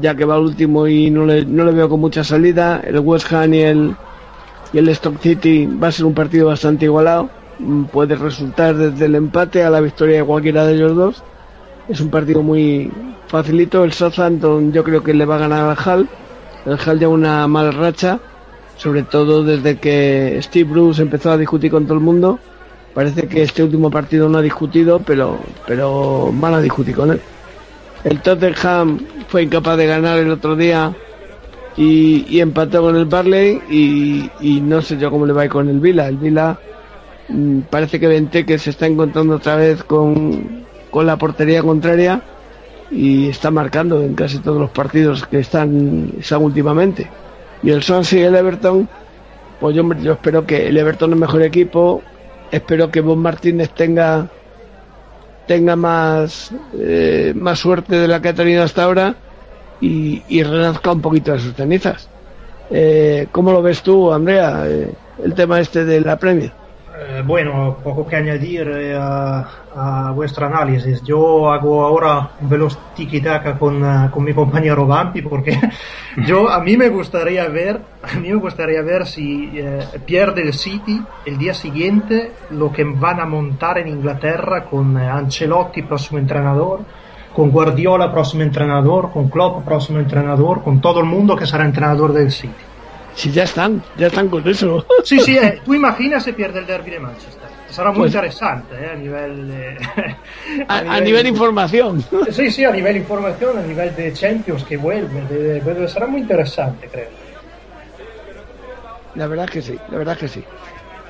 ya 0.00 0.14
que 0.14 0.24
va 0.24 0.36
al 0.36 0.42
último 0.42 0.86
y 0.86 1.10
no 1.10 1.26
le, 1.26 1.44
no 1.44 1.64
le 1.64 1.72
veo 1.72 1.88
con 1.88 1.98
mucha 1.98 2.22
salida. 2.22 2.80
El 2.86 3.00
West 3.00 3.32
Ham 3.32 3.54
y 3.54 3.62
el, 3.62 3.96
y 4.72 4.78
el 4.78 4.88
Stock 4.90 5.18
City 5.18 5.66
va 5.66 5.88
a 5.88 5.90
ser 5.90 6.04
un 6.06 6.14
partido 6.14 6.46
bastante 6.46 6.84
igualado. 6.84 7.28
Mm, 7.58 7.86
puede 7.86 8.14
resultar 8.14 8.76
desde 8.76 9.06
el 9.06 9.16
empate 9.16 9.64
a 9.64 9.70
la 9.70 9.80
victoria 9.80 10.18
de 10.18 10.24
cualquiera 10.26 10.64
de 10.64 10.74
ellos 10.74 10.94
dos. 10.94 11.24
Es 11.88 12.00
un 12.00 12.10
partido 12.10 12.40
muy 12.40 12.88
facilito. 13.26 13.82
El 13.82 13.92
Southampton 13.92 14.72
yo 14.72 14.84
creo 14.84 15.02
que 15.02 15.12
le 15.12 15.24
va 15.24 15.34
a 15.34 15.38
ganar 15.38 15.68
al 15.68 15.76
Hall. 15.84 16.08
El 16.66 16.78
Hall 16.86 17.00
lleva 17.00 17.14
una 17.14 17.48
mala 17.48 17.72
racha, 17.72 18.20
sobre 18.76 19.02
todo 19.02 19.42
desde 19.42 19.78
que 19.78 20.38
Steve 20.40 20.70
Bruce 20.70 21.02
empezó 21.02 21.32
a 21.32 21.36
discutir 21.36 21.72
con 21.72 21.82
todo 21.86 21.94
el 21.94 22.04
mundo 22.04 22.38
Parece 22.94 23.26
que 23.26 23.42
este 23.42 23.62
último 23.62 23.90
partido 23.90 24.28
no 24.28 24.38
ha 24.38 24.42
discutido, 24.42 25.00
pero, 25.00 25.38
pero 25.66 26.30
van 26.34 26.54
a 26.54 26.60
discutir 26.60 26.94
con 26.94 27.12
él. 27.12 27.20
El 28.04 28.20
Tottenham 28.20 28.98
fue 29.28 29.44
incapaz 29.44 29.76
de 29.78 29.86
ganar 29.86 30.18
el 30.18 30.30
otro 30.30 30.56
día 30.56 30.94
y, 31.76 32.40
empató 32.40 32.82
con 32.82 32.96
el 32.96 33.06
Barley 33.06 33.60
y, 33.70 34.60
no 34.60 34.82
sé 34.82 34.98
yo 34.98 35.10
cómo 35.10 35.24
le 35.24 35.32
va 35.32 35.42
a 35.42 35.44
ir 35.46 35.50
con 35.50 35.68
el 35.68 35.80
Vila. 35.80 36.08
El 36.08 36.18
Vila 36.18 36.58
mm, 37.28 37.60
parece 37.70 37.98
que 37.98 38.44
que 38.44 38.58
se 38.58 38.70
está 38.70 38.86
encontrando 38.86 39.36
otra 39.36 39.56
vez 39.56 39.82
con, 39.84 40.64
con 40.90 41.06
la 41.06 41.16
portería 41.16 41.62
contraria 41.62 42.20
y 42.90 43.28
está 43.28 43.50
marcando 43.50 44.02
en 44.02 44.14
casi 44.14 44.38
todos 44.38 44.60
los 44.60 44.70
partidos 44.70 45.26
que 45.26 45.38
están, 45.38 46.12
están 46.18 46.42
últimamente. 46.42 47.08
Y 47.62 47.70
el 47.70 47.82
Swansea 47.82 48.20
y 48.20 48.24
el 48.24 48.34
Everton, 48.34 48.88
pues 49.60 49.74
yo, 49.74 49.88
yo 49.94 50.12
espero 50.12 50.44
que 50.44 50.68
el 50.68 50.76
Everton 50.76 51.12
es 51.12 51.18
mejor 51.18 51.42
equipo, 51.42 52.02
espero 52.52 52.90
que 52.92 53.00
Bob 53.00 53.16
Martínez 53.18 53.70
tenga 53.74 54.30
tenga 55.46 55.74
más 55.74 56.52
eh, 56.78 57.32
más 57.34 57.58
suerte 57.58 57.96
de 57.96 58.08
la 58.08 58.22
que 58.22 58.28
ha 58.28 58.34
tenido 58.34 58.62
hasta 58.62 58.84
ahora 58.84 59.16
y, 59.80 60.24
y 60.28 60.42
renazca 60.44 60.92
un 60.92 61.02
poquito 61.02 61.32
de 61.32 61.40
sus 61.40 61.54
cenizas. 61.54 62.12
Eh, 62.70 63.28
¿Cómo 63.32 63.52
lo 63.52 63.62
ves 63.62 63.82
tú, 63.82 64.12
Andrea, 64.12 64.64
eh, 64.68 64.94
el 65.24 65.34
tema 65.34 65.60
este 65.60 65.84
de 65.84 66.00
la 66.00 66.18
Premier? 66.18 66.61
Eh, 66.94 67.22
bueno, 67.24 67.78
poco 67.82 68.06
que 68.06 68.16
añadir 68.16 68.68
eh, 68.68 68.94
a, 68.94 69.62
a 69.74 70.10
vuestro 70.12 70.46
análisis. 70.46 71.02
Yo 71.02 71.50
hago 71.50 71.84
ahora 71.84 72.32
un 72.40 72.48
veloz 72.48 72.78
tiki-taka 72.94 73.58
con, 73.58 73.82
uh, 73.82 74.10
con 74.10 74.24
mi 74.24 74.34
compañero 74.34 74.86
Vampi 74.86 75.22
porque 75.22 75.58
yo 76.26 76.50
a 76.50 76.60
mí 76.60 76.76
me 76.76 76.90
gustaría 76.90 77.48
ver, 77.48 77.80
a 78.02 78.18
mí 78.18 78.28
me 78.28 78.36
gustaría 78.36 78.82
ver 78.82 79.06
si 79.06 79.50
eh, 79.54 79.80
pierde 80.04 80.42
el 80.42 80.52
City 80.52 81.02
el 81.24 81.38
día 81.38 81.54
siguiente 81.54 82.32
lo 82.50 82.70
que 82.70 82.84
van 82.84 83.20
a 83.20 83.24
montar 83.24 83.78
en 83.78 83.88
Inglaterra 83.88 84.64
con 84.64 84.98
eh, 84.98 85.08
Ancelotti, 85.08 85.82
próximo 85.82 86.18
entrenador, 86.18 86.80
con 87.34 87.50
Guardiola, 87.50 88.12
próximo 88.12 88.42
entrenador, 88.42 89.10
con 89.10 89.30
Klopp, 89.30 89.64
próximo 89.64 89.98
entrenador, 89.98 90.62
con 90.62 90.82
todo 90.82 91.00
el 91.00 91.06
mundo 91.06 91.36
que 91.36 91.46
será 91.46 91.64
entrenador 91.64 92.12
del 92.12 92.30
City. 92.30 92.71
Si 93.14 93.30
ya 93.30 93.44
están, 93.44 93.82
ya 93.94 94.06
están 94.06 94.28
con 94.28 94.46
eso. 94.48 94.86
Sí, 95.04 95.18
sí, 95.20 95.36
eh, 95.36 95.60
tú 95.64 95.74
imaginas 95.74 96.22
se 96.24 96.32
pierde 96.32 96.60
el 96.60 96.66
derby 96.66 96.90
de 96.92 97.00
Manchester. 97.00 97.48
Sarà 97.70 97.90
muy 97.90 98.00
Pues- 98.02 98.14
interesante 98.14 98.74
eh, 98.74 98.90
a 98.90 98.94
nivel 98.96 99.48
de, 99.48 99.76
A, 100.68 100.78
a 100.78 101.00
nivel 101.00 101.22
de 101.24 101.28
información. 101.28 102.00
Sí, 102.30 102.50
sí, 102.50 102.64
a 102.64 102.70
nivel 102.70 102.94
de 102.94 103.00
información, 103.00 103.58
a 103.58 103.62
nivel 103.62 103.94
de 103.94 104.12
Champions 104.12 104.64
que 104.64 104.76
vuelve, 104.76 105.22
de- 105.26 105.60
de- 105.60 105.88
será 105.88 106.06
muy 106.06 106.20
interesante, 106.22 106.88
creo. 106.90 107.10
La 109.14 109.26
verdad 109.26 109.48
que 109.48 109.60
sí, 109.60 109.78
la 109.88 109.98
verdad 109.98 110.16
que 110.16 110.28
sí. 110.28 110.42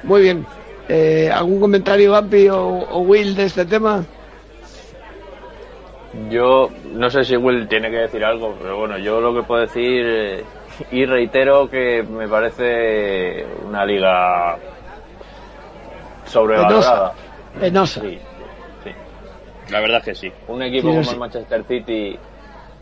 Muy 0.03 0.22
bien. 0.22 0.44
Eh, 0.88 1.30
¿Algún 1.32 1.61
comentario, 1.61 2.16
Ampi 2.16 2.48
o, 2.48 2.59
o 2.61 3.00
Will, 3.03 3.36
de 3.36 3.44
este 3.44 3.64
tema? 3.64 4.05
Yo 6.28 6.68
no 6.94 7.09
sé 7.11 7.24
si 7.24 7.36
Will 7.36 7.68
tiene 7.68 7.90
que 7.90 7.96
decir 7.98 8.24
algo, 8.24 8.55
pero 8.61 8.76
bueno, 8.78 8.98
yo 8.98 9.20
lo 9.20 9.32
que 9.34 9.46
puedo 9.46 9.61
decir 9.62 10.05
eh, 10.05 10.44
y 10.91 11.05
reitero 11.07 11.68
que 11.68 12.03
me 12.03 12.28
parece 12.28 13.47
una 13.66 13.85
liga 13.85 14.57
sobrevalorada. 16.26 17.12
Penosa. 17.61 18.01
Sí, 18.01 18.18
sí. 18.85 18.91
La 19.70 19.80
verdad 19.80 19.99
es 19.99 20.05
que 20.05 20.14
sí. 20.14 20.33
Un 20.49 20.62
equipo 20.62 20.89
Sí, 20.89 20.95
como 20.95 21.05
sí. 21.05 21.11
el 21.12 21.18
Manchester 21.18 21.64
City 21.64 22.18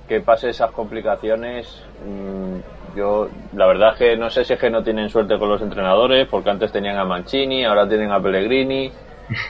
que 0.09 0.21
pase 0.21 0.49
esas 0.51 0.73
complicaciones, 0.73 1.85
mm, 2.05 2.97
yo 2.97 3.29
la 3.55 3.67
verdad 3.67 3.93
es 3.93 3.99
que 3.99 4.17
no 4.17 4.29
sé 4.29 4.45
si 4.45 4.55
es 4.55 4.59
que 4.59 4.69
no 4.71 4.83
tienen 4.83 5.09
suerte 5.09 5.39
con 5.39 5.49
los 5.49 5.63
entrenadores, 5.63 6.27
porque 6.29 6.51
antes 6.51 6.73
tenían 6.73 6.99
a 6.99 7.05
Mancini, 7.05 7.65
ahora 7.65 7.89
tienen 7.89 8.11
a 8.11 8.21
Pellegrini, 8.21 8.91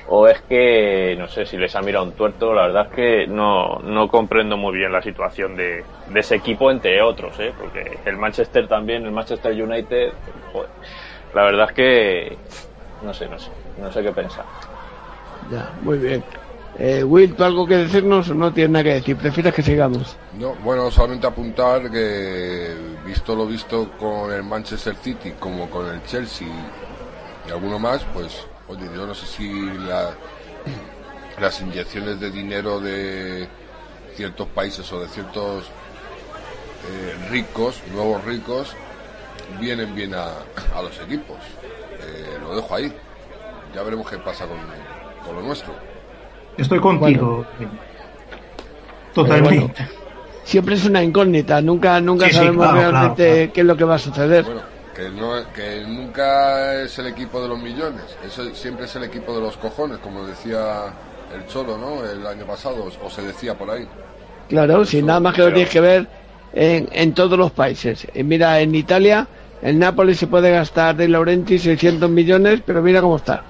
o 0.09 0.29
es 0.29 0.41
que 0.43 1.17
no 1.19 1.29
sé 1.29 1.47
si 1.47 1.57
les 1.57 1.75
ha 1.77 1.83
mirado 1.83 2.05
un 2.05 2.13
tuerto. 2.13 2.53
La 2.55 2.67
verdad 2.67 2.89
es 2.91 2.95
que 2.95 3.27
no, 3.27 3.79
no 3.81 4.09
comprendo 4.09 4.57
muy 4.57 4.77
bien 4.77 4.93
la 4.93 5.03
situación 5.03 5.57
de, 5.57 5.85
de 6.09 6.21
ese 6.21 6.37
equipo 6.37 6.71
entre 6.71 7.01
otros, 7.03 7.39
¿eh? 7.41 7.53
porque 7.59 7.99
el 8.05 8.17
Manchester 8.17 8.69
también, 8.69 9.05
el 9.05 9.13
Manchester 9.13 9.53
United, 9.53 10.13
joder, 10.53 10.71
la 11.35 11.45
verdad 11.45 11.69
es 11.71 11.75
que 11.75 12.39
no 13.03 13.15
sé, 13.15 13.29
no 13.29 13.39
sé, 13.39 13.51
no 13.81 13.91
sé 13.91 14.03
qué 14.03 14.13
pensar. 14.13 14.45
Ya, 15.51 15.71
muy 15.83 15.99
bien. 15.99 16.23
Eh, 16.79 17.03
Will, 17.03 17.35
¿tú 17.35 17.45
algo 17.45 17.67
que 17.67 17.77
decirnos 17.77 18.31
o 18.31 18.35
no 18.35 18.53
tienes 18.53 18.71
nada 18.71 18.85
que 18.85 18.95
decir? 18.95 19.17
¿Prefieres 19.17 19.53
que 19.53 19.63
sigamos? 19.63 20.17
No, 20.39 20.55
bueno, 20.63 20.91
solamente 20.91 21.27
apuntar 21.27 21.91
que, 21.91 22.75
visto 23.05 23.35
lo 23.35 23.47
visto 23.47 23.91
con 23.99 24.33
el 24.33 24.43
Manchester 24.43 24.95
City 24.95 25.33
como 25.39 25.69
con 25.69 25.89
el 25.89 26.03
Chelsea 26.05 26.49
y 27.47 27.51
alguno 27.51 27.79
más, 27.79 28.05
pues, 28.15 28.47
oye, 28.71 28.87
yo 28.95 29.07
no 29.07 29.15
sé 29.15 29.27
si 29.27 29.51
la- 29.87 30.15
las 31.41 31.61
inyecciones 31.61 32.21
de 32.21 32.31
dinero 32.31 32.81
de 32.81 33.49
ciertos 34.15 34.47
países 34.49 34.91
o 34.93 35.01
de 35.01 35.09
ciertos 35.09 35.65
eh, 35.65 37.15
ricos, 37.31 37.81
nuevos 37.93 38.25
ricos, 38.25 38.75
vienen 39.59 39.95
bien 39.95 40.15
a, 40.15 40.27
a 40.75 40.83
los 40.83 40.99
equipos. 41.01 41.37
Eh, 42.01 42.39
lo 42.43 42.57
dejo 42.57 42.75
ahí. 42.75 42.93
Ya 43.75 43.83
veremos 43.83 44.09
qué 44.11 44.19
pasa 44.19 44.47
con, 44.47 44.59
con 45.27 45.37
lo 45.37 45.43
nuestro. 45.43 45.73
Estoy 46.57 46.81
contigo. 46.81 47.45
Totalmente. 49.15 49.89
Siempre 50.45 50.75
es 50.75 50.85
una 50.85 51.03
incógnita, 51.03 51.61
nunca, 51.61 52.01
nunca 52.01 52.27
Sí, 52.27 52.33
sí, 52.33 52.37
sabemos 52.39 52.67
claro, 52.69 52.79
realmente 52.91 53.23
claro, 53.23 53.37
claro. 53.37 53.53
qué 53.53 53.61
es 53.61 53.67
lo 53.67 53.77
que 53.77 53.85
va 53.85 53.95
a 53.95 53.99
suceder. 53.99 54.45
Bueno, 54.45 54.61
que, 55.01 55.11
no, 55.11 55.33
que 55.55 55.81
nunca 55.87 56.83
es 56.83 56.99
el 56.99 57.07
equipo 57.07 57.41
de 57.41 57.49
los 57.49 57.59
millones, 57.59 58.03
eso 58.27 58.45
siempre 58.55 58.85
es 58.85 58.95
el 58.97 59.05
equipo 59.05 59.35
de 59.35 59.41
los 59.41 59.57
cojones, 59.57 59.99
como 59.99 60.25
decía 60.27 60.87
el 61.35 61.47
Cholo, 61.47 61.79
¿no? 61.79 62.05
El 62.05 62.27
año 62.27 62.45
pasado, 62.45 62.87
o 63.03 63.11
se 63.11 63.23
decía 63.23 63.55
por 63.55 63.71
ahí. 63.71 63.87
Claro, 64.49 64.85
sin 64.85 65.07
nada 65.07 65.21
más 65.21 65.35
que 65.35 65.43
lo 65.43 65.53
tienes 65.53 65.71
que 65.71 65.81
ver 65.81 66.07
en, 66.53 66.89
en 66.93 67.15
todos 67.15 67.39
los 67.39 67.53
países. 67.53 68.07
Eh, 68.13 68.23
mira, 68.25 68.61
en 68.61 68.75
Italia, 68.75 69.27
el 69.63 69.79
Nápoles 69.79 70.19
se 70.19 70.27
puede 70.27 70.51
gastar 70.51 70.97
de 70.97 71.09
Laurenti 71.09 71.59
600 71.59 72.11
millones, 72.11 72.61
pero 72.67 72.83
mira 72.83 73.01
cómo 73.01 73.17
está. 73.17 73.43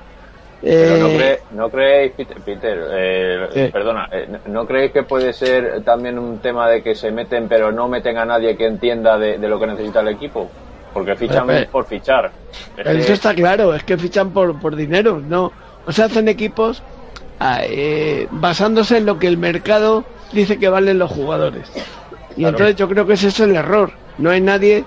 Pero 0.61 0.99
no, 0.99 1.07
Eh, 1.09 1.17
cree- 1.17 1.41
no 1.57 1.71
creéis, 1.71 2.13
Peter, 2.13 2.37
Peter, 2.43 2.79
eh, 2.93 3.47
Sí. 3.55 3.71
perdona, 3.73 4.09
eh, 4.13 4.29
¿no- 4.29 4.53
¿no 4.53 4.67
creéis 4.67 4.93
que 4.93 5.05
puede 5.05 5.33
ser 5.33 5.83
también 5.85 6.19
un 6.19 6.39
tema 6.41 6.69
de 6.69 6.83
que 6.83 6.95
se 6.95 7.11
meten 7.11 7.49
pero 7.49 7.73
no 7.73 7.89
meten 7.89 8.19
a 8.19 8.27
nadie 8.27 8.57
que 8.59 8.67
entienda 8.67 9.19
de, 9.19 9.39
de 9.39 9.49
lo 9.49 9.59
que 9.59 9.67
necesita 9.67 10.01
el 10.01 10.09
equipo? 10.09 10.51
Porque 10.93 11.17
fichan 11.17 11.47
pero- 11.47 11.71
por 11.71 11.87
fichar. 11.87 12.33
Eso 12.77 13.13
está 13.13 13.35
claro, 13.35 13.75
es 13.75 13.85
que 13.85 13.97
fichan 13.97 14.33
por, 14.33 14.59
por 14.59 14.75
dinero, 14.77 15.21
no, 15.25 15.53
no 15.87 15.93
se 15.93 16.03
hacen 16.03 16.29
equipos 16.29 16.83
ah, 17.39 17.61
eh, 17.65 18.27
basándose 18.31 18.99
en 18.99 19.07
lo 19.07 19.19
que 19.19 19.29
el 19.29 19.37
mercado 19.39 20.05
dice 20.33 20.59
que 20.59 20.69
valen 20.69 20.99
los 20.99 21.11
jugadores. 21.11 21.71
Y 22.31 22.43
Claro. 22.43 22.49
entonces 22.57 22.77
yo 22.77 22.89
creo 22.89 23.07
que 23.07 23.15
ese 23.15 23.29
es 23.29 23.41
el 23.41 23.55
error. 23.57 23.93
No 24.19 24.31
hay 24.31 24.41
nadie 24.41 24.85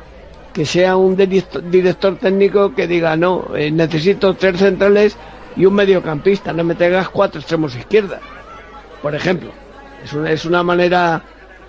que 0.53 0.65
sea 0.65 0.95
un 0.97 1.15
director, 1.15 1.63
director 1.69 2.17
técnico 2.17 2.73
que 2.75 2.87
diga, 2.87 3.15
no, 3.17 3.55
eh, 3.55 3.71
necesito 3.71 4.33
tres 4.35 4.59
centrales 4.59 5.17
y 5.55 5.65
un 5.65 5.73
mediocampista, 5.73 6.53
no 6.53 6.63
me 6.63 6.75
tengas 6.75 7.09
cuatro 7.09 7.39
extremos 7.39 7.75
izquierda, 7.75 8.19
por 9.01 9.15
ejemplo. 9.15 9.51
Es 10.03 10.13
una, 10.13 10.31
es 10.31 10.45
una 10.45 10.63
manera, 10.63 11.23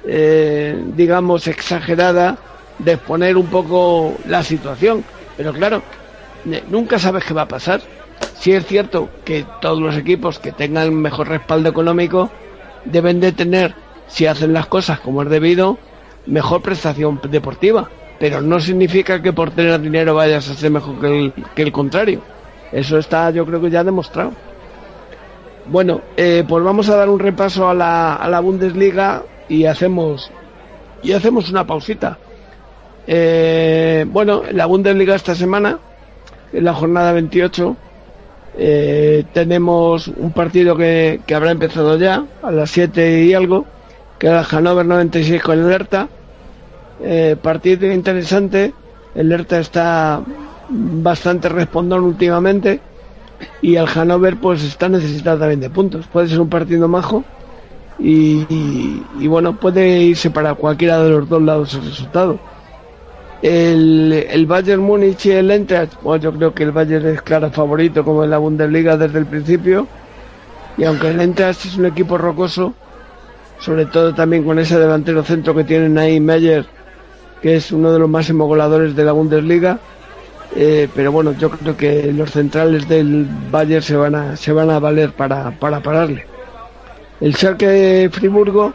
eh, 0.06 0.76
digamos, 0.88 1.46
exagerada 1.46 2.36
de 2.78 2.92
exponer 2.92 3.36
un 3.36 3.46
poco 3.46 4.14
la 4.26 4.42
situación. 4.42 5.04
Pero 5.36 5.52
claro, 5.52 5.82
nunca 6.68 6.98
sabes 6.98 7.24
qué 7.24 7.34
va 7.34 7.42
a 7.42 7.48
pasar. 7.48 7.80
Si 8.34 8.52
es 8.52 8.66
cierto 8.66 9.08
que 9.24 9.44
todos 9.60 9.80
los 9.80 9.96
equipos 9.96 10.38
que 10.38 10.52
tengan 10.52 10.94
mejor 10.94 11.28
respaldo 11.28 11.68
económico 11.68 12.30
deben 12.84 13.20
de 13.20 13.32
tener, 13.32 13.74
si 14.06 14.26
hacen 14.26 14.52
las 14.52 14.66
cosas 14.66 15.00
como 15.00 15.22
es 15.22 15.30
debido, 15.30 15.78
mejor 16.26 16.62
prestación 16.62 17.20
deportiva. 17.28 17.88
Pero 18.18 18.40
no 18.40 18.60
significa 18.60 19.20
que 19.20 19.32
por 19.32 19.50
tener 19.50 19.80
dinero 19.80 20.14
vayas 20.14 20.48
a 20.48 20.54
ser 20.54 20.70
mejor 20.70 21.00
que 21.00 21.06
el, 21.06 21.32
que 21.54 21.62
el 21.62 21.72
contrario. 21.72 22.20
Eso 22.70 22.98
está, 22.98 23.30
yo 23.30 23.44
creo 23.46 23.60
que 23.60 23.70
ya 23.70 23.84
demostrado. 23.84 24.32
Bueno, 25.66 26.02
eh, 26.16 26.44
pues 26.46 26.62
vamos 26.62 26.88
a 26.88 26.96
dar 26.96 27.08
un 27.08 27.18
repaso 27.18 27.68
a 27.68 27.74
la, 27.74 28.14
a 28.16 28.28
la 28.28 28.40
Bundesliga 28.40 29.22
y 29.48 29.64
hacemos 29.64 30.30
y 31.02 31.12
hacemos 31.12 31.50
una 31.50 31.66
pausita. 31.66 32.18
Eh, 33.06 34.06
bueno, 34.08 34.42
en 34.48 34.56
la 34.56 34.66
Bundesliga 34.66 35.14
esta 35.14 35.34
semana, 35.34 35.78
en 36.52 36.64
la 36.64 36.74
jornada 36.74 37.12
28, 37.12 37.76
eh, 38.56 39.24
tenemos 39.32 40.08
un 40.08 40.32
partido 40.32 40.76
que, 40.76 41.20
que 41.26 41.34
habrá 41.34 41.50
empezado 41.50 41.98
ya 41.98 42.24
a 42.42 42.50
las 42.50 42.70
7 42.70 43.24
y 43.24 43.34
algo, 43.34 43.66
que 44.18 44.28
era 44.28 44.40
el 44.40 44.46
Hannover 44.46 44.86
96 44.86 45.42
con 45.42 45.58
el 45.58 45.70
Hertha. 45.70 46.08
Eh, 47.02 47.36
partido 47.40 47.90
interesante. 47.92 48.72
El 49.14 49.30
Hertha 49.30 49.58
está 49.58 50.22
bastante 50.68 51.48
respondón 51.48 52.04
últimamente 52.04 52.80
y 53.60 53.76
el 53.76 53.86
Hannover 53.86 54.36
pues 54.36 54.62
está 54.62 54.88
necesitado 54.88 55.40
también 55.40 55.60
de 55.60 55.70
puntos. 55.70 56.06
Puede 56.06 56.28
ser 56.28 56.40
un 56.40 56.48
partido 56.48 56.88
majo 56.88 57.24
y, 57.98 59.26
bueno, 59.26 59.56
puede 59.56 59.98
irse 59.98 60.30
para 60.30 60.54
cualquiera 60.54 61.02
de 61.02 61.10
los 61.10 61.28
dos 61.28 61.42
lados 61.42 61.74
el 61.74 61.84
resultado. 61.84 62.38
El, 63.44 64.10
el 64.30 64.46
Bayern 64.46 64.80
Múnich 64.80 65.26
y 65.26 65.32
el 65.32 65.50
Eintracht, 65.50 66.00
bueno, 66.00 66.22
yo 66.22 66.32
creo 66.32 66.54
que 66.54 66.62
el 66.62 66.72
Bayern 66.72 67.06
es 67.08 67.20
claro 67.20 67.50
favorito 67.50 68.02
como 68.02 68.24
en 68.24 68.30
la 68.30 68.38
Bundesliga 68.38 68.96
desde 68.96 69.18
el 69.18 69.26
principio 69.26 69.86
y 70.78 70.84
aunque 70.84 71.08
el 71.08 71.20
Eintracht 71.20 71.66
es 71.66 71.76
un 71.76 71.84
equipo 71.84 72.16
rocoso, 72.16 72.72
sobre 73.58 73.84
todo 73.84 74.14
también 74.14 74.44
con 74.44 74.58
ese 74.58 74.78
delantero 74.78 75.22
centro 75.22 75.54
que 75.54 75.64
tienen 75.64 75.98
ahí 75.98 76.20
Meyer, 76.20 76.64
que 77.42 77.56
es 77.56 77.70
uno 77.70 77.92
de 77.92 77.98
los 77.98 78.08
máximos 78.08 78.48
goleadores 78.48 78.96
de 78.96 79.04
la 79.04 79.12
Bundesliga, 79.12 79.78
eh, 80.56 80.88
pero 80.94 81.12
bueno, 81.12 81.32
yo 81.32 81.50
creo 81.50 81.76
que 81.76 82.14
los 82.14 82.30
centrales 82.30 82.88
del 82.88 83.28
Bayern 83.50 83.82
se 83.82 83.94
van 83.94 84.14
a, 84.14 84.36
se 84.36 84.52
van 84.52 84.70
a 84.70 84.78
valer 84.78 85.12
para, 85.12 85.50
para 85.50 85.80
pararle. 85.80 86.24
El 87.20 87.34
Schalke 87.34 88.08
Friburgo, 88.10 88.72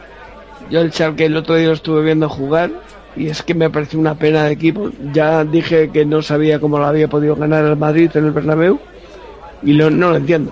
yo 0.70 0.82
el 0.82 0.92
Schalke 0.92 1.26
el 1.26 1.38
otro 1.38 1.56
día 1.56 1.70
lo 1.70 1.74
estuve 1.74 2.04
viendo 2.04 2.30
jugar 2.30 2.70
y 3.16 3.28
es 3.28 3.43
que 3.43 3.53
me 3.53 3.70
parece 3.70 3.97
una 3.97 4.16
pena 4.16 4.45
de 4.45 4.51
equipo. 4.51 4.91
Ya 5.14 5.43
dije 5.43 5.89
que 5.89 6.05
no 6.05 6.22
sabía 6.22 6.60
cómo 6.60 6.78
lo 6.80 6.86
había 6.86 7.07
podido 7.07 7.36
ganar 7.36 7.66
el 7.66 7.76
Madrid 7.76 8.12
en 8.14 8.26
el 8.26 8.32
Bernabéu 8.32 8.80
y 9.64 9.74
no 9.74 9.89
lo 9.89 10.16
entiendo. 10.16 10.51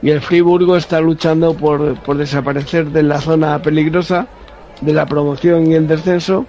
Y 0.00 0.10
el 0.10 0.20
Friburgo 0.20 0.76
está 0.76 1.00
luchando 1.00 1.54
por, 1.54 1.98
por 2.00 2.16
desaparecer 2.16 2.86
de 2.90 3.02
la 3.02 3.20
zona 3.20 3.60
peligrosa 3.60 4.28
de 4.80 4.92
la 4.92 5.06
promoción 5.06 5.70
y 5.70 5.74
el 5.74 5.88
descenso. 5.88 6.46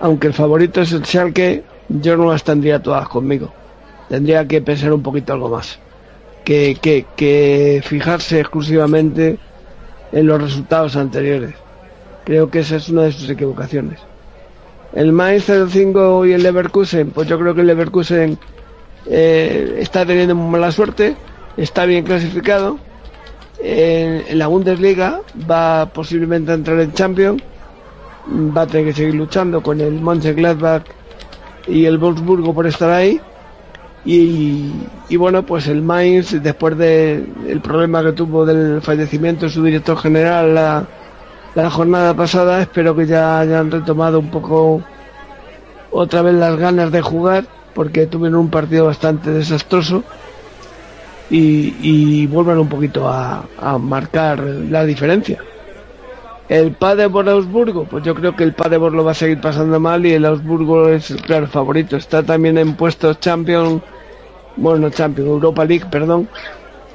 Aunque 0.00 0.28
el 0.28 0.34
favorito 0.34 0.80
es 0.80 0.92
el 0.92 1.04
Schalke, 1.04 1.64
yo 1.88 2.16
no 2.16 2.30
las 2.30 2.44
tendría 2.44 2.82
todas 2.82 3.08
conmigo. 3.08 3.52
Tendría 4.08 4.46
que 4.46 4.62
pensar 4.62 4.92
un 4.92 5.02
poquito 5.02 5.34
algo 5.34 5.50
más. 5.50 5.78
Que, 6.44 6.78
que, 6.80 7.04
que 7.16 7.82
fijarse 7.84 8.40
exclusivamente 8.40 9.38
en 10.12 10.26
los 10.26 10.40
resultados 10.40 10.96
anteriores. 10.96 11.54
Creo 12.24 12.50
que 12.50 12.60
esa 12.60 12.76
es 12.76 12.88
una 12.88 13.02
de 13.02 13.12
sus 13.12 13.28
equivocaciones. 13.28 14.07
El 14.98 15.12
Mainz 15.12 15.44
05 15.44 16.26
y 16.26 16.32
el 16.32 16.42
Leverkusen, 16.42 17.10
pues 17.10 17.28
yo 17.28 17.38
creo 17.38 17.54
que 17.54 17.60
el 17.60 17.68
Leverkusen 17.68 18.36
eh, 19.06 19.76
está 19.78 20.04
teniendo 20.04 20.34
muy 20.34 20.50
mala 20.50 20.72
suerte, 20.72 21.14
está 21.56 21.84
bien 21.84 22.04
clasificado. 22.04 22.80
En, 23.60 24.36
la 24.36 24.48
Bundesliga 24.48 25.20
va 25.48 25.88
posiblemente 25.94 26.50
a 26.50 26.56
entrar 26.56 26.80
en 26.80 26.92
Champions, 26.94 27.40
va 28.28 28.62
a 28.62 28.66
tener 28.66 28.86
que 28.86 28.92
seguir 28.92 29.14
luchando 29.14 29.62
con 29.62 29.80
el 29.80 30.00
Mönchengladbach 30.00 30.82
y 31.68 31.84
el 31.84 31.96
Wolfsburgo 31.98 32.52
por 32.52 32.66
estar 32.66 32.90
ahí. 32.90 33.20
Y, 34.04 34.72
y, 35.08 35.16
bueno, 35.16 35.46
pues 35.46 35.68
el 35.68 35.80
Mainz, 35.80 36.42
después 36.42 36.76
del 36.76 37.60
problema 37.62 38.02
que 38.02 38.10
tuvo 38.14 38.44
del 38.44 38.82
fallecimiento 38.82 39.46
de 39.46 39.52
su 39.52 39.62
director 39.62 39.96
general 39.96 40.56
la, 40.56 40.88
la 41.54 41.70
jornada 41.70 42.14
pasada, 42.14 42.60
espero 42.60 42.94
que 42.94 43.06
ya 43.06 43.40
hayan 43.40 43.70
retomado 43.70 44.18
un 44.18 44.30
poco 44.30 44.82
otra 45.90 46.22
vez 46.22 46.34
las 46.34 46.56
ganas 46.56 46.92
de 46.92 47.00
jugar, 47.00 47.44
porque 47.74 48.06
tuvieron 48.06 48.40
un 48.40 48.50
partido 48.50 48.86
bastante 48.86 49.30
desastroso 49.30 50.04
y, 51.30 52.26
vuelvan 52.26 52.58
un 52.58 52.68
poquito 52.68 53.08
a, 53.08 53.44
marcar 53.78 54.40
la 54.40 54.84
diferencia. 54.84 55.42
El 56.48 56.72
Paderborn 56.72 57.28
Augsburgo, 57.28 57.84
pues 57.84 58.02
yo 58.04 58.14
creo 58.14 58.34
que 58.34 58.42
el 58.42 58.54
Paderborn 58.54 58.96
lo 58.96 59.04
va 59.04 59.10
a 59.10 59.14
seguir 59.14 59.38
pasando 59.38 59.78
mal 59.78 60.06
y 60.06 60.12
el 60.12 60.24
Augsburgo 60.24 60.88
es 60.88 61.10
el 61.10 61.20
claro 61.20 61.46
favorito. 61.46 61.96
Está 61.96 62.22
también 62.22 62.56
en 62.56 62.74
puestos 62.74 63.20
Champion, 63.20 63.82
bueno, 64.56 64.88
Champion, 64.88 65.28
Europa 65.28 65.66
League, 65.66 65.84
perdón. 65.90 66.26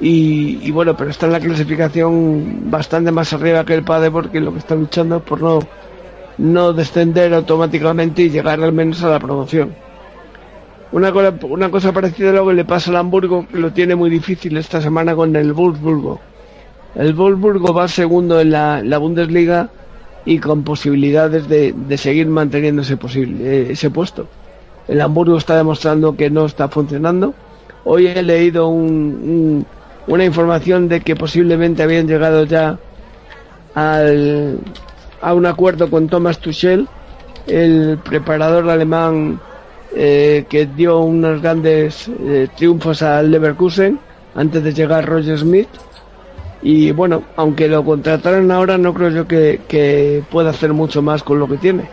Y, 0.06 0.70
bueno, 0.70 0.94
pero 0.96 1.10
está 1.10 1.24
en 1.24 1.32
la 1.32 1.40
clasificación 1.40 2.70
bastante 2.70 3.10
más 3.10 3.32
arriba 3.32 3.64
que 3.64 3.72
el 3.72 3.84
Paderborn, 3.84 4.28
que 4.28 4.40
lo 4.40 4.52
que 4.52 4.58
está 4.58 4.74
luchando 4.74 5.20
por 5.20 5.40
no, 5.40 5.60
no 6.36 6.74
descender 6.74 7.32
automáticamente 7.32 8.20
y 8.22 8.28
llegar 8.28 8.62
al 8.62 8.72
menos 8.72 9.02
a 9.02 9.08
la 9.08 9.18
promoción. 9.18 9.74
Una 10.92 11.10
cosa, 11.10 11.32
una 11.48 11.70
cosa 11.70 11.92
parecida 11.92 12.30
a 12.30 12.32
lo 12.34 12.46
que 12.46 12.52
le 12.52 12.66
pasa 12.66 12.90
al 12.90 12.98
Hamburgo, 12.98 13.46
que 13.50 13.58
lo 13.58 13.72
tiene 13.72 13.94
muy 13.94 14.10
difícil 14.10 14.58
esta 14.58 14.82
semana 14.82 15.16
con 15.16 15.34
el 15.36 15.54
Wolfsburgo 15.54 16.20
el 16.94 17.12
Wolfsburgo 17.14 17.74
va 17.74 17.88
segundo 17.88 18.40
en 18.40 18.52
la, 18.52 18.98
Bundesliga 18.98 19.68
y 20.24 20.38
con 20.38 20.62
posibilidades 20.62 21.48
de, 21.48 21.74
seguir 21.98 22.28
manteniendo 22.28 22.82
ese, 22.82 22.96
posible, 22.96 23.44
eh, 23.44 23.72
ese 23.72 23.90
puesto. 23.90 24.28
El 24.86 25.00
Hamburgo 25.00 25.36
está 25.36 25.56
demostrando 25.56 26.16
que 26.16 26.30
no 26.30 26.46
está 26.46 26.68
funcionando. 26.68 27.34
Hoy 27.84 28.06
he 28.06 28.22
leído 28.22 28.68
una 30.06 30.24
información 30.24 30.88
de 30.88 31.00
que 31.00 31.16
posiblemente 31.16 31.82
habían 31.82 32.06
llegado 32.06 32.44
ya 32.44 32.78
al, 33.74 34.58
a 35.20 35.34
un 35.34 35.46
acuerdo 35.46 35.90
con 35.90 36.08
Thomas 36.08 36.38
Tuchel, 36.38 36.88
el 37.46 37.98
preparador 38.02 38.68
alemán 38.70 39.40
eh, 39.94 40.44
que 40.48 40.66
dio 40.66 41.00
unos 41.00 41.40
grandes 41.40 42.08
eh, 42.08 42.48
triunfos 42.56 43.02
al 43.02 43.30
Leverkusen 43.30 43.98
antes 44.34 44.62
de 44.62 44.72
llegar 44.72 45.06
Roger 45.06 45.38
Smith 45.38 45.68
y 46.64 46.92
bueno, 46.92 47.22
aunque 47.36 47.68
lo 47.68 47.84
contrataran 47.84 48.50
ahora, 48.50 48.78
no 48.78 48.94
creo 48.94 49.10
yo 49.10 49.28
que, 49.28 50.22
pueda 50.30 50.48
hacer 50.50 50.72
mucho 50.72 51.02
más 51.02 51.22
con 51.22 51.38
lo 51.38 51.46
que 51.46 51.58
tiene. 51.58 51.84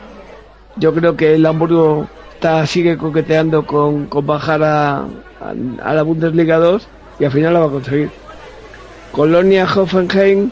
Yo 0.77 0.93
creo 0.93 1.17
que 1.17 1.35
el 1.35 1.45
Hamburgo 1.45 2.07
está, 2.33 2.65
sigue 2.65 2.97
coqueteando 2.97 3.65
con, 3.65 4.07
bajar 4.25 4.63
a, 4.63 5.05
la 5.93 6.03
Bundesliga 6.03 6.57
2 6.57 6.87
y 7.21 7.25
al 7.25 7.31
final 7.31 7.53
la 7.53 7.59
va 7.59 7.67
a 7.67 7.69
conseguir. 7.69 8.09
Colonia 9.11 9.65
Hoffenheim, 9.65 10.49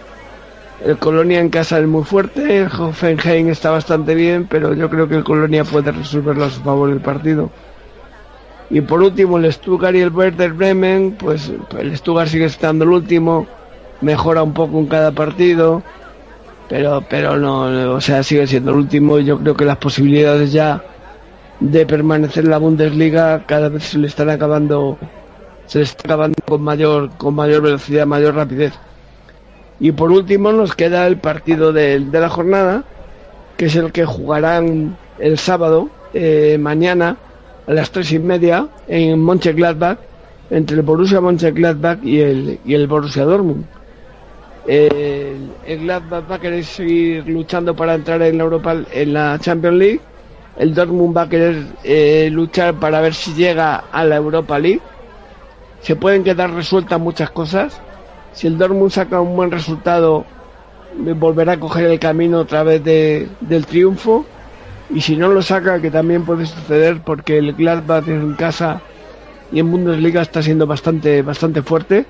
el 0.85 0.97
Colonia 0.99 1.39
en 1.39 1.49
casa 1.49 1.79
es 1.79 1.87
muy 1.87 2.03
fuerte, 2.03 2.67
Hoffenheim 2.67 3.49
está 3.49 3.71
bastante 3.71 4.13
bien, 4.13 4.45
pero 4.47 4.75
yo 4.75 4.87
creo 4.87 5.09
que 5.09 5.15
el 5.15 5.23
Colonia 5.23 5.63
puede 5.63 5.91
resolverlo 5.91 6.45
a 6.45 6.49
su 6.51 6.61
favor 6.61 6.91
el 6.91 7.01
partido. 7.01 7.49
Y 8.69 8.81
por 8.81 9.01
último 9.01 9.39
el 9.39 9.51
Stuttgart 9.51 9.95
y 9.95 10.01
el 10.01 10.13
Werder 10.13 10.53
Bremen, 10.53 11.15
pues 11.17 11.51
el 11.79 11.97
Stuttgart 11.97 12.29
sigue 12.29 12.45
estando 12.45 12.85
el 12.85 12.91
último, 12.91 13.47
mejora 14.01 14.43
un 14.43 14.53
poco 14.53 14.77
en 14.77 14.85
cada 14.85 15.11
partido, 15.11 15.81
pero, 16.69 17.03
pero 17.09 17.35
no, 17.35 17.95
o 17.95 18.01
sea, 18.01 18.21
sigue 18.21 18.45
siendo 18.45 18.69
el 18.69 18.77
último. 18.77 19.17
Yo 19.17 19.39
creo 19.39 19.55
que 19.55 19.65
las 19.65 19.77
posibilidades 19.77 20.51
ya 20.51 20.83
de 21.59 21.87
permanecer 21.87 22.43
en 22.43 22.51
la 22.51 22.59
Bundesliga 22.59 23.43
cada 23.47 23.69
vez 23.69 23.85
se 23.85 23.97
le 23.97 24.05
están 24.05 24.29
acabando, 24.29 24.99
se 25.69 25.81
está 25.81 26.01
acabando 26.05 26.35
con 26.45 26.61
mayor, 26.61 27.11
con 27.17 27.35
mayor 27.35 27.61
velocidad, 27.61 28.05
mayor 28.05 28.35
rapidez. 28.35 28.73
Y 29.79 29.91
por 29.93 30.11
último 30.11 30.51
nos 30.51 30.75
queda 30.75 31.07
el 31.07 31.17
partido 31.17 31.71
de, 31.71 31.99
de 31.99 32.19
la 32.19 32.29
jornada, 32.29 32.83
que 33.55 33.65
es 33.65 33.75
el 33.75 33.91
que 33.91 34.03
jugarán 34.05 34.97
el 35.19 35.37
sábado, 35.37 35.89
eh, 36.13 36.57
mañana, 36.59 37.17
a 37.67 37.73
las 37.73 37.91
tres 37.91 38.11
y 38.11 38.19
media, 38.19 38.67
en 38.87 39.21
Mönchengladbach, 39.21 39.99
entre 40.49 40.77
el 40.77 40.81
Borussia 40.81 41.21
Mönchengladbach 41.21 42.03
y 42.03 42.19
el, 42.19 42.59
y 42.65 42.73
el 42.73 42.87
Borussia 42.87 43.23
Dortmund 43.25 43.65
el, 44.69 45.49
Gladbach 45.81 46.29
va 46.29 46.35
a 46.35 46.39
querer 46.39 46.63
seguir 46.63 47.27
luchando 47.27 47.75
para 47.75 47.95
entrar 47.95 48.21
en 48.21 48.37
la 48.37 48.43
Europa, 48.43 48.75
en 48.91 49.13
la 49.13 49.37
Champions 49.39 49.77
League. 49.77 50.01
El 50.57 50.73
Dortmund 50.73 51.15
va 51.15 51.23
a 51.23 51.29
querer 51.29 51.63
eh, 51.83 52.29
luchar 52.31 52.75
para 52.75 53.01
ver 53.01 53.13
si 53.13 53.33
llega 53.33 53.83
a 53.91 54.03
la 54.03 54.17
Europa 54.17 54.59
League. 54.59 54.81
Se 55.81 55.95
pueden 55.95 56.23
quedar 56.23 56.51
resueltas 56.51 56.99
muchas 56.99 57.29
cosas. 57.31 57.79
Si 58.33 58.47
el 58.47 58.57
Dortmund 58.57 58.91
saca 58.91 59.21
un 59.21 59.35
buen 59.35 59.51
resultado, 59.51 60.25
volverá 61.15 61.53
a 61.53 61.59
coger 61.59 61.85
el 61.85 61.99
camino 61.99 62.39
otra 62.39 62.63
vez 62.63 62.83
del 62.83 63.65
triunfo. 63.65 64.25
Y 64.89 65.01
si 65.01 65.15
no 65.15 65.29
lo 65.29 65.41
saca, 65.41 65.81
que 65.81 65.91
también 65.91 66.25
puede 66.25 66.45
suceder 66.45 67.01
porque 67.01 67.37
el 67.37 67.53
Gladbach 67.53 68.07
en 68.07 68.33
casa 68.33 68.81
y 69.51 69.59
en 69.59 69.71
Bundesliga 69.71 70.21
está 70.21 70.41
siendo 70.41 70.67
bastante, 70.67 71.21
bastante 71.21 71.61
fuerte 71.61 72.05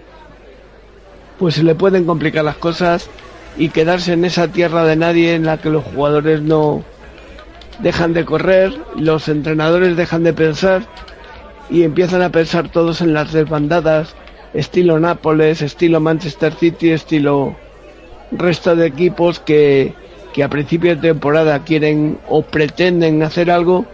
pues 1.39 1.55
se 1.55 1.63
le 1.63 1.73
pueden 1.73 2.05
complicar 2.05 2.43
las 2.43 2.57
cosas 2.57 3.09
y 3.57 3.69
quedarse 3.69 4.13
en 4.13 4.25
esa 4.25 4.49
tierra 4.49 4.83
de 4.83 4.97
nadie 4.97 5.33
en 5.33 5.45
la 5.45 5.57
que 5.57 5.69
los 5.69 5.85
jugadores 5.85 6.41
no 6.41 6.83
dejan 7.79 8.13
de 8.13 8.25
correr, 8.25 8.77
los 8.97 9.29
entrenadores 9.29 9.95
dejan 9.95 10.23
de 10.23 10.33
pensar 10.33 10.83
y 11.69 11.83
empiezan 11.83 12.21
a 12.21 12.31
pensar 12.31 12.69
todos 12.69 13.01
en 13.01 13.13
las 13.13 13.31
desbandadas, 13.31 14.15
estilo 14.53 14.99
Nápoles, 14.99 15.61
estilo 15.61 15.99
Manchester 15.99 16.53
City, 16.53 16.91
estilo 16.91 17.55
resto 18.31 18.75
de 18.75 18.87
equipos 18.87 19.39
que, 19.39 19.93
que 20.33 20.43
a 20.43 20.49
principio 20.49 20.95
de 20.95 21.01
temporada 21.01 21.63
quieren 21.63 22.17
o 22.27 22.41
pretenden 22.41 23.21
hacer 23.23 23.51
algo 23.51 23.85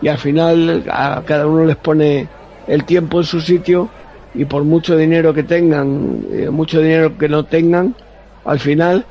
y 0.00 0.08
al 0.08 0.18
final 0.18 0.84
a 0.90 1.22
cada 1.24 1.46
uno 1.46 1.64
les 1.64 1.76
pone 1.76 2.28
el 2.66 2.84
tiempo 2.84 3.20
en 3.20 3.24
su 3.24 3.40
sitio 3.40 3.88
y 4.34 4.44
por 4.44 4.64
mucho 4.64 4.96
dinero 4.96 5.34
que 5.34 5.42
tengan, 5.42 6.24
eh, 6.30 6.50
mucho 6.50 6.80
dinero 6.80 7.16
que 7.18 7.28
no 7.28 7.44
tengan, 7.44 7.94
al 8.44 8.58
final 8.58 9.04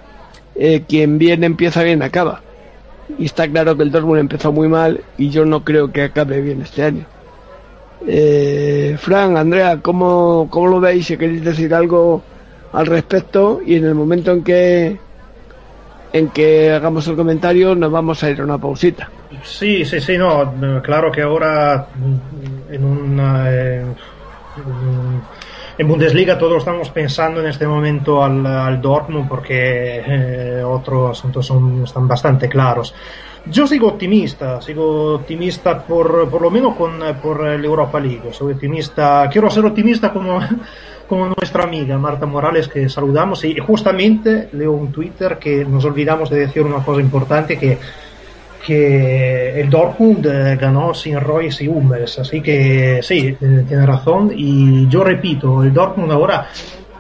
eh, 0.55 0.84
quien 0.88 1.17
viene 1.17 1.45
empieza 1.45 1.84
bien 1.84 2.01
acaba. 2.03 2.41
Y 3.17 3.26
está 3.26 3.47
claro 3.47 3.76
que 3.76 3.84
el 3.84 3.91
Dortmund 3.91 4.19
empezó 4.19 4.51
muy 4.51 4.67
mal 4.67 5.01
y 5.17 5.30
yo 5.30 5.45
no 5.45 5.63
creo 5.63 5.91
que 5.91 6.03
acabe 6.03 6.41
bien 6.41 6.61
este 6.61 6.84
año. 6.84 7.05
Eh, 8.07 8.95
Fran, 8.99 9.37
Andrea, 9.37 9.79
¿cómo, 9.81 10.47
¿cómo 10.49 10.67
lo 10.67 10.79
veis? 10.79 11.05
Si 11.05 11.17
queréis 11.17 11.43
decir 11.43 11.73
algo 11.73 12.23
al 12.73 12.85
respecto 12.85 13.59
y 13.65 13.75
en 13.75 13.85
el 13.85 13.95
momento 13.95 14.31
en 14.31 14.43
que 14.43 14.99
en 16.13 16.29
que 16.29 16.71
hagamos 16.71 17.07
el 17.07 17.15
comentario 17.15 17.73
nos 17.73 17.91
vamos 17.91 18.21
a 18.23 18.29
ir 18.29 18.41
a 18.41 18.43
una 18.43 18.57
pausita. 18.57 19.09
Sí, 19.43 19.85
sí, 19.85 20.01
sí, 20.01 20.17
no, 20.17 20.53
claro 20.83 21.11
que 21.11 21.21
ahora 21.21 21.87
en 22.69 22.83
una 22.83 23.49
en 25.77 25.87
Bundesliga 25.87 26.37
todos 26.37 26.57
estamos 26.57 26.89
pensando 26.89 27.39
en 27.39 27.47
este 27.47 27.65
momento 27.65 28.23
al, 28.23 28.81
Dortmund 28.81 29.27
porque 29.27 30.03
eh, 30.05 30.63
otros 30.63 31.17
asuntos 31.17 31.45
son, 31.45 31.83
están 31.83 32.07
bastante 32.07 32.49
claros. 32.49 32.93
Yo 33.45 33.65
sigo 33.65 33.87
optimista, 33.87 34.61
sigo 34.61 35.15
optimista 35.15 35.79
por, 35.83 36.29
por 36.29 36.41
lo 36.41 36.51
menos 36.51 36.75
con, 36.75 36.99
por 37.21 37.47
el 37.47 37.65
Europa 37.65 37.99
League. 37.99 38.31
Soy 38.31 38.53
optimista, 38.53 39.27
quiero 39.31 39.49
ser 39.49 39.65
optimista 39.65 40.13
como, 40.13 40.39
con 41.07 41.33
nuestra 41.37 41.63
amiga 41.63 41.97
Marta 41.97 42.25
Morales 42.25 42.67
que 42.67 42.87
saludamos. 42.87 43.43
Y 43.43 43.57
justamente 43.57 44.49
leo 44.53 44.73
un 44.73 44.91
Twitter 44.91 45.37
que 45.39 45.65
nos 45.65 45.83
olvidamos 45.85 46.29
de 46.29 46.41
decir 46.41 46.63
una 46.63 46.83
cosa 46.83 47.01
importante 47.01 47.57
que 47.57 47.77
que 48.65 49.59
el 49.59 49.69
Dortmund 49.69 50.25
eh, 50.27 50.55
ganó 50.55 50.93
sin 50.93 51.19
Royce 51.19 51.63
y 51.63 51.67
Hummels, 51.67 52.19
así 52.19 52.41
que 52.41 52.99
sí, 53.01 53.35
eh, 53.41 53.65
tiene 53.67 53.85
razón. 53.85 54.31
Y 54.35 54.87
yo 54.87 55.03
repito, 55.03 55.63
el 55.63 55.73
Dortmund 55.73 56.11
ahora 56.11 56.47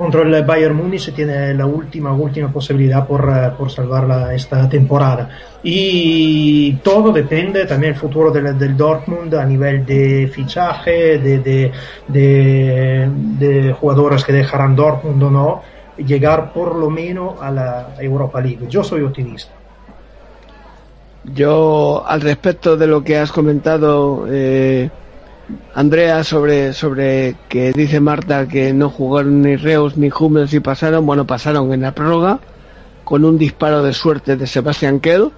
contra 0.01 0.23
el 0.23 0.43
Bayern 0.43 0.75
Múnich 0.75 1.13
tiene 1.13 1.53
la 1.53 1.67
última, 1.67 2.11
última 2.11 2.51
posibilidad 2.51 3.05
por, 3.05 3.21
eh, 3.29 3.51
por 3.55 3.69
salvar 3.69 4.33
esta 4.33 4.67
temporada. 4.67 5.29
Y 5.61 6.73
todo 6.77 7.11
depende 7.11 7.67
también 7.67 7.93
del 7.93 8.01
futuro 8.01 8.31
del, 8.31 8.57
del 8.57 8.75
Dortmund 8.75 9.35
a 9.35 9.45
nivel 9.45 9.85
de 9.85 10.27
fichaje, 10.33 11.19
de, 11.19 11.37
de, 11.37 11.71
de, 12.07 13.11
de, 13.13 13.73
jugadores 13.73 14.23
que 14.23 14.33
dejarán 14.33 14.75
Dortmund 14.75 15.21
o 15.21 15.29
no, 15.29 15.61
llegar 15.97 16.51
por 16.51 16.75
lo 16.75 16.89
menos 16.89 17.39
a 17.39 17.51
la 17.51 17.89
Europa 17.99 18.41
League. 18.41 18.65
Yo 18.67 18.83
soy 18.83 19.03
optimista. 19.03 19.51
Yo, 21.25 22.03
al 22.07 22.21
respecto 22.21 22.75
de 22.75 22.87
lo 22.87 23.03
que 23.03 23.19
has 23.19 23.31
comentado, 23.31 24.25
eh, 24.27 24.89
Andrea, 25.73 26.23
sobre, 26.23 26.73
sobre 26.73 27.35
que 27.49 27.71
dice 27.73 27.99
Marta 27.99 28.47
que 28.47 28.73
no 28.73 28.89
jugaron 28.89 29.41
ni 29.41 29.55
Reus 29.55 29.97
ni 29.97 30.09
Hummels 30.17 30.53
y 30.53 30.59
pasaron, 30.59 31.05
bueno, 31.05 31.25
pasaron 31.25 31.73
en 31.73 31.81
la 31.81 31.93
prórroga 31.93 32.39
con 33.03 33.25
un 33.25 33.37
disparo 33.37 33.83
de 33.83 33.93
suerte 33.93 34.35
de 34.35 34.47
Sebastián 34.47 34.99
Kell. 34.99 35.31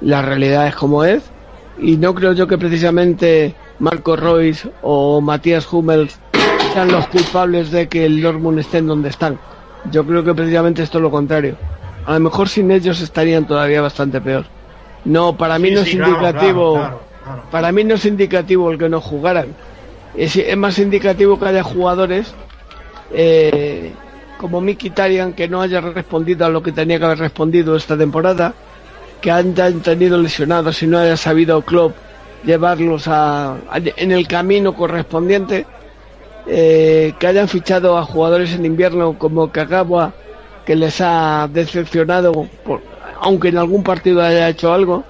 La 0.00 0.22
realidad 0.22 0.66
es 0.66 0.74
como 0.74 1.04
es. 1.04 1.22
Y 1.78 1.96
no 1.96 2.14
creo 2.14 2.32
yo 2.32 2.46
que 2.46 2.58
precisamente 2.58 3.54
Marco 3.78 4.16
Royce 4.16 4.68
o 4.82 5.20
Matías 5.20 5.70
Hummels 5.72 6.18
sean 6.72 6.90
los 6.90 7.06
culpables 7.08 7.70
de 7.70 7.88
que 7.88 8.06
el 8.06 8.20
Dortmund 8.22 8.58
esté 8.58 8.78
en 8.78 8.86
donde 8.86 9.08
están. 9.10 9.38
Yo 9.90 10.04
creo 10.04 10.24
que 10.24 10.34
precisamente 10.34 10.82
esto 10.82 10.98
es 10.98 11.02
lo 11.02 11.10
contrario. 11.10 11.56
A 12.06 12.14
lo 12.14 12.20
mejor 12.20 12.48
sin 12.48 12.70
ellos 12.70 13.00
estarían 13.00 13.46
todavía 13.46 13.80
bastante 13.82 14.20
peor. 14.20 14.46
No, 15.04 15.36
para 15.36 15.58
mí 15.58 15.68
Sí, 15.68 15.74
no 15.74 15.82
sí, 15.84 15.90
es 15.90 15.96
claro, 15.96 16.12
indicativo. 16.12 16.72
claro, 16.72 16.72
claro, 16.72 16.98
claro. 16.98 17.05
Para 17.50 17.72
mí 17.72 17.84
no 17.84 17.94
es 17.94 18.04
indicativo 18.04 18.70
el 18.70 18.78
que 18.78 18.88
no 18.88 19.00
jugaran. 19.00 19.54
Es, 20.16 20.36
es 20.36 20.56
más 20.56 20.78
indicativo 20.78 21.38
que 21.38 21.46
haya 21.46 21.62
jugadores 21.62 22.32
eh, 23.12 23.92
como 24.38 24.60
Miki 24.60 24.90
Tarian 24.90 25.32
que 25.32 25.48
no 25.48 25.60
haya 25.60 25.80
respondido 25.80 26.46
a 26.46 26.48
lo 26.50 26.62
que 26.62 26.72
tenía 26.72 26.98
que 26.98 27.04
haber 27.04 27.18
respondido 27.18 27.76
esta 27.76 27.96
temporada, 27.96 28.54
que 29.20 29.30
hayan 29.30 29.80
tenido 29.80 30.18
lesionados 30.18 30.82
y 30.82 30.86
no 30.86 30.98
haya 30.98 31.16
sabido 31.16 31.62
Klopp 31.62 31.96
llevarlos 32.44 33.08
a- 33.08 33.56
en 33.74 34.12
el 34.12 34.28
camino 34.28 34.74
correspondiente, 34.74 35.66
eh, 36.46 37.14
que 37.18 37.26
hayan 37.26 37.48
fichado 37.48 37.98
a 37.98 38.04
jugadores 38.04 38.52
en 38.52 38.64
invierno 38.64 39.18
como 39.18 39.50
Kagawa, 39.50 40.12
que 40.64 40.76
les 40.76 41.00
ha 41.00 41.48
decepcionado, 41.52 42.32
por- 42.64 42.82
aunque 43.20 43.48
en 43.48 43.58
algún 43.58 43.82
partido 43.82 44.22
haya 44.22 44.48
hecho 44.48 44.72
algo. 44.72 45.04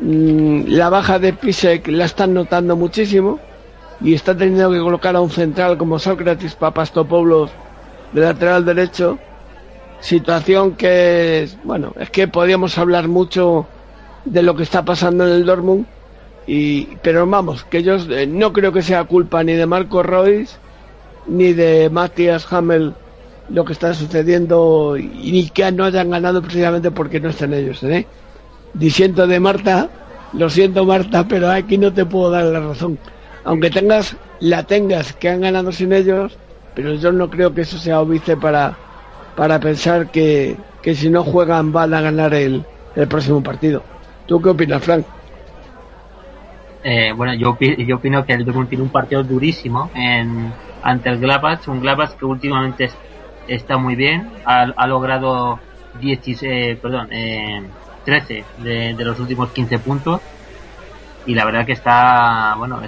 Mm, 0.00 0.64
la 0.68 0.90
baja 0.90 1.18
de 1.18 1.32
Pisek 1.32 1.88
la 1.88 2.04
están 2.04 2.34
notando 2.34 2.76
muchísimo 2.76 3.40
y 4.00 4.12
está 4.12 4.36
teniendo 4.36 4.70
que 4.70 4.78
colocar 4.78 5.16
a 5.16 5.22
un 5.22 5.30
central 5.30 5.78
como 5.78 5.98
Sócrates 5.98 6.54
Papastopoulos 6.54 7.50
de 8.12 8.20
lateral 8.20 8.64
derecho 8.66 9.18
situación 10.00 10.76
que 10.76 11.48
bueno 11.64 11.94
es 11.98 12.10
que 12.10 12.28
podríamos 12.28 12.76
hablar 12.76 13.08
mucho 13.08 13.66
de 14.26 14.42
lo 14.42 14.54
que 14.54 14.64
está 14.64 14.84
pasando 14.84 15.26
en 15.26 15.32
el 15.32 15.46
Dortmund 15.46 15.86
y 16.46 16.96
pero 17.02 17.26
vamos 17.26 17.64
que 17.64 17.82
yo 17.82 17.94
eh, 17.94 18.26
no 18.26 18.52
creo 18.52 18.72
que 18.72 18.82
sea 18.82 19.04
culpa 19.04 19.42
ni 19.44 19.54
de 19.54 19.64
Marco 19.64 20.02
Royce 20.02 20.58
ni 21.26 21.54
de 21.54 21.88
Matthias 21.88 22.52
Hamel 22.52 22.92
lo 23.48 23.64
que 23.64 23.72
está 23.72 23.94
sucediendo 23.94 24.98
y 24.98 25.32
ni 25.32 25.48
que 25.48 25.72
no 25.72 25.84
hayan 25.84 26.10
ganado 26.10 26.42
precisamente 26.42 26.90
porque 26.90 27.18
no 27.18 27.30
están 27.30 27.54
ellos 27.54 27.82
¿eh? 27.82 28.06
Diciendo 28.72 29.26
de 29.26 29.40
Marta, 29.40 29.92
lo 30.32 30.50
siento 30.50 30.84
Marta, 30.84 31.26
pero 31.28 31.48
aquí 31.50 31.78
no 31.78 31.92
te 31.92 32.06
puedo 32.06 32.30
dar 32.30 32.44
la 32.46 32.60
razón. 32.60 33.00
Aunque 33.42 33.70
tengas, 33.70 34.18
la 34.38 34.64
tengas, 34.64 35.14
que 35.14 35.28
han 35.28 35.40
ganado 35.40 35.72
sin 35.72 35.92
ellos, 35.92 36.40
pero 36.74 36.94
yo 36.94 37.12
no 37.12 37.30
creo 37.30 37.54
que 37.54 37.62
eso 37.62 37.78
sea 37.78 38.00
óbice 38.00 38.36
para, 38.36 38.80
para 39.34 39.60
pensar 39.60 40.10
que, 40.10 40.66
que 40.80 40.94
si 40.94 41.10
no 41.10 41.24
juegan 41.24 41.72
van 41.72 41.94
a 41.94 42.00
ganar 42.00 42.34
el, 42.34 42.68
el 42.94 43.08
próximo 43.08 43.42
partido. 43.42 43.88
¿Tú 44.26 44.40
qué 44.42 44.50
opinas, 44.50 44.82
Frank? 44.84 45.06
Eh, 46.82 47.12
bueno, 47.12 47.34
yo, 47.34 47.56
yo 47.60 47.96
opino 47.96 48.24
que 48.24 48.34
el 48.34 48.44
Dortmund 48.44 48.68
tiene 48.68 48.84
un 48.84 48.90
partido 48.90 49.24
durísimo 49.24 49.90
en, 49.94 50.56
ante 50.80 51.08
el 51.10 51.18
Gladbach, 51.18 51.66
un 51.68 51.80
Gladbach 51.80 52.14
que 52.16 52.24
últimamente 52.26 52.84
es- 52.84 53.00
está 53.46 53.76
muy 53.78 53.96
bien, 53.96 54.40
ha, 54.44 54.62
ha 54.76 54.86
logrado 54.86 55.64
16, 55.92 56.52
eh, 56.52 56.78
perdón, 56.80 57.08
eh, 57.12 57.72
13 58.06 58.44
de, 58.58 58.94
los 59.04 59.18
últimos 59.20 59.50
15 59.50 59.78
puntos. 59.80 60.20
Y 61.26 61.34
la 61.34 61.44
verdad 61.44 61.66
que 61.66 61.72
está, 61.72 62.54
bueno, 62.56 62.80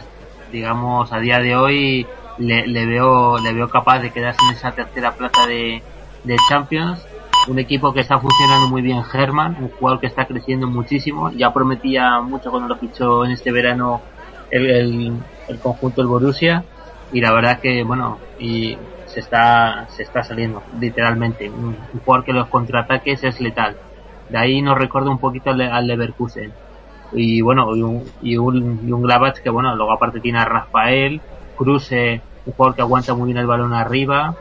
digamos 0.50 1.12
a 1.12 1.18
día 1.18 1.40
de 1.40 1.56
hoy 1.56 2.06
le, 2.38 2.66
le 2.66 2.86
veo 2.86 3.36
le 3.38 3.52
veo 3.52 3.68
capaz 3.68 3.98
de 3.98 4.10
quedarse 4.10 4.38
en 4.48 4.54
esa 4.54 4.70
tercera 4.70 5.12
plaza 5.12 5.46
de, 5.46 5.82
de 6.24 6.36
Champions. 6.48 7.04
Un 7.48 7.58
equipo 7.58 7.92
que 7.92 8.00
está 8.00 8.18
funcionando 8.18 8.68
muy 8.68 8.80
bien 8.80 9.02
Herman, 9.12 9.56
un 9.60 9.70
jugador 9.70 10.00
que 10.00 10.06
está 10.06 10.26
creciendo 10.26 10.66
muchísimo, 10.66 11.30
ya 11.32 11.52
prometía 11.52 12.20
mucho 12.20 12.50
cuando 12.50 12.68
lo 12.68 12.76
fichó 12.76 13.24
en 13.24 13.32
este 13.32 13.50
verano 13.50 14.02
el, 14.50 14.70
el, 14.70 15.12
el 15.48 15.58
conjunto 15.58 16.00
del 16.00 16.08
Borussia. 16.08 16.64
Y 17.10 17.20
la 17.20 17.32
verdad 17.32 17.58
que 17.58 17.82
bueno 17.82 18.18
y 18.38 18.76
se 19.06 19.20
está 19.20 19.86
se 19.88 20.04
está 20.04 20.22
saliendo 20.22 20.62
literalmente. 20.78 21.50
Un 21.50 21.76
jugador 22.04 22.24
que 22.24 22.32
los 22.32 22.46
contraataques 22.48 23.24
es 23.24 23.40
letal 23.40 23.76
de 24.28 24.38
ahí 24.38 24.62
nos 24.62 24.78
recuerda 24.78 25.10
un 25.10 25.18
poquito 25.18 25.50
al, 25.50 25.60
al 25.60 25.86
Leverkusen. 25.86 26.52
Y 27.12 27.40
bueno 27.40 27.74
y 27.74 27.82
un, 27.82 28.04
y 28.22 28.36
un, 28.36 28.80
y 28.86 28.92
un 28.92 29.02
Gladbach 29.02 29.38
que 29.38 29.50
bueno 29.50 29.74
luego 29.74 29.92
aparte 29.92 30.20
tiene 30.20 30.38
a 30.38 30.44
Rafael 30.44 31.20
Kruse 31.56 32.20
un 32.44 32.52
jugador 32.52 32.76
que 32.76 32.82
aguanta 32.82 33.14
muy 33.14 33.26
bien 33.26 33.38
el 33.38 33.46
balón 33.46 33.72
arriba. 33.72 34.34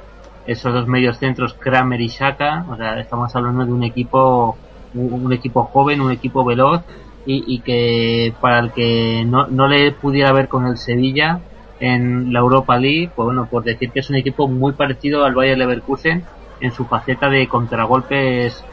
Esos 0.46 0.74
dos 0.74 0.88
medios 0.88 1.18
centros 1.18 1.54
Kramer 1.54 2.02
y 2.02 2.08
Shaka 2.08 2.66
o 2.70 2.76
sea 2.76 3.00
estamos 3.00 3.36
hablando 3.36 3.66
de 3.66 3.72
un 3.72 3.84
equipo 3.84 4.58
un, 4.94 5.32
equipo 5.34 5.64
joven 5.64 6.02
un 6.02 6.12
equipo 6.12 6.44
veloz 6.44 6.82
y, 7.26 7.44
y 7.46 7.60
que 7.60 8.34
para 8.40 8.60
el 8.60 8.72
que 8.72 9.24
no, 9.26 9.48
no 9.48 9.68
le 9.68 9.92
pudiera 9.92 10.32
ver 10.32 10.48
con 10.48 10.66
el 10.66 10.78
Sevilla 10.78 11.42
en 11.80 12.32
la 12.32 12.40
Europa 12.40 12.78
League 12.78 13.12
pues 13.16 13.26
bueno 13.26 13.48
por 13.50 13.64
decir 13.64 13.92
que 13.92 14.00
es 14.00 14.10
un 14.10 14.16
equipo 14.16 14.48
muy 14.48 14.72
parecido 14.72 15.26
al 15.26 15.36
Bayer 15.36 15.58
Leverkusen 15.58 16.24
en 16.62 16.72
su 16.72 16.86
faceta 16.86 17.30
de 17.30 17.48
contragolpes 17.48 18.64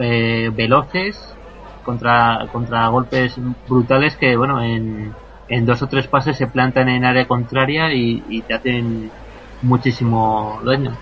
eh, 0.00 0.50
veloces 0.54 1.18
contra 1.84 2.46
contra 2.52 2.88
golpes 2.88 3.34
brutales 3.68 4.16
que 4.16 4.36
bueno 4.36 4.62
en, 4.62 5.12
en 5.48 5.66
dos 5.66 5.82
o 5.82 5.86
tres 5.88 6.06
pases 6.06 6.36
se 6.36 6.46
plantan 6.46 6.88
en 6.88 7.04
área 7.04 7.26
contraria 7.26 7.92
y, 7.92 8.42
te 8.46 8.54
hacen 8.54 9.10
muchísimo 9.62 10.60
daño. 10.64 10.92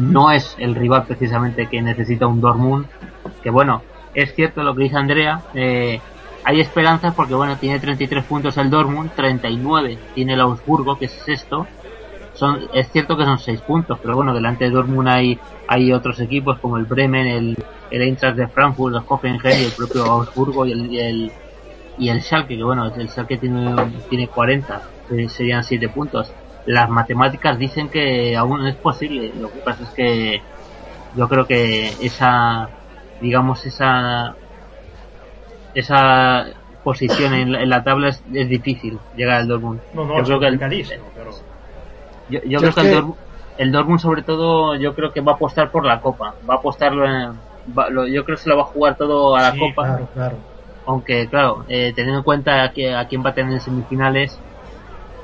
No 0.00 0.30
es 0.30 0.54
el 0.58 0.74
rival 0.74 1.04
precisamente 1.06 1.68
que 1.68 1.80
necesita 1.80 2.26
un 2.26 2.40
Dortmund 2.40 2.86
que 3.42 3.50
bueno 3.50 3.82
es 4.14 4.34
cierto 4.34 4.62
lo 4.62 4.74
que 4.74 4.84
dice 4.84 4.96
Andrea 4.96 5.40
eh, 5.54 6.00
hay 6.44 6.60
esperanzas 6.60 7.14
porque 7.14 7.34
bueno 7.34 7.56
tiene 7.56 7.78
33 7.78 8.24
puntos 8.24 8.56
el 8.56 8.70
Dortmund 8.70 9.10
39 9.14 9.98
tiene 10.14 10.34
el 10.34 10.40
Augsburgo 10.40 10.98
que 10.98 11.06
es 11.06 11.12
sexto 11.12 11.66
son 12.40 12.68
es 12.72 12.90
cierto 12.90 13.16
que 13.16 13.24
son 13.24 13.38
6 13.38 13.60
puntos 13.60 13.98
pero 14.02 14.16
bueno 14.16 14.32
delante 14.32 14.64
de 14.64 14.70
Dortmund 14.70 15.08
hay 15.08 15.38
hay 15.68 15.92
otros 15.92 16.18
equipos 16.20 16.58
como 16.58 16.78
el 16.78 16.86
Bremen 16.86 17.26
el 17.26 17.56
el 17.90 18.02
Eintracht 18.02 18.36
de 18.36 18.48
Frankfurt 18.48 18.96
el 18.96 19.02
Hoffenheim 19.06 19.60
y 19.60 19.64
el 19.66 19.72
propio 19.72 20.04
Augsburgo 20.04 20.64
y 20.66 20.72
el, 20.72 20.92
y 20.92 20.98
el 20.98 21.32
y 21.98 22.08
el 22.08 22.22
Schalke 22.22 22.56
que 22.56 22.64
bueno 22.64 22.86
el 22.86 23.08
Schalke 23.10 23.36
tiene 23.36 23.76
tiene 24.08 24.26
40 24.26 24.82
que 25.08 25.28
serían 25.28 25.62
7 25.62 25.88
puntos 25.90 26.32
las 26.64 26.88
matemáticas 26.88 27.58
dicen 27.58 27.90
que 27.90 28.34
aún 28.36 28.66
es 28.66 28.76
posible 28.76 29.32
lo 29.38 29.52
que 29.52 29.58
pasa 29.58 29.82
es 29.84 29.90
que 29.90 30.42
yo 31.14 31.28
creo 31.28 31.46
que 31.46 31.88
esa 32.00 32.70
digamos 33.20 33.66
esa 33.66 34.34
esa 35.74 36.46
posición 36.82 37.34
en 37.34 37.52
la, 37.52 37.62
en 37.62 37.68
la 37.68 37.84
tabla 37.84 38.08
es, 38.08 38.22
es 38.32 38.48
difícil 38.48 38.98
llegar 39.14 39.40
al 39.40 39.48
Dortmund 39.48 39.80
No, 39.94 40.06
no, 40.06 40.16
yo 40.18 40.24
creo 40.24 40.40
que 40.40 40.46
el. 40.46 40.58
Yo, 42.30 42.40
yo 42.44 42.60
Yo 42.60 42.60
creo 42.60 42.74
que, 42.74 42.80
el, 42.82 42.90
Dortmund, 42.90 43.18
el 43.56 43.72
Dortmund 43.72 44.00
sobre 44.00 44.22
todo 44.24 44.76
yo 44.76 44.94
creo 44.94 45.12
que 45.12 45.20
va 45.20 45.32
a 45.32 45.34
apostar 45.36 45.70
por 45.70 45.86
la 45.86 46.00
Copa. 46.00 46.36
Va 46.48 46.54
a 46.54 46.56
apostarlo 46.58 47.04
en 47.06 47.42
va- 47.76 47.90
lo- 47.90 48.06
yo 48.08 48.24
creo 48.24 48.36
que 48.36 48.42
se 48.42 48.48
lo 48.50 48.56
va 48.56 48.62
a 48.62 48.66
jugar 48.66 48.96
todo 48.96 49.36
a 49.36 49.42
la 49.42 49.52
Sí, 49.52 49.58
Copa. 49.58 49.84
Claro, 49.86 50.08
claro. 50.12 50.44
aunque 50.84 51.28
claro 51.28 51.64
eh, 51.68 51.92
teniendo 51.94 52.18
en 52.20 52.24
cuenta 52.24 52.72
que 52.74 52.94
a 52.94 53.06
quién 53.06 53.22
va 53.24 53.30
a 53.30 53.34
tener 53.34 53.52
en 53.54 53.60
semifinales 53.60 54.42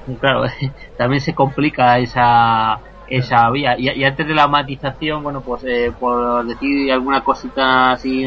y 0.07 0.19
claro 0.19 0.45
también 0.97 1.21
se 1.21 1.35
complica 1.35 1.99
esa 1.99 2.83
esa 3.07 3.51
vía. 3.51 3.77
Y, 3.79 3.91
y 3.91 4.05
antes 4.05 4.27
de 4.27 4.35
la 4.35 4.49
matización 4.49 5.23
bueno 5.23 5.43
pues 5.45 5.65
eh, 5.67 5.93
por 5.99 6.47
decir 6.47 6.93
alguna 6.93 7.23
cosita 7.23 7.93
así 7.93 8.25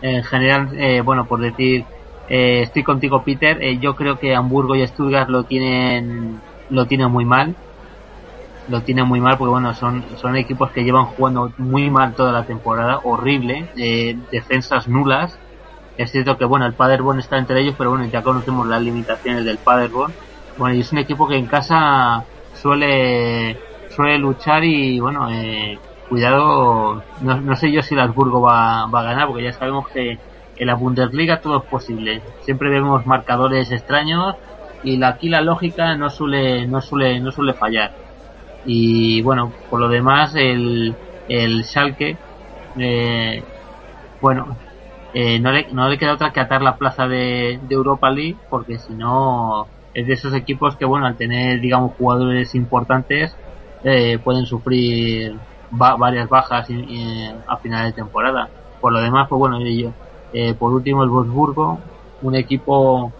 en 0.00 0.24
general 0.24 0.68
eh, 0.78 1.00
bueno 1.02 1.26
por 1.28 1.40
decir 1.42 1.88
eh, 2.26 2.62
estoy 2.62 2.82
contigo 2.84 3.24
Peter 3.24 3.62
eh, 3.62 3.78
yo 3.80 3.94
creo 3.96 4.18
que 4.18 4.34
Hamburgo 4.34 4.74
y 4.76 4.86
Stuttgart 4.86 5.28
lo 5.30 5.46
tienen 5.46 6.44
lo 6.68 6.86
tienen 6.86 7.10
muy 7.12 7.24
mal 7.24 7.58
lo 8.68 8.82
tiene 8.82 9.04
muy 9.04 9.20
mal 9.20 9.36
porque 9.38 9.50
bueno 9.50 9.74
son 9.74 10.04
son 10.16 10.36
equipos 10.36 10.70
que 10.72 10.82
llevan 10.82 11.06
jugando 11.06 11.52
muy 11.58 11.90
mal 11.90 12.14
toda 12.14 12.32
la 12.32 12.44
temporada 12.44 13.00
horrible 13.04 13.68
eh, 13.76 14.16
defensas 14.30 14.88
nulas. 14.88 15.38
Es 15.96 16.12
cierto 16.12 16.36
que 16.36 16.44
bueno 16.44 16.66
el 16.66 16.74
Paderborn 16.74 17.18
está 17.18 17.38
entre 17.38 17.60
ellos 17.60 17.74
pero 17.78 17.90
bueno 17.90 18.06
ya 18.06 18.22
conocemos 18.22 18.66
las 18.66 18.82
limitaciones 18.82 19.44
del 19.44 19.58
Paderborn. 19.58 20.12
Bueno 20.58 20.74
y 20.74 20.80
es 20.80 20.92
un 20.92 20.98
equipo 20.98 21.28
que 21.28 21.36
en 21.36 21.46
casa 21.46 22.24
suele 22.54 23.58
suele 23.90 24.18
luchar 24.18 24.64
y 24.64 25.00
bueno 25.00 25.30
eh, 25.30 25.78
cuidado 26.08 27.02
no, 27.20 27.40
no, 27.40 27.56
sé 27.56 27.70
yo 27.72 27.82
si 27.82 27.94
el 27.94 28.00
Habsburgo 28.00 28.40
va, 28.40 28.86
va 28.86 29.00
a 29.00 29.04
ganar 29.04 29.26
porque 29.28 29.44
ya 29.44 29.52
sabemos 29.52 29.88
que 29.88 30.18
en 30.58 30.66
la 30.66 30.74
Bundesliga 30.74 31.40
todo 31.40 31.58
es 31.58 31.64
posible. 31.64 32.22
Siempre 32.42 32.70
vemos 32.70 33.06
marcadores 33.06 33.70
extraños 33.70 34.34
y 34.82 35.02
aquí 35.02 35.28
la 35.28 35.40
lógica 35.40 35.94
no 35.96 36.10
suele 36.10 36.66
no 36.66 36.80
suele 36.80 37.20
no 37.20 37.30
suele 37.30 37.54
fallar 37.54 38.05
y 38.66 39.22
bueno 39.22 39.52
por 39.70 39.80
lo 39.80 39.88
demás 39.88 40.34
el 40.34 40.96
el 41.28 41.64
Schalke 41.64 42.18
eh, 42.78 43.42
bueno 44.20 44.58
eh, 45.14 45.38
no 45.40 45.52
le 45.52 45.72
no 45.72 45.88
le 45.88 45.98
queda 45.98 46.14
otra 46.14 46.32
que 46.32 46.40
atar 46.40 46.62
la 46.62 46.76
plaza 46.76 47.08
de, 47.08 47.60
de 47.62 47.74
Europa 47.74 48.10
League 48.10 48.36
porque 48.50 48.78
si 48.78 48.94
no 48.94 49.66
es 49.94 50.06
de 50.06 50.14
esos 50.14 50.34
equipos 50.34 50.76
que 50.76 50.84
bueno 50.84 51.06
al 51.06 51.16
tener 51.16 51.60
digamos 51.60 51.92
jugadores 51.96 52.54
importantes 52.54 53.38
eh, 53.84 54.18
pueden 54.18 54.46
sufrir 54.46 55.40
va 55.70 55.96
varias 55.96 56.28
bajas 56.28 56.68
y, 56.70 56.74
y, 56.74 57.26
a 57.46 57.56
final 57.58 57.86
de 57.86 57.92
temporada. 57.92 58.50
Por 58.80 58.92
lo 58.92 59.00
demás 59.00 59.28
pues 59.28 59.38
bueno 59.38 59.58
yo 59.60 59.94
eh, 60.32 60.54
por 60.54 60.72
último 60.72 61.04
el 61.04 61.10
Wolfsburgo 61.10 61.78
un 62.20 62.34
equipo 62.34 63.12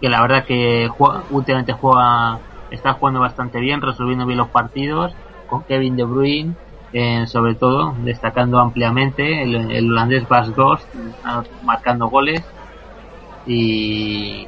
que 0.00 0.08
la 0.08 0.22
verdad 0.22 0.44
que 0.46 0.88
últimamente 1.30 1.72
juega 1.72 2.40
está 2.70 2.94
jugando 2.94 3.20
bastante 3.20 3.60
bien, 3.60 3.80
resolviendo 3.80 4.26
bien 4.26 4.38
los 4.38 4.50
partidos, 4.50 5.14
con 5.46 5.64
Kevin 5.64 5.96
De 5.96 6.04
Bruyne, 6.04 6.54
eh, 6.92 7.26
sobre 7.26 7.54
todo, 7.54 7.94
destacando 7.98 8.58
ampliamente, 8.58 9.42
el, 9.42 9.90
holandés 9.90 10.26
Bas 10.28 10.54
Dost, 10.54 10.86
marcando 11.62 12.08
goles, 12.08 12.42
y, 13.46 14.46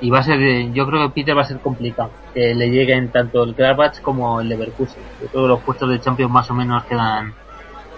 y 0.00 0.10
va 0.10 0.18
a 0.18 0.22
ser, 0.22 0.72
yo 0.72 0.86
creo 0.86 1.08
que 1.08 1.14
Peter 1.14 1.36
va 1.36 1.42
a 1.42 1.44
ser 1.44 1.60
complicado, 1.60 2.10
que 2.34 2.54
le 2.54 2.70
lleguen 2.70 3.10
tanto 3.10 3.44
el 3.44 3.54
Gladbach 3.54 4.00
como 4.00 4.40
el 4.40 4.48
Leverkusen, 4.48 5.02
que 5.18 5.28
todos 5.28 5.48
los 5.48 5.62
puestos 5.62 5.88
de 5.88 6.00
Champions 6.00 6.32
más 6.32 6.50
o 6.50 6.54
menos 6.54 6.84
quedan, 6.84 7.34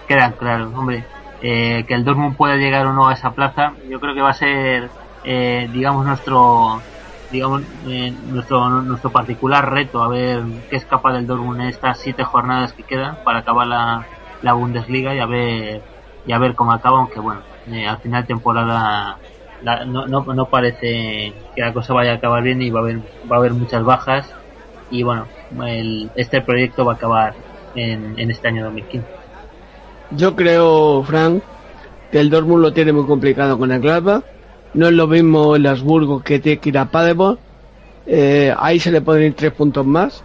quedan 0.07 0.33
claros, 0.33 0.73
hombre, 0.75 1.05
eh, 1.41 1.85
que 1.87 1.95
el 1.95 2.05
Dortmund 2.05 2.37
pueda 2.37 2.57
llegar 2.57 2.87
o 2.87 2.93
no 2.93 3.09
a 3.09 3.15
esa 3.15 3.33
plaza, 3.33 3.75
yo 3.89 4.01
creo 4.01 4.15
que 4.15 4.21
va 4.21 4.31
a 4.31 4.35
ser, 4.35 4.91
eh, 5.25 5.69
digamos, 5.73 6.07
nuestro, 6.07 6.83
digamos, 7.35 7.63
eh, 7.89 8.13
nuestro, 8.31 8.69
nuestro 8.83 9.11
particular 9.11 9.69
reto 9.69 10.01
a 10.01 10.09
ver 10.09 10.41
qué 10.71 10.77
es 10.77 10.85
capaz 10.85 11.15
del 11.15 11.27
Dortmund 11.27 11.63
en 11.63 11.69
estas 11.69 11.99
siete 11.99 12.23
jornadas 12.23 12.73
que 12.73 12.85
quedan 12.85 13.17
para 13.25 13.41
acabar 13.41 13.67
la, 13.67 14.07
la 14.41 14.53
Bundesliga 14.53 15.13
y 15.17 15.19
a 15.19 15.27
ver 15.27 15.83
y 16.27 16.33
a 16.33 16.39
ver 16.39 16.55
cómo 16.55 16.73
acaba, 16.73 17.01
aunque 17.01 17.19
bueno, 17.19 17.41
eh, 17.67 17.89
al 17.89 17.99
final 17.99 18.23
de 18.23 18.29
temporada 18.29 19.19
la, 19.63 19.85
no, 19.85 20.07
no, 20.07 20.23
no 20.23 20.45
parece 20.47 21.35
que 21.57 21.61
la 21.61 21.73
cosa 21.73 21.93
vaya 21.93 22.13
a 22.13 22.15
acabar 22.15 22.43
bien 22.45 22.63
y 22.63 22.71
va 22.71 22.81
a 22.81 22.83
haber, 22.85 22.99
va 23.31 23.37
a 23.37 23.39
haber 23.41 23.53
muchas 23.53 23.83
bajas 23.83 24.33
y 24.91 25.03
bueno, 25.03 25.27
el, 25.67 26.11
este 26.15 26.41
proyecto 26.41 26.85
va 26.85 26.93
a 26.93 26.97
acabar 26.97 27.35
en, 27.75 28.17
en 28.17 28.31
este 28.31 28.47
año 28.47 28.65
2015. 28.65 29.09
Yo 30.13 30.37
creo, 30.37 31.03
Frank, 31.03 31.43
que 32.13 32.21
el 32.21 32.31
Dortmund 32.31 32.63
lo 32.63 32.73
tiene 32.73 32.93
muy 32.93 33.07
complicado 33.07 33.59
con 33.59 33.73
el 33.73 33.81
Gladbach 33.81 34.23
no 34.75 34.89
es 34.89 34.93
lo 34.93 35.07
mismo 35.07 35.57
el 35.57 35.67
Habsburgo 35.67 36.23
que 36.23 36.41
tiene 36.41 36.59
que 36.59 36.69
ir 36.69 36.79
a 36.79 36.87
Paderborn. 36.87 37.39
Eh, 38.07 38.53
ahí 38.59 38.79
se 38.81 38.91
le 38.91 39.01
pueden 39.01 39.25
ir 39.25 39.35
tres 39.35 39.53
puntos 39.53 39.87
más. 39.87 40.23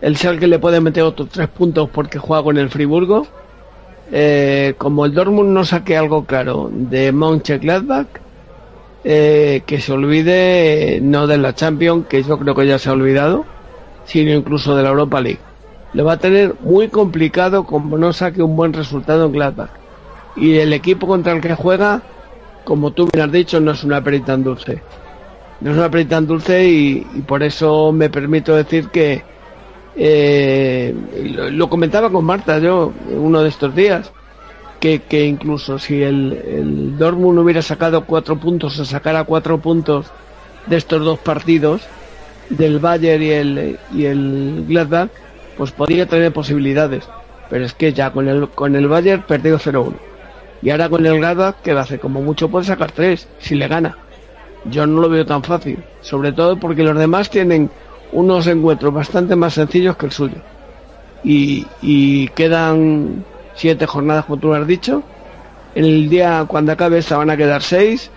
El 0.00 0.16
Schalke 0.16 0.46
le 0.46 0.58
puede 0.58 0.80
meter 0.80 1.04
otros 1.04 1.28
tres 1.30 1.48
puntos 1.48 1.88
porque 1.90 2.18
juega 2.18 2.42
con 2.42 2.58
el 2.58 2.70
Friburgo. 2.70 3.26
Eh, 4.10 4.74
como 4.78 5.04
el 5.04 5.14
Dortmund 5.14 5.50
no 5.50 5.64
saque 5.64 5.96
algo 5.96 6.24
claro 6.24 6.70
de 6.72 7.12
Mönchengladbach, 7.12 8.06
eh, 9.04 9.62
que 9.66 9.80
se 9.80 9.92
olvide 9.92 10.98
no 11.02 11.26
de 11.26 11.38
la 11.38 11.54
Champions, 11.54 12.06
que 12.08 12.22
yo 12.22 12.38
creo 12.38 12.54
que 12.54 12.66
ya 12.66 12.78
se 12.78 12.88
ha 12.88 12.92
olvidado, 12.92 13.44
sino 14.04 14.32
incluso 14.32 14.74
de 14.76 14.82
la 14.82 14.90
Europa 14.90 15.20
League. 15.20 15.40
Lo 15.92 16.04
va 16.04 16.14
a 16.14 16.18
tener 16.18 16.54
muy 16.60 16.88
complicado 16.88 17.64
como 17.64 17.96
no 17.96 18.12
saque 18.12 18.42
un 18.42 18.56
buen 18.56 18.72
resultado 18.72 19.26
en 19.26 19.32
Gladbach. 19.32 19.70
Y 20.36 20.58
el 20.58 20.72
equipo 20.72 21.06
contra 21.06 21.32
el 21.32 21.40
que 21.40 21.54
juega 21.54 22.02
como 22.68 22.90
tú 22.90 23.08
me 23.14 23.22
has 23.22 23.32
dicho, 23.32 23.58
no 23.60 23.70
es 23.70 23.82
una 23.82 24.04
perita 24.04 24.26
tan 24.26 24.44
dulce. 24.44 24.82
No 25.62 25.70
es 25.70 25.78
una 25.78 25.90
perita 25.90 26.16
tan 26.16 26.26
dulce 26.26 26.68
y, 26.68 27.00
por 27.26 27.42
eso 27.42 27.92
me 27.92 28.10
permito 28.10 28.54
decir 28.54 28.88
que 28.90 29.22
eh, 29.96 30.94
lo, 31.50 31.70
comentaba 31.70 32.10
con 32.10 32.26
Marta 32.26 32.58
yo 32.58 32.92
uno 33.08 33.42
de 33.42 33.48
estos 33.48 33.74
días, 33.74 34.12
que, 34.80 35.00
incluso 35.24 35.78
si 35.78 36.02
el, 36.02 36.34
el, 36.46 36.98
Dortmund 36.98 37.38
hubiera 37.38 37.62
sacado 37.62 38.04
cuatro 38.04 38.36
puntos 38.36 38.78
o 38.78 38.84
sacara 38.84 39.24
cuatro 39.24 39.56
puntos 39.56 40.12
de 40.66 40.76
estos 40.76 41.02
dos 41.02 41.18
partidos, 41.20 41.80
del 42.50 42.80
Bayern 42.80 43.22
y 43.22 43.30
el, 43.30 43.78
y 43.94 44.04
el 44.04 44.66
Gladbach, 44.68 45.08
pues 45.56 45.72
podría 45.72 46.04
tener 46.04 46.34
posibilidades. 46.34 47.08
Pero 47.48 47.64
es 47.64 47.72
que 47.72 47.94
ya 47.94 48.10
con 48.12 48.28
el, 48.28 48.50
con 48.50 48.76
el 48.76 48.88
Bayern 48.88 49.22
perdió 49.22 49.58
0-1 49.58 49.94
y 50.60 50.70
ahora 50.70 50.88
con 50.88 51.06
el 51.06 51.18
Gladbach, 51.18 51.56
que 51.62 51.72
va 51.72 51.82
hacer? 51.82 52.00
Como 52.00 52.20
mucho 52.20 52.48
puede 52.48 52.64
sacar 52.64 52.90
tres, 52.90 53.28
si 53.38 53.54
le 53.54 53.68
gana. 53.68 53.96
Yo 54.64 54.86
no 54.86 55.00
lo 55.00 55.08
veo 55.08 55.24
tan 55.24 55.42
fácil. 55.42 55.82
Sobre 56.00 56.32
todo 56.32 56.58
porque 56.58 56.82
los 56.82 56.98
demás 56.98 57.30
tienen 57.30 57.70
unos 58.12 58.46
encuentros 58.46 58.92
bastante 58.92 59.36
más 59.36 59.54
sencillos 59.54 59.96
que 59.96 60.06
el 60.06 60.12
suyo. 60.12 60.36
Y, 61.22 62.28
quedan 62.28 63.24
siete 63.54 63.86
jornadas, 63.86 64.24
como 64.24 64.38
tú 64.38 64.48
lo 64.48 64.54
has 64.54 64.66
dicho. 64.66 65.02
En 65.74 65.84
el 65.84 66.08
día, 66.08 66.44
cuando 66.48 66.72
acabe 66.72 66.98
esta, 66.98 67.16
van 67.16 67.30
a 67.30 67.36
quedar 67.36 67.62
seis. 67.62 68.10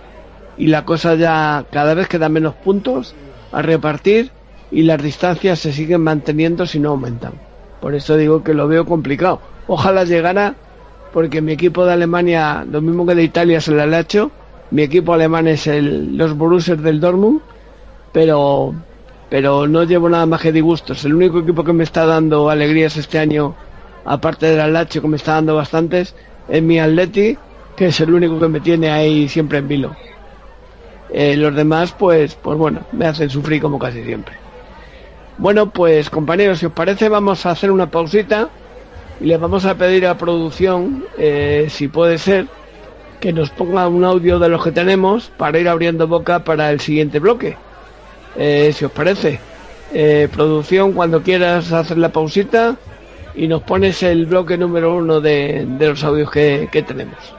Y 0.56 0.66
la 0.66 0.84
cosa 0.84 1.14
ya 1.14 1.64
cada 1.70 1.94
vez 1.94 2.08
queda 2.08 2.28
menos 2.28 2.54
puntos 2.54 3.14
a 3.52 3.62
repartir. 3.62 4.30
Y 4.70 4.82
las 4.82 5.00
distancias 5.02 5.60
se 5.60 5.72
siguen 5.72 6.00
manteniendo 6.00 6.66
si 6.66 6.80
no 6.80 6.90
aumentan. 6.90 7.34
Por 7.80 7.94
eso 7.94 8.16
digo 8.16 8.42
que 8.42 8.54
lo 8.54 8.66
veo 8.68 8.84
complicado. 8.84 9.40
Ojalá 9.66 10.04
llegara 10.04 10.54
porque 11.12 11.40
mi 11.40 11.52
equipo 11.52 11.84
de 11.84 11.92
Alemania, 11.92 12.64
lo 12.68 12.80
mismo 12.80 13.06
que 13.06 13.14
de 13.14 13.22
Italia, 13.22 13.60
se 13.60 13.72
le 13.72 13.82
ha 13.82 14.00
hecho. 14.00 14.30
Mi 14.70 14.82
equipo 14.82 15.12
alemán 15.12 15.46
es 15.48 15.66
el, 15.66 16.16
los 16.16 16.36
Borussia 16.36 16.76
del 16.76 16.98
Dortmund, 16.98 17.42
pero, 18.12 18.74
pero 19.28 19.66
no 19.68 19.84
llevo 19.84 20.08
nada 20.08 20.24
más 20.24 20.40
que 20.40 20.50
disgustos. 20.50 21.04
El 21.04 21.14
único 21.14 21.40
equipo 21.40 21.62
que 21.62 21.74
me 21.74 21.84
está 21.84 22.06
dando 22.06 22.48
alegrías 22.48 22.96
este 22.96 23.18
año, 23.18 23.54
aparte 24.04 24.46
del 24.46 24.60
Alacho, 24.60 25.02
que 25.02 25.08
me 25.08 25.16
está 25.16 25.34
dando 25.34 25.56
bastantes, 25.56 26.14
es 26.48 26.62
mi 26.62 26.80
Atleti, 26.80 27.36
que 27.76 27.86
es 27.86 28.00
el 28.00 28.14
único 28.14 28.40
que 28.40 28.48
me 28.48 28.60
tiene 28.60 28.90
ahí 28.90 29.28
siempre 29.28 29.58
en 29.58 29.68
vilo. 29.68 29.96
Eh, 31.10 31.36
los 31.36 31.54
demás, 31.54 31.94
pues, 31.98 32.34
pues 32.36 32.56
bueno, 32.56 32.80
me 32.92 33.06
hacen 33.06 33.28
sufrir 33.28 33.60
como 33.60 33.78
casi 33.78 34.02
siempre. 34.02 34.34
Bueno, 35.36 35.68
pues 35.68 36.08
compañeros, 36.08 36.60
si 36.60 36.66
os 36.66 36.72
parece, 36.72 37.10
vamos 37.10 37.44
a 37.44 37.50
hacer 37.50 37.70
una 37.70 37.90
pausita 37.90 38.48
y 39.20 39.26
le 39.26 39.36
vamos 39.36 39.64
a 39.64 39.76
pedir 39.76 40.06
a 40.06 40.18
producción, 40.18 41.04
eh, 41.18 41.66
si 41.70 41.88
puede 41.88 42.18
ser, 42.18 42.46
que 43.20 43.32
nos 43.32 43.50
ponga 43.50 43.86
un 43.88 44.04
audio 44.04 44.38
de 44.38 44.48
los 44.48 44.64
que 44.64 44.72
tenemos 44.72 45.30
para 45.36 45.58
ir 45.58 45.68
abriendo 45.68 46.08
boca 46.08 46.42
para 46.44 46.70
el 46.70 46.80
siguiente 46.80 47.18
bloque. 47.20 47.56
Eh, 48.36 48.72
si 48.74 48.84
os 48.84 48.92
parece. 48.92 49.40
Eh, 49.94 50.28
producción, 50.32 50.92
cuando 50.92 51.22
quieras 51.22 51.70
hacer 51.72 51.98
la 51.98 52.10
pausita 52.10 52.76
y 53.34 53.46
nos 53.46 53.62
pones 53.62 54.02
el 54.02 54.26
bloque 54.26 54.56
número 54.56 54.96
uno 54.96 55.20
de, 55.20 55.66
de 55.66 55.88
los 55.88 56.02
audios 56.02 56.30
que, 56.30 56.68
que 56.72 56.82
tenemos. 56.82 57.34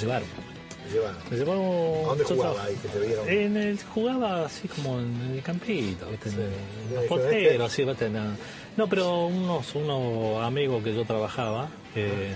Llevaron. 0.00 0.26
Te 0.84 0.90
llevaron. 0.94 1.18
Me 1.30 1.36
llevaron. 1.36 1.62
¿A 2.04 2.08
dónde 2.08 2.24
jugaba 2.24 2.64
ahí 2.64 2.74
que 2.76 2.88
te 2.88 2.98
vieron? 3.06 3.28
En 3.28 3.56
el, 3.56 3.78
jugaba 3.82 4.46
así 4.46 4.68
como 4.68 4.98
en 5.00 5.32
el 5.34 5.42
campito, 5.42 6.06
¿viste? 6.10 6.28
En 6.30 6.34
Sí. 6.34 6.94
los 6.94 7.04
¿Y 7.04 7.08
porteros, 7.08 7.72
así, 7.72 7.84
¿viste? 7.84 8.08
No, 8.10 8.36
no, 8.76 8.88
pero 8.88 9.26
unos, 9.26 9.74
unos 9.74 10.42
amigos 10.44 10.82
que 10.82 10.94
yo 10.94 11.04
trabajaba 11.04 11.68
eh, 11.94 12.34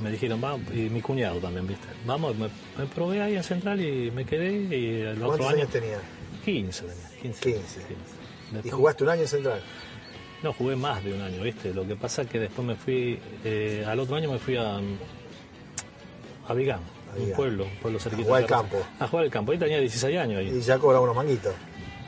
me 0.00 0.10
dijeron, 0.10 0.40
vamos, 0.40 0.62
y 0.72 0.88
mi 0.90 1.00
cuñado 1.02 1.38
también, 1.40 1.66
¿viste? 1.66 1.88
Vamos, 2.06 2.36
me, 2.36 2.48
me 2.78 2.86
probé 2.94 3.20
ahí 3.22 3.36
en 3.36 3.42
Central 3.44 3.80
y 3.80 4.10
me 4.10 4.24
quedé 4.24 4.52
y 4.76 5.00
el 5.00 5.16
otro 5.16 5.26
¿Cuántos 5.28 5.46
año. 5.48 5.56
años 5.58 5.70
tenías? 5.70 6.00
15 6.44 6.82
tenía, 6.82 7.08
15. 7.22 7.40
15. 7.52 7.80
15. 8.52 8.68
¿Y 8.68 8.70
jugaste 8.70 9.04
un 9.04 9.10
año 9.10 9.22
en 9.22 9.28
Central? 9.28 9.60
No, 10.42 10.52
jugué 10.52 10.76
más 10.76 11.02
de 11.02 11.12
un 11.14 11.20
año, 11.20 11.42
¿viste? 11.42 11.72
Lo 11.74 11.86
que 11.86 11.96
pasa 11.96 12.22
es 12.22 12.28
que 12.28 12.38
después 12.38 12.66
me 12.66 12.76
fui, 12.76 13.18
eh, 13.44 13.84
al 13.86 13.98
otro 13.98 14.16
año 14.16 14.30
me 14.30 14.38
fui 14.38 14.56
a, 14.56 14.78
a 16.46 16.54
Vigán, 16.54 16.80
A 17.12 17.20
un 17.20 17.32
pueblo, 17.32 17.64
un 17.64 17.76
pueblo 17.80 17.98
cerquita. 17.98 18.24
jugar 18.24 18.40
de 18.40 18.44
al 18.44 18.48
campo. 18.62 18.76
A 19.00 19.08
jugar 19.08 19.24
al 19.24 19.30
campo. 19.30 19.52
Ahí 19.52 19.58
tenía 19.58 19.78
16 19.80 20.16
años. 20.18 20.38
Ahí. 20.38 20.56
Y 20.56 20.60
ya 20.60 20.78
cobraba 20.78 21.02
unos 21.04 21.16
manguitos. 21.16 21.54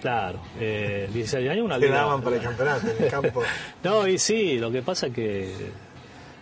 Claro, 0.00 0.38
eh, 0.58 1.08
16 1.12 1.50
años, 1.50 1.64
una 1.64 1.76
liga. 1.76 1.96
daban 1.96 2.22
para 2.22 2.36
el 2.36 2.42
campeonato 2.42 2.86
en 2.88 3.04
el 3.04 3.10
campo. 3.10 3.42
No, 3.84 4.06
y 4.06 4.18
sí, 4.18 4.58
lo 4.58 4.70
que 4.70 4.80
pasa 4.82 5.08
es 5.08 5.12
que 5.12 5.52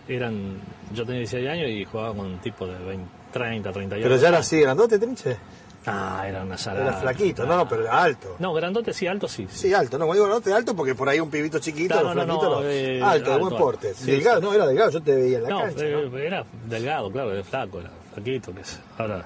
eran, 0.07 0.61
yo 0.93 1.03
tenía 1.05 1.19
16 1.19 1.49
años 1.49 1.69
y 1.69 1.83
jugaba 1.85 2.13
con 2.15 2.27
un 2.27 2.39
tipo 2.39 2.65
de 2.67 2.77
20, 2.85 3.05
30, 3.33 3.71
30 3.71 3.95
Pero 3.97 4.15
ya 4.15 4.29
era 4.29 4.37
así 4.37 4.61
grandote, 4.61 4.97
Trinche. 4.97 5.37
Ah, 5.85 6.25
era 6.27 6.43
una 6.43 6.57
salada. 6.57 6.89
Era 6.89 6.97
flaquito, 6.99 7.45
no, 7.45 7.55
no, 7.55 7.67
pero 7.67 7.83
era 7.83 8.03
alto. 8.03 8.35
No, 8.39 8.53
grandote 8.53 8.93
sí, 8.93 9.07
alto 9.07 9.27
sí. 9.27 9.47
Sí, 9.49 9.73
alto, 9.73 9.97
no, 9.97 10.05
cuando 10.05 10.15
digo 10.23 10.25
grandote, 10.27 10.53
alto 10.53 10.75
porque 10.75 10.93
por 10.93 11.07
ahí 11.09 11.19
un 11.19 11.29
pibito 11.29 11.57
chiquito, 11.59 11.93
Claro, 11.93 12.13
los 12.13 12.15
no, 12.15 12.25
no, 12.25 12.39
flaquitos, 12.39 12.63
no. 12.63 12.69
eh, 12.69 13.01
alto, 13.01 13.31
de 13.31 13.37
buen 13.37 13.57
porte. 13.57 13.93
sí, 13.93 14.11
delgado, 14.11 14.39
sí. 14.41 14.45
no, 14.45 14.53
era 14.53 14.67
delgado, 14.67 14.91
yo 14.91 15.01
te 15.01 15.15
veía 15.15 15.37
en 15.37 15.43
la 15.43 15.49
No, 15.49 15.61
cancha. 15.61 15.85
eh, 15.85 16.09
¿no? 16.11 16.17
era 16.17 16.45
delgado, 16.67 17.11
claro, 17.11 17.33
era 17.33 17.43
flaco, 17.43 17.79
era 17.79 17.91
flaquito, 18.13 18.53
que 18.53 18.61
es. 18.61 18.79
Ahora. 18.97 19.25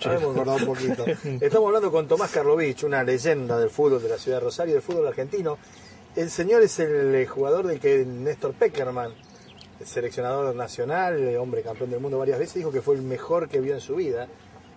hemos 0.00 0.60
un 0.62 0.66
poquito. 0.66 1.04
Estamos 1.40 1.66
hablando 1.66 1.90
con 1.92 2.08
Tomás 2.08 2.30
Karlovich, 2.30 2.84
una 2.84 3.02
leyenda 3.04 3.58
del 3.58 3.70
fútbol 3.70 4.02
de 4.02 4.08
la 4.08 4.16
ciudad 4.18 4.38
de 4.38 4.44
Rosario, 4.44 4.74
del 4.74 4.82
fútbol 4.82 5.06
argentino. 5.06 5.58
El 6.14 6.30
señor 6.30 6.62
es 6.62 6.78
el 6.78 7.14
eh, 7.14 7.26
jugador 7.26 7.66
del 7.66 7.78
que 7.78 8.04
Néstor 8.06 8.54
Peckerman, 8.54 9.10
el 9.80 9.86
seleccionador 9.86 10.54
nacional, 10.54 11.36
hombre 11.36 11.60
campeón 11.62 11.90
del 11.90 12.00
mundo 12.00 12.18
varias 12.18 12.38
veces, 12.38 12.54
dijo 12.54 12.72
que 12.72 12.80
fue 12.80 12.94
el 12.94 13.02
mejor 13.02 13.48
que 13.50 13.60
vio 13.60 13.74
en 13.74 13.80
su 13.82 13.96
vida. 13.96 14.28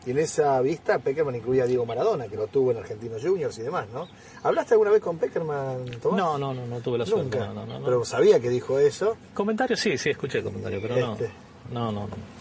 Y 0.06 0.12
en 0.12 0.20
esa 0.20 0.60
vista 0.62 0.98
Peckerman 1.00 1.36
incluía 1.36 1.64
a 1.64 1.68
Diego 1.68 1.86
Maradona, 1.86 2.28
que 2.28 2.36
lo 2.38 2.48
tuvo 2.48 2.72
en 2.72 2.78
Argentinos 2.78 3.22
Juniors 3.22 3.58
y 3.60 3.64
demás, 3.64 3.86
¿no? 3.94 4.08
¿Hablaste 4.44 4.74
alguna 4.74 4.92
vez 4.92 5.02
con 5.02 5.18
Peckerman, 5.18 5.86
Tomás? 6.02 6.18
No, 6.18 6.38
no, 6.38 6.54
no, 6.54 6.66
no 6.66 6.80
tuve 6.80 6.98
la 6.98 7.06
suerte. 7.06 7.38
Nunca. 7.38 7.54
No, 7.54 7.66
no, 7.66 7.80
no. 7.80 7.86
Pero 7.86 8.06
sabía 8.06 8.40
que 8.40 8.50
dijo 8.50 8.80
eso. 8.80 9.18
Comentarios 9.34 9.80
sí, 9.80 9.98
sí, 9.98 10.10
escuché 10.12 10.42
comentarios, 10.42 10.82
pero 10.82 10.96
no. 10.98 11.14
Este. 11.14 11.30
No, 11.72 11.92
no, 11.92 12.08
no. 12.08 12.40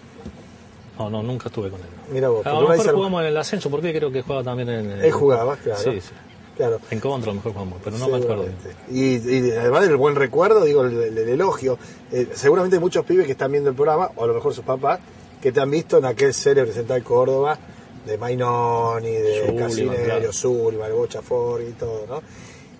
No, 0.98 1.11
no, 1.11 1.22
nunca 1.22 1.48
estuve 1.48 1.70
con 1.70 1.80
él. 1.80 1.86
Mira 2.12 2.28
vos, 2.28 2.44
A 2.46 2.52
lo 2.52 2.68
mejor 2.68 2.92
jugamos 2.94 3.20
en 3.22 3.28
el 3.28 3.36
ascenso, 3.36 3.70
porque 3.70 3.92
creo 3.94 4.11
que 4.11 4.22
jugaba 4.22 4.42
también 4.42 4.68
en 4.68 4.90
el... 4.90 5.04
Él 5.04 5.12
jugaba, 5.12 5.56
claro. 5.56 5.80
Sí, 5.80 6.00
sí. 6.00 6.11
Claro. 6.56 6.80
En 6.90 6.98
contra 6.98 7.30
a 7.30 7.34
lo 7.34 7.36
mejor 7.36 7.52
jugamos, 7.52 7.78
pero 7.84 7.98
no 7.98 8.09
me 8.09 8.16
acuerdo. 8.16 8.46
Y, 8.90 9.14
y 9.16 9.50
además 9.52 9.82
del 9.82 9.96
buen 9.96 10.16
recuerdo, 10.16 10.64
digo, 10.64 10.82
el, 10.84 11.00
el- 11.00 11.18
el 11.18 11.28
elogio. 11.28 11.78
Eh, 12.11 12.30
seguramente 12.34 12.80
muchos 12.80 13.04
pibes 13.04 13.26
que 13.26 13.32
están 13.32 13.52
viendo 13.52 13.70
el 13.70 13.76
programa, 13.76 14.11
o 14.16 14.24
a 14.24 14.26
lo 14.26 14.34
mejor 14.34 14.52
sus 14.54 14.64
papás, 14.64 14.98
que 15.41 15.53
te 15.53 15.61
han 15.61 15.70
visto 15.70 15.99
en 15.99 16.05
aquel 16.05 16.34
célebre 16.34 16.72
Central 16.72 17.03
Córdoba 17.03 17.59
de 18.07 18.16
Mainoni, 18.18 19.11
de 19.11 20.03
claro. 20.07 20.32
Sullivan, 20.32 20.93
Bocha 20.93 21.20
Ford 21.22 21.62
y 21.62 21.72
todo, 21.72 22.07
¿no? 22.09 22.22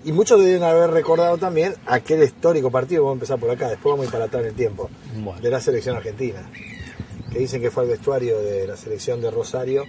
Y 0.05 0.13
muchos 0.13 0.41
deben 0.41 0.63
haber 0.63 0.91
recordado 0.91 1.37
también 1.39 1.75
aquel 1.87 2.23
histórico 2.23 2.71
partido, 2.71 3.03
vamos 3.03 3.15
a 3.15 3.19
empezar 3.19 3.39
por 3.39 3.51
acá, 3.51 3.69
después 3.69 3.93
vamos 3.93 4.05
a 4.05 4.07
ir 4.07 4.13
para 4.13 4.25
atrás 4.25 4.43
en 4.43 4.49
el 4.51 4.55
tiempo, 4.55 4.89
Bueno. 5.17 5.41
de 5.41 5.51
la 5.51 5.61
selección 5.61 5.97
argentina. 5.97 6.49
Que 7.33 7.41
dicen 7.41 7.61
que 7.61 7.71
fue 7.71 7.83
al 7.83 7.91
vestuario 7.91 8.39
de 8.39 8.67
la 8.67 8.77
selección 8.77 9.21
de 9.21 9.31
Rosario, 9.31 9.85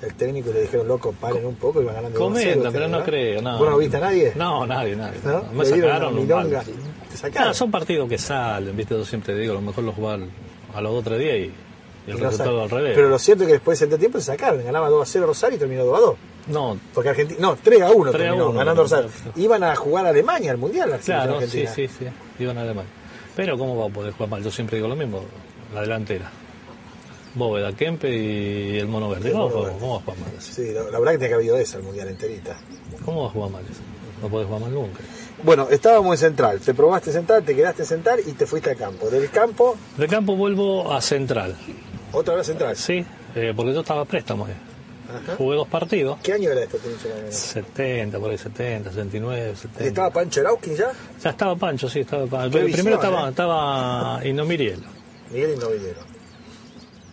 el 0.00 0.14
técnico 0.14 0.50
y 0.50 0.52
le 0.54 0.60
dijeron, 0.62 0.86
loco, 0.86 1.12
paren 1.20 1.44
un 1.44 1.56
poco 1.56 1.82
y 1.82 1.84
van 1.84 1.96
ganando 1.96 2.18
2 2.18 2.32
a 2.32 2.40
0 2.40 2.50
Comenta, 2.54 2.70
pero 2.72 2.88
no 2.88 3.04
creo, 3.04 3.42
no. 3.42 3.58
¿Vos 3.58 3.68
no 3.70 3.76
viste 3.76 3.96
a 3.96 4.00
nadie? 4.00 4.32
No, 4.36 4.64
nadie, 4.66 4.96
nadie. 4.96 5.18
¿No? 5.24 5.42
Me 5.52 5.64
sacaron 5.64 6.14
milonga. 6.14 6.58
mal. 6.58 6.66
Te 7.10 7.16
sacaron. 7.16 7.48
Ah, 7.50 7.54
son 7.54 7.70
partidos 7.70 8.08
que 8.08 8.16
salen, 8.16 8.74
viste, 8.76 8.94
yo 8.94 9.04
siempre 9.04 9.34
digo, 9.36 9.52
a 9.52 9.56
lo 9.56 9.62
mejor 9.62 9.82
los 9.84 9.94
jugar 9.96 10.20
a 10.74 10.80
los 10.80 10.92
dos 10.92 11.00
o 11.00 11.04
tres 11.04 11.18
días 11.18 11.36
y 11.38 11.52
el 12.10 12.18
resultado 12.18 12.62
al 12.62 12.70
revés. 12.70 12.92
Pero 12.94 13.08
lo 13.08 13.18
cierto 13.18 13.44
es 13.44 13.48
que 13.48 13.52
después 13.54 13.78
de 13.80 13.86
ese 13.86 13.98
tiempo 13.98 14.18
se 14.18 14.26
sacaron, 14.26 14.64
ganaba 14.64 14.88
2 14.88 15.02
a 15.02 15.10
0 15.12 15.26
Rosario 15.26 15.56
y 15.56 15.58
terminó 15.58 15.84
2 15.84 15.96
a 15.96 16.00
2. 16.00 16.14
No, 16.48 16.78
Porque 16.94 17.10
Argentina, 17.10 17.38
no, 17.40 17.56
3 17.62 17.82
a 17.82 17.90
1 17.90 18.10
3 18.10 18.14
a 18.14 18.18
terminó, 18.26 18.48
1, 18.50 18.58
ganando 18.58 18.82
Rosario. 18.82 19.10
Iban 19.36 19.62
a 19.64 19.76
jugar 19.76 20.06
a 20.06 20.08
Alemania 20.10 20.50
al 20.52 20.58
Mundial 20.58 20.88
selección 20.88 21.16
claro, 21.16 21.32
sí, 21.40 21.44
argentina. 21.62 21.74
sí, 21.74 21.88
sí, 21.88 22.42
iban 22.42 22.58
a 22.58 22.62
Alemania. 22.62 22.90
Pero 23.36 23.56
¿cómo 23.58 23.76
va 23.76 23.86
a 23.86 23.88
poder 23.90 24.12
jugar 24.12 24.30
mal? 24.30 24.42
Yo 24.42 24.50
siempre 24.50 24.76
digo 24.76 24.88
lo 24.88 24.96
mismo, 24.96 25.22
la 25.74 25.82
delantera. 25.82 26.30
Bóveda, 27.34 27.72
Kempe 27.72 28.10
y 28.10 28.78
el 28.78 28.88
Mono 28.88 29.10
Verde. 29.10 29.28
El 29.28 29.32
¿Cómo, 29.34 29.48
Mono 29.48 29.60
va- 29.60 29.64
Verde. 29.66 29.78
cómo 29.80 29.92
va 29.92 29.98
a 29.98 30.02
jugar 30.02 30.18
mal 30.18 30.30
así? 30.38 30.52
Sí, 30.54 30.72
la, 30.72 30.82
la 30.84 30.98
verdad 30.98 31.12
que 31.12 31.18
tiene 31.18 31.28
que 31.28 31.34
haber 31.34 31.36
habido 31.36 31.58
esa 31.58 31.76
el 31.76 31.82
Mundial 31.84 32.08
enterita. 32.08 32.56
¿Cómo 33.04 33.22
va 33.22 33.28
a 33.28 33.30
jugar 33.30 33.50
mal 33.50 33.62
eso? 33.70 33.80
No 34.22 34.28
puede 34.28 34.46
jugar 34.46 34.60
mal 34.62 34.74
nunca. 34.74 35.00
Bueno, 35.44 35.68
estábamos 35.70 36.14
en 36.14 36.18
Central, 36.30 36.58
te 36.58 36.74
probaste 36.74 37.12
Central, 37.12 37.44
te 37.44 37.54
quedaste 37.54 37.82
en 37.82 37.88
Central 37.88 38.20
y 38.26 38.32
te 38.32 38.44
fuiste 38.46 38.70
al 38.70 38.76
campo. 38.76 39.08
Del 39.08 39.30
campo, 39.30 39.76
De 39.96 40.08
campo 40.08 40.34
vuelvo 40.34 40.92
a 40.92 41.00
Central. 41.00 41.54
Otra 42.12 42.34
vez 42.36 42.46
Central. 42.46 42.76
Sí, 42.76 43.04
eh, 43.34 43.52
porque 43.54 43.72
yo 43.74 43.80
estaba 43.80 44.02
a 44.02 44.04
préstamo. 44.04 44.46
eh. 44.48 44.52
Ajá. 45.08 45.36
Jugué 45.36 45.56
dos 45.56 45.68
partidos. 45.68 46.18
¿Qué 46.22 46.34
año 46.34 46.50
era 46.50 46.62
esto, 46.64 46.76
Tincho, 46.76 47.08
más 47.08 47.16
o 47.16 47.20
menos? 47.20 47.34
70, 47.34 48.18
por 48.18 48.30
ahí 48.30 48.36
70, 48.38 48.90
69, 48.90 49.56
70. 49.56 49.84
¿Estaba 49.84 50.10
Pancho 50.10 50.40
Erauquín 50.40 50.76
ya? 50.76 50.92
Ya 51.22 51.30
estaba 51.30 51.56
Pancho, 51.56 51.88
sí, 51.88 52.00
estaba 52.00 52.26
Pancho. 52.26 52.58
Primero 52.58 52.96
estaba, 52.96 53.26
¿eh? 53.26 53.30
estaba 53.30 54.20
Inomiriel. 54.26 54.82
Miguel 55.30 55.54
Innovillero. 55.54 56.00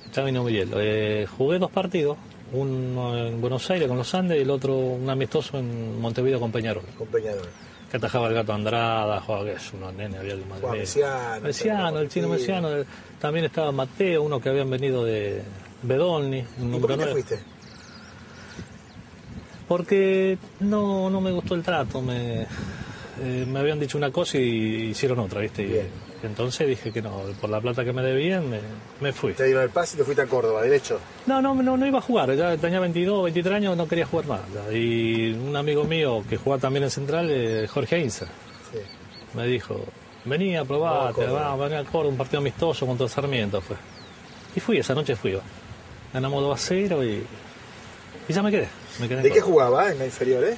Estaba 0.05 0.29
Inomiriel. 0.29 0.71
Eh, 0.75 1.25
jugué 1.37 1.57
dos 1.59 1.71
partidos. 1.71 2.17
Uno 2.51 3.17
en 3.17 3.41
Buenos 3.41 3.69
Aires 3.71 3.87
con 3.87 3.97
los 3.97 4.13
Andes 4.13 4.37
y 4.37 4.41
el 4.41 4.49
otro 4.49 4.75
un 4.75 5.09
amistoso 5.09 5.57
en 5.57 5.99
Montevideo 5.99 6.39
con 6.39 6.51
Peñarol. 6.51 6.83
con 6.97 7.07
Peñarol. 7.07 7.47
Que 7.95 7.99
atajaba 7.99 8.27
el 8.27 8.33
gato 8.33 8.51
Andrada, 8.51 9.23
que 9.25 9.53
es 9.53 9.71
unos 9.71 9.93
nenes, 9.93 10.19
había 10.19 10.33
el 10.33 10.43
Juan 10.43 10.61
Madrid. 10.61 10.79
Mesiano, 10.79 11.41
Mesiano, 11.41 11.99
el 11.99 12.09
chino. 12.09 12.27
Mesiano. 12.27 12.67
También 13.21 13.45
estaba 13.45 13.71
Mateo, 13.71 14.21
uno 14.21 14.41
que 14.41 14.49
habían 14.49 14.69
venido 14.69 15.05
de 15.05 15.41
Bedolni, 15.81 16.43
un 16.59 16.75
¿Y 16.75 16.79
por 16.79 16.89
qué 16.89 16.97
te 16.97 17.11
fuiste? 17.11 17.39
Porque 19.65 20.37
no, 20.59 21.09
no 21.09 21.21
me 21.21 21.31
gustó 21.31 21.55
el 21.55 21.63
trato, 21.63 22.01
me, 22.01 22.41
eh, 23.21 23.45
me 23.47 23.59
habían 23.59 23.79
dicho 23.79 23.97
una 23.97 24.11
cosa 24.11 24.39
y 24.39 24.89
hicieron 24.89 25.19
otra, 25.19 25.39
¿viste? 25.39 25.63
Y. 25.63 25.81
entonces 26.25 26.67
dije 26.67 26.91
que 26.91 27.01
no, 27.01 27.21
por 27.39 27.49
la 27.49 27.59
plata 27.61 27.83
que 27.83 27.93
me 27.93 28.01
debían 28.01 28.49
me, 28.49 28.59
me 29.01 29.11
fui. 29.13 29.33
Te 29.33 29.45
dieron 29.45 29.63
el 29.63 29.69
pase 29.69 29.95
y 29.95 29.99
te 29.99 30.03
fuiste 30.05 30.21
a 30.21 30.25
Córdoba, 30.27 30.61
derecho. 30.61 30.99
No, 31.25 31.41
no, 31.41 31.53
no, 31.55 31.77
no 31.77 31.85
iba 31.85 31.99
a 31.99 32.01
jugar, 32.01 32.33
ya 32.35 32.55
tenía 32.57 32.79
22, 32.79 33.23
23 33.25 33.55
años, 33.55 33.77
no 33.77 33.87
quería 33.87 34.05
jugar 34.05 34.27
más. 34.27 34.41
Y 34.73 35.31
un 35.33 35.55
amigo 35.55 35.83
mío 35.85 36.23
que 36.29 36.37
juega 36.37 36.59
también 36.59 36.83
en 36.83 36.91
Central, 36.91 37.27
eh, 37.31 37.67
Jorge 37.67 37.95
Ainza, 37.95 38.25
Sí. 38.71 38.79
me 39.33 39.45
dijo, 39.47 39.83
vení 40.25 40.55
a 40.55 40.61
a 40.61 40.65
probarte, 40.65 41.13
Córdoba. 41.13 41.55
va, 41.55 41.67
vení 41.67 41.75
a 41.81 41.83
Córdoba, 41.85 42.09
un 42.09 42.17
partido 42.17 42.39
amistoso 42.39 42.85
contra 42.85 43.07
Sarmiento 43.07 43.61
fue. 43.61 43.75
Y 44.55 44.59
fui, 44.59 44.77
esa 44.77 44.93
noche 44.95 45.15
fui. 45.15 45.37
Ganamos 46.13 46.41
2 46.41 46.53
a 46.55 46.57
0 46.61 47.03
y, 47.03 47.23
y 48.29 48.33
ya 48.33 48.41
me 48.41 48.49
quedé. 48.51 48.67
Me 48.99 49.07
quedé 49.07 49.17
en 49.17 49.23
¿De 49.23 49.31
qué 49.31 49.41
jugaba 49.41 49.91
en 49.91 49.99
la 49.99 50.05
inferior, 50.05 50.43
eh? 50.45 50.55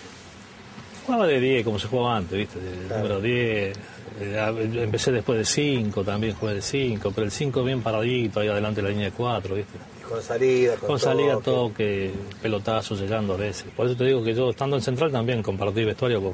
Jugaba 1.06 1.26
de 1.26 1.40
10, 1.40 1.64
como 1.64 1.80
se 1.80 1.88
jugaba 1.88 2.18
antes, 2.18 2.38
¿viste? 2.38 2.60
De 2.60 2.86
Claro. 2.88 3.02
número 3.04 3.22
10. 3.22 3.78
Eh, 4.20 4.84
Empecé 4.84 5.12
después 5.12 5.38
de 5.38 5.46
5, 5.46 6.04
también 6.04 6.34
jugué 6.36 6.56
de 6.56 6.62
5, 6.62 7.12
pero 7.14 7.26
el 7.26 7.32
5 7.32 7.64
bien 7.64 7.82
paradito, 7.82 8.40
ahí 8.40 8.48
adelante 8.48 8.82
de 8.82 8.88
la 8.88 8.90
línea 8.90 9.06
de 9.06 9.12
4, 9.12 9.56
¿viste? 9.56 9.78
Con 10.10 10.22
salida, 10.22 10.76
con, 10.78 10.88
Con 10.88 11.00
salida, 11.00 11.34
toque. 11.34 11.44
toque, 11.44 12.12
pelotazo, 12.42 12.96
llegando 12.96 13.34
a 13.34 13.38
veces. 13.38 13.66
Por 13.76 13.86
eso 13.88 13.96
te 13.98 14.06
digo 14.06 14.24
que 14.24 14.34
yo, 14.34 14.50
estando 14.50 14.76
en 14.78 14.82
Central, 14.82 15.12
también 15.12 15.44
compartí 15.44 15.84
vestuario 15.84 16.22
con. 16.22 16.34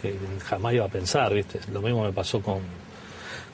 que 0.00 0.14
jamás 0.44 0.74
iba 0.74 0.84
a 0.84 0.88
pensar, 0.88 1.34
¿viste? 1.34 1.58
Lo 1.72 1.82
mismo 1.82 2.04
me 2.04 2.12
pasó 2.12 2.40
con. 2.40 2.60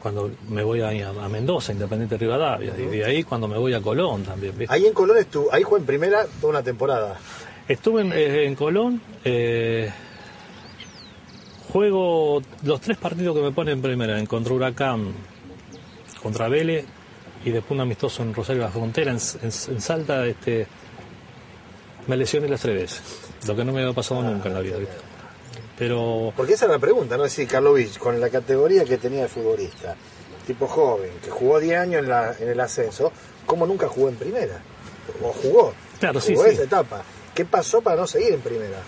cuando 0.02 0.30
me 0.50 0.62
voy 0.62 0.82
a, 0.82 0.88
a 1.08 1.28
Mendoza, 1.30 1.72
Independiente 1.72 2.18
Rivadavia, 2.18 2.74
y 2.78 2.96
de 2.98 3.04
ahí 3.06 3.24
cuando 3.24 3.48
me 3.48 3.56
voy 3.56 3.72
a 3.72 3.80
Colón 3.80 4.22
también, 4.22 4.56
¿viste? 4.58 4.72
Ahí 4.72 4.86
en 4.86 4.92
Colón, 4.92 5.16
estu- 5.16 5.48
ahí 5.50 5.62
jugó 5.62 5.78
en 5.78 5.86
primera 5.86 6.26
toda 6.40 6.50
una 6.50 6.62
temporada. 6.62 7.18
Estuve 7.66 8.02
en, 8.02 8.12
eh, 8.12 8.44
en 8.44 8.54
Colón, 8.54 9.00
eh, 9.24 9.90
juego 11.74 12.40
los 12.62 12.80
tres 12.80 12.96
partidos 12.98 13.34
que 13.34 13.42
me 13.42 13.50
ponen 13.50 13.74
en 13.74 13.82
primera, 13.82 14.16
en 14.16 14.26
contra 14.26 14.54
Huracán, 14.54 15.12
contra 16.22 16.48
Vélez 16.48 16.84
y 17.44 17.50
después 17.50 17.72
un 17.72 17.80
amistoso 17.80 18.22
en 18.22 18.32
Rosario 18.32 18.62
de 18.62 18.68
la 18.68 18.72
Frontera, 18.72 19.10
en, 19.10 19.18
en- 19.18 19.74
en 19.74 19.80
Salta, 19.80 20.24
este, 20.24 20.68
me 22.06 22.16
lesioné 22.16 22.48
las 22.48 22.60
tres 22.60 22.74
veces, 22.76 23.02
lo 23.48 23.56
que 23.56 23.64
no 23.64 23.72
me 23.72 23.82
había 23.82 23.92
pasado 23.92 24.22
nunca 24.22 24.48
en 24.48 24.54
la 24.54 24.60
vida, 24.60 24.76
¿viste? 24.78 24.94
Pero 25.76 26.32
Porque 26.36 26.52
esa 26.52 26.66
es 26.66 26.70
la 26.70 26.78
pregunta, 26.78 27.16
¿no? 27.16 27.24
Es 27.24 27.32
decir, 27.32 27.48
Karlovich, 27.50 27.98
con 27.98 28.20
la 28.20 28.30
categoría 28.30 28.84
que 28.84 28.96
tenía 28.96 29.22
de 29.22 29.28
futbolista, 29.28 29.96
tipo 30.46 30.68
joven, 30.68 31.10
que 31.24 31.30
jugó 31.30 31.58
10 31.58 31.76
años 31.80 32.02
en, 32.04 32.08
la, 32.08 32.36
en 32.38 32.48
el 32.50 32.60
ascenso, 32.60 33.10
¿cómo 33.46 33.66
nunca 33.66 33.88
jugó 33.88 34.08
en 34.10 34.14
primera? 34.14 34.62
¿O 35.20 35.32
jugó? 35.32 35.74
Claro, 35.98 36.20
sí, 36.20 36.34
jugó 36.34 36.46
sí. 36.46 36.54
esa 36.54 36.62
etapa. 36.62 37.02
¿Qué 37.34 37.44
pasó 37.44 37.80
para 37.82 37.96
no 37.96 38.06
seguir 38.06 38.34
en 38.34 38.40
primera? 38.42 38.78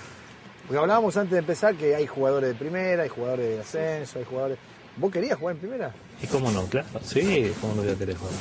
Porque 0.66 0.80
hablábamos 0.80 1.16
antes 1.16 1.32
de 1.32 1.38
empezar 1.38 1.74
que 1.76 1.94
hay 1.94 2.06
jugadores 2.06 2.50
de 2.50 2.54
primera, 2.56 3.04
hay 3.04 3.08
jugadores 3.08 3.48
de 3.48 3.60
ascenso, 3.60 4.18
hay 4.18 4.24
jugadores... 4.24 4.58
¿Vos 4.96 5.12
querías 5.12 5.38
jugar 5.38 5.54
en 5.54 5.60
primera? 5.60 5.94
¿Y 6.22 6.26
cómo 6.26 6.50
no? 6.50 6.64
Claro, 6.66 6.88
sí, 7.02 7.52
cómo 7.60 7.74
no 7.74 7.82
voy 7.82 7.92
a 7.92 7.96
querer 7.96 8.16
jugar. 8.16 8.34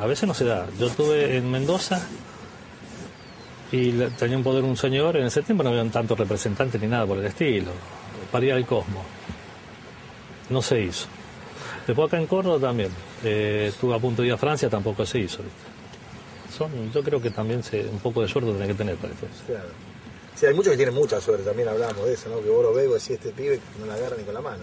A 0.00 0.06
veces 0.06 0.28
no 0.28 0.34
se 0.34 0.44
da. 0.44 0.66
Yo 0.78 0.86
estuve 0.86 1.36
en 1.36 1.50
Mendoza 1.50 2.06
y 3.72 3.90
tenía 4.18 4.36
un 4.36 4.44
poder 4.44 4.62
un 4.62 4.76
señor, 4.76 5.16
en 5.16 5.24
ese 5.24 5.42
tiempo 5.42 5.64
no 5.64 5.70
habían 5.70 5.90
tantos 5.90 6.18
representantes 6.18 6.80
ni 6.80 6.86
nada 6.86 7.06
por 7.06 7.18
el 7.18 7.24
estilo. 7.24 7.72
Para 8.30 8.44
ir 8.44 8.52
al 8.52 8.66
Cosmo. 8.66 9.02
No 10.50 10.60
se 10.60 10.80
hizo. 10.80 11.06
Después 11.86 12.08
acá 12.08 12.18
en 12.18 12.26
Córdoba 12.26 12.68
también. 12.68 12.90
Eh, 13.24 13.66
estuve 13.70 13.94
a 13.94 13.98
punto 13.98 14.22
de 14.22 14.28
ir 14.28 14.34
a 14.34 14.38
Francia, 14.38 14.68
tampoco 14.68 15.04
se 15.06 15.20
hizo. 15.20 15.42
¿viste? 15.42 16.56
Son, 16.56 16.92
yo 16.92 17.02
creo 17.02 17.20
que 17.20 17.30
también 17.30 17.62
se, 17.62 17.80
un 17.80 17.98
poco 17.98 18.20
de 18.22 18.28
suerte 18.28 18.50
tiene 18.50 18.66
que 18.68 18.74
tener 18.74 18.96
para 18.96 19.12
esto. 19.12 19.26
Claro. 19.46 19.93
Sí, 20.34 20.46
hay 20.46 20.54
muchos 20.54 20.72
que 20.72 20.76
tienen 20.76 20.94
mucha 20.94 21.20
suerte, 21.20 21.44
también 21.44 21.68
hablábamos 21.68 22.06
de 22.06 22.14
eso, 22.14 22.28
¿no? 22.28 22.42
Que 22.42 22.50
vos 22.50 22.62
lo 22.62 22.74
ves 22.74 23.10
y 23.10 23.12
este 23.14 23.30
pibe 23.30 23.60
no 23.78 23.86
la 23.86 23.94
agarra 23.94 24.16
ni 24.16 24.24
con 24.24 24.34
la 24.34 24.40
mano. 24.40 24.62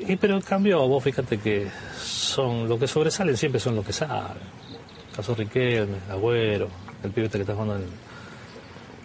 Y 0.00 0.16
pero 0.16 0.34
en 0.34 0.40
cambio, 0.42 0.86
vos 0.88 1.02
fíjate 1.02 1.38
que 1.38 1.68
son 1.96 2.68
lo 2.68 2.78
que 2.78 2.88
sobresalen 2.88 3.36
siempre 3.36 3.60
son 3.60 3.76
los 3.76 3.86
que 3.86 3.92
saben. 3.92 4.42
Caso 5.14 5.34
Riquelme, 5.34 5.98
Agüero, 6.10 6.68
el 7.04 7.10
pibe 7.12 7.26
este 7.26 7.38
que 7.38 7.42
está 7.42 7.54
jugando 7.54 7.76
en, 7.76 7.84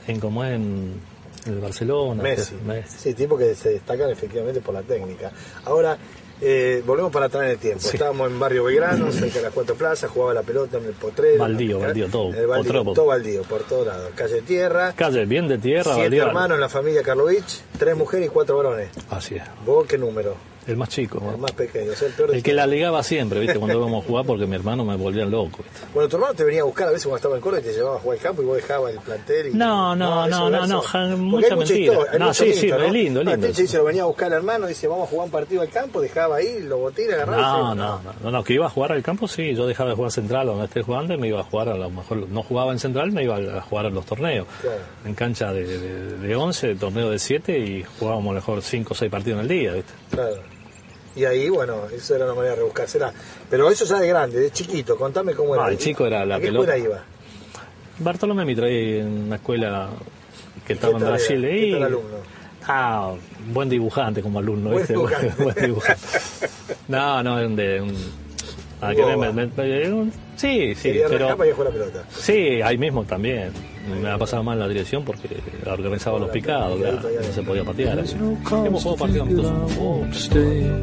en 0.08 0.20
como 0.20 0.44
es, 0.44 0.56
en, 0.56 1.00
en 1.46 1.54
el 1.54 1.60
Barcelona. 1.60 2.24
Messi. 2.24 2.56
Messi. 2.66 2.98
Sí, 2.98 3.14
tipos 3.14 3.38
que 3.38 3.54
se 3.54 3.70
destacan 3.70 4.10
efectivamente 4.10 4.62
por 4.62 4.74
la 4.74 4.82
técnica. 4.82 5.32
Ahora, 5.66 5.98
eh, 6.42 6.82
volvemos 6.86 7.12
para 7.12 7.26
atrás 7.28 7.44
en 7.46 7.50
el 7.52 7.58
tiempo. 7.58 7.82
Sí. 7.82 7.90
Estábamos 7.98 8.30
en 8.30 8.40
Barrio 8.40 8.64
Belgrano, 8.64 9.12
cerca 9.12 9.36
de 9.36 9.42
las 9.44 9.54
cuatro 9.54 9.76
plazas, 9.76 10.10
jugaba 10.10 10.34
la 10.34 10.44
pelota 10.44 10.78
en 10.78 10.86
el 10.86 10.94
potrero. 10.94 11.40
Baldío, 11.40 11.78
en 11.78 11.84
baldío, 11.84 12.08
todo, 12.10 12.34
el 12.34 12.48
baldío, 12.48 12.84
todo 12.94 13.06
baldío, 13.06 13.42
por 13.44 13.64
todos 13.64 13.88
lados. 13.88 14.12
Calle 14.16 14.42
Tierra, 14.42 14.94
Calle 14.96 15.26
bien 15.26 15.48
de 15.48 15.58
tierra, 15.58 15.84
siete 15.94 16.02
Baldío. 16.02 16.24
hermanos 16.28 16.56
en 16.56 16.62
la 16.62 16.70
familia 16.70 17.04
Karlovich, 17.04 17.62
tres 17.78 17.96
mujeres 17.98 18.28
y 18.28 18.30
cuatro 18.30 18.58
varones. 18.58 18.90
Así 19.10 19.36
es. 19.36 19.44
¿Vos 19.66 19.86
qué 19.88 19.98
número? 19.98 20.36
El 20.70 20.78
más 20.78 20.90
chico. 20.90 21.20
¿no? 21.22 21.32
El 21.32 21.38
más 21.38 21.52
pequeño, 21.52 21.92
o 21.92 21.96
sea, 21.96 22.08
el 22.08 22.14
peor 22.14 22.32
de 22.32 22.38
El 22.38 22.44
que 22.44 22.54
la 22.54 22.68
ligaba 22.68 23.02
siempre, 23.04 23.40
¿viste? 23.40 23.58
Cuando 23.60 23.78
íbamos 23.80 24.04
a 24.04 24.08
jugar 24.08 24.26
porque 24.26 24.46
mi 24.46 24.56
hermano 24.56 24.86
me 24.86 24.96
volvían 24.96 25.30
loco. 25.32 25.58
¿viste? 25.64 25.88
Bueno, 25.94 26.08
tu 26.10 26.16
hermano 26.18 26.34
te 26.36 26.44
venía 26.44 26.62
a 26.62 26.66
buscar 26.66 26.88
a 26.88 26.92
veces 26.92 27.04
cuando 27.06 27.18
estaba 27.18 27.36
en 27.36 27.42
Córdoba 27.42 27.62
y 27.62 27.66
te 27.66 27.74
llevaba 27.74 27.96
a 27.98 28.00
jugar 28.00 28.18
al 28.18 28.24
campo 28.24 28.42
y 28.42 28.46
vos 28.46 28.56
dejabas 28.58 28.94
el 28.94 29.00
plantel 29.00 29.48
y... 29.48 29.54
No, 29.54 29.96
no, 29.96 30.28
no, 30.28 30.50
no, 30.50 30.68
no, 30.68 30.82
ja- 30.82 31.00
Porque 31.10 31.16
mucha 31.18 31.56
mentira. 31.56 31.94
historia, 31.94 32.20
No, 32.20 32.34
sí, 32.34 32.54
sí, 32.54 32.66
mito, 32.68 32.82
es 32.84 32.92
lindo, 32.94 33.24
No, 33.24 33.32
lindo. 33.32 33.46
el 33.48 33.52
Teche 33.52 33.62
dice, 33.64 33.78
lo 33.78 33.84
venía 33.86 34.04
a 34.04 34.06
buscar 34.06 34.28
el 34.28 34.34
hermano, 34.34 34.68
dice, 34.68 34.88
vamos 34.88 35.08
a 35.08 35.10
jugar 35.10 35.26
un 35.26 35.32
partido 35.32 35.62
al 35.62 35.70
campo, 35.70 36.00
dejaba 36.02 36.38
ahí 36.38 36.60
los 36.62 36.80
botines, 36.80 37.14
agarraba 37.16 37.42
No, 37.42 37.70
se- 37.72 37.76
no, 37.76 38.00
no, 38.04 38.14
no, 38.24 38.32
no, 38.32 38.44
que 38.44 38.54
iba 38.54 38.66
a 38.68 38.70
jugar 38.70 38.92
al 38.92 39.02
campo, 39.04 39.28
sí, 39.28 39.56
yo 39.56 39.66
dejaba 39.68 39.90
de 39.90 39.96
jugar 39.96 40.12
central 40.12 40.48
donde 40.48 40.66
esté 40.66 40.82
jugando 40.84 41.14
y 41.14 41.18
me 41.18 41.28
iba 41.28 41.40
a 41.40 41.44
jugar, 41.44 41.70
a 41.70 41.76
lo 41.76 41.90
mejor 41.90 42.28
no 42.30 42.44
jugaba 42.44 42.72
en 42.72 42.80
central, 42.80 43.12
me 43.12 43.24
iba 43.24 43.38
a 43.38 43.62
jugar 43.62 43.86
en 43.88 43.96
los 43.96 44.06
torneos. 44.06 44.46
Claro. 44.62 44.78
En 45.06 45.14
cancha 45.16 45.52
de, 45.54 45.66
de, 45.66 46.18
de 46.18 46.36
11, 46.36 46.76
torneo 46.76 47.10
de 47.10 47.20
7 47.20 47.58
y 47.58 47.84
jugábamos 48.00 48.26
a 48.32 48.34
lo 48.34 48.36
mejor 48.36 48.62
5 48.62 48.94
o 48.94 48.96
6 48.96 49.12
partidos 49.12 49.38
en 49.40 49.42
el 49.44 49.48
día, 49.48 49.74
¿viste? 49.74 49.94
Claro. 50.12 50.36
Y 51.20 51.26
ahí, 51.26 51.50
bueno, 51.50 51.82
eso 51.94 52.16
era 52.16 52.24
una 52.24 52.34
manera 52.34 52.52
de 52.54 52.60
rebuscársela. 52.62 53.12
Pero 53.50 53.70
eso 53.70 53.84
ya 53.84 54.00
de 54.00 54.08
grande, 54.08 54.40
de 54.40 54.52
chiquito, 54.52 54.96
contame 54.96 55.34
cómo 55.34 55.54
era. 55.54 55.66
Ah, 55.66 55.70
el 55.70 55.78
chico 55.78 56.06
era 56.08 56.26
la 56.26 56.36
¿A 56.36 56.40
qué 56.40 56.46
pelota. 56.48 56.76
escuela 56.76 56.90
iba? 56.96 57.04
Bartolomé 58.00 58.46
me 58.46 58.56
traí 58.56 59.00
en 59.00 59.24
una 59.26 59.36
escuela 59.36 59.90
que 60.66 60.72
¿Y 60.72 60.76
estaba 60.78 60.94
en 60.98 61.00
Brasil 61.06 61.44
era? 61.44 61.56
y... 61.58 61.60
¿Qué 61.66 61.72
tal 61.74 61.84
alumno? 61.84 62.18
Ah, 62.66 63.14
buen 63.52 63.68
dibujante 63.68 64.22
como 64.22 64.40
alumno, 64.40 64.70
Buen 64.70 64.78
¿viste? 64.80 64.94
dibujante. 64.94 65.34
Buen 65.44 65.56
dibujante. 65.56 66.08
No, 66.88 67.22
no, 67.22 67.38
de... 67.50 67.82
Un, 67.82 67.96
nada 68.82 68.96
que 68.96 69.06
me- 69.06 69.18
me- 69.34 69.46
me- 69.48 70.12
sí, 70.36 70.74
sí, 70.76 70.92
pero... 71.10 71.16
arrancar 71.28 71.38
para 71.38 71.48
ir 71.48 71.54
a 71.54 71.56
jugar 71.56 71.74
la 71.74 71.80
pelota. 71.80 72.04
Sí, 72.12 72.62
ahí 72.62 72.78
mismo 72.78 73.04
también. 73.04 73.52
Me 74.02 74.10
ha 74.10 74.18
pasado 74.20 74.44
mal 74.44 74.60
la 74.60 74.68
dirección 74.68 75.04
porque 75.04 75.28
organizaba 75.66 76.20
los 76.20 76.30
picados, 76.30 76.78
claro, 76.80 77.00
no 77.02 77.34
se 77.34 77.42
podía 77.42 77.64
patear. 77.64 77.98
Hemos 78.00 78.84
jugado 78.84 78.96
partidos 78.98 79.28
amistosos. 79.28 80.80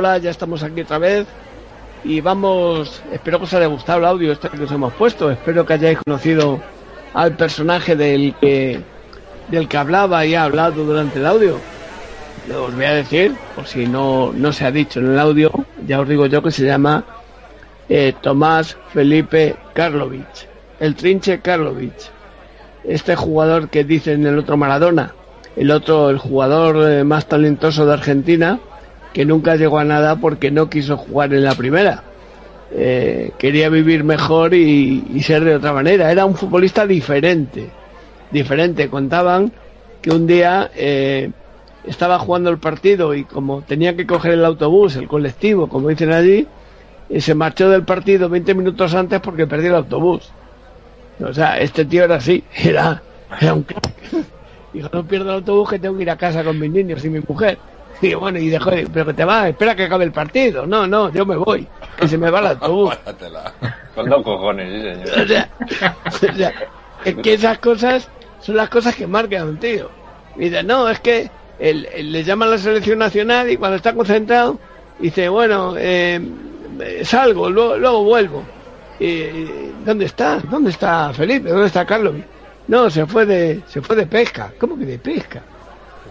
Hola, 0.00 0.16
ya 0.16 0.30
estamos 0.30 0.62
aquí 0.62 0.80
otra 0.80 0.96
vez 0.96 1.26
y 2.04 2.22
vamos, 2.22 3.02
espero 3.12 3.36
que 3.36 3.44
os 3.44 3.52
haya 3.52 3.66
gustado 3.66 3.98
el 3.98 4.06
audio 4.06 4.32
este 4.32 4.48
que 4.48 4.62
os 4.62 4.72
hemos 4.72 4.94
puesto, 4.94 5.30
espero 5.30 5.66
que 5.66 5.74
hayáis 5.74 5.98
conocido 5.98 6.58
al 7.12 7.36
personaje 7.36 7.94
del 7.96 8.34
que 8.40 8.80
del 9.48 9.68
que 9.68 9.76
hablaba 9.76 10.24
y 10.24 10.34
ha 10.34 10.44
hablado 10.44 10.86
durante 10.86 11.18
el 11.18 11.26
audio. 11.26 11.58
Os 12.48 12.74
voy 12.74 12.84
a 12.86 12.94
decir, 12.94 13.36
por 13.54 13.66
si 13.66 13.86
no, 13.86 14.32
no 14.32 14.54
se 14.54 14.64
ha 14.64 14.70
dicho 14.70 15.00
en 15.00 15.12
el 15.12 15.18
audio, 15.18 15.52
ya 15.86 16.00
os 16.00 16.08
digo 16.08 16.24
yo 16.24 16.42
que 16.42 16.50
se 16.50 16.64
llama 16.64 17.04
eh, 17.86 18.14
Tomás 18.22 18.78
Felipe 18.94 19.56
Karlovich, 19.74 20.48
el 20.78 20.94
trinche 20.94 21.40
Karlovich. 21.40 22.10
Este 22.84 23.16
jugador 23.16 23.68
que 23.68 23.84
dicen 23.84 24.24
el 24.24 24.38
otro 24.38 24.56
Maradona, 24.56 25.12
el 25.56 25.70
otro, 25.70 26.08
el 26.08 26.16
jugador 26.16 26.90
eh, 26.90 27.04
más 27.04 27.26
talentoso 27.26 27.84
de 27.84 27.92
Argentina, 27.92 28.60
que 29.12 29.24
nunca 29.24 29.56
llegó 29.56 29.78
a 29.78 29.84
nada 29.84 30.16
porque 30.16 30.50
no 30.50 30.70
quiso 30.70 30.96
jugar 30.96 31.34
en 31.34 31.44
la 31.44 31.54
primera. 31.54 32.04
Eh, 32.72 33.32
quería 33.38 33.68
vivir 33.68 34.04
mejor 34.04 34.54
y, 34.54 35.20
ser 35.22 35.44
de 35.44 35.56
otra 35.56 35.72
manera. 35.72 36.10
Era 36.10 36.24
un 36.24 36.36
futbolista 36.36 36.86
diferente. 36.86 37.68
Diferente. 38.30 38.88
Contaban 38.88 39.52
que 40.00 40.10
un 40.10 40.26
día 40.26 40.70
eh, 40.76 41.30
estaba 41.84 42.18
jugando 42.18 42.50
el 42.50 42.58
partido 42.58 43.14
y 43.14 43.24
como 43.24 43.62
tenía 43.62 43.96
que 43.96 44.06
coger 44.06 44.32
el 44.32 44.44
autobús, 44.44 44.96
el 44.96 45.08
colectivo, 45.08 45.68
como 45.68 45.88
dicen 45.88 46.12
allí, 46.12 46.46
eh, 47.08 47.20
se 47.20 47.34
marchó 47.34 47.68
del 47.68 47.84
partido 47.84 48.28
20 48.28 48.54
minutos 48.54 48.94
antes 48.94 49.20
porque 49.20 49.46
perdió 49.46 49.70
el 49.70 49.76
autobús. 49.76 50.30
O 51.22 51.34
sea, 51.34 51.58
este 51.58 51.84
tío 51.84 52.04
era 52.04 52.16
así, 52.16 52.44
era, 52.54 53.02
era 53.40 53.54
un 53.54 53.64
crack. 53.64 53.90
Dijo, 54.72 54.88
no 54.92 55.04
pierdo 55.04 55.30
el 55.30 55.36
autobús 55.36 55.70
que 55.70 55.78
tengo 55.80 55.96
que 55.96 56.02
ir 56.02 56.10
a 56.10 56.16
casa 56.16 56.44
con 56.44 56.58
mis 56.58 56.70
niños 56.70 57.04
y 57.04 57.10
mi 57.10 57.20
mujer. 57.26 57.58
Y 58.02 58.14
bueno, 58.14 58.38
y 58.38 58.48
dejó, 58.48 58.70
de- 58.70 58.88
pero 58.92 59.06
que 59.06 59.14
te 59.14 59.24
va, 59.24 59.48
espera 59.48 59.74
que 59.76 59.84
acabe 59.84 60.04
el 60.04 60.12
partido. 60.12 60.66
No, 60.66 60.86
no, 60.86 61.12
yo 61.12 61.26
me 61.26 61.36
voy, 61.36 61.66
que 61.98 62.08
se 62.08 62.16
me 62.16 62.30
va 62.30 62.40
el 62.40 62.46
autobús. 62.48 62.94
Con 63.94 64.08
dos 64.08 64.22
cojones, 64.22 64.72
sí, 64.72 65.04
señor. 65.04 65.48
O 66.04 66.10
sea, 66.10 66.30
o 66.32 66.34
sea, 66.36 66.52
es 67.04 67.14
que 67.16 67.34
esas 67.34 67.58
cosas 67.58 68.08
son 68.40 68.56
las 68.56 68.68
cosas 68.70 68.94
que 68.94 69.06
marcan 69.06 69.42
a 69.42 69.44
un 69.44 69.58
tío. 69.58 69.90
Y 70.36 70.44
dice, 70.44 70.62
no, 70.62 70.88
es 70.88 71.00
que 71.00 71.30
él 71.58 71.86
le 71.94 72.24
llama 72.24 72.46
a 72.46 72.50
la 72.50 72.58
selección 72.58 72.98
nacional 72.98 73.50
y 73.50 73.56
cuando 73.58 73.76
está 73.76 73.92
concentrado 73.92 74.58
dice, 74.98 75.28
bueno, 75.28 75.74
eh, 75.76 76.20
salgo, 77.02 77.50
luego, 77.50 77.76
luego 77.76 78.04
vuelvo. 78.04 78.44
Y, 78.98 79.24
¿Dónde 79.84 80.06
está? 80.06 80.38
¿Dónde 80.50 80.70
está 80.70 81.12
Felipe? 81.12 81.50
¿Dónde 81.50 81.66
está 81.66 81.84
Carlos? 81.84 82.14
No, 82.68 82.88
se 82.88 83.04
fue 83.06 83.26
de, 83.26 83.60
se 83.66 83.82
fue 83.82 83.96
de 83.96 84.06
pesca. 84.06 84.52
¿Cómo 84.58 84.78
que 84.78 84.84
de 84.86 84.98
pesca? 84.98 85.42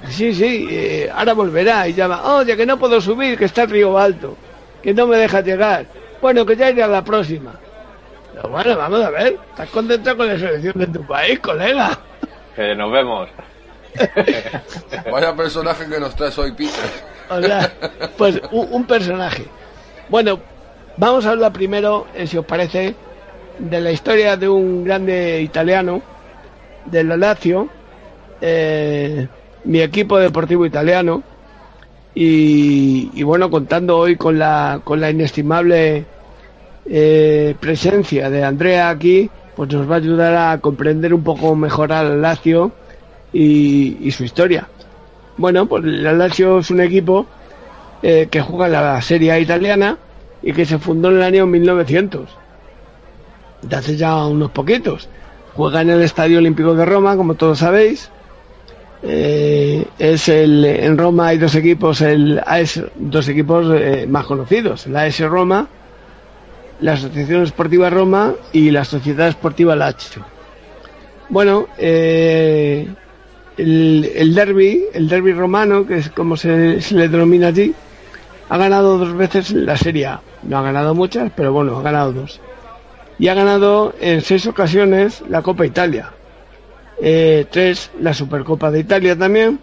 Sí, 0.08 0.34
sí, 0.34 0.68
eh, 0.72 1.10
ahora 1.14 1.34
volverá 1.34 1.88
y 1.88 1.94
llama, 1.94 2.36
oye, 2.36 2.56
que 2.56 2.66
no 2.66 2.80
puedo 2.80 3.02
subir, 3.02 3.38
que 3.38 3.46
está 3.46 3.64
el 3.64 3.70
río 3.70 3.98
alto, 3.98 4.38
que 4.82 4.94
no 4.94 5.08
me 5.08 5.18
deja 5.18 5.42
llegar. 5.42 5.86
Bueno, 6.22 6.46
que 6.46 6.56
ya 6.56 6.70
iré 6.70 6.84
a 6.84 6.88
la 6.88 7.04
próxima. 7.04 7.60
Pero 8.34 8.50
bueno, 8.50 8.78
vamos 8.78 9.02
a 9.02 9.10
ver, 9.10 9.38
estás 9.50 9.70
contento 9.70 10.16
con 10.16 10.28
la 10.28 10.40
selección 10.40 10.74
de 10.78 10.88
tu 10.88 11.06
país, 11.06 11.40
colega. 11.40 12.00
Que 12.56 12.76
nos 12.76 12.92
vemos. 12.92 13.30
Vaya 15.12 15.36
personaje 15.36 15.86
que 15.88 16.00
nos 16.00 16.16
traes 16.16 16.38
hoy, 16.38 16.52
Peter. 16.54 16.74
O 17.30 17.42
sea, 17.42 17.72
pues 18.18 18.42
un, 18.52 18.68
un 18.72 18.86
personaje. 18.86 19.46
Bueno, 20.08 20.40
vamos 20.98 21.26
a 21.26 21.32
hablar 21.32 21.52
primero, 21.52 22.08
eh, 22.16 22.26
si 22.26 22.38
os 22.38 22.46
parece, 22.46 22.96
de 23.58 23.82
la 23.82 23.92
historia 23.92 24.38
de 24.38 24.48
un 24.48 24.84
grande 24.84 25.42
italiano, 25.42 26.02
de 26.86 27.04
la 27.04 27.18
Lazio, 27.18 27.70
eh, 28.42 29.28
mi 29.64 29.82
equipo 29.82 30.18
deportivo 30.18 30.66
italiano, 30.66 31.24
y, 32.16 33.12
y 33.14 33.24
bueno, 33.24 33.50
contando 33.50 33.98
hoy 33.98 34.16
con 34.16 34.40
la, 34.40 34.82
con 34.84 35.00
la 35.00 35.10
inestimable 35.10 36.06
eh, 36.92 37.56
presencia 37.60 38.30
de 38.32 38.44
Andrea 38.44 38.90
aquí, 38.90 39.30
pues 39.56 39.72
nos 39.72 39.90
va 39.90 39.96
a 39.96 39.98
ayudar 39.98 40.36
a 40.36 40.58
comprender 40.58 41.14
un 41.14 41.24
poco 41.24 41.56
mejor 41.56 41.94
al 41.94 42.22
Lazio 42.22 42.72
y, 43.32 44.10
su 44.12 44.24
historia. 44.24 44.68
Bueno, 45.38 45.68
pues 45.68 45.84
el 45.84 46.18
Lazio 46.18 46.60
es 46.60 46.72
un 46.72 46.82
equipo 46.82 47.28
eh, 48.02 48.28
que 48.32 48.42
juega 48.42 48.66
en 48.66 48.72
la 48.72 49.02
Serie 49.02 49.32
A 49.32 49.40
italiana 49.40 49.98
y 50.42 50.52
que 50.54 50.66
se 50.66 50.80
fundó 50.80 51.10
en 51.10 51.18
el 51.18 51.24
año 51.24 51.46
1900. 51.46 52.28
De 53.62 53.76
hace 53.76 53.96
ya 53.96 54.26
unos 54.26 54.50
poquitos. 54.52 55.10
Juega 55.54 55.82
en 55.82 55.92
el 55.92 56.02
Estadio 56.02 56.40
Olímpico 56.40 56.74
de 56.74 56.86
Roma, 56.86 57.16
como 57.18 57.36
todos 57.36 57.60
sabéis. 57.60 58.10
Eh, 59.02 59.86
es 59.98 60.28
el 60.28 60.66
en 60.66 60.98
Roma 60.98 61.28
hay 61.28 61.38
dos 61.38 61.56
equipos, 61.56 62.02
el 62.02 62.42
AS, 62.46 62.82
dos 62.96 63.28
equipos 63.30 63.68
eh, 63.74 64.06
más 64.08 64.26
conocidos, 64.26 64.88
la 64.88 65.04
AS 65.04 65.20
Roma, 65.22 65.68
la 66.82 66.94
Asociación 66.94 67.44
Esportiva 67.44 67.90
Roma 67.90 68.34
y 68.52 68.72
la 68.72 68.84
Sociedad 68.84 69.30
Esportiva 69.30 69.76
Lazio. 69.76 70.26
Bueno, 71.30 71.68
eh, 71.78 72.88
el, 73.58 74.12
el 74.16 74.36
derby, 74.36 74.86
el 74.94 75.08
derby 75.08 75.32
romano, 75.34 75.86
que 75.86 75.98
es 75.98 76.10
como 76.10 76.36
se, 76.36 76.82
se 76.82 76.96
le 76.96 77.08
denomina 77.08 77.48
allí, 77.48 77.74
ha 78.50 78.58
ganado 78.58 78.98
dos 78.98 79.16
veces 79.16 79.52
la 79.52 79.78
Serie 79.78 80.08
A. 80.08 80.22
No 80.44 80.58
ha 80.58 80.62
ganado 80.62 80.96
muchas, 80.96 81.32
pero 81.36 81.54
bueno, 81.54 81.78
ha 81.78 81.82
ganado 81.82 82.14
dos. 82.14 82.42
Y 83.20 83.28
ha 83.28 83.34
ganado 83.34 83.94
en 84.00 84.22
seis 84.22 84.48
ocasiones 84.48 85.22
la 85.30 85.42
Copa 85.42 85.66
Italia. 85.66 86.12
Eh, 87.02 87.46
tres, 87.50 87.92
la 88.02 88.14
Supercopa 88.14 88.72
de 88.72 88.80
Italia 88.80 89.18
también. 89.18 89.60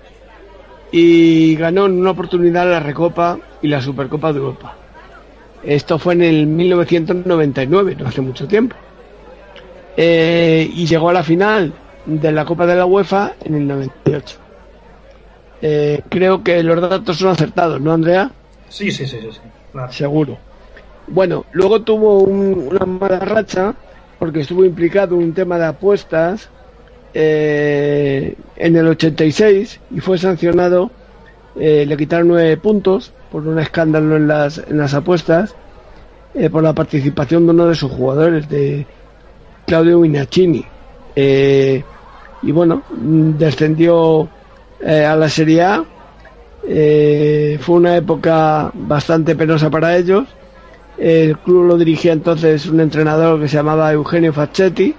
Y 0.93 1.57
ganó 1.57 1.87
en 1.87 1.99
una 2.01 2.11
oportunidad 2.13 2.71
la 2.71 2.81
Recopa 2.81 3.39
y 3.63 3.69
la 3.69 3.81
Supercopa 3.83 4.33
de 4.33 4.39
Europa. 4.39 4.77
Esto 5.63 5.99
fue 5.99 6.15
en 6.15 6.23
el 6.23 6.47
1999, 6.47 7.97
no 7.97 8.07
hace 8.09 8.21
mucho 8.21 8.47
tiempo. 8.47 8.77
Eh, 9.97 10.69
y 10.71 10.87
llegó 10.87 11.09
a 11.09 11.13
la 11.13 11.23
final 11.23 11.73
de 12.05 12.33
la 12.33 12.45
Copa 12.45 12.67
de 12.67 12.77
la 12.77 12.87
UEFA 12.87 13.35
en 13.45 13.55
el 13.55 13.67
98. 13.67 14.37
Eh, 15.61 16.03
creo 16.11 16.43
que 16.45 16.63
los 16.63 16.81
datos 16.81 17.17
son 17.17 17.29
acertados, 17.31 17.81
¿no, 17.81 17.93
Andrea? 17.93 18.31
Sí, 18.69 18.91
sí, 18.91 19.07
sí, 19.07 19.19
sí, 19.21 19.33
sí, 19.33 19.41
claro. 19.73 19.93
Seguro. 19.93 20.39
Bueno, 21.07 21.47
luego 21.53 21.83
tuvo 21.83 22.21
un- 22.21 22.69
una 22.71 22.85
mala 22.85 23.19
racha 23.21 23.75
porque 24.19 24.41
estuvo 24.41 24.65
implicado 24.65 25.15
en 25.17 25.23
un 25.23 25.35
tema 25.35 25.59
de 25.59 25.67
apuestas 25.67 26.51
eh, 27.19 28.37
en 28.57 28.77
el 28.77 28.87
86 28.89 29.81
y 29.91 30.01
fue 30.01 30.19
sancionado. 30.19 30.91
eh, 31.57 31.87
le 31.87 31.97
quitaron 31.97 32.29
nueve 32.29 32.57
puntos 32.59 33.13
por 33.31 33.47
un 33.49 33.59
escándalo 33.59 34.17
en 34.17 34.29
las, 34.29 34.59
en 34.59 34.79
las 34.79 34.95
apuestas 34.95 35.57
eh, 36.35 36.51
por 36.51 36.63
la 36.63 36.75
participación 36.75 37.47
de 37.47 37.53
uno 37.53 37.67
de 37.69 37.75
sus 37.75 37.91
jugadores, 37.93 38.49
de 38.49 38.87
Claudio 39.67 40.01
Minacini. 40.01 40.65
Eh, 41.17 41.85
y 42.43 42.53
bueno, 42.53 42.85
descendió 42.91 44.31
a 44.87 45.17
la 45.17 45.29
Serie 45.31 45.63
A. 45.63 45.85
Fue 46.63 47.75
una 47.77 47.97
época 47.97 48.71
bastante 48.75 49.35
penosa 49.37 49.71
para 49.71 49.97
ellos. 49.97 50.27
El 50.97 51.39
club 51.39 51.65
lo 51.67 51.79
dirigía 51.79 52.13
entonces 52.13 52.67
un 52.67 52.81
entrenador 52.81 53.41
que 53.41 53.49
se 53.49 53.57
llamaba 53.57 53.93
Eugenio 53.93 54.33
Facchetti. 54.33 54.95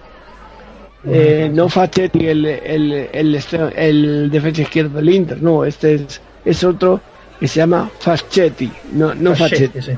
Eh, 1.09 1.49
no 1.53 1.69
Facchetti, 1.69 2.27
el, 2.27 2.45
el, 2.45 2.91
el, 3.13 3.35
este- 3.35 3.71
el 3.75 4.29
defensa 4.31 4.61
izquierdo 4.63 4.97
del 4.97 5.09
Inter, 5.09 5.41
no, 5.41 5.63
este 5.65 5.95
es, 5.95 6.21
es 6.43 6.63
otro 6.63 7.01
que 7.39 7.47
se 7.47 7.59
llama 7.59 7.89
Facchetti, 7.99 8.71
no, 8.91 9.13
no 9.15 9.35
Facchetti. 9.35 9.81
sí. 9.81 9.91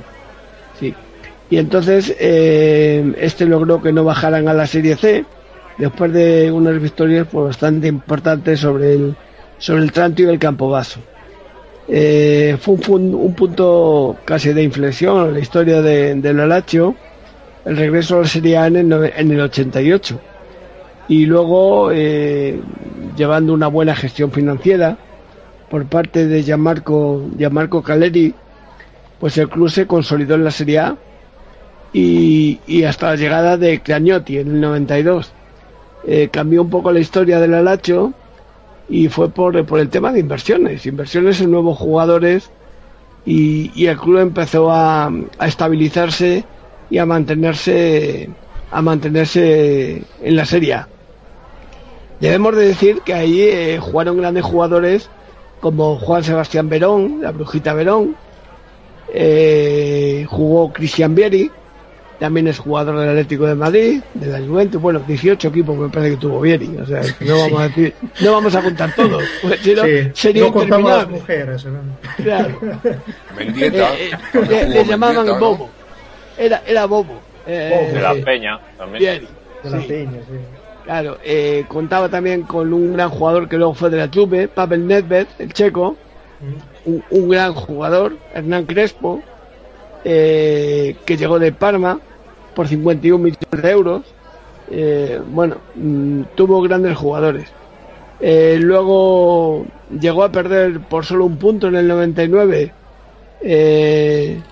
Sí. 0.80 0.96
Y 1.50 1.58
entonces 1.58 2.16
eh, 2.20 3.14
este 3.18 3.46
logró 3.46 3.82
que 3.82 3.92
no 3.92 4.04
bajaran 4.04 4.48
a 4.48 4.54
la 4.54 4.68
Serie 4.68 4.96
C 4.98 5.26
después 5.78 6.14
de 6.14 6.52
unas 6.52 6.80
victorias 6.82 7.28
pues, 7.32 7.46
bastante 7.48 7.88
importantes 7.88 8.60
sobre 8.60 8.94
el 8.94 9.16
sobre 9.58 9.84
el 9.84 9.92
Tranto 9.92 10.22
y 10.22 10.26
el 10.26 10.40
Campobasso. 10.40 11.02
Eh, 11.88 12.58
fue 12.62 12.76
un, 12.90 13.16
un 13.16 13.36
punto 13.36 14.22
casi 14.26 14.54
de 14.54 14.64
inflexión 14.64 15.28
en 15.30 15.34
la 15.34 15.40
historia 15.40 15.82
de, 15.82 16.16
de 16.16 16.34
la 16.34 16.46
Lazio, 16.46 16.96
el 17.66 17.78
regreso 17.78 18.18
a 18.18 18.22
la 18.22 18.28
Serie 18.28 18.58
A 18.58 18.68
en 18.68 18.76
el, 18.78 18.94
en 19.16 19.32
el 19.32 19.42
88 19.42 20.22
y 21.10 21.26
luego 21.26 21.92
eh, 21.92 22.62
llevando 23.18 23.52
una 23.54 23.68
buena 23.68 23.96
gestión 23.96 24.32
financiera 24.32 24.98
por 25.70 25.86
parte 25.86 26.28
de 26.28 26.44
Gianmarco, 26.44 27.26
Gianmarco 27.38 27.82
Caleri, 27.82 28.34
pues 29.20 29.38
el 29.38 29.50
club 29.50 29.70
se 29.70 29.88
consolidó 29.88 30.36
en 30.36 30.44
la 30.44 30.52
Serie 30.52 30.80
A 30.80 30.98
y, 31.92 32.60
y 32.68 32.84
hasta 32.84 33.08
la 33.10 33.16
llegada 33.16 33.58
de 33.58 33.82
Cragnotti 33.82 34.38
en 34.38 34.48
el 34.50 34.62
92. 34.62 35.32
Eh, 36.08 36.30
cambió 36.32 36.62
un 36.62 36.70
poco 36.70 36.92
la 36.92 37.00
historia 37.00 37.40
del 37.40 37.56
Alacho 37.56 38.14
y 38.88 39.10
fue 39.10 39.30
por, 39.30 39.66
por 39.66 39.80
el 39.80 39.90
tema 39.90 40.12
de 40.14 40.20
inversiones, 40.20 40.86
inversiones 40.86 41.42
en 41.42 41.52
nuevos 41.52 41.78
jugadores 41.78 42.52
y, 43.26 43.72
y 43.76 43.88
el 43.88 43.98
club 43.98 44.20
empezó 44.20 44.72
a, 44.72 45.08
a 45.08 45.48
estabilizarse 45.48 46.46
y 46.90 47.00
a 47.00 47.06
mantenerse 47.06 48.30
a 48.72 48.82
mantenerse 48.84 50.04
en 50.22 50.36
la 50.36 50.46
Serie 50.46 50.74
A. 50.76 50.90
Debemos 52.20 52.56
de 52.56 52.68
decir 52.68 53.02
que 53.02 53.14
ahí 53.14 53.42
eh, 53.42 53.80
jugaron 53.80 54.18
grandes 54.18 54.44
jugadores 54.44 55.10
como 55.60 55.98
Juan 55.98 56.24
Sebastián 56.24 56.70
Verón, 56.70 57.20
la 57.22 57.32
Brujita 57.32 57.74
Verón, 57.74 58.16
eh, 59.14 60.26
jugó 60.28 60.72
Cristian 60.72 61.16
Vieri, 61.16 61.52
también 62.20 62.48
es 62.48 62.60
jugador 62.60 63.00
del 63.00 63.10
Atlético 63.10 63.46
de 63.46 63.56
Madrid, 63.56 64.02
de 64.14 64.28
la 64.28 64.46
Juventus, 64.46 64.82
bueno, 64.82 65.00
18 65.00 65.48
equipos 65.48 65.78
me 65.78 65.90
parece 65.90 66.12
que 66.12 66.18
tuvo 66.18 66.42
Vieri, 66.42 66.78
o 66.78 66.86
sea, 66.86 67.02
que 67.02 67.26
no 67.26 67.38
vamos 67.38 67.62
a 67.62 67.68
decir, 67.70 67.94
no 68.22 68.32
vamos 68.34 68.56
a 68.56 68.62
contar 68.62 68.94
todos, 68.94 69.24
pues, 69.42 69.60
si 69.62 69.74
no, 69.74 69.84
Sí, 69.84 70.12
sería 70.14 70.44
no 70.44 70.52
contamos 70.52 70.92
las 70.92 71.10
mujeres. 71.10 71.66
¿no? 71.66 71.80
Claro. 72.18 72.60
Mendieta. 73.38 73.94
Eh, 73.96 74.12
eh, 74.34 74.66
le, 74.68 74.86
llamaban 74.86 75.16
Mendieta, 75.16 75.40
¿no? 75.40 75.46
Bobo, 75.46 75.70
era, 76.38 76.62
era 76.68 76.86
Bobo, 76.86 77.20
eh, 77.48 77.92
De 77.94 78.02
la 78.02 78.14
Peña 78.16 78.60
también. 78.78 79.00
Vieri, 79.00 79.28
De 79.64 79.70
la 79.70 79.82
sí. 79.82 79.88
peña, 79.88 80.20
sí. 80.28 80.59
Claro, 80.90 81.20
eh, 81.22 81.68
contaba 81.68 82.10
también 82.10 82.48
con 82.48 82.74
un 82.74 82.94
gran 82.94 83.10
jugador 83.12 83.48
que 83.48 83.58
luego 83.58 83.76
fue 83.76 83.92
de 83.92 83.98
la 83.98 84.10
Juve, 84.12 84.48
Pavel 84.48 84.88
Nedved, 84.88 85.28
el 85.38 85.54
checo, 85.54 86.02
un, 86.84 87.06
un 87.10 87.30
gran 87.30 87.54
jugador, 87.56 88.22
Hernán 88.32 88.66
Crespo, 88.68 89.28
eh, 90.04 91.02
que 91.06 91.18
llegó 91.18 91.40
de 91.40 91.54
Parma 91.54 92.04
por 92.54 92.68
51 92.68 93.24
millones 93.24 93.64
de 93.64 93.72
euros. 93.72 94.18
Eh, 94.68 95.22
bueno, 95.26 95.66
mm, 95.74 96.24
tuvo 96.36 96.62
grandes 96.62 96.98
jugadores. 96.98 97.56
Luego 98.20 99.68
llegó 99.90 100.24
a 100.24 100.32
perder 100.32 100.86
por 100.88 101.06
solo 101.06 101.26
un 101.26 101.38
punto 101.38 101.68
en 101.68 101.76
el 101.76 101.88
99 101.88 102.76
eh, 103.40 104.48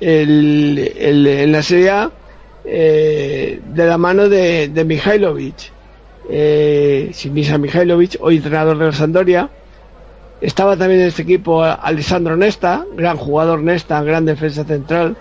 el, 0.00 0.78
el- 0.96 1.26
en 1.26 1.52
la 1.52 1.62
Serie 1.62 1.90
A 1.90 2.18
eh, 2.64 3.60
de 3.64 3.86
la 3.86 3.98
mano 3.98 4.28
de, 4.28 4.68
de 4.68 4.84
Mihailovic. 4.84 5.72
Eh, 6.28 7.12
hoy 8.20 8.36
entrenador 8.36 8.78
de 8.78 8.84
la 8.86 8.92
Sampdoria. 8.92 9.48
Estaba 10.40 10.76
también 10.76 11.00
en 11.02 11.06
este 11.06 11.22
equipo 11.22 11.62
Alessandro 11.62 12.36
Nesta, 12.36 12.84
gran 12.96 13.16
jugador 13.16 13.62
Nesta, 13.62 14.02
gran 14.02 14.24
defensa 14.24 14.64
central, 14.64 15.16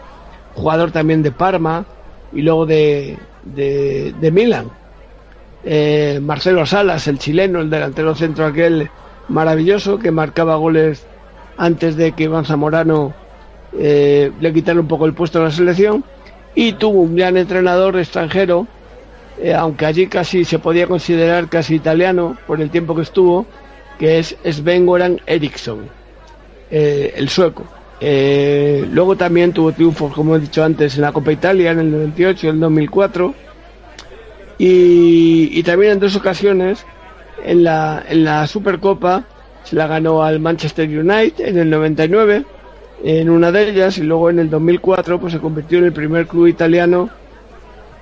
jugador 0.56 0.92
también 0.92 1.22
de 1.22 1.32
Parma 1.32 1.86
y 2.34 2.42
luego 2.42 2.66
de, 2.66 3.18
de, 3.44 4.16
de 4.20 4.32
Milan. 4.32 4.72
Eh, 5.64 6.20
Marcelo 6.22 6.66
Salas, 6.66 7.08
el 7.08 7.20
chileno, 7.20 7.62
el 7.62 7.70
delantero 7.70 8.16
centro 8.16 8.46
aquel 8.46 8.90
maravilloso 9.28 10.00
que 10.00 10.10
marcaba 10.10 10.56
goles 10.56 11.06
antes 11.58 11.96
de 11.96 12.14
que 12.14 12.24
Iván 12.24 12.46
Zamorano 12.46 13.14
eh, 13.78 14.32
le 14.40 14.54
quitara 14.54 14.80
un 14.80 14.88
poco 14.88 15.06
el 15.06 15.14
puesto 15.14 15.38
en 15.38 15.46
la 15.46 15.52
selección 15.52 16.04
y 16.56 16.74
tuvo 16.74 17.02
un 17.02 17.16
gran 17.16 17.38
entrenador 17.38 17.98
extranjero, 17.98 18.68
eh, 19.40 19.54
aunque 19.54 19.86
allí 19.86 20.08
casi 20.08 20.46
se 20.46 20.60
podía 20.60 20.88
considerar 20.88 21.48
casi 21.50 21.76
italiano 21.76 22.38
por 22.48 22.62
el 22.62 22.70
tiempo 22.70 22.96
que 22.96 23.04
estuvo, 23.04 23.46
que 23.98 24.20
es 24.20 24.38
Sven-Goran 24.44 25.22
Eriksson, 25.26 25.90
eh, 26.70 27.14
el 27.16 27.30
sueco. 27.30 27.66
Eh, 28.00 28.88
luego 28.92 29.16
también 29.16 29.54
tuvo 29.54 29.72
triunfos, 29.72 30.14
como 30.14 30.36
he 30.36 30.40
dicho 30.40 30.64
antes, 30.64 30.96
en 30.96 31.02
la 31.02 31.12
Copa 31.12 31.32
Italia 31.32 31.72
en 31.72 31.80
el 31.80 31.92
98 31.92 32.48
y 32.48 32.50
el 32.50 32.60
2004. 32.60 33.36
Y, 34.58 35.50
y 35.58 35.64
también 35.64 35.94
en 35.94 36.00
dos 36.00 36.16
ocasiones 36.16 36.86
en 37.44 37.64
la, 37.64 38.04
en 38.08 38.24
la 38.24 38.46
Supercopa 38.48 39.24
se 39.64 39.76
la 39.76 39.88
ganó 39.88 40.24
al 40.24 40.40
Manchester 40.40 40.88
United 40.88 41.46
en 41.48 41.58
el 41.58 41.70
99 41.70 42.46
en 43.04 43.30
una 43.30 43.52
de 43.52 43.70
ellas 43.70 43.98
y 43.98 44.04
luego 44.04 44.30
en 44.30 44.40
el 44.40 44.50
2004 44.50 45.20
pues 45.20 45.34
se 45.34 45.40
convirtió 45.40 45.80
en 45.80 45.86
el 45.86 45.94
primer 45.94 46.28
club 46.28 46.48
italiano 46.48 47.10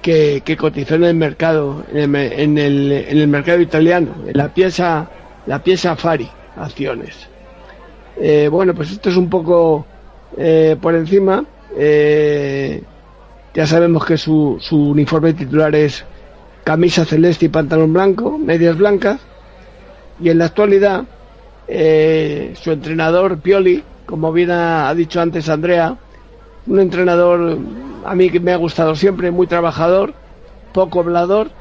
que, 0.02 0.42
cotizó 0.58 0.96
en 0.96 1.04
el 1.04 1.16
mercado 1.16 1.84
en 1.94 2.16
el, 2.16 2.92
en 2.92 3.18
el, 3.18 3.28
mercado 3.28 3.60
italiano 3.60 4.14
en 4.28 4.38
la 4.38 4.54
pieza 4.54 5.10
la 5.46 5.64
pieza 5.64 5.96
Fari 5.96 6.30
acciones. 6.56 7.28
Eh, 8.18 8.50
bueno 8.52 8.74
pues 8.74 8.92
esto 8.92 9.10
es 9.10 9.16
un 9.16 9.30
poco 9.30 9.86
eh, 10.38 10.76
por 10.82 10.96
encima. 10.96 11.46
Eh, 11.78 12.84
ya 13.54 13.66
sabemos 13.66 14.06
que 14.06 14.18
su, 14.18 14.58
su 14.60 14.90
uniforme 14.90 15.34
titular 15.34 15.74
es 15.76 16.06
camisa 16.64 17.06
celeste 17.06 17.46
y 17.46 17.50
pantalón 17.50 17.94
blanco 17.94 18.38
medias 18.38 18.78
blancas. 18.78 19.20
Y 20.22 20.30
en 20.30 20.40
la 20.40 20.46
actualidad 20.46 21.06
su 21.68 22.72
entrenador 22.72 23.40
Pioli 23.40 23.84
como 24.10 24.32
bien 24.32 24.50
ha, 24.50 24.92
dicho 24.96 25.22
antes 25.22 25.50
Andrea, 25.50 25.96
un 26.66 26.80
entrenador 26.80 27.60
a 28.04 28.16
mí 28.16 28.32
que 28.32 28.40
me 28.40 28.52
ha 28.52 28.56
gustado 28.56 28.96
siempre, 28.96 29.30
muy 29.30 29.46
trabajador, 29.46 30.16
poco 30.74 31.02
hablador. 31.02 31.52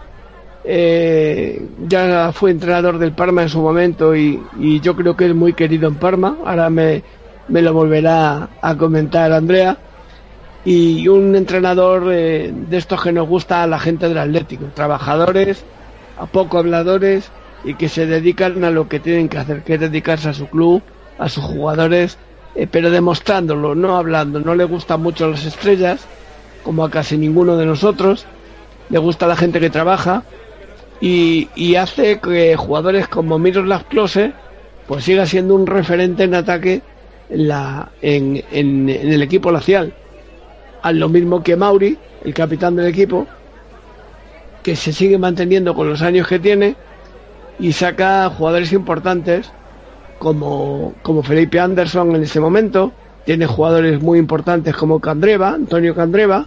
Eh, 0.65 1.69
ya 1.87 2.33
fue 2.33 2.51
entrenador 2.51 2.99
del 2.99 3.13
Parma 3.13 3.43
en 3.43 3.51
su 3.51 3.61
momento 3.61 4.17
y, 4.17 4.41
yo 4.81 4.97
creo 4.97 5.15
que 5.15 5.27
es 5.27 5.35
muy 5.35 5.53
querido 5.53 5.89
en 5.89 5.97
Parma. 5.97 6.39
Ahora 6.43 6.71
me, 6.71 7.03
lo 7.49 7.75
volverá 7.75 8.49
a 8.63 8.75
comentar 8.79 9.31
Andrea. 9.31 9.77
Y 10.65 11.07
un 11.07 11.37
entrenador 11.37 12.05
eh, 12.11 12.51
de 12.51 12.77
estos 12.79 13.03
que 13.03 13.13
nos 13.13 13.29
gusta 13.29 13.63
a 13.63 13.67
la 13.67 13.79
gente 13.79 14.09
del 14.09 14.19
Atlético, 14.19 14.65
trabajadores, 14.75 15.65
a 16.19 16.25
poco 16.25 16.59
habladores 16.59 17.31
y 17.63 17.75
que 17.75 17.91
se 17.91 18.07
dedican 18.07 18.65
a 18.65 18.71
lo 18.71 18.89
que 18.89 19.01
tienen 19.01 19.29
que 19.29 19.37
hacer, 19.37 19.63
que 19.65 19.75
es 19.75 19.81
dedicarse 19.81 20.31
a 20.31 20.33
su 20.33 20.49
club, 20.49 20.83
a 21.19 21.29
sus 21.29 21.45
jugadores 21.45 22.19
eh, 22.59 22.67
pero 22.69 22.91
demostrándolo, 22.91 23.77
no 23.77 23.97
hablando. 23.97 24.41
No 24.41 24.57
le 24.57 24.65
gustan 24.65 25.01
mucho 25.01 25.31
las 25.31 25.45
estrellas, 25.45 26.05
como 26.65 26.85
a 26.85 26.91
casi 26.91 27.17
ninguno 27.17 27.57
de 27.57 27.65
nosotros. 27.65 28.27
Le 28.91 28.99
gusta 28.99 29.29
la 29.29 29.37
gente 29.37 29.61
que 29.61 29.71
trabaja 29.71 30.25
y, 31.01 31.47
hace 31.77 32.19
que 32.19 32.57
jugadores 32.57 33.07
como 33.07 33.39
Miroslav 33.39 33.85
Klose 33.85 34.33
pues 34.89 35.05
siga 35.05 35.25
siendo 35.27 35.55
un 35.55 35.69
referente 35.69 36.25
en 36.25 36.35
ataque 36.35 36.83
en, 37.31 38.43
en, 38.51 38.89
el 38.89 39.23
equipo 39.23 39.53
lacial. 39.53 39.93
A 40.83 40.91
lo 40.91 41.09
mismo 41.09 41.45
que 41.45 41.55
Mauri, 41.55 41.97
el 42.25 42.35
capitán 42.35 42.75
del 42.75 42.87
equipo, 42.87 43.29
que 44.65 44.75
se 44.75 44.93
sigue 44.93 45.19
manteniendo 45.19 45.75
con 45.75 45.89
los 45.89 46.03
años 46.03 46.27
que 46.27 46.41
tiene 46.41 46.75
y 47.61 47.73
saca 47.73 48.29
jugadores 48.31 48.73
importantes 48.73 49.53
como, 50.19 50.95
como 51.03 51.23
Felipe 51.23 51.61
Anderson 51.61 52.15
en 52.15 52.23
ese 52.23 52.41
momento, 52.41 52.93
tiene 53.25 53.47
jugadores 53.47 54.01
muy 54.03 54.19
importantes 54.19 54.75
como 54.75 55.01
Candreva, 55.01 55.51
Antonio 55.51 55.95
Candreva, 55.95 56.47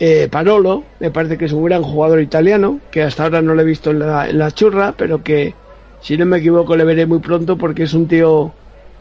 eh, 0.00 0.28
Parolo, 0.30 0.84
me 1.00 1.10
parece 1.10 1.36
que 1.36 1.46
es 1.46 1.52
un 1.52 1.64
gran 1.64 1.82
jugador 1.82 2.20
italiano, 2.20 2.80
que 2.90 3.02
hasta 3.02 3.24
ahora 3.24 3.42
no 3.42 3.54
lo 3.54 3.62
he 3.62 3.64
visto 3.64 3.90
en 3.90 3.98
la, 3.98 4.28
en 4.28 4.38
la 4.38 4.50
churra, 4.50 4.94
pero 4.96 5.22
que 5.22 5.54
si 6.00 6.16
no 6.16 6.26
me 6.26 6.38
equivoco 6.38 6.76
le 6.76 6.84
veré 6.84 7.06
muy 7.06 7.18
pronto 7.18 7.56
porque 7.56 7.82
es 7.82 7.94
un 7.94 8.06
tío 8.06 8.52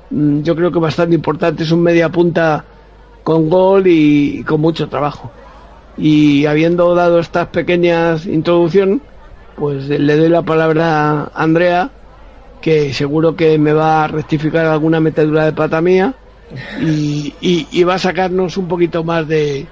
mm, 0.09 0.41
yo 0.41 0.55
creo 0.55 0.71
que 0.71 0.79
bastante 0.79 1.15
importante, 1.15 1.63
es 1.63 1.71
un 1.71 1.84
media 1.84 2.09
punta 2.09 2.65
con 3.23 3.49
gol 3.49 3.84
y, 3.88 4.43
con 4.43 4.61
mucho 4.61 4.88
trabajo. 4.88 5.31
Y 5.97 6.45
habiendo 6.45 6.95
dado 6.95 7.19
estas 7.19 7.47
pequeñas 7.47 8.25
introducción, 8.25 9.01
pues 9.57 9.89
le 9.89 10.15
doy 10.15 10.29
la 10.29 10.43
palabra 10.43 11.23
a 11.23 11.31
Andrea 11.35 11.91
que 12.61 12.93
seguro 12.93 13.35
que 13.35 13.57
me 13.57 13.73
va 13.73 14.03
a 14.03 14.07
rectificar 14.07 14.65
alguna 14.65 14.99
metedura 14.99 15.45
de 15.45 15.53
pata 15.53 15.81
mía 15.81 16.13
y, 16.81 17.84
va 17.84 17.95
a 17.95 17.99
sacarnos 17.99 18.57
un 18.57 18.67
poquito 18.67 19.03
más 19.03 19.27
de, 19.27 19.67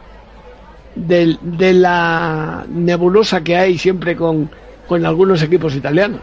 de, 0.96 1.74
la 1.74 2.66
nebulosa 2.70 3.44
que 3.44 3.56
hay 3.56 3.78
siempre 3.78 4.16
con, 4.16 4.50
con 4.88 5.06
algunos 5.06 5.42
equipos 5.42 5.76
italianos. 5.76 6.22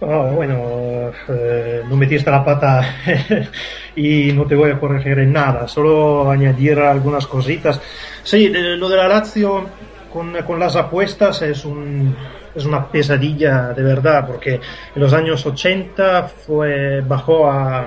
Oh, 0.00 0.30
bueno, 0.30 1.10
eh, 1.28 1.82
no 1.88 1.96
metiste 1.96 2.30
la 2.30 2.44
pata 2.44 2.96
y 3.96 4.32
no 4.32 4.46
te 4.46 4.54
voy 4.54 4.70
a 4.70 4.78
corregir 4.78 5.18
en 5.18 5.32
nada, 5.32 5.66
solo 5.66 6.30
añadir 6.30 6.78
algunas 6.78 7.26
cositas. 7.26 7.80
Sí, 8.22 8.48
lo 8.48 8.88
de 8.88 8.96
la 8.96 9.08
Lazio 9.08 9.66
con, 10.12 10.34
con 10.46 10.60
las 10.60 10.76
apuestas 10.76 11.42
es 11.42 11.64
un, 11.64 12.14
es 12.58 12.66
una 12.66 12.88
pesadilla 12.88 13.74
de 13.74 13.82
verdad, 13.82 14.24
porque 14.26 14.54
en 14.54 15.02
los 15.02 15.12
años 15.12 15.46
80 15.46 16.22
fue, 16.24 17.00
bajó 17.00 17.50
a, 17.50 17.86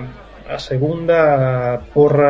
segunda 0.58 1.80
por, 1.94 2.22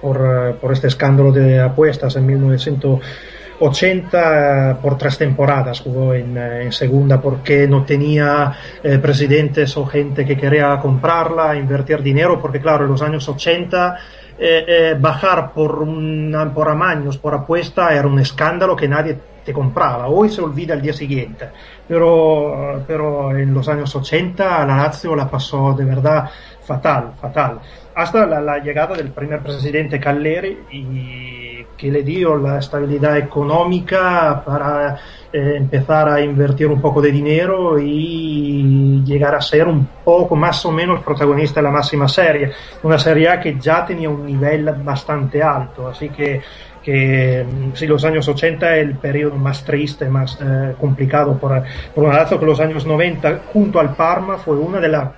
por, 0.00 0.56
por, 0.60 0.72
este 0.72 0.86
escándalo 0.86 1.32
de 1.32 1.60
apuestas 1.60 2.14
en 2.14 2.26
1980 2.26 4.78
por 4.80 4.96
tres 4.96 5.18
temporadas 5.18 5.80
jugó 5.80 6.14
en, 6.14 6.70
segunda 6.70 7.20
porque 7.20 7.66
no 7.66 7.84
tenía 7.84 8.52
eh, 8.80 8.98
presidentes 8.98 9.76
o 9.76 9.86
gente 9.86 10.24
que 10.24 10.36
quería 10.36 10.78
comprarla, 10.78 11.56
invertir 11.56 12.00
dinero, 12.00 12.40
porque 12.40 12.60
claro, 12.60 12.84
en 12.84 12.92
los 12.92 13.02
años 13.02 13.28
80 13.28 13.96
eh, 14.40 14.64
eh, 14.68 14.96
bajar 14.98 15.52
por, 15.52 15.82
un, 15.82 16.52
por 16.54 16.68
amaños, 16.68 17.18
por 17.18 17.34
apuesta, 17.34 17.92
era 17.92 18.06
un 18.06 18.18
escándalo 18.20 18.76
que 18.76 18.86
nadie 18.86 19.18
te 19.44 19.52
compraba. 19.52 20.06
Hoy 20.06 20.28
se 20.28 20.40
olvida 20.40 20.74
el 20.74 20.82
día 20.82 20.92
siguiente. 20.92 21.48
Pero, 21.88 22.84
pero 22.86 23.36
en 23.36 23.52
los 23.52 23.68
años 23.68 23.94
80 23.96 24.64
la 24.66 24.76
Lazio 24.76 25.16
la 25.16 25.28
pasó 25.28 25.72
de 25.72 25.84
verdad 25.84 26.30
fatal, 26.62 27.14
fatal. 27.20 27.58
Hasta 27.94 28.26
la, 28.26 28.58
llegada 28.58 28.94
del 28.94 29.10
primer 29.10 29.40
presidente 29.40 29.98
Calleri 29.98 30.58
y 30.70 31.47
que 31.76 31.90
le 31.90 32.02
dio 32.02 32.36
la 32.36 32.58
estabilidad 32.58 33.16
económica 33.18 34.42
para 34.44 34.96
eh, 35.32 35.54
empezar 35.56 36.08
a 36.08 36.20
invertir 36.20 36.66
un 36.66 36.80
poco 36.80 37.00
de 37.00 37.10
dinero 37.12 37.78
y 37.78 39.02
llegar 39.04 39.34
a 39.34 39.40
ser 39.40 39.66
un 39.66 39.86
poco 40.04 40.36
más 40.36 40.64
o 40.66 40.72
menos 40.72 41.02
protagonista 41.02 41.60
de 41.60 41.64
la 41.64 41.70
máxima 41.70 42.08
serie, 42.08 42.50
una 42.82 42.98
serie 42.98 43.38
que 43.40 43.58
ya 43.58 43.84
tenía 43.84 44.08
un 44.08 44.24
nivel 44.24 44.64
bastante 44.82 45.42
alto, 45.42 45.88
así 45.88 46.08
que 46.10 46.40
que 46.82 47.44
sí, 47.74 47.86
los 47.86 48.02
años 48.04 48.26
80 48.26 48.76
es 48.76 48.82
el 48.82 48.96
periodo 48.96 49.36
más 49.36 49.62
triste, 49.62 50.08
más 50.08 50.38
eh, 50.40 50.74
complicado 50.80 51.36
por, 51.36 51.62
por 51.94 52.04
un 52.04 52.14
lado 52.14 52.40
que 52.40 52.46
los 52.46 52.60
años 52.60 52.86
90 52.86 53.40
junto 53.52 53.78
al 53.78 53.94
Parma 53.94 54.38
fue 54.38 54.56
una 54.56 54.80
de, 54.80 54.88
la, 54.88 55.12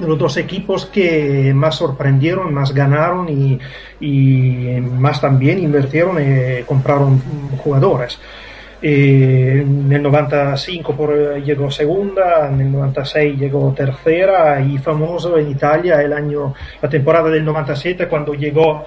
los 0.00 0.18
dos 0.18 0.36
equipos 0.36 0.86
que 0.86 1.52
más 1.54 1.76
sorprendieron, 1.76 2.52
más 2.52 2.72
ganaron 2.74 3.28
y, 3.28 3.58
y 4.00 4.80
más 4.80 5.20
también 5.20 5.58
invirtieron 5.58 6.16
y 6.20 6.62
compraron 6.64 7.20
jugadores. 7.58 8.18
Eh, 8.82 9.60
en 9.60 9.92
el 9.92 10.02
95 10.02 10.96
por, 10.96 11.42
llegó 11.42 11.70
segunda, 11.70 12.48
en 12.48 12.62
el 12.62 12.72
96 12.72 13.38
llegó 13.38 13.74
tercera 13.74 14.58
y 14.62 14.78
famoso 14.78 15.36
en 15.36 15.50
Italia 15.50 16.00
el 16.00 16.14
año, 16.14 16.54
la 16.80 16.88
temporada 16.88 17.28
del 17.28 17.44
97 17.44 18.08
cuando 18.08 18.32
llegó 18.32 18.86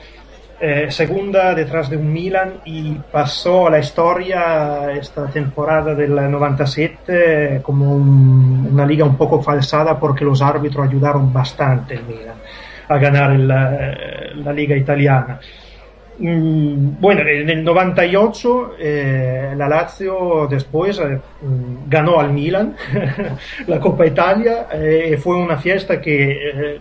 eh, 0.66 0.90
segunda 0.92 1.54
detrás 1.54 1.90
de 1.90 1.98
un 1.98 2.14
Milan 2.14 2.54
y 2.64 2.94
pasó 3.12 3.68
a 3.68 3.70
la 3.70 3.80
historia 3.80 4.94
esta 4.94 5.28
temporada 5.28 5.94
del 5.94 6.16
97 6.16 7.60
como 7.62 7.94
una 7.94 8.86
liga 8.86 9.04
un 9.04 9.18
poco 9.18 9.42
falsada 9.42 10.00
porque 10.00 10.24
los 10.24 10.42
árbitros 10.42 10.88
ayudaron 10.88 11.34
bastante 11.34 11.96
el 11.96 12.04
Milan 12.04 12.36
a 12.88 12.98
ganar 12.98 13.38
la, 13.38 14.54
liga 14.54 14.78
italiana. 14.78 15.38
Mm, 16.20 16.92
bueno, 16.98 17.22
en 17.28 17.50
el 17.50 17.62
98 17.62 18.76
eh, 18.80 19.54
la 19.58 19.68
Lazio 19.68 20.48
después 20.50 20.98
eh, 21.00 21.20
ganó 21.90 22.22
al 22.22 22.32
Milan 22.32 22.74
la 23.68 23.82
Copa 23.82 24.06
Italia 24.06 24.68
y 25.12 25.18
fue 25.18 25.36
una 25.36 25.58
fiesta 25.58 26.00
que 26.00 26.80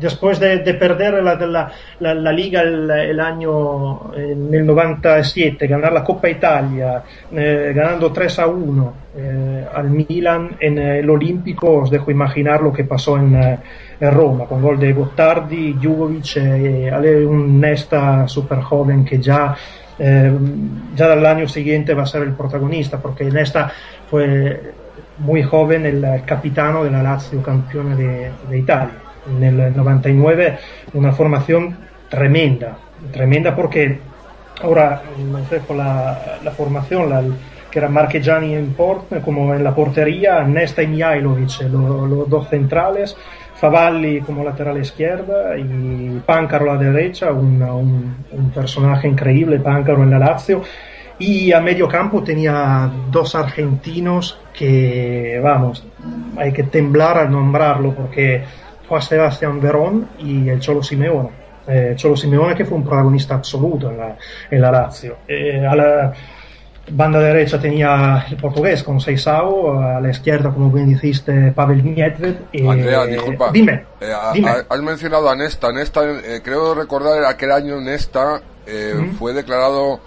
después 0.00 0.40
de, 0.40 0.58
perder 0.74 1.22
la, 1.22 1.70
la, 2.00 2.32
liga 2.32 2.62
el, 2.62 3.20
año 3.20 4.14
en 4.14 4.52
el 4.52 4.66
97, 4.66 5.66
ganar 5.66 5.92
la 5.92 6.02
Copa 6.02 6.28
Italia, 6.28 7.02
eh, 7.30 7.72
ganando 7.74 8.10
3 8.10 8.38
a 8.38 8.46
1 8.46 8.94
eh, 9.16 9.66
al 9.74 9.90
Milan 9.90 10.56
en 10.58 10.78
el 10.78 11.10
Olímpico, 11.10 11.82
os 11.82 11.90
dejo 11.90 12.10
imaginar 12.10 12.62
lo 12.62 12.72
que 12.72 12.84
pasó 12.84 13.18
en, 13.18 13.34
eh, 13.34 13.58
Roma, 14.00 14.46
con 14.46 14.62
gol 14.62 14.80
de 14.80 14.94
Gottardi, 14.94 15.76
Jugovic 15.80 16.36
y 16.36 16.88
un 17.24 17.60
Nesta 17.60 18.26
super 18.26 18.60
joven 18.60 19.04
que 19.04 19.20
ya 19.20 19.54
ya 19.98 21.08
del 21.10 21.26
año 21.26 21.46
siguiente 21.46 21.92
va 21.92 22.04
a 22.04 22.06
ser 22.06 22.22
el 22.22 22.32
protagonista, 22.32 22.96
porque 22.96 23.24
Nesta 23.24 23.70
fue 24.08 24.72
muy 25.18 25.42
joven 25.42 25.84
el 25.84 26.22
capitano 26.24 26.82
de 26.82 26.90
la 26.90 27.02
Lazio, 27.02 27.42
campeona 27.42 27.94
de 27.94 28.58
Italia 28.58 29.09
en 29.28 29.42
el 29.42 29.76
99 29.76 30.58
una 30.94 31.12
formación 31.12 31.76
tremenda, 32.08 32.76
tremenda 33.12 33.54
porque 33.54 33.98
ahora 34.62 35.02
no 35.18 35.44
sé, 35.46 35.60
la, 35.74 36.38
la 36.42 36.50
formación, 36.50 37.08
la, 37.08 37.22
que 37.70 37.78
era 37.78 37.88
Marchegiani 37.88 38.54
en 38.54 38.72
port, 38.72 39.22
como 39.24 39.54
en 39.54 39.62
la 39.62 39.74
portería, 39.74 40.42
Nesta 40.42 40.82
y 40.82 40.88
Mihailovic, 40.88 41.62
los, 41.70 42.28
dos 42.28 42.48
centrales, 42.48 43.16
Favalli 43.54 44.20
como 44.22 44.42
lateral 44.42 44.78
izquierda 44.78 45.56
y 45.56 46.20
Páncaro 46.26 46.70
a 46.70 46.74
la 46.74 46.82
derecha, 46.82 47.30
un, 47.32 47.62
un, 48.32 48.50
personaje 48.50 49.06
increíble, 49.06 49.60
Páncaro 49.60 50.02
en 50.02 50.10
la 50.10 50.18
Lazio. 50.18 50.62
Y 51.18 51.52
a 51.52 51.60
medio 51.60 51.86
campo 51.86 52.22
tenía 52.22 52.90
dos 53.10 53.34
argentinos 53.34 54.40
que, 54.54 55.38
vamos, 55.42 55.86
hay 56.38 56.50
que 56.50 56.62
temblar 56.62 57.18
al 57.18 57.30
nombrarlo 57.30 57.94
porque 57.94 58.42
fue 58.90 59.00
Sebastián 59.00 59.60
Verón 59.60 60.08
y 60.18 60.48
el 60.48 60.58
Cholo 60.58 60.82
Simeone. 60.82 61.30
Eh, 61.68 61.92
Cholo 61.94 62.16
Simeone 62.16 62.56
que 62.56 62.64
fue 62.64 62.76
un 62.76 62.84
protagonista 62.84 63.36
absoluto 63.36 63.88
en 63.88 63.98
la, 63.98 64.16
en 64.50 64.60
la 64.60 64.72
Lazio. 64.72 65.18
Eh, 65.28 65.64
a 65.64 65.76
la, 65.76 66.12
banda 66.90 67.20
derecha 67.20 67.60
tenía 67.60 68.26
el 68.28 68.36
portugués 68.36 68.82
con 68.82 69.00
Seisao, 69.00 69.78
a 69.78 70.00
la 70.00 70.10
izquierda, 70.10 70.50
como 70.52 70.70
bien 70.70 70.88
dijiste, 70.88 71.52
Pavel 71.52 71.84
Niedved. 71.84 72.36
Andrea, 72.68 73.06
disculpa. 73.06 73.50
Dime, 73.52 73.84
eh, 74.00 74.12
dime. 74.34 74.50
has 74.68 74.82
mencionado 74.82 75.30
a 75.30 75.36
Nesta. 75.36 75.72
Nesta, 75.72 76.02
eh, 76.04 76.40
creo 76.42 76.74
recordar 76.74 77.24
aquel 77.24 77.52
año 77.52 77.80
Nesta 77.80 78.42
eh, 78.66 79.12
fue 79.18 79.32
declarado 79.32 80.00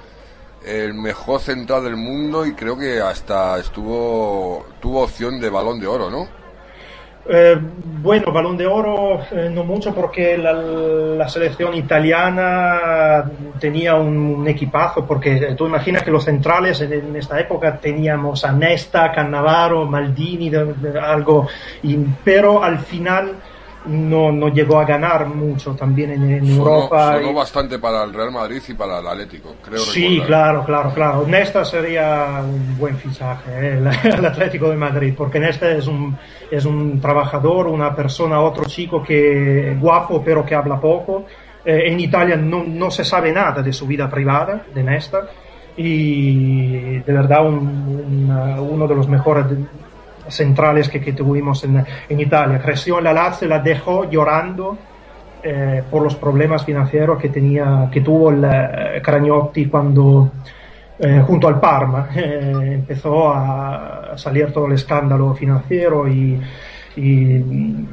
el 0.65 0.93
mejor 0.93 1.39
central 1.39 1.83
del 1.83 1.95
mundo 1.95 2.45
y 2.45 2.53
creo 2.53 2.77
que 2.77 2.99
hasta 2.99 3.57
estuvo 3.59 4.65
tuvo 4.81 5.03
opción 5.03 5.39
de 5.39 5.49
balón 5.49 5.79
de 5.79 5.87
oro, 5.87 6.09
¿no? 6.09 6.42
Eh, 7.25 7.57
bueno, 8.01 8.33
balón 8.33 8.57
de 8.57 8.67
oro 8.67 9.21
eh, 9.31 9.49
no 9.49 9.63
mucho 9.63 9.95
porque 9.95 10.37
la, 10.37 11.27
selección 11.29 11.73
italiana 11.73 13.23
tenía 13.59 13.95
un, 13.95 14.45
equipazo, 14.45 15.05
porque 15.05 15.55
tú 15.57 15.65
imaginas 15.65 16.03
que 16.03 16.11
los 16.11 16.25
centrales 16.25 16.81
en, 16.81 17.15
esta 17.15 17.39
época 17.39 17.77
teníamos 17.77 18.43
a 18.43 18.51
Nesta, 18.51 19.11
Cannavaro, 19.11 19.85
Maldini, 19.85 20.51
algo, 21.01 21.47
pero 22.25 22.61
al 22.61 22.79
final 22.79 23.35
no, 23.85 24.31
no 24.31 24.49
llegó 24.49 24.79
a 24.79 24.85
ganar 24.85 25.27
mucho 25.27 25.73
también 25.75 26.11
en, 26.11 26.45
Europa. 26.45 27.17
Sonó 27.17 27.33
bastante 27.33 27.79
para 27.79 28.03
el 28.03 28.13
Real 28.13 28.31
Madrid 28.31 28.61
y 28.67 28.73
para 28.73 28.99
el 28.99 29.07
Atlético, 29.07 29.55
creo. 29.61 29.79
Sí, 29.79 30.21
claro, 30.25 30.63
claro, 30.65 30.93
claro. 30.93 31.25
Nesta 31.27 31.65
sería 31.65 32.41
un 32.43 32.77
buen 32.77 32.97
fichaje, 32.97 33.51
¿eh? 33.51 33.81
el, 34.03 34.25
Atlético 34.25 34.69
de 34.69 34.77
Madrid, 34.77 35.13
porque 35.17 35.39
Nesta 35.39 35.71
es 35.71 35.87
un, 35.87 36.17
es 36.49 36.65
un 36.65 36.99
trabajador, 36.99 37.67
una 37.67 37.95
persona, 37.95 38.39
otro 38.41 38.65
chico 38.65 39.03
que 39.03 39.75
guapo 39.79 40.23
pero 40.23 40.45
que 40.45 40.55
habla 40.55 40.79
poco. 40.79 41.25
Eh, 41.65 41.91
en 41.91 41.99
Italia 41.99 42.35
no, 42.35 42.63
no, 42.63 42.91
se 42.91 43.05
sabe 43.05 43.31
nada 43.31 43.61
de 43.61 43.71
su 43.71 43.87
vida 43.87 44.09
privada, 44.09 44.65
de 44.73 44.83
Nesta, 44.83 45.27
y 45.77 46.99
de 46.99 47.13
verdad 47.13 47.45
un, 47.45 48.29
uno 48.29 48.87
de 48.87 48.95
los 48.95 49.07
mejores 49.07 49.45
centrales 50.27 50.89
que, 50.89 50.99
que 51.01 51.13
tuvimos 51.13 51.63
en, 51.63 51.83
en, 52.09 52.19
Italia. 52.19 52.59
Creció 52.59 52.99
la 53.01 53.13
Lazio, 53.13 53.47
la 53.47 53.59
dejó 53.59 54.09
llorando 54.09 54.77
eh, 55.43 55.83
por 55.89 56.01
los 56.03 56.15
problemas 56.15 56.65
financieros 56.65 57.19
que, 57.19 57.29
tenía, 57.29 57.89
que 57.91 58.01
tuvo 58.01 58.29
el 58.31 58.43
eh, 58.43 59.01
Cragnotti 59.03 59.65
cuando 59.65 60.31
eh, 60.99 61.21
junto 61.25 61.47
al 61.47 61.59
Parma 61.59 62.09
eh, 62.15 62.73
empezó 62.75 63.33
a, 63.33 64.13
salir 64.15 64.53
todo 64.53 64.67
el 64.67 64.73
escándalo 64.73 65.33
financiero 65.33 66.07
y, 66.07 66.39
y 66.95 67.43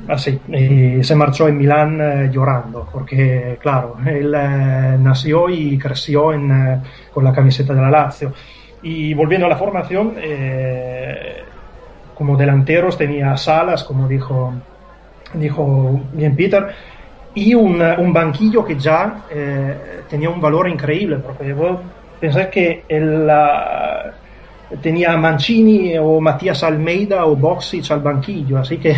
así 0.06 0.38
y 0.48 1.02
se 1.02 1.14
marchó 1.14 1.48
en 1.48 1.56
Milán 1.56 1.98
eh, 2.00 2.30
llorando 2.30 2.86
porque 2.92 3.58
claro 3.58 3.96
él 4.04 4.34
eh, 4.36 4.98
nació 5.00 5.48
y 5.48 5.78
creció 5.78 6.34
en, 6.34 6.82
con 7.10 7.24
la 7.24 7.32
camiseta 7.32 7.72
de 7.72 7.80
la 7.80 7.90
Lazio 7.90 8.34
y 8.82 9.14
volviendo 9.14 9.46
a 9.46 9.50
la 9.50 9.56
formación 9.56 10.14
como 12.20 12.36
delanteros 12.36 12.98
tenía 12.98 13.34
Salas, 13.38 13.82
como 13.82 14.06
dijo, 14.06 14.52
dijo 15.32 16.02
bien 16.12 16.36
Peter, 16.36 16.66
y 17.34 17.54
un, 17.54 17.80
un 17.80 18.12
banquillo 18.12 18.62
que 18.62 18.78
ya 18.78 19.22
eh, 19.30 20.02
tenía 20.06 20.28
un 20.28 20.38
valor 20.38 20.68
increíble, 20.68 21.16
porque 21.16 21.54
vos 21.54 21.78
pensás 22.20 22.48
que 22.48 22.84
él 22.86 23.26
tenía 24.82 25.16
Mancini 25.16 25.96
o 25.96 26.20
Matías 26.20 26.62
Almeida 26.62 27.24
o 27.24 27.34
Boxic 27.36 27.90
al 27.90 28.00
banquillo, 28.00 28.58
así 28.58 28.76
que 28.76 28.94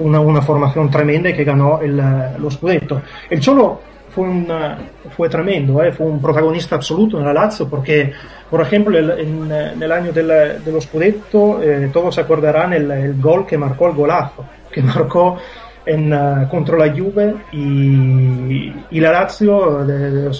una, 0.00 0.20
una 0.20 0.42
formación 0.42 0.90
tremenda 0.90 1.32
que 1.32 1.44
ganó 1.44 1.80
el, 1.80 1.96
lo 1.96 2.50
Scudetto. 2.50 3.00
El 3.30 3.40
Cholo 3.40 3.80
fue, 4.10 4.28
una, 4.28 4.78
fue 5.16 5.28
tremendo, 5.28 5.82
eh, 5.82 5.92
fue 5.92 6.06
un 6.06 6.20
protagonista 6.20 6.76
absoluto 6.76 7.18
en 7.18 7.24
la 7.24 7.32
Lazio 7.32 7.68
porque, 7.68 8.12
por 8.48 8.60
ejemplo, 8.60 8.98
el, 8.98 9.10
en, 9.10 9.82
el 9.82 9.92
año 9.92 10.12
del, 10.12 10.28
de 10.28 10.80
Scudetto, 10.80 11.62
eh, 11.62 11.90
todos 11.92 12.14
se 12.14 12.20
acordarán 12.20 12.72
el, 12.72 12.90
el, 12.90 13.20
gol 13.20 13.46
que 13.46 13.56
marcó, 13.56 13.88
el 13.88 13.94
golazo, 13.94 14.44
que 14.70 14.82
marcó 14.82 15.38
en, 15.86 16.12
uh, 16.12 16.48
contra 16.48 16.76
la 16.76 16.92
Juve 16.92 17.34
y, 17.52 19.00
la 19.00 19.12
Lazio, 19.12 19.84
de, 19.84 20.10
de, 20.10 20.30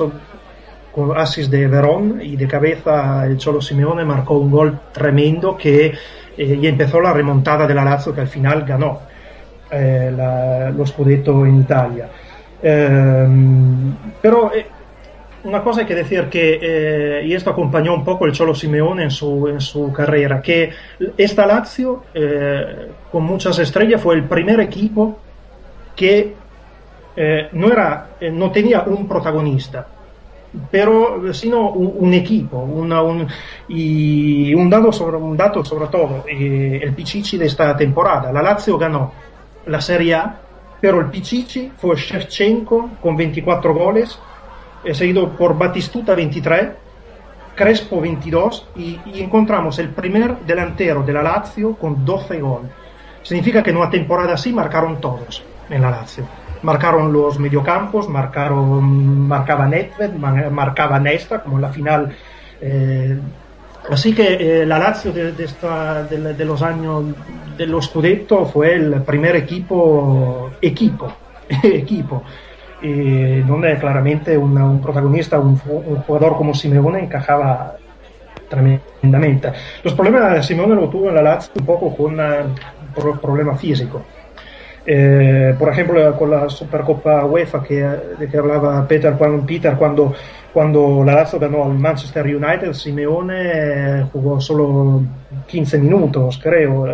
con 0.93 1.17
asis 1.17 1.49
de 1.49 1.67
Verón 1.69 2.21
y 2.21 2.37
de 2.37 2.47
cabeza 2.47 3.25
el 3.25 3.37
Cholo 3.37 3.61
Simeone 3.61 4.05
marcó 4.05 4.39
un 4.39 4.51
gol 4.51 4.81
tremendo 4.93 5.57
que 5.57 5.95
eh, 6.37 6.59
y 6.61 6.67
empezó 6.67 7.01
la 7.01 7.13
remontada 7.13 7.67
de 7.67 7.75
la 7.75 7.85
Lazio 7.85 8.15
que 8.15 8.23
al 8.23 8.29
final 8.29 8.65
ganó 8.65 9.01
eh, 9.71 10.13
la, 10.15 10.71
lo 10.71 10.87
Scudetto 10.87 11.45
en 11.47 11.61
Italia. 11.61 12.09
Eh, 12.63 13.29
pero 14.21 14.53
eh, 14.55 14.67
una 15.45 15.63
cosa 15.63 15.81
hay 15.81 15.87
que 15.87 15.95
decir 15.95 16.29
que, 16.29 16.59
eh, 16.61 17.27
y 17.27 17.35
esto 17.35 17.51
acompañó 17.51 17.95
un 17.95 18.05
poco 18.05 18.27
el 18.27 18.33
Cholo 18.33 18.55
Simeone 18.55 19.05
en 19.05 19.11
su, 19.11 19.49
en 19.49 19.61
su 19.61 19.93
carrera, 19.93 20.43
que 20.43 20.71
esta 21.17 21.47
Lazio, 21.47 22.05
eh, 22.13 22.91
con 23.11 23.25
muchas 23.25 23.59
estrellas, 23.59 24.01
fue 24.01 24.17
el 24.17 24.25
primer 24.25 24.61
equipo 24.61 25.19
que 25.97 26.35
eh, 27.17 27.49
no, 27.53 27.73
era, 27.73 28.11
no 28.33 28.51
tenía 28.51 28.83
un 28.83 29.09
protagonista, 29.09 29.87
pero 30.71 31.33
sino 31.33 31.71
un, 31.71 31.95
un 31.99 32.15
equipo 32.15 32.59
una, 32.59 33.03
un, 33.03 33.27
y 33.69 34.53
un 34.53 34.69
dato 34.69 34.93
sobre, 34.93 35.17
un 35.17 35.37
dato 35.37 35.65
sobre 35.65 35.87
todo, 35.87 36.25
el 36.29 36.93
Pichichi 36.95 37.39
de 37.39 37.47
esta 37.47 37.77
temporada. 37.77 38.33
La 38.33 38.43
Lazio 38.43 38.77
ganó 38.77 39.13
la 39.67 39.81
Serie 39.81 40.15
A 40.15 40.41
pero 40.81 41.01
el 41.01 41.07
Pichichi 41.07 41.73
fue 41.77 41.97
Shevchenko 41.97 42.91
con 43.03 43.17
24 43.17 43.75
goles, 43.75 44.19
seguido 44.93 45.31
por 45.31 45.57
Batistuta 45.57 46.15
23, 46.15 46.69
Crespo 47.55 48.01
22 48.01 48.69
y, 48.77 48.99
y, 49.07 49.21
encontramos 49.21 49.79
el 49.79 49.91
primer 49.91 50.39
delantero 50.41 51.03
de 51.03 51.13
la 51.13 51.23
Lazio 51.23 51.77
con 51.77 52.05
12 52.05 52.41
goles. 52.41 52.71
Significa 53.23 53.63
que 53.63 53.71
en 53.71 53.77
una 53.77 53.91
temporada 53.91 54.35
así 54.35 54.53
marcaron 54.53 55.01
todos 55.01 55.43
en 55.69 55.83
la 55.83 55.91
Lazio. 55.91 56.25
Marcaron 56.63 57.13
los 57.13 57.39
mediocampos, 57.39 58.09
marcaron, 58.09 59.27
marcaba 59.29 59.67
Nedved, 59.67 60.13
marcaba 60.15 60.99
Nesta, 60.99 61.43
como 61.43 61.57
en 61.57 61.63
la 61.63 61.69
final 61.71 62.15
eh, 62.61 63.19
Así 63.91 64.15
que 64.15 64.63
eh, 64.63 64.67
la 64.67 64.79
Lazio 64.79 65.13
de, 65.13 65.33
de, 65.33 65.45
esta, 65.45 66.05
de, 66.05 66.35
de, 66.35 66.45
los 66.45 66.63
años 66.63 67.07
de 67.59 67.67
los 67.67 67.87
Scudetto 67.87 68.47
fue 68.47 68.75
el 68.75 69.03
primer 69.03 69.35
equipo, 69.35 70.51
equipo, 70.63 71.13
equipo, 71.65 72.23
eh, 72.81 73.43
donde 73.45 73.77
claramente 73.79 74.39
una, 74.39 74.65
un 74.65 74.81
protagonista, 74.81 75.41
un, 75.41 75.61
un, 75.67 75.97
jugador 75.97 76.37
como 76.37 76.55
Simeone 76.55 77.01
encajaba 77.01 77.75
tremendamente. 78.49 79.53
Los 79.83 79.95
problemas 79.95 80.35
de 80.35 80.43
Simeone 80.45 80.77
lo 80.77 80.89
tuvo 80.89 81.09
en 81.09 81.17
la 81.17 81.23
Lazio 81.23 81.53
un 81.59 81.67
poco 81.67 81.97
con 81.97 82.19
un 82.21 83.19
problema 83.19 83.57
físico. 83.57 84.03
Eh, 84.87 85.55
por 85.59 85.69
ejemplo, 85.69 86.17
con 86.17 86.31
la 86.31 86.49
Supercopa 86.49 87.25
UEFA 87.25 87.63
que, 87.63 87.81
de 88.19 88.29
que 88.29 88.39
hablaba 88.39 88.87
Peter, 88.89 89.15
Peter 89.47 89.75
cuando 89.77 90.15
cuando 90.53 91.05
la 91.05 91.15
Lazio 91.15 91.39
ganó 91.39 91.65
al 91.65 91.79
Manchester 91.79 92.25
United, 92.27 92.73
Simeone 92.73 94.07
jugó 94.13 94.41
solo 94.41 95.03
15 95.47 95.79
minutos, 95.79 96.41
creo, 96.43 96.87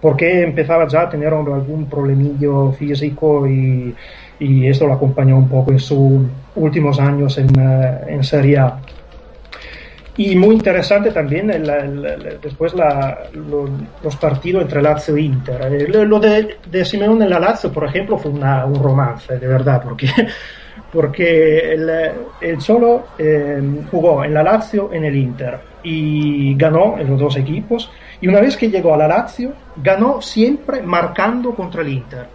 porque 0.00 0.42
empezaba 0.42 0.86
ya 0.88 1.02
a 1.02 1.08
tener 1.08 1.32
algún 1.34 1.86
problemillo 1.88 2.72
físico 2.72 3.46
y, 3.46 3.94
y 4.38 4.66
esto 4.66 4.86
lo 4.86 4.94
acompañó 4.94 5.36
un 5.36 5.48
poco 5.48 5.72
en 5.72 5.78
sus 5.78 6.22
últimos 6.56 6.98
años 6.98 7.36
en, 7.38 7.48
eh, 7.58 8.00
en 8.08 8.24
Serie 8.24 8.58
A. 8.58 8.78
Y 10.16 10.36
muy 10.36 10.54
interesante 10.54 11.10
también 11.10 11.50
el, 11.50 11.68
el, 11.68 12.04
el, 12.04 12.40
después 12.42 12.74
la, 12.74 13.18
lo, 13.32 13.68
los 14.02 14.16
partidos 14.16 14.62
entre 14.62 14.82
Lazio 14.82 15.16
e 15.16 15.22
Inter. 15.22 15.88
Lo 16.06 16.20
de, 16.20 16.56
de 16.70 16.84
Simeone 16.84 17.24
en 17.24 17.30
la 17.30 17.40
Lazio, 17.40 17.72
por 17.72 17.84
ejemplo, 17.84 18.18
fue 18.18 18.30
una, 18.30 18.66
un 18.66 18.82
romance, 18.82 19.38
de 19.38 19.46
verdad, 19.46 19.82
porque 19.82 20.08
porque 20.92 21.72
el, 21.72 21.90
el 22.40 22.58
Cholo 22.58 23.08
eh, 23.18 23.60
jugó 23.90 24.24
en 24.24 24.34
la 24.34 24.42
Lazio 24.42 24.92
en 24.92 25.04
el 25.04 25.16
Inter 25.16 25.58
y 25.82 26.54
ganó 26.54 26.98
en 26.98 27.10
los 27.10 27.18
dos 27.18 27.36
equipos. 27.36 27.90
Y 28.20 28.28
una 28.28 28.40
vez 28.40 28.56
que 28.56 28.70
llegó 28.70 28.94
a 28.94 28.96
la 28.96 29.08
Lazio 29.08 29.52
ganó 29.76 30.20
siempre 30.20 30.82
marcando 30.82 31.54
contra 31.54 31.82
el 31.82 31.88
Inter. 31.88 32.26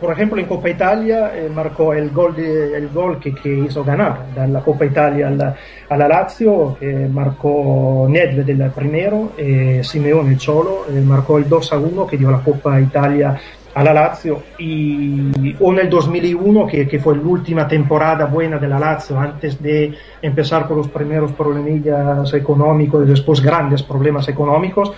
Por 0.00 0.12
ejemplo, 0.12 0.40
en 0.40 0.46
Copa 0.46 0.70
Italia 0.70 1.30
eh, 1.34 1.50
marcó 1.54 1.92
el 1.92 2.08
gol, 2.10 2.34
de, 2.34 2.74
el 2.74 2.88
gol 2.88 3.20
que, 3.20 3.34
que, 3.34 3.50
hizo 3.50 3.84
ganar 3.84 4.28
la 4.34 4.60
Copa 4.60 4.86
Italia 4.86 5.28
a 5.28 5.96
la 5.96 6.08
Lazio, 6.08 6.78
que 6.80 7.06
marcó 7.06 8.06
Nedved 8.08 8.48
el 8.48 8.70
primero, 8.70 9.32
eh, 9.36 9.82
Simeone 9.84 10.30
el 10.30 10.38
Cholo, 10.38 10.86
eh, 10.88 11.02
marcó 11.02 11.36
el 11.36 11.46
2 11.46 11.72
a 11.74 11.78
1 11.78 12.06
que 12.06 12.16
dio 12.16 12.30
la 12.30 12.38
Copa 12.38 12.80
Italia 12.80 13.38
la 13.74 13.94
Lazio 13.94 14.42
y 14.58 15.54
o 15.60 15.72
el 15.72 15.88
2001 15.88 16.66
que, 16.66 16.88
que 16.88 16.98
fue 16.98 17.16
la 17.16 17.22
última 17.22 17.68
temporada 17.68 18.26
buena 18.26 18.58
de 18.58 18.68
la 18.68 18.78
Lazio 18.78 19.18
antes 19.18 19.62
de 19.62 19.94
empezar 20.20 20.66
con 20.66 20.78
los 20.78 20.88
primeros 20.88 21.32
problemillas 21.32 22.32
económicos 22.34 23.06
y 23.06 23.10
después 23.10 23.40
grandes 23.40 23.82
problemas 23.82 24.28
económicos 24.28 24.92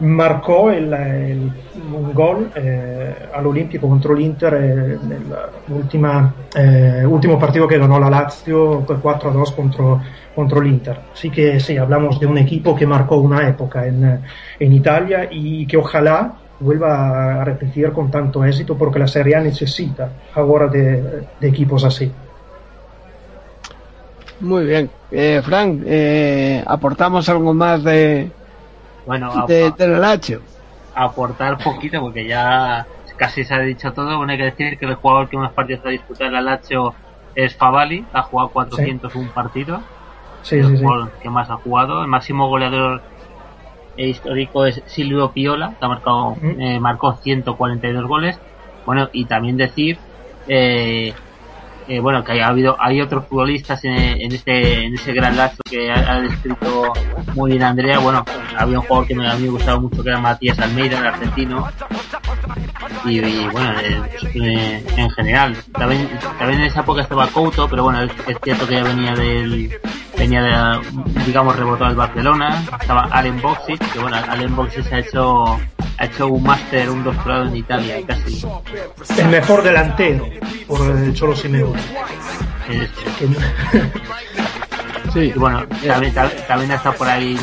marcó 0.00 0.70
el, 0.70 1.50
un 1.92 2.14
gol 2.14 2.50
eh, 2.54 3.14
all'Olimpico 3.34 3.88
contro 3.88 4.14
l'Inter 4.14 4.54
eh, 4.54 4.98
nell'ultimo 5.02 6.32
eh, 6.54 7.38
partido 7.38 7.66
que 7.66 7.78
ganó 7.78 7.98
la 7.98 8.08
Lazio 8.08 8.86
4-2 8.86 9.54
contro, 9.54 10.00
contro 10.34 10.60
l'Inter. 10.60 11.00
Así 11.12 11.30
que 11.30 11.58
sí, 11.58 11.76
hablamos 11.76 12.20
de 12.20 12.26
un 12.26 12.38
equipo 12.38 12.76
que 12.76 12.86
marcó 12.86 13.16
una 13.16 13.48
época 13.48 13.86
en, 13.86 14.20
en 14.58 14.72
Italia 14.72 15.28
y 15.30 15.66
que 15.66 15.76
ojalá 15.76 16.32
vuelva 16.60 17.40
a 17.40 17.44
repetir 17.44 17.92
con 17.92 18.10
tanto 18.10 18.44
éxito 18.44 18.76
porque 18.76 18.98
la 18.98 19.06
Serie 19.06 19.36
A 19.36 19.40
necesita 19.40 20.10
ahora 20.34 20.66
de, 20.66 21.26
de 21.40 21.48
equipos 21.48 21.84
así. 21.84 22.10
Muy 24.40 24.64
bien. 24.64 24.90
Eh, 25.10 25.40
Frank, 25.42 25.82
eh, 25.84 26.62
¿aportamos 26.66 27.28
algo 27.28 27.52
más 27.54 27.82
de, 27.82 28.30
bueno, 29.06 29.46
de, 29.46 29.70
de? 29.72 30.40
Aportar 30.94 31.58
poquito 31.58 32.00
porque 32.00 32.26
ya 32.26 32.86
casi 33.16 33.44
se 33.44 33.54
ha 33.54 33.60
dicho 33.60 33.92
todo. 33.92 34.18
Bueno, 34.18 34.32
hay 34.32 34.38
que 34.38 34.44
decir 34.44 34.78
que 34.78 34.86
el 34.86 34.94
jugador 34.94 35.28
que 35.28 35.36
más 35.36 35.52
partidos 35.52 35.84
ha 35.86 35.88
disputado 35.88 36.26
en 36.26 36.34
la 36.34 36.40
Lazio 36.40 36.94
es 37.34 37.54
Favali, 37.56 38.04
ha 38.12 38.22
jugado 38.22 38.50
401 38.50 39.28
sí. 39.28 39.32
partidos. 39.34 39.80
Sí, 40.42 40.56
el 40.56 40.66
sí, 40.66 40.76
sí. 40.76 40.82
jugador 40.84 41.10
que 41.22 41.30
más 41.30 41.48
ha 41.50 41.56
jugado. 41.56 42.02
El 42.02 42.08
máximo 42.08 42.48
goleador 42.48 43.00
histórico 44.06 44.64
es 44.66 44.82
Silvio 44.86 45.32
Piola, 45.32 45.76
que 45.78 45.84
ha 45.84 45.88
marcado, 45.88 46.36
Mm. 46.40 46.60
eh, 46.60 46.80
marcó 46.80 47.16
142 47.16 48.04
goles. 48.06 48.40
Bueno, 48.84 49.08
y 49.12 49.26
también 49.26 49.56
decir, 49.56 50.02
eh, 50.46 51.12
eh, 51.88 52.00
bueno, 52.00 52.22
que 52.22 52.42
ha 52.42 52.48
habido, 52.48 52.76
hay 52.78 53.00
otros 53.00 53.26
futbolistas 53.26 53.82
en, 53.84 53.96
en 53.96 54.32
este, 54.32 54.84
en 54.84 54.94
ese 54.94 55.12
gran 55.12 55.36
lazo 55.36 55.62
que 55.68 55.90
ha, 55.90 56.20
descrito 56.20 56.92
muy 57.34 57.52
bien 57.52 57.62
Andrea. 57.62 57.98
Bueno, 57.98 58.24
había 58.56 58.78
un 58.78 58.84
jugador 58.84 59.08
que 59.08 59.14
a 59.14 59.34
mí 59.36 59.44
me 59.44 59.48
gustaba 59.48 59.80
mucho 59.80 60.02
que 60.02 60.10
era 60.10 60.20
Matías 60.20 60.58
Almeida, 60.58 60.98
el 60.98 61.06
argentino. 61.06 61.66
Y, 63.04 63.20
bueno, 63.48 63.72
eh, 64.34 64.84
en 64.96 65.10
general, 65.10 65.56
también, 65.72 66.08
también 66.38 66.60
en 66.60 66.66
esa 66.66 66.80
época 66.80 67.02
estaba 67.02 67.26
Couto, 67.28 67.68
pero 67.68 67.84
bueno, 67.84 68.02
es, 68.02 68.12
cierto 68.42 68.66
que 68.66 68.74
ya 68.74 68.82
venía 68.82 69.14
del, 69.14 69.70
venía 70.16 70.42
de, 70.42 70.80
digamos, 71.24 71.56
rebotado 71.56 71.86
al 71.86 71.96
Barcelona. 71.96 72.64
Estaba 72.80 73.04
Allen 73.10 73.40
Boxic, 73.40 73.78
que 73.92 73.98
bueno, 73.98 74.16
Allen 74.28 74.54
Boxic 74.54 74.92
ha 74.92 74.98
hecho, 74.98 75.58
ha 75.98 76.04
hecho 76.04 76.28
un 76.28 76.42
máster, 76.42 76.88
un 76.88 77.02
doctorado 77.02 77.46
en 77.46 77.56
Italia, 77.56 78.00
casi. 78.06 78.42
El 79.18 79.28
mejor 79.28 79.62
delantero 79.62 80.28
por 80.66 80.80
el 80.90 81.12
Cholo 81.14 81.34
Simeone. 81.34 81.80
Sí. 85.12 85.32
Y 85.34 85.38
bueno, 85.38 85.64
también, 86.46 86.70
está 86.72 86.92
por 86.92 87.08
ahí, 87.08 87.36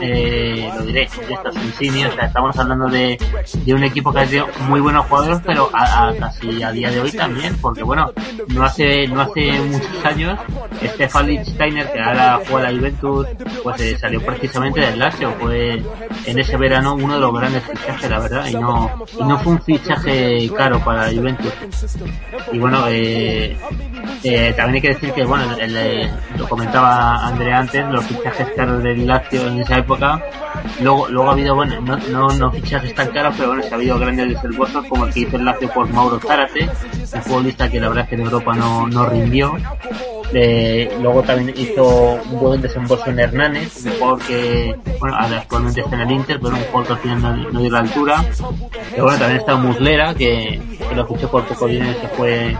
eh, 0.00 0.70
lo 0.76 0.82
diré, 0.84 1.02
estos 1.02 1.54
sea, 2.14 2.26
estamos 2.26 2.58
hablando 2.58 2.86
de, 2.88 3.18
de 3.64 3.74
un 3.74 3.84
equipo 3.84 4.12
que 4.12 4.20
ha 4.20 4.24
tenido 4.24 4.46
muy 4.68 4.80
buenos 4.80 5.06
jugadores, 5.06 5.40
pero 5.44 5.70
a, 5.72 6.08
a- 6.08 6.14
casi 6.16 6.62
a 6.62 6.72
día 6.72 6.90
de 6.90 7.00
hoy 7.00 7.12
también, 7.12 7.56
porque 7.60 7.82
bueno, 7.82 8.10
no 8.48 8.64
hace, 8.64 9.06
no 9.08 9.20
hace 9.22 9.60
muchos 9.60 10.04
años, 10.04 10.38
Stefan 10.82 11.26
Lichtsteiner, 11.26 11.92
que 11.92 12.00
ahora 12.00 12.40
juega 12.48 12.70
la 12.70 12.78
Juventus, 12.78 13.26
pues 13.62 13.80
eh, 13.80 13.98
salió 13.98 14.20
precisamente 14.24 14.80
del 14.80 14.98
Lazio, 14.98 15.32
fue 15.38 15.82
en 16.24 16.38
ese 16.38 16.56
verano 16.56 16.94
uno 16.94 17.14
de 17.14 17.20
los 17.20 17.34
grandes 17.38 17.62
fichajes, 17.64 18.10
la 18.10 18.18
verdad, 18.20 18.46
y 18.48 18.54
no, 18.54 19.04
y 19.18 19.24
no 19.24 19.38
fue 19.38 19.52
un 19.52 19.62
fichaje 19.62 20.50
caro 20.56 20.80
para 20.80 21.10
la 21.10 21.18
Juventus. 21.18 21.52
Y 22.52 22.58
bueno, 22.58 22.84
eh, 22.88 23.56
eh, 24.24 24.54
también 24.56 24.76
hay 24.76 24.80
que 24.80 24.88
decir 24.88 25.12
que, 25.12 25.24
bueno, 25.24 25.44
el, 25.60 25.76
el- 25.76 26.10
lo 26.36 26.48
comentaba 26.48 26.85
Andrea 26.86 27.58
antes, 27.58 27.86
los 27.88 28.04
fichajes 28.04 28.48
caros 28.56 28.82
del 28.82 29.06
Lazio 29.06 29.46
en 29.48 29.60
esa 29.60 29.78
época. 29.78 30.22
Luego, 30.80 31.08
luego 31.08 31.30
ha 31.30 31.32
habido, 31.32 31.54
bueno, 31.54 31.80
no, 31.80 31.96
no, 32.10 32.28
no 32.28 32.50
fichajes 32.52 32.94
tan 32.94 33.08
caros, 33.08 33.34
pero 33.36 33.48
bueno, 33.48 33.62
sí 33.62 33.68
ha 33.72 33.74
habido 33.74 33.98
grandes 33.98 34.28
desembolsos 34.28 34.86
como 34.86 35.06
el 35.06 35.12
que 35.12 35.20
hizo 35.20 35.36
el 35.36 35.44
Lazio 35.44 35.68
por 35.70 35.88
Mauro 35.90 36.18
Zárate, 36.20 36.68
un 37.14 37.22
futbolista 37.22 37.70
que 37.70 37.80
la 37.80 37.88
verdad 37.88 38.04
es 38.04 38.10
que 38.10 38.14
en 38.16 38.20
Europa 38.22 38.54
no, 38.54 38.86
no 38.88 39.06
rindió. 39.06 39.56
Eh, 40.32 40.98
luego 41.00 41.22
también 41.22 41.54
hizo 41.56 42.20
un 42.30 42.40
buen 42.40 42.60
desembolso 42.60 43.08
en 43.10 43.20
Hernández, 43.20 43.86
un 43.86 43.92
jugador 43.92 44.18
que, 44.26 44.74
bueno, 44.98 45.16
actualmente 45.16 45.80
está 45.80 45.94
en 45.94 46.02
el 46.02 46.10
Inter, 46.10 46.40
pero 46.42 46.56
un 46.56 46.62
jugador 46.64 46.86
que 46.86 46.92
al 46.92 46.98
final 46.98 47.42
no, 47.42 47.50
no 47.50 47.60
dio 47.60 47.70
la 47.70 47.78
altura. 47.78 48.24
Pero 48.90 49.04
bueno, 49.04 49.18
también 49.18 49.40
está 49.40 49.54
Muslera, 49.56 50.14
que, 50.14 50.60
que 50.88 50.94
lo 50.94 51.06
fichó 51.06 51.30
por 51.30 51.44
poco 51.44 51.66
dinero 51.68 51.92
y 51.92 52.00
se 52.00 52.08
fue 52.08 52.56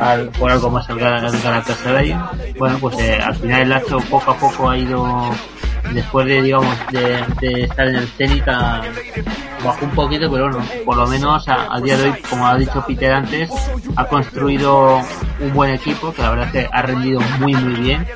al, 0.00 0.28
por 0.30 0.50
algo 0.50 0.70
más 0.70 0.88
al, 0.90 0.98
Gal- 0.98 1.24
al 1.26 1.40
Galatasaray. 1.40 2.16
Bueno, 2.58 2.78
pues 2.78 2.98
eh, 2.98 3.18
al 3.22 3.34
final 3.34 3.62
el 3.62 3.68
Lazio 3.68 3.98
poco 4.10 4.30
a 4.30 4.36
poco 4.36 4.70
ha 4.70 4.76
ido, 4.78 5.30
después 5.92 6.26
de, 6.26 6.42
digamos, 6.42 6.76
de, 6.90 7.24
de 7.40 7.62
estar 7.64 7.86
en 7.88 7.96
el 7.96 8.08
Zenit, 8.08 8.48
a- 8.48 8.82
bajó 9.64 9.86
un 9.86 9.92
poquito, 9.92 10.30
pero 10.30 10.50
bueno, 10.50 10.62
por 10.84 10.94
lo 10.96 11.06
menos 11.06 11.48
a, 11.48 11.74
a 11.74 11.80
día 11.80 11.96
de 11.96 12.10
hoy, 12.10 12.14
como 12.28 12.46
ha 12.46 12.54
dicho 12.58 12.84
Peter 12.86 13.12
antes, 13.12 13.48
ha 13.96 14.04
construido 14.04 15.00
un 15.40 15.52
buen 15.54 15.70
equipo 15.72 16.12
que 16.12 16.20
la 16.20 16.30
verdad 16.30 16.46
es 16.48 16.52
que 16.52 16.68
ha 16.70 16.82
rendido 16.82 17.18
muy 17.40 17.54
muy 17.54 17.72
bien, 17.80 18.06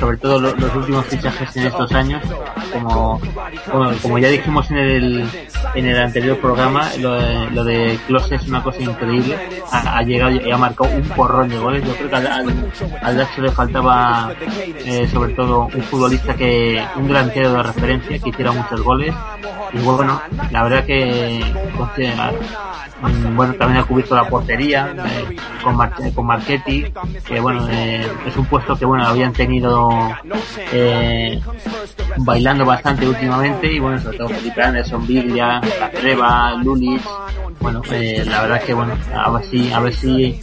sobre 0.00 0.16
todo 0.16 0.40
lo- 0.40 0.54
los 0.56 0.74
últimos 0.74 1.04
fichajes 1.06 1.54
en 1.56 1.66
estos 1.66 1.92
años, 1.92 2.22
como, 2.72 3.20
como, 3.70 3.92
como 4.00 4.18
ya 4.18 4.28
dijimos 4.28 4.70
en 4.70 4.78
el, 4.78 5.28
en 5.74 5.86
el 5.86 5.98
anterior 6.00 6.38
programa, 6.38 6.88
lo 6.98 7.12
de, 7.14 7.50
lo 7.50 7.64
de 7.64 7.98
Klose 8.06 8.36
es 8.36 8.48
una 8.48 8.62
cosa 8.62 8.80
increíble, 8.80 9.36
ha, 9.70 9.98
ha 9.98 10.02
llegado 10.02 10.30
y 10.32 10.50
ha 10.50 10.56
marcado 10.56 10.88
un 10.90 11.02
porrón 11.10 11.50
de 11.50 11.58
goles, 11.58 11.84
yo 11.86 11.94
creo 11.96 12.08
que 12.08 12.16
al, 12.16 12.26
al, 12.28 12.70
al 13.02 13.18
Lazio 13.18 13.42
le 13.42 13.50
faltaba 13.52 14.32
eh, 14.86 15.06
sobre 15.12 15.34
todo 15.34 15.66
un 15.74 15.82
futbolista 15.82 16.34
que, 16.34 16.82
un 16.96 17.08
delantero 17.14 17.52
de 17.52 17.62
referencia 17.62 18.18
que 18.18 18.30
hiciera 18.30 18.52
muchos 18.52 18.82
goles, 18.82 19.14
y 19.72 19.78
bueno, 19.78 20.20
la 20.50 20.62
verdad 20.64 20.84
que 20.84 21.44
mm, 23.02 23.36
bueno, 23.36 23.54
también 23.54 23.80
ha 23.80 23.84
cubierto 23.84 24.14
la 24.16 24.28
portería 24.28 24.94
eh, 25.06 25.36
con, 25.62 25.76
Mar 25.76 25.92
con 26.14 26.26
Marchetti, 26.26 26.86
que 27.24 27.40
bueno, 27.40 27.68
eh, 27.70 28.06
es 28.26 28.36
un 28.36 28.46
puesto 28.46 28.76
que 28.76 28.84
bueno, 28.84 29.06
habían 29.06 29.32
tenido 29.32 29.88
eh, 30.72 31.40
bailando 32.18 32.64
bastante 32.64 33.06
últimamente 33.06 33.72
y 33.72 33.78
bueno, 33.78 34.00
sobre 34.00 34.18
todo 34.18 34.28
Felipe 34.28 34.62
Anderson, 34.62 35.06
Biglia, 35.06 35.60
La 35.80 35.90
Treva, 35.90 36.54
Lulis, 36.54 37.02
bueno, 37.60 37.82
eh, 37.90 38.24
la 38.26 38.42
verdad 38.42 38.62
que 38.62 38.74
bueno, 38.74 38.96
a 39.14 39.30
ver 39.30 39.44
si, 39.44 39.72
a 39.72 39.80
ver 39.80 39.94
si, 39.94 40.40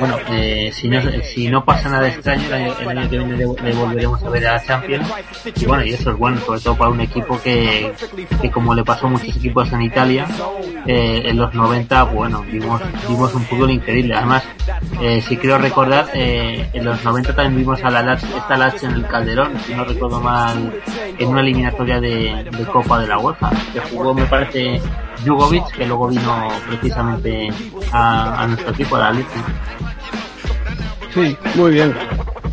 bueno, 0.00 0.16
eh, 0.30 0.70
si 0.72 0.88
no, 0.88 1.00
si 1.22 1.48
no 1.48 1.64
pasa 1.64 1.88
nada 1.88 2.08
extraño, 2.08 2.44
el 2.46 2.54
año, 2.54 3.10
que 3.10 3.18
viene 3.18 3.36
le, 3.36 3.46
volveremos 3.46 4.22
a 4.22 4.28
ver 4.30 4.46
a 4.48 4.62
Champions 4.62 5.08
y 5.56 5.64
bueno, 5.66 5.84
y 5.84 5.92
eso 5.92 6.10
es 6.10 6.18
bueno, 6.18 6.40
sobre 6.40 6.60
todo 6.60 6.76
para 6.76 6.90
un 6.90 7.00
equipo 7.00 7.40
que, 7.40 7.92
que 8.40 8.50
como 8.50 8.74
le 8.74 8.84
pasó 8.84 9.06
a 9.06 9.10
muchos 9.10 9.36
equipos 9.36 9.72
en 9.72 9.82
Italia, 9.82 10.26
eh, 10.86 11.22
en 11.24 11.38
los 11.38 11.54
90, 11.54 12.02
bueno, 12.04 12.44
vimos, 12.50 12.80
vimos 13.08 13.34
un 13.34 13.42
fútbol 13.42 13.70
increíble. 13.70 14.14
Además, 14.14 14.44
eh, 15.00 15.22
si 15.22 15.36
quiero 15.36 15.58
recordar, 15.58 16.10
eh, 16.14 16.68
en 16.72 16.84
los 16.84 17.02
90 17.02 17.34
también 17.34 17.56
vimos 17.56 17.82
a 17.82 17.90
la 17.90 18.02
Lazio, 18.02 18.36
esta 18.36 18.56
Lazio 18.56 18.88
en 18.90 18.96
el 18.96 19.06
Calderón, 19.06 19.52
si 19.66 19.74
no 19.74 19.84
recuerdo 19.84 20.20
mal, 20.20 20.53
en 21.18 21.28
una 21.28 21.40
eliminatoria 21.40 22.00
de, 22.00 22.50
Copa 22.72 23.00
de 23.00 23.06
la 23.06 23.18
UEFA, 23.18 23.50
que 23.72 23.80
jugó, 23.80 24.14
me 24.14 24.24
parece, 24.26 24.80
Jugovic, 25.24 25.66
que 25.76 25.86
luego 25.86 26.08
vino 26.08 26.48
precisamente 26.68 27.48
a, 27.92 28.46
nuestro 28.48 28.70
equipo, 28.72 28.96
a 28.96 28.98
la 28.98 29.12
Leche. 29.12 29.28
Sí, 31.12 31.36
muy 31.54 31.72
bien. 31.72 31.94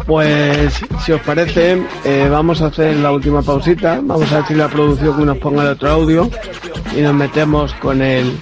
Pues 0.05 0.81
si 0.99 1.11
os 1.11 1.21
parece, 1.21 1.81
eh, 2.03 2.27
vamos 2.29 2.61
a 2.61 2.67
hacer 2.67 2.95
la 2.97 3.11
última 3.11 3.41
pausita. 3.41 3.99
Vamos 4.03 4.31
a 4.31 4.41
decir 4.41 4.57
la 4.57 4.67
producción 4.67 5.17
que 5.17 5.25
nos 5.25 5.37
ponga 5.37 5.63
el 5.63 5.69
otro 5.69 5.89
audio 5.89 6.29
y 6.95 7.01
nos 7.01 7.13
metemos 7.13 7.73
con 7.75 8.01
el 8.01 8.37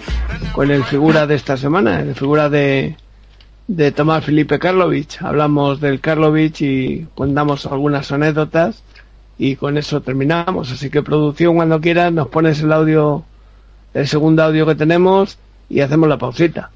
con 0.51 0.71
el 0.71 0.83
figura 0.83 1.27
de 1.27 1.35
esta 1.35 1.57
semana, 1.57 1.99
el 1.99 2.15
figura 2.15 2.49
de 2.49 2.95
de 3.67 3.91
Tomás 3.91 4.25
Felipe 4.25 4.57
Karlovich. 4.57 5.21
Hablamos 5.21 5.79
del 5.79 5.99
Karlovich 5.99 6.61
y 6.61 7.07
contamos 7.13 7.67
algunas 7.67 8.11
anécdotas 8.11 8.83
y 9.39 9.55
con 9.55 9.77
eso 9.77 10.01
terminamos. 10.01 10.71
Así 10.71 10.91
que 10.91 11.01
producción 11.01 11.55
cuando 11.55 11.81
quieras 11.81 12.13
nos 12.13 12.27
pones 12.27 12.61
el 12.61 12.71
audio, 12.71 13.23
el 13.95 14.07
segundo 14.07 14.43
audio 14.43 14.67
que 14.67 14.75
tenemos 14.75 15.39
y 15.69 15.79
hacemos 15.79 16.07
la 16.09 16.17
pausita. 16.17 16.69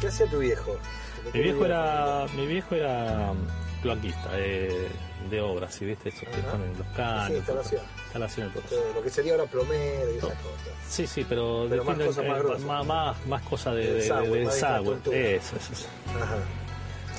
¿Qué 0.00 0.06
hacía 0.06 0.26
tu 0.26 0.38
viejo? 0.38 0.76
Mi 1.34 1.40
viejo 1.42 1.66
era, 1.66 2.26
mi 2.34 2.46
viejo 2.46 2.74
era 2.74 3.32
cloaquista, 3.82 4.30
eh, 4.34 4.88
de 5.30 5.40
obras, 5.40 5.74
¿sí? 5.74 5.84
¿viste? 5.84 6.08
Eso 6.10 6.20
que 6.20 6.38
ponen 6.38 6.68
los 6.78 6.86
Sí, 6.86 6.92
caños. 6.96 7.30
instalación. 7.38 7.82
Eh, 8.70 8.92
Lo 8.94 9.02
que 9.02 9.10
sería 9.10 9.32
ahora 9.32 9.44
plomero 9.46 10.12
y 10.12 10.16
esas 10.18 10.30
cosas. 10.30 10.74
Sí, 10.88 11.06
sí, 11.06 11.26
pero, 11.28 11.66
Pero 11.68 11.84
más 11.84 11.98
cosas 11.98 12.24
más 12.26 12.36
eh, 12.38 12.42
grosas. 12.42 12.62
más, 12.62 12.86
más, 12.86 13.26
más 13.26 13.42
cosas 13.42 13.74
de, 13.74 13.80
De 13.80 13.86
de, 13.86 13.92
de- 13.92 14.00
desagüe, 14.00 14.96
de. 15.04 15.36
Eso, 15.36 15.56
eso, 15.56 15.72
eso. 15.72 15.86
Ajá. 16.20 16.36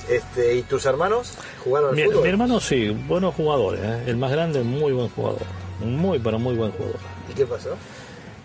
Este, 0.08 0.56
¿Y 0.56 0.62
tus 0.62 0.84
hermanos 0.86 1.34
jugaron 1.62 1.90
al 1.90 1.96
Mi, 1.96 2.02
fútbol? 2.04 2.22
mi 2.22 2.28
hermano 2.30 2.58
sí, 2.60 2.88
buenos 3.06 3.34
jugadores. 3.34 3.80
¿eh? 3.82 4.04
El 4.08 4.16
más 4.16 4.32
grande, 4.32 4.62
muy 4.62 4.92
buen 4.92 5.08
jugador. 5.10 5.42
Muy, 5.80 6.18
pero 6.18 6.38
muy 6.38 6.56
buen 6.56 6.72
jugador. 6.72 6.98
¿Y 7.30 7.34
qué 7.34 7.46
pasó? 7.46 7.76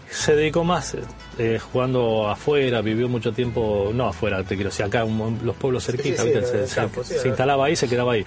Se 0.09 0.35
dedicó 0.35 0.63
más 0.63 0.95
eh, 1.37 1.59
jugando 1.59 2.29
afuera, 2.29 2.81
vivió 2.81 3.09
mucho 3.09 3.31
tiempo, 3.33 3.91
no 3.93 4.07
afuera, 4.07 4.43
te 4.43 4.55
quiero 4.55 4.69
decir, 4.69 4.85
acá 4.85 5.01
en 5.01 5.39
los 5.43 5.55
pueblos 5.55 5.87
en 5.89 5.95
el 5.95 6.67
se, 6.67 6.75
campo, 6.75 7.03
se- 7.03 7.27
instalaba 7.27 7.65
ahí, 7.65 7.75
se 7.75 7.87
quedaba 7.87 8.13
ahí. 8.13 8.25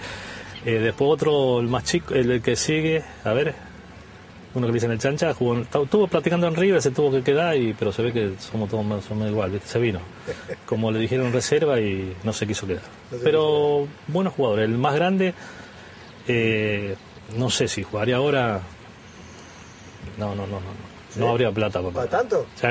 Eh, 0.65 0.71
después 0.73 1.09
otro, 1.11 1.59
el 1.59 1.67
más 1.67 1.83
chico, 1.85 2.13
el 2.13 2.41
que 2.41 2.55
sigue, 2.55 3.01
a 3.23 3.31
ver, 3.33 3.55
uno 4.53 4.65
que 4.67 4.71
le 4.71 4.75
dicen 4.75 4.91
el 4.91 4.99
chancha, 4.99 5.33
jugó, 5.33 5.55
en- 5.55 5.61
estuvo 5.61 6.07
practicando 6.07 6.47
en 6.47 6.55
River, 6.55 6.81
se 6.81 6.91
tuvo 6.91 7.11
que 7.11 7.23
quedar, 7.23 7.55
y 7.55 7.73
pero 7.73 7.91
se 7.93 8.01
ve 8.03 8.11
que 8.11 8.33
somos 8.39 8.69
todos 8.69 8.85
más 8.85 9.09
o 9.09 9.15
menos 9.15 9.31
igual, 9.31 9.51
¿viste? 9.51 9.67
se 9.69 9.79
vino. 9.79 9.99
Como 10.65 10.91
le 10.91 10.99
dijeron 10.99 11.31
reserva 11.31 11.79
y 11.79 12.13
no 12.23 12.33
se 12.33 12.45
quiso 12.45 12.67
quedar. 12.67 12.83
No 13.11 13.17
se 13.17 13.23
pero 13.23 13.87
buenos 14.07 14.33
jugadores, 14.33 14.65
el 14.69 14.77
más 14.77 14.93
grande, 14.95 15.33
eh, 16.27 16.95
no 17.37 17.49
sé 17.49 17.67
si 17.67 17.83
jugaría 17.83 18.17
ahora, 18.17 18.59
no, 20.17 20.35
no, 20.35 20.45
no, 20.45 20.59
no, 20.59 20.88
no, 21.19 21.25
no 21.25 21.31
habría 21.31 21.51
plata 21.51 21.81
para 21.81 21.93
¿Para 21.93 22.09
tanto? 22.09 22.45
Sí, 22.55 22.67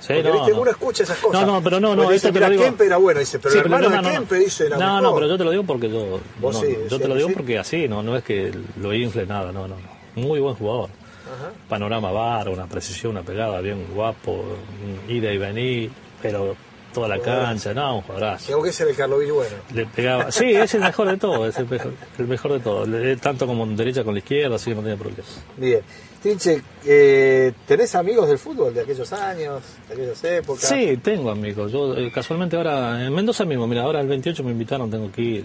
sí, 0.00 0.12
Porque 0.14 0.22
no, 0.24 0.32
viste, 0.34 0.50
no. 0.52 0.60
uno 0.60 0.70
escucha 0.70 1.02
esas 1.04 1.18
cosas. 1.18 1.40
No, 1.40 1.52
no, 1.54 1.62
pero 1.62 1.80
no, 1.80 1.94
no, 1.96 2.02
dice, 2.02 2.14
esto 2.16 2.28
te 2.28 2.32
mira, 2.34 2.46
lo 2.48 2.52
digo. 2.52 2.64
Kempe 2.64 2.86
era 2.86 2.96
bueno, 2.96 3.20
dice, 3.20 3.38
pero 3.38 3.52
Sí, 3.52 3.58
el 3.58 3.64
hermano 3.64 3.90
no, 3.90 4.02
de. 4.02 4.10
Kempe 4.14 4.34
dice 4.36 4.66
era 4.66 4.76
No, 4.76 4.84
mejor. 4.86 5.02
no, 5.02 5.14
pero 5.14 5.26
yo 5.28 5.38
te 5.38 5.44
lo 5.44 5.50
digo 5.50 5.62
porque 5.64 5.90
yo. 5.90 6.20
Vos 6.40 6.60
sí, 6.60 6.76
yo 6.90 6.98
te 7.00 7.08
lo 7.08 7.14
digo 7.14 7.28
porque 7.34 7.58
así, 7.58 7.88
no, 7.88 8.02
no 8.02 8.16
es 8.16 8.24
que 8.24 8.52
lo 8.80 8.92
infle 8.94 9.26
nada, 9.26 9.52
no, 9.52 9.66
no. 9.68 9.76
Muy 10.16 10.40
buen 10.40 10.54
jugador. 10.54 10.90
Ajá. 11.24 11.50
Panorama 11.68 12.12
bar, 12.12 12.48
una 12.48 12.66
precisión, 12.66 13.12
una 13.12 13.22
pegada 13.22 13.60
bien 13.60 13.86
guapo, 13.94 14.32
un 14.32 15.10
ida 15.14 15.32
y 15.32 15.38
venir, 15.38 15.90
pero 16.22 16.54
toda 16.92 17.08
la 17.08 17.18
cancha, 17.18 17.74
no, 17.74 17.96
un 17.96 18.02
jugadorazo. 18.02 18.46
Tengo 18.46 18.62
que 18.62 18.70
ser 18.72 18.86
el 18.86 18.94
Carlovich 18.94 19.30
bueno. 19.30 19.56
Le 19.74 19.84
pegaba. 19.86 20.30
Sí, 20.30 20.52
es 20.54 20.74
el 20.74 20.82
mejor 20.82 21.08
de 21.08 21.16
todo, 21.16 21.48
es 21.48 21.58
el 21.58 21.68
mejor, 21.68 21.92
el 22.18 22.26
mejor 22.28 22.52
de 22.52 22.60
todo. 22.60 22.86
Tanto 23.20 23.46
como 23.48 23.66
derecha 23.66 24.04
con 24.04 24.14
la 24.14 24.18
izquierda, 24.20 24.54
así 24.56 24.70
que 24.70 24.76
no 24.76 24.82
tiene 24.82 24.96
problema. 24.96 25.24
Bien. 25.56 25.80
Trinche, 26.24 26.62
eh, 26.86 27.52
¿tenés 27.66 27.94
amigos 27.94 28.26
del 28.26 28.38
fútbol 28.38 28.72
de 28.72 28.80
aquellos 28.80 29.12
años, 29.12 29.62
de 29.88 29.92
aquellas 29.92 30.24
épocas? 30.24 30.64
Sí, 30.66 30.96
tengo 31.02 31.30
amigos. 31.30 31.70
Yo 31.70 31.94
eh, 31.98 32.10
casualmente 32.10 32.56
ahora, 32.56 33.04
en 33.04 33.12
Mendoza 33.14 33.44
mismo, 33.44 33.66
mira, 33.66 33.82
ahora 33.82 34.00
el 34.00 34.08
28 34.08 34.42
me 34.42 34.52
invitaron, 34.52 34.90
tengo 34.90 35.12
que 35.12 35.20
ir. 35.20 35.44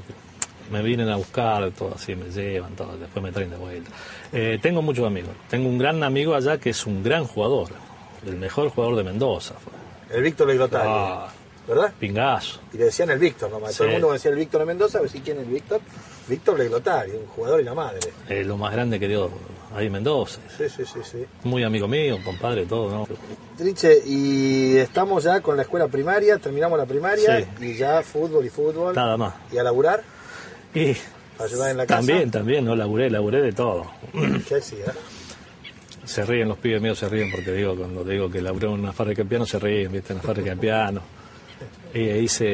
Me 0.72 0.82
vienen 0.82 1.10
a 1.10 1.18
buscar, 1.18 1.70
todo 1.72 1.96
así, 1.96 2.16
me 2.16 2.30
llevan, 2.32 2.78
todo, 2.78 2.96
después 2.98 3.22
me 3.22 3.30
traen 3.34 3.50
de 3.50 3.58
vuelta. 3.58 3.92
Eh, 4.32 4.58
tengo 4.62 4.82
muchos 4.82 5.06
amigos. 5.06 5.32
Tengo 5.50 5.68
un 5.68 5.78
gran 5.78 6.02
amigo 6.02 6.34
allá 6.34 6.58
que 6.58 6.70
es 6.70 6.86
un 6.86 7.04
gran 7.04 7.26
jugador, 7.26 7.68
el 8.26 8.38
mejor 8.38 8.70
jugador 8.70 8.96
de 8.96 9.04
Mendoza. 9.04 9.56
Fue. 9.56 9.74
El 10.16 10.24
Víctor 10.24 10.48
Legrotario, 10.48 10.90
Ah, 10.92 11.30
¿verdad? 11.68 11.92
pingazo. 12.00 12.62
Y 12.74 12.78
le 12.78 12.86
decían 12.86 13.10
el 13.10 13.20
Víctor 13.20 13.52
nomás. 13.52 13.76
Todo 13.76 13.88
el 13.88 13.94
mundo 13.96 14.14
decía 14.14 14.32
el 14.32 14.38
Víctor 14.38 14.62
de 14.62 14.66
Mendoza, 14.68 15.00
a 15.00 15.02
ver 15.02 15.10
si 15.10 15.20
quién 15.20 15.40
es 15.40 15.44
el 15.46 15.54
Víctor. 15.56 15.82
Víctor 16.30 16.58
Legrotario, 16.58 17.20
un 17.20 17.28
jugador 17.28 17.60
y 17.60 17.66
la 17.66 17.74
madre. 17.74 18.00
Lo 18.46 18.56
más 18.56 18.72
grande 18.72 18.98
que 18.98 19.10
dio 19.10 19.30
ahí 19.76 19.86
en 19.88 19.92
Mendoza. 19.94 20.40
Sí, 20.58 20.68
sí, 20.70 20.84
sí, 20.86 21.00
sí. 21.04 21.26
Muy 21.44 21.64
amigo 21.64 21.88
mío, 21.88 22.18
compadre, 22.24 22.66
todo, 22.66 22.90
¿no? 22.90 23.08
Trinche, 23.58 24.02
y 24.06 24.78
estamos 24.78 25.24
ya 25.24 25.42
con 25.42 25.56
la 25.58 25.64
escuela 25.64 25.88
primaria, 25.88 26.38
terminamos 26.38 26.78
la 26.78 26.86
primaria 26.86 27.40
Sí. 27.60 27.66
y 27.66 27.76
ya 27.78 28.02
fútbol 28.02 28.46
y 28.46 28.50
fútbol. 28.50 28.96
Nada 28.96 29.18
más. 29.18 29.34
¿Y 29.52 29.58
a 29.58 29.64
laburar? 29.64 30.02
Y 30.74 30.94
¿Para 31.38 31.50
ayudar 31.50 31.72
en 31.72 31.78
la 31.78 31.86
casa? 31.86 32.00
también, 32.00 32.32
también, 32.32 32.66
no 32.66 32.76
laburé, 32.76 33.10
laburé 33.10 33.42
de 33.42 33.52
todo. 33.54 33.86
¿Qué 34.48 34.56
hacía? 34.56 34.86
Se 36.06 36.26
ríen 36.26 36.48
los 36.50 36.58
pibes 36.58 36.82
míos, 36.82 36.98
se 36.98 37.08
ríen 37.08 37.30
porque 37.32 37.52
digo, 37.52 37.76
cuando 37.76 38.04
digo 38.04 38.30
que 38.32 38.42
laburé 38.42 38.68
en 38.68 38.74
una 38.74 38.92
fábrica 38.94 39.22
de 39.24 39.30
piano, 39.30 39.46
se 39.46 39.60
ríen, 39.60 39.92
viste, 39.92 40.14
en 40.14 40.18
la 40.18 40.24
fábrica 40.24 40.50
de 40.52 40.58
piano. 40.58 41.02
Y 41.94 42.00
hice 42.02 42.46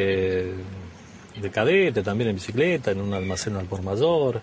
de 1.41 1.49
cadete 1.51 2.01
también 2.03 2.29
en 2.31 2.35
bicicleta, 2.35 2.91
en 2.91 3.01
un 3.01 3.13
almacén 3.13 3.55
al 3.55 3.65
por 3.65 3.81
mayor. 3.81 4.41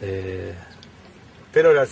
Eh, 0.00 0.52
Pero 1.56 1.70
era 1.70 1.84
el 1.84 1.88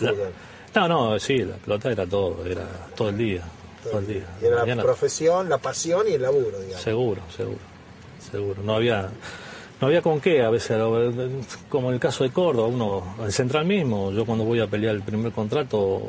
la- 0.75 0.89
no, 0.89 0.89
no, 1.13 1.19
sí, 1.19 1.39
la 1.39 1.55
pelota 1.57 1.91
era 1.91 2.05
todo, 2.05 2.45
era 2.45 2.67
todo 2.95 3.09
el 3.09 3.17
día, 3.17 3.41
todo 3.83 3.99
el 4.01 4.07
día. 4.07 4.25
Y 4.43 4.45
era 4.45 4.57
Mañana- 4.61 4.83
la 4.83 4.83
profesión, 4.83 5.49
la 5.49 5.57
pasión 5.57 6.07
y 6.07 6.13
el 6.13 6.21
laburo, 6.23 6.61
digamos. 6.61 6.83
Seguro, 6.83 7.23
seguro, 7.35 7.59
seguro. 8.31 8.63
No 8.63 8.75
había, 8.75 9.09
no 9.81 9.87
había 9.87 10.03
con 10.03 10.21
qué 10.21 10.43
a 10.43 10.51
veces, 10.51 10.77
como 11.71 11.89
en 11.89 11.95
el 11.95 12.01
caso 12.01 12.25
de 12.25 12.31
Córdoba, 12.31 12.69
uno, 12.69 13.17
el 13.25 13.33
central 13.33 13.65
mismo, 13.65 14.13
yo 14.13 14.27
cuando 14.27 14.45
voy 14.45 14.61
a 14.61 14.67
pelear 14.67 14.95
el 14.97 15.03
primer 15.03 15.33
contrato, 15.33 16.03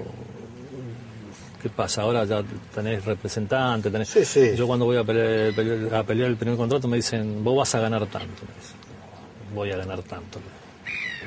¿qué 1.61 1.69
pasa? 1.69 2.01
Ahora 2.01 2.25
ya 2.25 2.43
tenés 2.73 3.05
representante, 3.05 3.89
tenés... 3.89 4.09
Sí, 4.09 4.25
sí. 4.25 4.53
Yo 4.57 4.67
cuando 4.67 4.83
voy 4.83 4.97
a 4.97 5.05
pelear, 5.05 5.53
pelear- 5.53 5.93
a 5.93 6.03
pelear 6.03 6.29
el 6.29 6.35
primer 6.35 6.57
contrato 6.57 6.89
me 6.89 6.97
dicen, 6.97 7.41
vos 7.41 7.55
vas 7.55 7.73
a 7.75 7.79
ganar 7.79 8.05
tanto, 8.07 8.41
voy 9.53 9.71
a 9.71 9.77
ganar 9.77 10.03
tanto. 10.03 10.39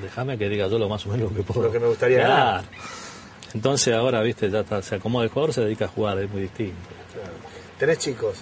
Déjame 0.03 0.39
que 0.39 0.49
diga 0.49 0.67
yo 0.69 0.79
lo 0.79 0.89
más 0.89 1.05
o 1.07 1.11
menos 1.11 1.31
lo 1.31 1.37
que 1.37 1.43
puedo. 1.43 1.63
Lo 1.63 1.73
que 1.73 1.81
me 1.81 1.87
gustaría 1.89 2.19
Claro. 2.19 2.35
ganar. 2.35 2.65
Entonces 3.55 3.95
ahora, 3.95 4.21
viste, 4.23 4.51
ya 4.51 4.61
está, 4.61 4.83
se 4.83 4.97
acomoda 4.97 5.25
el 5.25 5.31
jugador, 5.31 5.53
se 5.55 5.63
dedica 5.63 5.87
a 5.87 5.89
jugar, 5.89 6.19
es 6.19 6.31
muy 6.31 6.43
distinto. 6.43 6.77
Claro. 7.15 7.33
¿Tenés 7.79 7.99
chicos? 7.99 8.37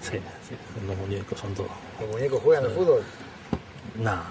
Sí, 0.00 0.18
sí, 0.48 0.54
los 0.86 0.96
muñecos 0.96 1.38
son 1.38 1.54
todos. 1.54 1.70
¿Los 2.00 2.10
muñecos 2.10 2.40
juegan 2.42 2.64
al 2.64 2.70
fútbol? 2.72 3.02
No, 3.96 4.22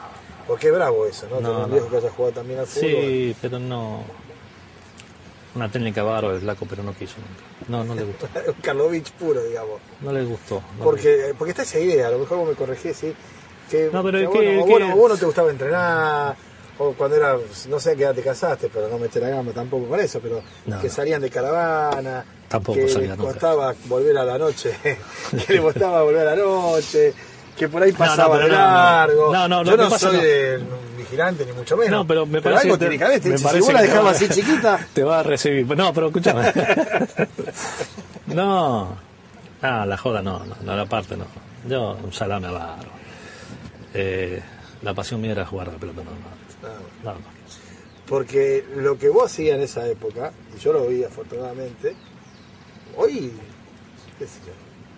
Porque 0.47 0.67
es 0.67 0.73
bravo 0.73 1.05
eso, 1.05 1.27
¿no? 1.29 1.39
No, 1.41 1.59
no. 1.59 1.67
viejo 1.67 1.89
que 1.89 1.97
haya 1.97 2.09
jugado 2.09 2.33
también 2.35 2.59
al 2.59 2.65
fútbol. 2.67 2.89
Sí, 2.89 3.35
pero 3.41 3.59
no. 3.59 4.03
Una 5.55 5.69
técnica 5.69 6.03
bárbara 6.03 6.35
el 6.35 6.41
flaco, 6.41 6.65
pero 6.69 6.83
no 6.83 6.93
quiso 6.93 7.15
nunca. 7.17 7.67
No, 7.67 7.83
no 7.83 7.95
le 7.95 8.03
gustó. 8.03 8.27
Karlovich 8.61 9.11
puro, 9.13 9.43
digamos. 9.43 9.79
No 10.01 10.11
le 10.11 10.23
gustó. 10.23 10.61
no 10.77 10.83
Porque, 10.83 11.33
porque 11.37 11.51
está 11.51 11.63
esa 11.63 11.79
idea, 11.79 12.07
a 12.07 12.11
lo 12.11 12.19
mejor 12.19 12.37
vos 12.39 12.49
me 12.49 12.55
corregís, 12.55 12.95
¿sí? 12.97 13.13
Que, 13.69 13.89
No, 13.91 14.03
pero 14.03 14.17
que 14.19 14.23
es 14.23 14.29
bueno, 14.29 14.41
que- 14.51 14.57
o 14.59 14.65
que- 14.65 14.71
bueno, 14.71 14.95
vos 14.95 15.09
no 15.11 15.17
te 15.17 15.25
gustaba 15.25 15.49
entrenar, 15.51 16.35
cuando 16.97 17.15
era, 17.17 17.35
no 17.67 17.79
sé 17.79 17.91
a 17.91 17.95
qué 17.95 18.03
edad 18.03 18.15
te 18.15 18.21
casaste, 18.21 18.69
pero 18.73 18.87
no 18.87 18.97
meter 18.97 19.21
la 19.21 19.29
gama 19.29 19.51
tampoco 19.51 19.87
con 19.89 19.99
eso, 19.99 20.19
pero 20.21 20.41
No, 20.65 20.79
que 20.79 20.87
no. 20.87 20.93
salían 20.93 21.21
de 21.21 21.29
caravana, 21.29 22.23
Tampoco 22.47 22.79
que 22.79 22.85
les 22.85 23.17
costaba 23.17 23.75
volver 23.85 24.17
a 24.17 24.23
la 24.23 24.37
noche, 24.37 24.73
que 25.47 25.53
le 25.53 25.61
costaba 25.61 26.01
volver 26.03 26.27
a 26.27 26.35
la 26.35 26.41
noche, 26.41 27.13
que 27.57 27.67
por 27.67 27.83
ahí 27.83 27.91
pasaba 27.91 28.37
pero 28.37 28.45
de 28.47 28.51
no, 28.53 28.57
no. 28.57 28.63
largo. 28.63 29.33
No, 29.33 29.47
no, 29.49 29.63
Yo 29.63 29.75
no 29.77 29.89
pasa 29.89 30.09
soy 30.09 30.21
de 30.21 30.57
un 30.57 30.97
vigilante 30.97 31.45
ni 31.45 31.51
mucho 31.51 31.75
menos. 31.75 31.91
No, 31.91 32.07
pero 32.07 32.25
me 32.25 32.41
parece 32.41 32.63
algo 32.63 32.77
que 32.77 32.87
tiene 32.87 33.19
que 33.19 33.37
si 33.37 33.43
parece 33.43 33.59
vos 33.59 33.73
la 33.73 33.81
te 33.81 33.87
dejabas 33.87 34.15
así 34.15 34.29
chiquita, 34.29 34.87
Te 34.93 35.03
va 35.03 35.19
a 35.19 35.23
recibir. 35.23 35.67
No, 35.77 35.93
pero 35.93 36.07
escúchame. 36.07 36.51
no. 38.27 38.97
Ah, 39.61 39.85
la 39.85 39.97
joda 39.97 40.21
no, 40.21 40.39
no, 40.45 40.55
no, 40.61 40.75
la 40.75 40.85
parte 40.85 41.17
no. 41.17 41.25
Yo, 41.67 41.97
un 42.01 42.13
salame 42.13 42.47
a 42.47 42.51
barro. 42.51 42.89
Eh, 43.93 44.41
la 44.81 44.93
pasión 44.93 45.19
mía 45.19 45.31
era 45.33 45.45
jugar 45.45 45.67
a 45.69 45.73
la 45.73 45.77
pelota 45.77 46.01
normal. 46.03 46.38
No, 47.03 47.11
no. 47.13 47.17
Porque 48.07 48.65
lo 48.75 48.97
que 48.97 49.09
vos 49.09 49.25
hacías 49.31 49.55
en 49.55 49.61
esa 49.61 49.87
época, 49.87 50.31
y 50.55 50.59
yo 50.59 50.73
lo 50.73 50.87
vi 50.87 51.03
afortunadamente, 51.03 51.93
hoy, 52.97 53.31
qué 54.17 54.25
sé 54.25 54.39
yo, 54.45 54.51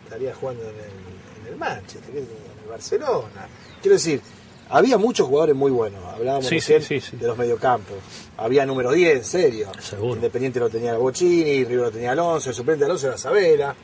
estaría 0.05 0.33
jugando 0.33 0.63
en 0.63 0.69
el, 0.75 1.41
en 1.47 1.53
el 1.53 1.55
Manchester, 1.57 2.09
en 2.15 2.23
el 2.63 2.69
Barcelona. 2.69 3.47
Quiero 3.81 3.95
decir, 3.95 4.21
había 4.69 4.97
muchos 4.97 5.27
jugadores 5.27 5.55
muy 5.55 5.71
buenos, 5.71 6.01
hablábamos 6.05 6.45
Sí, 6.47 6.55
recién 6.55 6.81
sí, 6.81 7.01
sí, 7.01 7.11
sí. 7.11 7.17
de 7.17 7.27
los 7.27 7.37
mediocampos. 7.37 7.97
Había 8.37 8.65
número 8.65 8.91
10, 8.93 9.17
en 9.17 9.23
serio. 9.25 9.71
Seguro. 9.81 10.15
Independiente 10.15 10.61
lo 10.61 10.69
tenía 10.69 10.95
Bocini, 10.95 11.65
River 11.65 11.85
lo 11.87 11.91
tenía 11.91 12.11
Alonso, 12.13 12.49
el 12.51 12.55
suplente 12.55 12.79
de 12.79 12.85
Alonso 12.85 13.07
era 13.07 13.17
Sabela, 13.17 13.75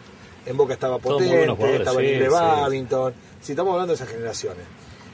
en 0.45 0.55
Boca 0.55 0.73
estaba 0.73 0.99
Potente, 0.99 1.43
estaba 1.75 2.01
Libre. 2.01 2.29
Babington. 2.29 3.13
Si 3.41 3.51
estamos 3.51 3.73
hablando 3.73 3.91
de 3.91 3.95
esas 3.95 4.07
generaciones. 4.07 4.63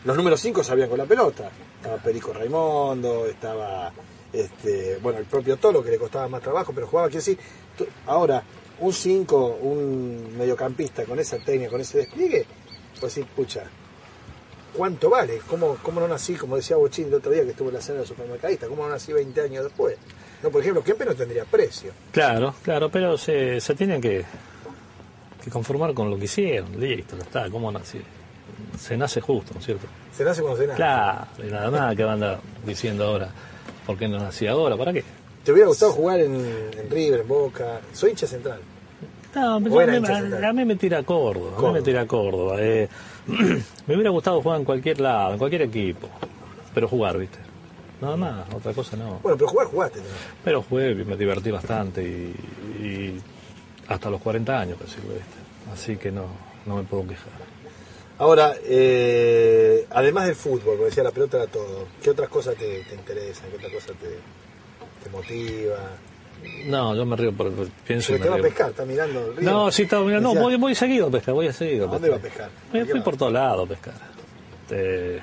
Los 0.05 0.15
números 0.15 0.39
5 0.39 0.63
sabían 0.63 0.89
con 0.89 0.99
la 0.99 1.05
pelota. 1.05 1.49
Estaba 1.83 2.01
Perico 2.01 2.31
Raimundo, 2.31 3.25
estaba 3.25 3.91
este, 4.31 4.99
bueno, 5.01 5.19
el 5.19 5.25
propio 5.25 5.57
Tolo 5.57 5.83
que 5.83 5.91
le 5.91 5.97
costaba 5.97 6.29
más 6.29 6.41
trabajo, 6.41 6.71
pero 6.73 6.87
jugaba, 6.87 7.09
decir, 7.09 7.37
tú- 7.77 7.85
ahora, 8.07 8.41
un 8.79 8.93
5, 8.93 9.57
un 9.61 10.33
mediocampista 10.37 11.03
con 11.03 11.19
esa 11.19 11.39
técnica, 11.39 11.69
con 11.71 11.81
ese 11.81 11.97
despliegue, 11.97 12.45
pues 13.01 13.11
sí, 13.11 13.25
pucha, 13.35 13.65
¿cuánto 14.73 15.09
vale? 15.09 15.41
¿Cómo, 15.45 15.75
¿Cómo 15.83 15.99
no 15.99 16.07
nací, 16.07 16.35
como 16.35 16.55
decía 16.55 16.77
Bochín 16.77 17.07
el 17.07 17.15
otro 17.15 17.33
día 17.33 17.43
que 17.43 17.49
estuvo 17.49 17.67
en 17.67 17.75
la 17.75 17.81
cena 17.81 17.97
del 17.99 18.07
supermercadista, 18.07 18.67
cómo 18.69 18.83
no 18.83 18.89
nací 18.89 19.11
20 19.11 19.41
años 19.41 19.65
después? 19.65 19.97
No, 20.41 20.49
por 20.51 20.61
ejemplo, 20.61 20.81
Kempe 20.85 21.03
no 21.03 21.13
tendría 21.15 21.43
precio. 21.43 21.91
Claro, 22.13 22.55
claro, 22.63 22.89
pero 22.89 23.17
se, 23.17 23.59
tienen 23.75 23.99
que, 23.99 24.23
que 25.43 25.49
conformar 25.51 25.93
con 25.93 26.09
lo 26.09 26.17
que 26.17 26.25
hicieron. 26.25 26.79
Listo, 26.79 27.17
está. 27.17 27.49
¿Cómo 27.49 27.69
nace? 27.73 27.99
Se 28.79 28.97
nace 28.97 29.21
justo, 29.21 29.53
¿no 29.53 29.59
es 29.59 29.65
cierto? 29.65 29.87
Se 30.15 30.23
nace 30.23 30.41
cuando 30.41 30.59
se 30.59 30.67
nace. 30.67 30.77
Claro, 30.77 31.25
y 31.39 31.51
nada 31.51 31.71
más 31.71 31.95
que 31.95 32.03
va 32.03 32.11
a 32.11 32.13
andar 32.13 32.39
diciendo 32.65 33.05
ahora. 33.05 33.29
¿Por 33.85 33.97
qué 33.97 34.07
no 34.07 34.17
nací 34.19 34.47
ahora? 34.47 34.75
¿Para 34.77 34.93
qué? 34.93 35.03
¿Te 35.43 35.51
hubiera 35.51 35.67
gustado 35.67 35.91
jugar 35.91 36.19
en, 36.21 36.35
en 36.35 36.89
River, 36.89 37.21
en 37.21 37.27
Boca? 37.27 37.81
Soy 37.93 38.11
hincha 38.11 38.27
central. 38.27 38.59
No, 39.35 39.53
O 39.53 39.55
a, 39.55 39.59
mí, 39.59 39.65
a- 39.67 40.53
me 40.65 40.75
tira 40.75 41.01
Córdoba, 41.03 41.47
a 41.47 41.49
mí 41.49 41.55
Córdoba. 41.55 41.73
me 41.73 41.81
tira 41.81 42.05
Córdoba. 42.07 42.55
eh. 42.59 42.87
me 43.87 43.93
hubiera 43.95 44.09
gustado 44.11 44.41
jugar 44.41 44.59
en 44.59 44.65
cualquier 44.65 44.99
lado, 45.01 45.33
en 45.33 45.37
cualquier 45.39 45.63
equipo. 45.63 46.07
pero 46.73 46.87
jugar, 46.87 47.17
¿viste? 47.17 47.39
Nada 48.01 48.15
más, 48.17 48.53
otra 48.53 48.73
cosa 48.73 48.95
no. 48.97 49.19
Bueno, 49.23 49.37
pero 49.37 49.47
jugar 49.47 49.67
jugaste. 49.67 49.99
¿no? 49.99 50.05
Pero 50.43 50.61
jugué, 50.61 50.93
me 50.95 51.15
divertí 51.17 51.51
bastante 51.51 52.03
y, 52.03 52.35
y 52.85 53.21
hasta 53.87 54.09
los 54.09 54.21
40 54.21 54.59
años 54.59 54.77
jugué, 54.79 55.15
¿viste? 55.15 55.71
Así 55.73 55.97
que 55.97 56.11
no, 56.11 56.25
no 56.65 56.75
me 56.77 56.83
puedo 56.83 57.07
quejar. 57.07 57.31
Ahora, 58.23 58.55
eh, 58.63 59.85
además 59.89 60.27
del 60.27 60.35
fútbol, 60.35 60.75
como 60.77 60.85
decía, 60.85 61.03
la 61.03 61.11
pelota 61.11 61.37
era 61.37 61.47
todo. 61.47 61.87
¿Qué 62.01 62.09
otras 62.09 62.29
cosas 62.29 62.55
te, 62.55 62.83
te 62.83 62.95
interesan? 62.95 63.49
¿Qué 63.49 63.57
otras 63.57 63.73
cosas 63.73 63.97
te, 63.97 64.07
te 65.03 65.09
motiva? 65.11 65.75
No, 66.67 66.95
yo 66.95 67.05
me 67.05 67.17
río 67.17 67.33
por, 67.33 67.51
por- 67.51 67.67
pienso 67.85 68.13
Porque 68.13 68.23
te 68.23 68.29
va 68.29 68.35
a 68.37 68.39
pescar, 68.41 68.69
está 68.69 68.85
mirando 68.85 69.27
el 69.27 69.35
río. 69.35 69.51
No, 69.51 69.71
sí, 69.71 69.83
estaba 69.83 70.05
mirando. 70.05 70.33
No, 70.33 70.39
voy, 70.41 70.55
voy 70.55 70.73
seguido 70.73 71.07
a 71.07 71.11
pescar, 71.11 71.33
voy 71.33 71.47
a 71.47 71.53
seguido. 71.53 71.87
¿A 71.89 71.91
dónde 71.91 72.09
va 72.09 72.15
a 72.15 72.19
pescar? 72.19 72.49
Me 72.71 72.79
¿A 72.81 72.85
qué 72.85 72.91
fui 72.91 73.01
por 73.01 73.17
todos 73.17 73.33
lados 73.33 73.65
a 73.65 73.69
pescar. 73.69 73.93
Este, 74.63 75.21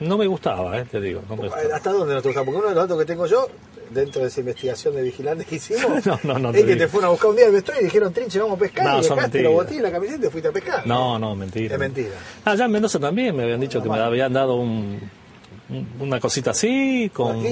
no 0.00 0.16
me 0.16 0.26
gustaba, 0.26 0.78
eh, 0.78 0.86
te 0.90 0.98
digo. 0.98 1.20
No 1.28 1.36
me 1.36 1.42
gustaba. 1.48 1.76
¿Hasta 1.76 1.92
dónde 1.92 2.14
no 2.14 2.22
te 2.22 2.28
gusta? 2.28 2.42
Porque 2.42 2.58
uno 2.58 2.68
de 2.70 2.74
los 2.74 2.84
datos 2.84 2.98
que 2.98 3.04
tengo 3.04 3.26
yo, 3.26 3.48
dentro 3.90 4.22
de 4.22 4.28
esa 4.28 4.40
investigación 4.40 4.94
de 4.94 5.02
vigilantes 5.02 5.46
que 5.46 5.56
hicimos, 5.56 6.04
No, 6.06 6.18
no, 6.24 6.38
no 6.38 6.50
es 6.50 6.56
te 6.56 6.66
que 6.66 6.76
te 6.76 6.88
fueron 6.88 7.08
a 7.08 7.10
buscar 7.12 7.30
un 7.30 7.36
día 7.36 7.46
al 7.46 7.52
vestuario 7.52 7.82
y 7.82 7.84
dijeron, 7.86 8.12
Trinche, 8.12 8.38
vamos 8.40 8.56
a 8.56 8.60
pescar, 8.60 8.84
No, 8.84 8.98
y 8.98 9.02
dejaste 9.02 9.42
los 9.42 9.52
botines, 9.52 9.82
la 9.82 9.90
camiseta 9.92 10.18
y 10.18 10.20
te 10.22 10.30
fuiste 10.30 10.48
a 10.48 10.52
pescar. 10.52 10.86
No, 10.86 11.18
no, 11.18 11.34
mentira. 11.36 11.74
Es 11.74 11.80
mentira. 11.80 12.14
Allá 12.44 12.64
en 12.64 12.70
Mendoza 12.72 12.98
también 12.98 13.34
me 13.36 13.42
habían 13.44 13.60
dicho 13.60 13.82
que 13.82 13.88
me 13.88 13.98
habían 13.98 14.32
dado 14.32 14.56
un, 14.56 15.00
un- 15.68 15.88
una 16.00 16.20
cosita 16.20 16.50
así, 16.50 17.10
con 17.12 17.42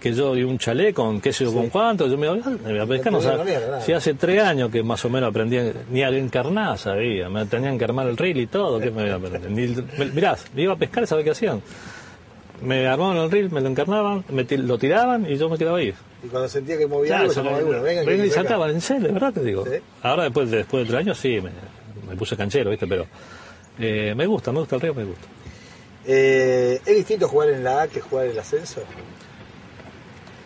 que 0.00 0.12
yo 0.12 0.36
y 0.36 0.44
un 0.44 0.58
chalet 0.58 0.94
con 0.94 1.20
qué 1.20 1.32
sé 1.32 1.42
yo 1.44 1.52
con 1.52 1.70
cuánto, 1.70 2.06
yo 2.06 2.16
me 2.16 2.28
iba, 2.28 2.36
me 2.36 2.72
iba 2.72 2.84
a 2.84 2.86
pescar, 2.86 3.12
no 3.12 3.18
mierda, 3.20 3.66
nada. 3.66 3.80
Si 3.80 3.92
hace 3.92 4.14
tres 4.14 4.40
años 4.44 4.70
que 4.70 4.80
más 4.84 5.04
o 5.04 5.10
menos 5.10 5.28
aprendí, 5.30 5.56
a- 5.58 5.72
ni 5.90 6.02
a 6.04 6.08
encarnar 6.10 6.78
sabía, 6.78 7.28
me 7.28 7.44
tenían 7.46 7.76
que 7.76 7.84
armar 7.84 8.06
el 8.06 8.16
reel 8.16 8.38
y 8.38 8.46
todo, 8.46 8.78
¿qué 8.78 8.92
me 8.92 9.06
iba 9.06 9.14
a 9.14 9.18
aprender? 9.18 9.50
Ni, 9.50 9.66
me- 9.98 10.04
mirá, 10.12 10.36
iba 10.56 10.72
a 10.74 10.76
pescar, 10.76 11.04
¿sabes 11.04 11.24
qué 11.24 11.32
hacían? 11.32 11.60
Me 12.62 12.86
armaban 12.88 13.16
el 13.18 13.30
reel, 13.30 13.50
me 13.50 13.60
lo 13.60 13.68
encarnaban, 13.68 14.24
me 14.30 14.44
lo 14.44 14.78
tiraban 14.78 15.30
y 15.30 15.36
yo 15.36 15.48
me 15.48 15.56
quedaba 15.56 15.78
ahí. 15.78 15.94
Y 16.24 16.26
cuando 16.26 16.48
sentía 16.48 16.76
que 16.76 16.86
movía 16.86 17.08
Claro, 17.10 17.22
algo, 17.22 17.32
se 17.34 17.40
llamaba 17.40 17.56
me- 17.58 17.62
a 17.62 17.66
uno, 17.68 17.82
venga, 17.82 18.02
venga 18.02 18.26
y 18.26 18.30
sacaban, 18.30 18.70
en 18.70 18.80
serio, 18.80 19.06
de 19.08 19.12
verdad 19.14 19.32
te 19.32 19.44
digo. 19.44 19.64
Sí. 19.64 19.76
Ahora 20.02 20.24
después 20.24 20.50
de, 20.50 20.56
después 20.58 20.82
de 20.84 20.88
tres 20.90 21.00
años 21.06 21.18
sí, 21.18 21.40
me, 21.40 21.50
me 22.08 22.16
puse 22.16 22.36
canchero, 22.36 22.70
¿viste? 22.70 22.86
Pero 22.88 23.06
eh, 23.78 24.12
me 24.16 24.26
gusta, 24.26 24.50
me 24.50 24.58
gusta 24.60 24.74
el 24.76 24.82
río, 24.82 24.94
me 24.94 25.04
gusta. 25.04 25.26
Eh, 26.06 26.80
¿Es 26.84 26.96
distinto 26.96 27.28
jugar 27.28 27.50
en 27.50 27.62
la 27.62 27.82
A 27.82 27.88
que 27.88 28.00
jugar 28.00 28.24
en 28.26 28.30
el 28.32 28.38
ascenso? 28.40 28.80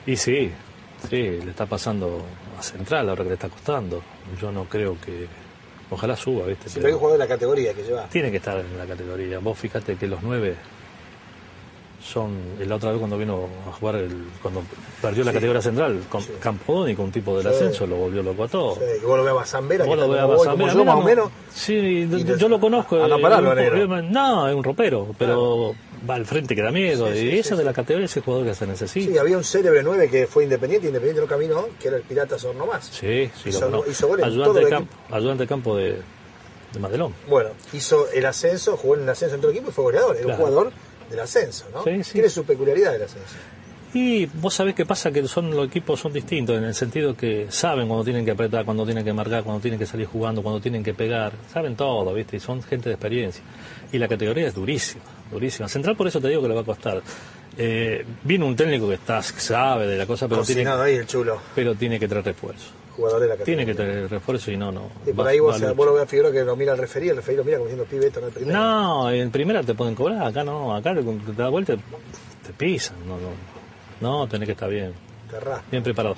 Y 0.06 0.16
sí, 0.16 0.50
sí, 1.08 1.16
le 1.16 1.50
está 1.50 1.66
pasando 1.66 2.22
a 2.58 2.62
Central 2.62 3.08
ahora 3.08 3.22
que 3.22 3.28
le 3.28 3.34
está 3.34 3.48
costando. 3.48 4.02
Yo 4.40 4.50
no 4.52 4.64
creo 4.64 4.96
que... 5.00 5.26
Ojalá 5.90 6.16
suba, 6.16 6.46
¿viste? 6.46 6.70
Si 6.70 6.80
hay 6.80 6.86
un 6.92 6.98
jugador 6.98 7.18
de 7.18 7.24
la 7.24 7.28
categoría 7.28 7.74
que 7.74 7.82
lleva. 7.82 8.06
Tiene 8.08 8.30
que 8.30 8.38
estar 8.38 8.58
en 8.58 8.78
la 8.78 8.86
categoría. 8.86 9.38
Vos 9.40 9.58
fíjate 9.58 9.96
que 9.96 10.06
los 10.06 10.22
nueve 10.22 10.56
son... 12.02 12.36
La 12.66 12.76
otra 12.76 12.90
vez 12.90 12.98
cuando 12.98 13.16
vino 13.16 13.46
a 13.68 13.72
jugar, 13.72 13.96
el, 13.96 14.24
cuando 14.42 14.62
perdió 15.00 15.24
la 15.24 15.32
categoría 15.32 15.62
central, 15.62 16.02
con 16.08 16.22
Campodónico, 16.40 17.02
un 17.02 17.12
tipo 17.12 17.36
del 17.38 17.42
Sí. 17.46 17.54
ascenso, 17.54 17.86
lo 17.86 17.96
volvió 17.96 18.22
loco 18.22 18.44
a 18.44 18.48
todo. 18.48 18.74
Sí, 18.74 18.80
y 19.00 19.04
vos 19.04 19.16
lo 19.18 19.24
ves 19.24 19.42
a 19.42 19.46
Zambera, 19.46 19.84
Vos 19.84 19.96
lo 19.96 20.08
veas 20.08 20.24
a 20.24 20.38
Zamora, 20.44 20.72
yo, 20.74 20.84
más 20.84 20.94
o 20.96 20.98
no. 20.98 21.04
menos. 21.04 21.30
Sí, 21.54 22.08
yo, 22.38 22.48
lo 22.48 22.58
conozco. 22.60 22.96
a 22.96 23.06
eh, 23.06 23.22
pararlo, 23.22 23.50
un- 23.50 23.56
negro. 23.56 24.02
No, 24.02 24.48
es 24.48 24.54
un 24.54 24.64
ropero, 24.64 25.08
pero 25.18 25.74
va 26.08 26.14
al 26.16 26.26
frente 26.26 26.54
que 26.56 26.62
da 26.62 26.70
miedo. 26.72 27.06
Sí, 27.12 27.18
sí, 27.18 27.26
y 27.26 27.30
sí, 27.32 27.38
esa 27.38 27.50
sí. 27.50 27.56
de 27.58 27.64
la 27.64 27.72
categoría 27.72 28.06
ese 28.06 28.20
jugador 28.20 28.46
que 28.46 28.54
se 28.54 28.66
necesita. 28.66 29.12
Sí, 29.12 29.18
había 29.18 29.36
un 29.36 29.44
célebre 29.44 29.82
9 29.82 30.08
que 30.10 30.26
fue 30.26 30.44
independiente, 30.44 30.88
independiente 30.88 31.20
no 31.22 31.28
caminó, 31.28 31.66
que 31.80 31.88
era 31.88 31.96
el 31.98 32.02
Pirata 32.02 32.38
Sorno 32.38 32.66
más. 32.66 32.86
Sí, 32.86 33.30
sí, 33.42 33.50
Hizo- 33.50 33.70
lo 33.70 33.88
hizo 33.88 34.06
en 34.18 34.24
ayudante, 34.24 34.44
todo 34.44 34.54
de 34.54 34.62
el 34.62 34.68
campo, 34.68 34.96
ayudante 35.10 35.42
de 35.44 35.48
campo 35.48 35.76
de, 35.76 35.96
de 36.72 36.80
Madelón. 36.80 37.14
Bueno, 37.28 37.50
hizo 37.72 38.08
el 38.10 38.26
ascenso, 38.26 38.76
jugó 38.76 38.96
en 38.96 39.02
el 39.02 39.08
ascenso 39.08 39.36
en 39.36 39.44
el 39.44 39.50
equipo 39.50 39.68
y 39.68 39.72
fue 39.72 39.84
goleador. 39.84 40.16
Era 40.16 40.26
un 40.28 40.34
jugador 40.34 40.72
del 41.12 41.20
ascenso, 41.20 41.66
¿no? 41.72 41.84
Sí, 41.84 42.02
sí. 42.02 42.12
Tiene 42.14 42.28
su 42.28 42.44
peculiaridad 42.44 42.96
el 42.96 43.02
ascenso. 43.02 43.36
Y 43.94 44.24
vos 44.24 44.54
sabés 44.54 44.74
qué 44.74 44.86
pasa, 44.86 45.12
que 45.12 45.28
son 45.28 45.50
los 45.54 45.66
equipos 45.66 46.00
son 46.00 46.14
distintos, 46.14 46.56
en 46.56 46.64
el 46.64 46.74
sentido 46.74 47.14
que 47.14 47.48
saben 47.50 47.86
cuando 47.88 48.04
tienen 48.04 48.24
que 48.24 48.30
apretar, 48.30 48.64
cuando 48.64 48.86
tienen 48.86 49.04
que 49.04 49.12
marcar, 49.12 49.44
cuando 49.44 49.60
tienen 49.60 49.78
que 49.78 49.84
salir 49.84 50.06
jugando, 50.06 50.42
cuando 50.42 50.62
tienen 50.62 50.82
que 50.82 50.94
pegar, 50.94 51.32
saben 51.52 51.76
todo, 51.76 52.14
¿viste? 52.14 52.38
Y 52.38 52.40
son 52.40 52.62
gente 52.62 52.88
de 52.88 52.94
experiencia. 52.94 53.44
Y 53.92 53.98
la 53.98 54.08
categoría 54.08 54.48
es 54.48 54.54
durísima, 54.54 55.04
durísima. 55.30 55.68
Central 55.68 55.94
por 55.94 56.08
eso 56.08 56.22
te 56.22 56.28
digo 56.28 56.40
que 56.40 56.48
le 56.48 56.54
va 56.54 56.62
a 56.62 56.64
costar. 56.64 57.02
Eh, 57.58 58.06
vino 58.24 58.46
un 58.46 58.56
técnico 58.56 58.88
que 58.88 58.94
está, 58.94 59.22
sabe 59.22 59.86
de 59.86 59.98
la 59.98 60.06
cosa, 60.06 60.26
pero 60.26 60.42
tiene, 60.42 60.66
ahí 60.70 60.94
el 60.94 61.06
chulo, 61.06 61.38
pero 61.54 61.74
tiene 61.74 62.00
que 62.00 62.08
traer 62.08 62.24
refuerzo. 62.24 62.81
Jugador 62.96 63.20
de 63.20 63.26
la 63.28 63.34
categoría. 63.36 63.56
Tiene 63.56 63.66
que 63.66 63.74
traer 63.74 64.10
refuerzo 64.10 64.50
y 64.50 64.56
no, 64.56 64.70
no. 64.72 64.88
Y 65.06 65.12
por 65.12 65.26
va- 65.26 65.30
ahí 65.30 65.38
va 65.38 65.46
vos, 65.46 65.62
a 65.62 65.72
vos 65.72 65.86
lo 65.86 65.94
ves 65.94 66.02
a 66.02 66.06
Figueroa 66.06 66.32
que 66.32 66.42
lo 66.44 66.56
mira 66.56 66.72
al 66.72 66.78
referí, 66.78 67.08
el 67.08 67.16
referí 67.16 67.36
lo 67.36 67.44
mira 67.44 67.58
como 67.58 67.68
diciendo, 67.68 67.88
pibe, 67.90 68.06
esto 68.06 68.20
no 68.20 68.26
es 68.28 68.32
el 68.32 68.38
primero. 68.42 68.58
No, 68.58 69.10
en 69.10 69.30
primera 69.30 69.62
te 69.62 69.74
pueden 69.74 69.94
cobrar, 69.94 70.22
acá 70.26 70.44
no, 70.44 70.74
acá 70.74 70.94
te 70.94 71.02
da 71.32 71.48
vuelta 71.48 71.74
te 72.46 72.52
pisan, 72.52 72.96
no, 73.06 73.16
no. 73.18 73.28
No, 74.00 74.26
tenés 74.28 74.46
que 74.46 74.52
estar 74.52 74.68
bien. 74.68 74.92
Bien 75.70 75.82
preparado. 75.82 76.16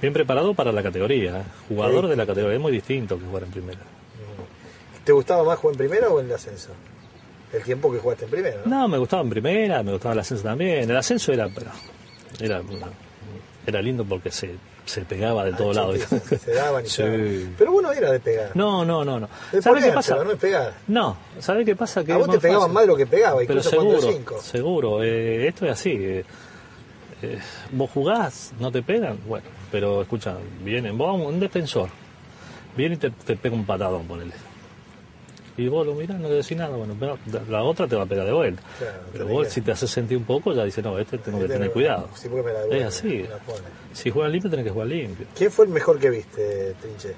Bien 0.00 0.12
preparado 0.14 0.54
para 0.54 0.72
la 0.72 0.82
categoría. 0.82 1.40
¿eh? 1.40 1.42
Jugador 1.68 2.04
Sí. 2.04 2.10
de 2.10 2.16
la 2.16 2.24
categoría. 2.26 2.56
Es 2.56 2.62
muy 2.62 2.72
distinto 2.72 3.18
que 3.18 3.24
jugar 3.26 3.42
en 3.42 3.50
primera. 3.50 3.80
¿Te 5.04 5.12
gustaba 5.12 5.42
más 5.44 5.58
jugar 5.58 5.74
en 5.74 5.78
primera 5.78 6.08
o 6.08 6.20
en 6.20 6.26
el 6.26 6.32
ascenso? 6.32 6.70
El 7.52 7.62
tiempo 7.64 7.90
que 7.92 7.98
jugaste 7.98 8.26
en 8.26 8.30
primera, 8.30 8.56
¿no? 8.64 8.70
No, 8.82 8.88
me 8.88 8.96
gustaba 8.98 9.22
en 9.22 9.30
primera, 9.30 9.82
me 9.82 9.92
gustaba 9.92 10.12
el 10.14 10.20
ascenso 10.20 10.44
también. 10.44 10.88
El 10.88 10.96
ascenso 10.96 11.32
era, 11.32 11.48
pero, 11.52 11.70
era, 12.38 12.62
era 13.66 13.82
lindo 13.82 14.04
porque 14.04 14.30
se, 14.30 14.54
se 14.90 15.02
pegaba 15.02 15.44
de 15.44 15.52
todos 15.52 15.76
lados. 15.76 15.98
Sí, 16.08 16.16
sí, 16.28 16.36
Se 16.36 16.52
daban 16.54 16.84
y 16.84 16.88
Sí. 16.88 16.94
se 16.96 17.02
daban. 17.04 17.54
Pero 17.58 17.72
bueno, 17.72 17.92
era 17.92 18.10
de 18.12 18.20
pegar. 18.20 18.50
No, 18.54 18.84
no, 18.84 19.04
no, 19.04 19.20
no. 19.20 19.28
¿Sabes 19.62 19.84
qué 19.84 19.92
pasa? 19.92 20.16
no 20.24 20.30
es 20.32 20.38
pegar. 20.38 20.74
No, 20.88 21.16
¿sabes 21.38 21.64
qué 21.64 21.76
pasa? 21.76 22.04
Que 22.04 22.12
A 22.12 22.16
vos 22.18 22.28
te 22.30 22.38
pegaban 22.38 22.62
fácil. 22.62 22.74
más 22.74 22.82
de 22.82 22.86
lo 22.88 22.96
que 22.96 23.06
pegaba, 23.06 23.36
Pero 23.38 23.52
incluso 23.52 23.70
cuando 23.76 24.00
seguro, 24.00 24.12
cinco. 24.16 24.40
seguro. 24.42 25.02
eh, 25.02 25.46
esto 25.48 25.66
es 25.66 25.72
así. 25.72 25.90
eh, 25.92 26.24
eh, 27.22 27.38
vos 27.72 27.90
jugás, 27.92 28.52
no 28.58 28.72
te 28.72 28.82
pegan, 28.82 29.18
bueno, 29.26 29.46
pero 29.70 30.00
escucha, 30.02 30.36
vienen, 30.64 30.96
vos 30.96 31.20
un 31.20 31.38
defensor, 31.38 31.88
viene 32.76 32.94
y 32.94 32.98
te, 32.98 33.10
te 33.10 33.36
pega 33.36 33.54
un 33.54 33.66
patadón, 33.66 34.06
ponele. 34.06 34.32
Y 35.60 35.68
vos 35.68 35.86
lo 35.86 35.94
mirás, 35.94 36.18
no 36.18 36.26
le 36.26 36.36
decís 36.36 36.56
nada, 36.56 36.74
bueno, 36.74 36.96
pero 36.98 37.18
la 37.50 37.62
otra 37.62 37.86
te 37.86 37.94
va 37.94 38.04
a 38.04 38.06
pegar 38.06 38.24
de 38.24 38.32
vuelta. 38.32 38.62
Claro, 38.78 38.98
pero 39.12 39.26
vos, 39.26 39.46
si 39.48 39.60
te 39.60 39.72
haces 39.72 39.90
sentir 39.90 40.16
un 40.16 40.24
poco, 40.24 40.54
ya 40.54 40.64
dices, 40.64 40.82
no, 40.82 40.98
este 40.98 41.18
tengo 41.18 41.38
que 41.38 41.48
tener 41.48 41.70
cuidado. 41.70 42.08
sí, 42.14 42.30
porque 42.30 42.46
me 42.46 42.52
la 42.54 42.60
devuelve, 42.60 42.80
es 42.80 42.86
así. 42.86 43.22
la. 43.24 43.38
Si 43.92 44.08
juegas 44.08 44.32
limpio, 44.32 44.48
tenés 44.48 44.64
que 44.64 44.70
jugar 44.70 44.88
limpio. 44.88 45.26
¿Quién 45.36 45.50
fue 45.50 45.66
el 45.66 45.70
mejor 45.70 45.98
que 45.98 46.08
viste, 46.08 46.74
Trinche? 46.80 47.14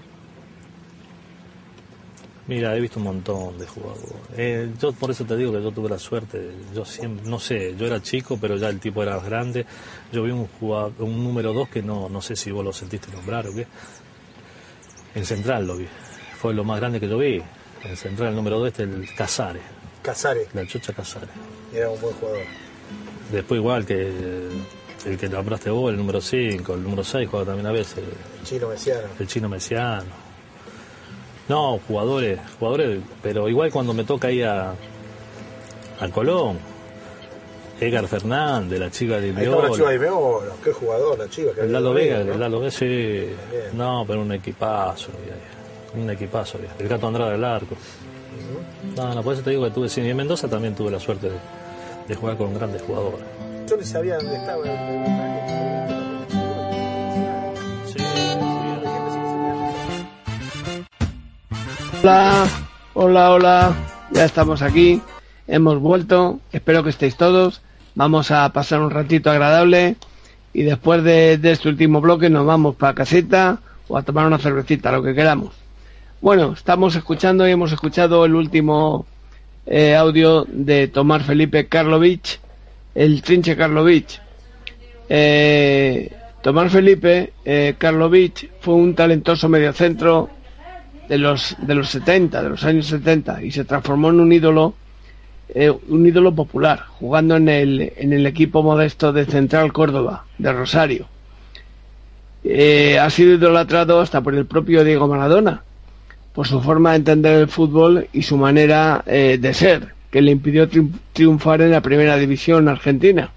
Mira, 2.49 2.77
he 2.77 2.81
visto 2.81 2.99
un 2.99 3.05
montón 3.05 3.57
de 3.57 3.67
jugadores. 3.69 4.13
Eh, 4.37 4.73
yo 4.81 4.93
por 4.93 5.13
eso 5.13 5.25
te 5.25 5.37
digo 5.37 5.53
que 5.53 5.63
yo 5.63 5.71
tuve 5.71 5.89
la 5.89 5.99
suerte. 6.01 6.51
Yo 6.75 6.85
siempre, 6.85 7.31
no 7.31 7.39
sé, 7.39 7.77
yo 7.77 7.87
era 7.87 8.03
chico, 8.03 8.39
pero 8.41 8.57
ya 8.57 8.71
el 8.71 8.81
tipo 8.81 9.05
era 9.05 9.21
grande. 9.21 9.65
Yo 10.13 10.25
vi 10.25 10.33
un 10.33 10.49
jugador, 10.49 10.95
un 10.99 11.23
número 11.23 11.53
2 11.53 11.69
que 11.69 11.81
no, 11.81 12.09
no 12.09 12.21
sé 12.21 12.35
si 12.35 12.51
vos 12.51 12.65
lo 12.65 12.73
sentiste 12.73 13.13
nombrar 13.13 13.47
o 13.47 13.55
qué. 13.55 13.69
En 15.15 15.25
Central 15.25 15.65
lo 15.65 15.77
vi. 15.77 15.87
Fue 16.39 16.53
lo 16.53 16.65
más 16.65 16.81
grande 16.81 16.99
que 16.99 17.09
yo 17.09 17.19
vi. 17.19 17.41
En 17.85 17.97
Central 17.97 18.31
el 18.31 18.37
número 18.37 18.59
2 18.59 18.69
este 18.69 18.83
el 18.85 19.09
Casares, 19.17 19.63
Casares, 20.03 20.49
la 20.55 20.67
Chocha 20.67 20.93
Casares. 20.93 21.29
era 21.73 21.91
un 21.91 22.01
buen 22.01 22.15
jugador. 22.15 22.43
Después 23.31 23.59
igual 23.59 23.87
que 23.87 24.49
el 25.05 25.19
que 25.19 25.29
nombraste 25.29 25.71
vos, 25.71 25.91
el 25.91 25.97
número 25.97 26.21
5, 26.21 26.75
el 26.75 26.83
número 26.83 27.03
6 27.03 27.29
juega 27.29 27.47
también 27.47 27.67
a 27.67 27.73
veces. 27.73 28.05
Chino 28.45 28.69
Mesiano. 28.69 29.09
el 29.19 29.27
chino 29.27 29.49
mesiano. 29.49 30.23
No, 31.49 31.81
jugadores, 31.89 32.39
jugadores, 32.59 33.01
pero 33.23 33.49
igual 33.49 33.73
cuando 33.73 33.93
me 33.93 34.05
toca 34.05 34.31
ir 34.31 34.47
a, 34.47 34.75
a 36.01 36.09
Colón, 36.09 36.59
Edgar 37.81 38.07
Fernández, 38.07 38.79
la 38.79 38.91
chica 38.91 39.19
de 39.21 39.31
estaba 39.31 39.69
la 39.69 39.75
chiva 39.75 39.91
Viola, 39.91 39.93
de 39.93 39.99
Meolo, 39.99 40.55
qué 40.63 40.73
jugador 40.73 41.19
la 41.19 41.29
chiva. 41.29 41.53
que 41.53 41.63
el 41.63 41.73
Lalo 41.73 41.93
Vega, 41.93 42.23
¿no? 42.23 42.35
el 42.35 42.41
Lalo 42.41 42.61
Vega, 42.61 42.71
sí. 42.71 42.87
Bien. 42.87 43.35
No, 43.75 44.05
pero 44.07 44.23
un 44.23 44.33
equipazo, 44.33 45.09
un 45.95 46.11
equipazo, 46.11 46.59
había. 46.59 46.71
el 46.79 46.89
gato 46.89 47.07
Andrade 47.07 47.33
del 47.33 47.45
arco. 47.45 47.77
No, 48.97 49.15
no, 49.15 49.23
por 49.23 49.35
eso 49.35 49.43
te 49.43 49.51
digo 49.51 49.65
que 49.65 49.71
tuve, 49.71 49.89
sí, 49.89 50.01
y 50.01 50.09
en 50.11 50.17
Mendoza 50.17 50.49
también 50.49 50.75
tuve 50.75 50.91
la 50.91 50.99
suerte 51.01 51.29
de, 51.29 51.37
de 52.09 52.15
jugar 52.15 52.37
con 52.37 52.55
grandes 52.55 52.83
jugadores. 52.83 53.21
Yo 53.69 53.77
ni 53.77 53.85
sabía 53.85 54.17
dónde 54.17 54.37
estaba. 54.37 54.65
Sí, 57.87 57.99
Hola, 62.03 62.47
hola, 62.95 63.31
hola. 63.31 63.75
Ya 64.11 64.25
estamos 64.25 64.61
aquí. 64.63 65.01
Hemos 65.47 65.79
vuelto. 65.79 66.41
Espero 66.51 66.83
que 66.83 66.91
estéis 66.91 67.17
todos. 67.17 67.63
Vamos 67.95 68.31
a 68.31 68.49
pasar 68.53 68.81
un 68.81 68.91
ratito 68.91 69.31
agradable. 69.31 69.97
Y 70.53 70.65
después 70.65 71.05
de, 71.05 71.39
de 71.39 71.53
este 71.53 71.69
último 71.69 72.01
bloque 72.01 72.29
nos 72.29 72.45
vamos 72.45 72.75
para 72.75 72.95
caseta 72.95 73.61
o 73.89 73.97
a 73.97 74.03
tomar 74.03 74.27
una 74.27 74.39
cervecita, 74.39 74.93
lo 74.93 75.03
que 75.03 75.15
queramos. 75.15 75.62
Bueno, 76.23 76.53
estamos 76.53 76.95
escuchando 76.95 77.49
y 77.49 77.51
hemos 77.51 77.73
escuchado 77.73 78.25
el 78.25 78.37
último 78.37 79.07
eh, 79.67 79.97
audio 79.97 80.47
de 80.49 80.87
Tomás 80.87 81.25
Felipe 81.25 81.67
Karlovich, 81.67 82.39
el 82.95 83.23
trinche 83.23 83.57
Karlovich. 83.57 84.21
Eh, 85.09 86.13
Tomás 86.41 86.71
Felipe 86.71 87.33
eh, 87.45 87.75
Karlovich 87.77 88.49
fue 88.61 88.75
un 88.75 88.95
talentoso 88.95 89.49
mediocentro 89.49 90.31
de 91.09 91.19
los 91.19 91.57
de 91.59 91.75
los 91.75 91.89
70, 91.89 92.41
de 92.41 92.49
los 92.51 92.63
años 92.63 92.87
70 92.87 93.43
y 93.43 93.51
se 93.51 93.65
transformó 93.65 94.11
en 94.11 94.21
un 94.21 94.33
ídolo 94.33 94.75
eh, 95.49 95.73
un 95.89 96.07
ídolo 96.07 96.33
popular, 96.33 96.85
jugando 97.01 97.35
en 97.35 97.49
el, 97.49 97.95
en 97.97 98.13
el 98.13 98.27
equipo 98.27 98.63
modesto 98.63 99.13
de 99.13 99.25
Central 99.25 99.73
Córdoba, 99.73 100.27
de 100.39 100.53
Rosario. 100.53 101.09
Eh, 102.45 103.01
ha 103.01 103.11
sido 103.11 103.35
idolatrado 103.35 104.01
hasta 104.01 104.21
por 104.21 104.37
el 104.37 104.47
propio 104.47 104.85
Diego 104.85 105.09
Maradona, 105.09 105.65
por 106.35 106.47
su 106.47 106.61
forma 106.61 106.91
de 106.91 106.97
entender 106.97 107.39
el 107.41 107.49
fútbol 107.49 108.09
y 108.13 108.23
su 108.23 108.37
manera 108.37 109.03
eh, 109.07 109.39
de 109.41 109.55
ser, 109.55 109.95
que 110.11 110.23
le 110.23 110.31
impidió 110.31 110.69
triunfar 111.13 111.63
en 111.63 111.71
la 111.71 111.81
primera 111.81 112.17
división 112.17 112.69
argentina. 112.69 113.31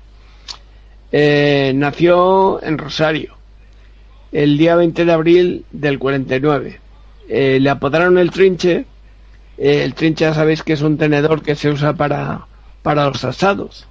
nació 1.12 2.62
en 2.64 2.78
Rosario 2.78 3.36
el 4.32 4.58
día 4.58 4.76
20 4.76 5.06
de 5.06 5.12
abril 5.12 5.66
del 5.72 5.98
49. 6.00 6.80
le 7.30 7.70
apodaron 7.70 8.18
el 8.18 8.32
Trinche 8.32 8.86
eh, 9.58 9.84
el 9.84 9.94
trinche 9.94 10.26
ya 10.26 10.34
sabéis 10.34 10.64
que 10.64 10.74
es 10.74 10.82
un 10.82 10.98
tenedor 10.98 11.42
que 11.42 11.56
se 11.56 11.70
usa 11.70 11.94
para, 11.94 12.48
para 12.82 13.08
los 13.08 13.24
asados. 13.24 13.88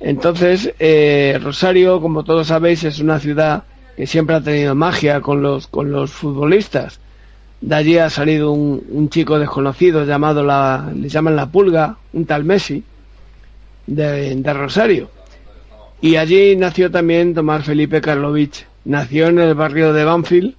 Entonces, 0.00 0.72
eh, 0.78 1.38
Rosario, 1.42 2.00
como 2.00 2.24
todos 2.24 2.48
sabéis, 2.48 2.84
es 2.84 2.98
una 2.98 3.18
ciudad 3.20 3.64
que 3.96 4.06
siempre 4.06 4.36
ha 4.36 4.40
tenido 4.40 4.74
magia 4.74 5.20
con 5.20 5.42
los, 5.42 5.66
con 5.66 5.92
los 5.92 6.10
futbolistas. 6.12 7.00
De 7.62 7.76
allí 7.76 7.96
ha 7.96 8.10
salido 8.10 8.50
un, 8.50 9.08
chico 9.08 9.38
desconocido 9.38 10.04
llamado 10.04 10.42
la, 10.42 10.90
le 10.94 11.08
llaman 11.08 11.36
la 11.36 11.46
pulga, 11.46 11.96
un 12.12 12.26
tal 12.26 12.44
Messi, 12.44 12.82
de, 13.86 14.52
Rosario. 14.52 15.10
Y 16.00 16.16
allí 16.16 16.56
nació 16.56 16.90
también 16.90 17.34
Tomás 17.34 17.64
Felipe 17.64 18.00
Karlovich. 18.00 18.66
Nació 18.84 19.28
en 19.28 19.38
el 19.38 19.54
barrio 19.54 19.92
de 19.92 20.04
Banfield 20.04 20.54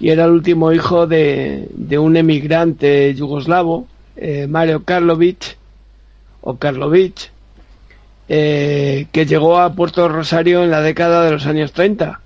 y 0.00 0.08
era 0.08 0.24
el 0.24 0.30
último 0.30 0.72
hijo 0.72 1.06
de, 1.06 1.68
un 1.98 2.16
emigrante 2.16 3.14
yugoslavo, 3.14 3.86
eh, 4.16 4.46
Mario 4.48 4.84
Karlovic, 4.84 5.58
o 6.40 6.56
Karlovic, 6.56 7.30
eh, 8.30 9.08
que 9.12 9.26
llegó 9.26 9.58
a 9.58 9.74
Puerto 9.74 10.08
Rosario 10.08 10.64
en 10.64 10.70
la 10.70 10.80
década 10.80 11.22
de 11.22 11.32
los 11.32 11.44
años 11.44 11.72
30 11.72 12.20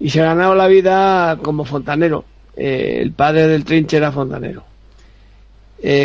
y 0.00 0.08
se 0.08 0.22
ganaba 0.22 0.54
la 0.54 0.68
vida 0.68 1.38
como 1.42 1.66
fontanero. 1.66 2.24
Eh, 2.56 2.98
el 3.00 3.12
padre 3.12 3.48
del 3.48 3.64
Trinche 3.64 3.96
era 3.96 4.12
fontanero. 4.12 4.64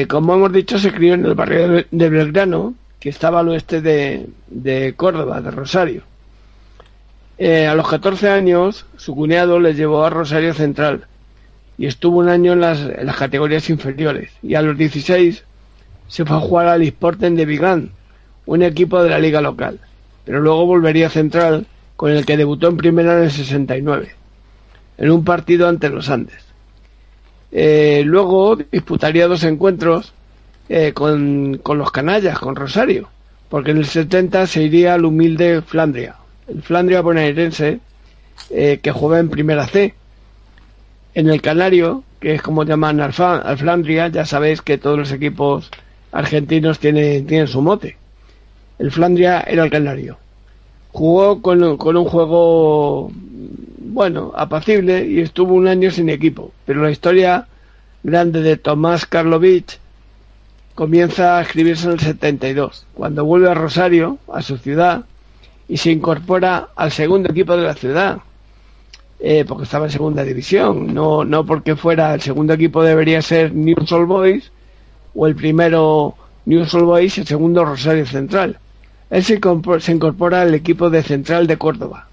como 0.10 0.34
hemos 0.36 0.52
dicho, 0.52 0.78
se 0.80 0.92
crió 0.92 1.14
en 1.14 1.26
el 1.26 1.36
barrio 1.36 1.86
de 1.90 2.10
Belgrano, 2.10 2.74
que 3.00 3.10
estaba 3.10 3.40
al 3.40 3.50
oeste 3.50 3.82
de, 3.82 4.28
de 4.48 4.94
Córdoba, 4.96 5.42
de 5.42 5.52
Rosario. 5.52 6.04
Eh, 7.42 7.68
a 7.68 7.74
los 7.74 7.88
14 7.88 8.30
años, 8.30 8.86
su 8.98 9.16
cuñado 9.16 9.62
le 9.62 9.74
llevó 9.74 10.04
a 10.04 10.10
Rosario 10.10 10.54
Central 10.54 11.06
y 11.78 11.86
estuvo 11.86 12.20
un 12.20 12.28
año 12.28 12.52
en 12.52 12.60
las, 12.60 12.82
categorías 13.18 13.70
inferiores. 13.70 14.32
Y 14.44 14.56
a 14.56 14.62
los 14.62 14.78
16 14.78 15.46
se 16.10 16.26
fue 16.26 16.36
a 16.36 16.42
jugar 16.42 16.68
al 16.68 16.82
Sporting 16.82 17.38
de 17.38 17.46
Vigán, 17.46 17.92
un 18.46 18.62
equipo 18.62 19.02
de 19.02 19.10
la 19.10 19.20
liga 19.20 19.40
local. 19.40 19.80
Pero 20.26 20.42
luego 20.42 20.66
volvería 20.66 21.08
a 21.08 21.12
Central, 21.12 21.66
con 21.96 22.12
el 22.12 22.26
que 22.26 22.36
debutó 22.36 22.68
en 22.68 22.76
primera 22.76 23.18
en 23.18 23.24
el 23.24 23.32
69, 23.32 24.10
en 25.00 25.10
un 25.10 25.24
partido 25.24 25.68
ante 25.68 25.90
los 25.90 26.10
Andes. 26.10 26.46
Eh, 27.52 28.04
luego 28.06 28.56
disputaría 28.56 29.28
dos 29.28 29.44
encuentros 29.44 30.14
eh, 30.70 30.94
con, 30.94 31.58
con 31.64 31.80
los 31.80 31.92
canallas, 31.92 32.38
con 32.38 32.56
Rosario, 32.56 33.10
porque 33.50 33.72
en 33.72 33.78
el 33.78 33.86
70 33.88 34.46
se 34.46 34.62
iría 34.62 34.94
al 34.94 35.06
humilde 35.06 35.64
Flandria 35.64 36.20
el 36.50 36.62
Flandria 36.64 37.02
bonaerense, 37.02 37.80
eh, 38.50 38.80
que 38.82 38.92
juega 38.92 39.20
en 39.20 39.30
Primera 39.30 39.68
C. 39.68 39.94
En 41.14 41.30
el 41.30 41.42
Canario, 41.42 42.04
que 42.20 42.36
es 42.36 42.42
como 42.42 42.64
llaman 42.64 43.00
al, 43.00 43.14
Flandria, 43.14 44.08
ya 44.08 44.26
sabéis 44.26 44.62
que 44.62 44.78
todos 44.78 44.98
los 44.98 45.12
equipos 45.12 45.70
argentinos 46.12 46.80
tienen, 46.80 47.26
tienen 47.28 47.48
su 47.48 47.62
mote. 47.62 47.98
El 48.80 48.92
Flandria 48.92 49.42
era 49.42 49.64
el 49.64 49.70
Canario. 49.70 50.18
Jugó 50.92 51.42
con, 51.42 51.64
un 51.64 52.06
juego, 52.06 53.12
bueno, 53.90 54.32
apacible 54.36 55.06
y 55.06 55.20
estuvo 55.20 55.54
un 55.54 55.68
año 55.68 55.92
sin 55.92 56.10
equipo. 56.10 56.52
Pero 56.66 56.84
la 56.84 56.92
historia 56.92 57.48
grande 58.04 58.42
de 58.42 58.58
Tomás 58.58 59.06
Karlovich 59.06 59.80
comienza 60.76 61.38
a 61.38 61.42
escribirse 61.42 61.88
en 61.88 61.94
el 61.94 62.00
72, 62.00 62.86
cuando 62.94 63.26
vuelve 63.26 63.50
a 63.50 63.54
Rosario, 63.54 64.18
a 64.32 64.42
su 64.42 64.58
ciudad, 64.58 65.06
y 65.68 65.78
se 65.78 65.92
incorpora 65.92 66.70
al 66.76 66.92
segundo 66.92 67.30
equipo 67.30 67.58
de 67.58 67.64
la 67.64 67.74
ciudad, 67.74 68.20
eh, 69.20 69.44
porque 69.46 69.66
estaba 69.66 69.86
en 69.86 69.92
segunda 69.92 70.24
división, 70.24 70.94
no, 70.94 71.26
no 71.26 71.46
porque 71.46 71.76
fuera 71.76 72.14
el 72.14 72.22
segundo 72.22 72.54
equipo 72.54 72.84
debería 72.84 73.22
ser 73.22 73.54
News 73.54 73.92
All 73.92 74.06
Boys 74.06 74.52
o 75.14 75.28
el 75.28 75.36
primero 75.36 76.16
News 76.46 76.74
All 76.74 76.86
Boys 76.86 77.18
el 77.18 77.28
segundo 77.28 77.66
Rosario 77.66 78.06
Central. 78.06 78.58
Él 79.10 79.24
se, 79.24 79.40
incorpora 79.92 80.42
al 80.42 80.54
equipo 80.54 80.90
de 80.90 81.04
Central 81.04 81.48
de 81.48 81.58
Córdoba. 81.58 82.09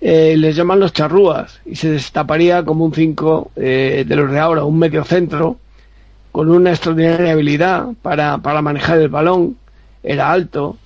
Eh, 0.00 0.34
les 0.36 0.56
llaman 0.56 0.80
los 0.80 0.94
charrúas 0.94 1.60
y 1.66 1.76
se 1.76 1.90
destaparía 1.90 2.64
como 2.64 2.86
un 2.86 2.94
5 2.94 3.50
eh, 3.56 4.04
de 4.06 4.16
los 4.16 4.30
de 4.30 4.38
ahora, 4.38 4.64
un 4.64 4.78
medio 4.78 5.04
centro 5.04 5.58
con 6.32 6.50
una 6.50 6.70
extraordinaria 6.70 7.32
habilidad 7.32 7.88
para, 8.00 8.38
para 8.38 8.62
manejar 8.62 8.98
el 8.98 9.08
balón, 9.08 9.56
era 10.02 10.32
alto, 10.32 10.78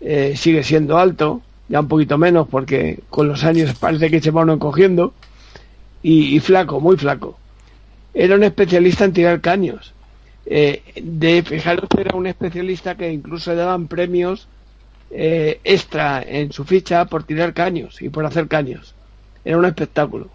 eh, 0.00 0.34
sigue 0.36 0.62
siendo 0.62 0.98
alto, 0.98 1.42
ya 1.68 1.80
un 1.80 1.88
poquito 1.88 2.16
menos 2.18 2.48
porque 2.48 3.00
con 3.10 3.28
los 3.28 3.44
años 3.44 3.74
parece 3.74 4.10
que 4.10 4.20
se 4.20 4.30
va 4.30 4.42
uno 4.42 4.54
encogiendo, 4.54 5.12
y, 6.02 6.38
flaco, 6.38 6.80
muy 6.80 6.96
flaco. 6.96 7.36
Era 8.14 8.36
un 8.36 8.44
especialista 8.44 9.04
en 9.04 9.12
tirar 9.12 9.40
caños. 9.40 9.92
Eh, 10.46 10.80
de 11.02 11.42
fijaros 11.42 11.88
era 11.98 12.16
un 12.16 12.28
especialista 12.28 12.94
que 12.94 13.12
incluso 13.12 13.56
daban 13.56 13.88
premios 13.88 14.46
eh, 15.10 15.60
extra 15.64 16.22
en 16.22 16.52
su 16.52 16.64
ficha 16.64 17.04
por 17.06 17.24
tirar 17.24 17.54
caños 17.54 18.00
y 18.02 18.08
por 18.08 18.24
hacer 18.26 18.48
caños. 18.48 18.94
Era 19.44 19.58
un 19.58 19.64
espectáculo. 19.64 20.28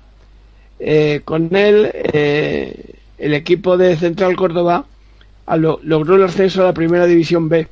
con 1.25 1.55
él, 1.55 1.91
el 3.17 3.33
equipo 3.33 3.77
de 3.77 3.95
Central 3.97 4.35
Córdoba 4.35 4.85
logró 5.57 6.15
el 6.15 6.23
ascenso 6.23 6.61
a 6.61 6.65
la 6.65 6.73
primera 6.73 7.05
división 7.05 7.49
B 7.49 7.67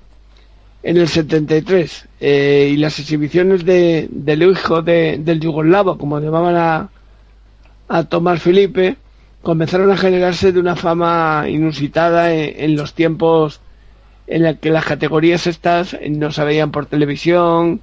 en 0.84 0.98
el 0.98 1.08
73 1.08 2.08
eh, 2.22 2.70
y 2.74 2.78
las 2.78 3.00
exhibiciones 3.00 3.66
de, 3.66 4.08
del 4.12 4.44
hijo 4.44 4.82
de, 4.82 5.18
del 5.20 5.40
yugoslavo, 5.40 5.98
como 5.98 6.20
llamaban 6.20 6.56
a, 6.56 6.90
a 7.88 8.04
Tomás 8.06 8.42
Felipe, 8.42 8.96
comenzaron 9.42 9.92
a 9.92 9.98
generarse 9.98 10.52
de 10.52 10.60
una 10.60 10.76
fama 10.76 11.46
inusitada 11.50 12.34
en, 12.34 12.76
los 12.76 12.94
tiempos 12.94 13.60
en 14.30 14.44
los 14.44 14.58
que 14.60 14.70
las 14.70 14.86
categorías 14.86 15.48
estas 15.48 15.98
no 16.08 16.32
se 16.32 16.44
veían 16.44 16.72
por 16.72 16.86
televisión 16.86 17.82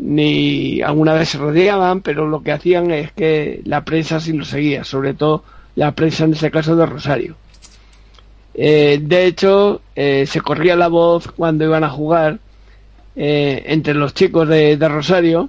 ni 0.00 0.82
alguna 0.82 1.14
vez 1.14 1.28
se 1.30 1.38
rodeaban, 1.38 2.02
pero 2.02 2.26
lo 2.26 2.42
que 2.42 2.50
hacían 2.50 2.90
es 2.90 3.12
que 3.12 3.62
la 3.64 3.84
prensa 3.84 4.18
sí 4.18 4.32
lo 4.32 4.44
seguía, 4.44 4.82
sobre 4.82 5.14
todo 5.14 5.44
la 5.76 5.92
prensa 5.92 6.24
en 6.24 6.32
ese 6.32 6.50
caso 6.50 6.74
de 6.74 6.84
Rosario. 6.84 7.36
Eh, 8.54 8.98
de 9.00 9.26
hecho, 9.26 9.82
eh, 9.94 10.26
se 10.26 10.40
corría 10.40 10.74
la 10.74 10.88
voz 10.88 11.28
cuando 11.28 11.64
iban 11.64 11.84
a 11.84 11.90
jugar 11.90 12.40
eh, 13.14 13.62
entre 13.66 13.94
los 13.94 14.14
chicos 14.14 14.48
de, 14.48 14.76
Rosario, 14.76 15.48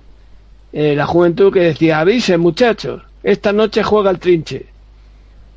la 0.71 1.07
juventud 1.07 1.53
que 1.53 1.61
decía, 1.61 1.99
avisen 1.99 2.41
muchachos, 2.41 3.01
esta 3.23 3.53
noche 3.53 3.81
juega 3.81 4.11
el 4.11 4.19
trinche. 4.19 4.67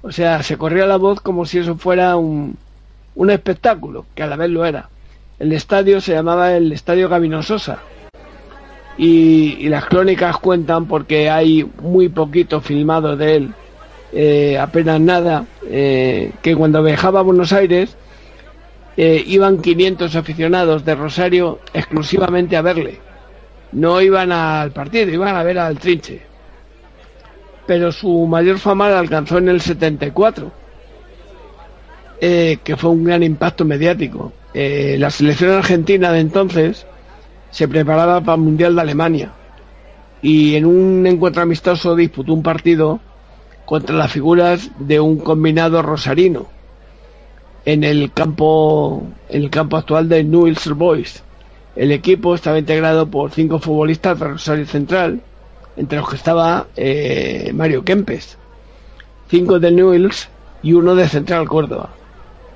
O 0.00 0.12
sea, 0.12 0.42
se 0.44 0.56
corría 0.56 0.86
la 0.86 0.96
voz 0.96 1.20
como 1.20 1.44
si 1.44 1.58
eso 1.58 1.76
fuera 1.76 2.16
un, 2.16 2.56
un 3.18 3.30
espectáculo, 3.30 4.06
que 4.14 4.22
a 4.22 4.28
la 4.28 4.36
vez 4.36 4.48
lo 4.48 4.64
era. 4.64 4.88
El 5.40 5.52
estadio 5.52 6.00
se 6.00 6.14
llamaba 6.14 6.56
el 6.56 6.72
Estadio 6.72 7.08
Gabino 7.08 7.42
Sosa. 7.42 7.78
Y, 8.96 9.68
las 9.68 9.86
crónicas 9.86 10.38
cuentan 10.38 10.86
porque 10.86 11.28
hay 11.28 11.68
muy 11.82 12.08
poquito 12.08 12.60
filmado 12.60 13.16
de 13.16 13.36
él 13.36 13.54
eh, 14.12 14.56
apenas 14.58 15.00
nada, 15.00 15.44
eh, 15.68 16.32
que 16.42 16.56
cuando 16.56 16.82
viajaba 16.82 17.20
a 17.20 17.24
Buenos 17.24 17.52
Aires 17.52 17.96
eh, 18.96 19.22
iban 19.26 19.60
500 19.60 20.16
aficionados 20.16 20.84
de 20.84 20.94
Rosario 20.94 21.58
exclusivamente 21.74 22.56
a 22.56 22.62
verle. 22.62 23.00
No 23.72 24.00
iban 24.00 24.32
al 24.32 24.70
partido, 24.70 25.10
iban 25.12 25.36
a 25.36 25.42
ver 25.42 25.58
al 25.58 25.78
Trinche. 25.78 26.22
Pero 27.66 27.92
su 27.92 28.26
mayor 28.26 28.58
fama 28.58 28.88
la 28.88 29.00
alcanzó 29.00 29.38
en 29.38 29.48
el 29.48 29.60
74, 29.60 30.50
que 32.20 32.76
fue 32.76 32.90
un 32.90 33.04
gran 33.04 33.22
impacto 33.22 33.64
mediático. 33.64 34.32
la 34.54 35.10
selección 35.10 35.52
argentina 35.52 36.12
de 36.12 36.20
entonces 36.20 36.86
se 37.50 37.68
preparaba 37.68 38.20
para 38.20 38.36
el 38.36 38.42
Mundial 38.42 38.74
de 38.74 38.80
Alemania 38.80 39.32
y 40.22 40.56
en 40.56 40.66
un 40.66 41.06
encuentro 41.06 41.42
amistoso 41.42 41.94
disputó 41.94 42.32
un 42.34 42.42
partido 42.42 43.00
contra 43.64 43.94
las 43.96 44.10
figuras 44.10 44.70
de 44.78 45.00
un 45.00 45.18
combinado 45.18 45.82
rosarino 45.82 46.46
en 47.64 47.84
el 47.84 48.12
campo 48.12 49.06
en 49.28 49.42
el 49.42 49.50
campo 49.50 49.76
actual 49.76 50.08
de 50.08 50.24
Newell's 50.24 50.68
Boys. 50.70 51.22
El 51.76 51.92
equipo 51.92 52.34
estaba 52.34 52.58
integrado 52.58 53.08
por 53.08 53.30
cinco 53.30 53.58
futbolistas 53.58 54.18
de 54.18 54.24
Rosario 54.24 54.66
Central, 54.66 55.20
entre 55.76 55.98
los 55.98 56.08
que 56.08 56.16
estaba 56.16 56.66
eh, 56.76 57.52
Mario 57.54 57.84
Kempes, 57.84 58.38
cinco 59.28 59.60
de 59.60 59.70
Newell's 59.70 60.28
y 60.62 60.72
uno 60.72 60.94
de 60.94 61.08
Central 61.08 61.46
Córdoba. 61.46 61.90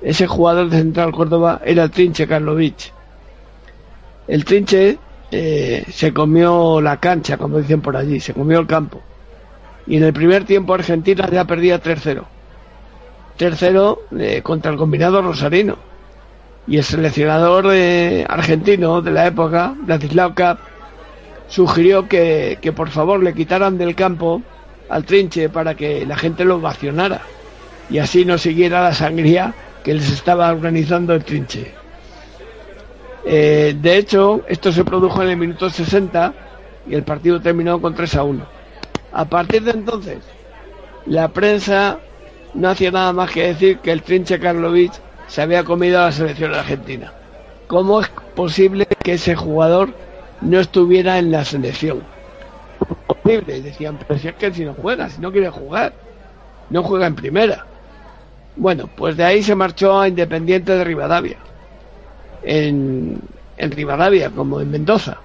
Ese 0.03 0.27
jugador 0.27 0.69
de 0.69 0.77
Central 0.77 1.11
Córdoba 1.11 1.61
era 1.63 1.83
el 1.83 1.91
Trinche 1.91 2.27
Karlovich. 2.27 2.91
El 4.27 4.45
Trinche 4.45 4.97
eh, 5.31 5.85
se 5.89 6.13
comió 6.13 6.81
la 6.81 6.97
cancha, 6.99 7.37
como 7.37 7.59
dicen 7.59 7.81
por 7.81 7.95
allí, 7.95 8.19
se 8.19 8.33
comió 8.33 8.59
el 8.59 8.67
campo. 8.67 9.01
Y 9.87 9.97
en 9.97 10.03
el 10.03 10.13
primer 10.13 10.45
tiempo 10.45 10.73
Argentina 10.73 11.27
ya 11.31 11.45
perdía 11.45 11.81
3-0. 11.81 12.23
3-0 13.39 13.99
eh, 14.19 14.41
contra 14.41 14.71
el 14.71 14.77
combinado 14.77 15.21
rosarino. 15.21 15.77
Y 16.67 16.77
el 16.77 16.83
seleccionador 16.83 17.67
eh, 17.73 18.25
argentino 18.27 19.01
de 19.01 19.11
la 19.11 19.27
época, 19.27 19.73
Vladislav 19.77 20.33
Kapp, 20.33 20.59
sugirió 21.47 22.07
que, 22.07 22.57
que 22.61 22.71
por 22.71 22.89
favor 22.89 23.21
le 23.21 23.33
quitaran 23.33 23.77
del 23.77 23.95
campo 23.95 24.41
al 24.89 25.05
trinche 25.05 25.49
para 25.49 25.75
que 25.75 26.05
la 26.05 26.15
gente 26.15 26.45
lo 26.45 26.55
ovacionara 26.55 27.21
y 27.89 27.99
así 27.99 28.25
no 28.25 28.37
siguiera 28.37 28.83
la 28.83 28.93
sangría 28.93 29.53
que 29.83 29.93
les 29.93 30.09
estaba 30.11 30.49
organizando 30.51 31.13
el 31.13 31.23
trinche. 31.23 31.71
Eh, 33.25 33.75
de 33.79 33.97
hecho, 33.97 34.43
esto 34.47 34.71
se 34.71 34.83
produjo 34.83 35.21
en 35.23 35.29
el 35.29 35.37
minuto 35.37 35.69
60 35.69 36.33
y 36.87 36.95
el 36.95 37.03
partido 37.03 37.41
terminó 37.41 37.79
con 37.81 37.93
3 37.93 38.15
a 38.15 38.23
1. 38.23 38.45
A 39.13 39.25
partir 39.25 39.63
de 39.63 39.71
entonces, 39.71 40.19
la 41.05 41.27
prensa 41.29 41.99
no 42.53 42.69
hacía 42.69 42.91
nada 42.91 43.13
más 43.13 43.31
que 43.31 43.47
decir 43.47 43.79
que 43.79 43.91
el 43.91 44.03
trinche 44.03 44.39
Karlovich 44.39 44.93
se 45.27 45.41
había 45.41 45.63
comido 45.63 45.99
a 45.99 46.05
la 46.05 46.11
selección 46.11 46.53
argentina. 46.53 47.13
¿Cómo 47.67 48.01
es 48.01 48.09
posible 48.35 48.85
que 48.85 49.13
ese 49.13 49.35
jugador 49.35 49.93
no 50.41 50.59
estuviera 50.59 51.17
en 51.17 51.31
la 51.31 51.45
selección? 51.45 52.03
Posible, 53.07 53.61
decían, 53.61 53.97
pero 54.05 54.19
si 54.19 54.27
es 54.27 54.35
que 54.35 54.53
si 54.53 54.65
no 54.65 54.73
juega, 54.73 55.09
si 55.09 55.21
no 55.21 55.31
quiere 55.31 55.49
jugar, 55.49 55.93
no 56.69 56.83
juega 56.83 57.07
en 57.07 57.15
primera. 57.15 57.65
Bueno, 58.55 58.87
pues 58.95 59.17
de 59.17 59.23
ahí 59.23 59.41
se 59.41 59.55
marchó 59.55 59.99
a 59.99 60.07
Independiente 60.07 60.73
de 60.73 60.83
Rivadavia, 60.83 61.37
en, 62.43 63.19
Rivadavia, 63.57 64.29
como 64.29 64.61
en 64.61 64.69
Mendoza, 64.69 65.17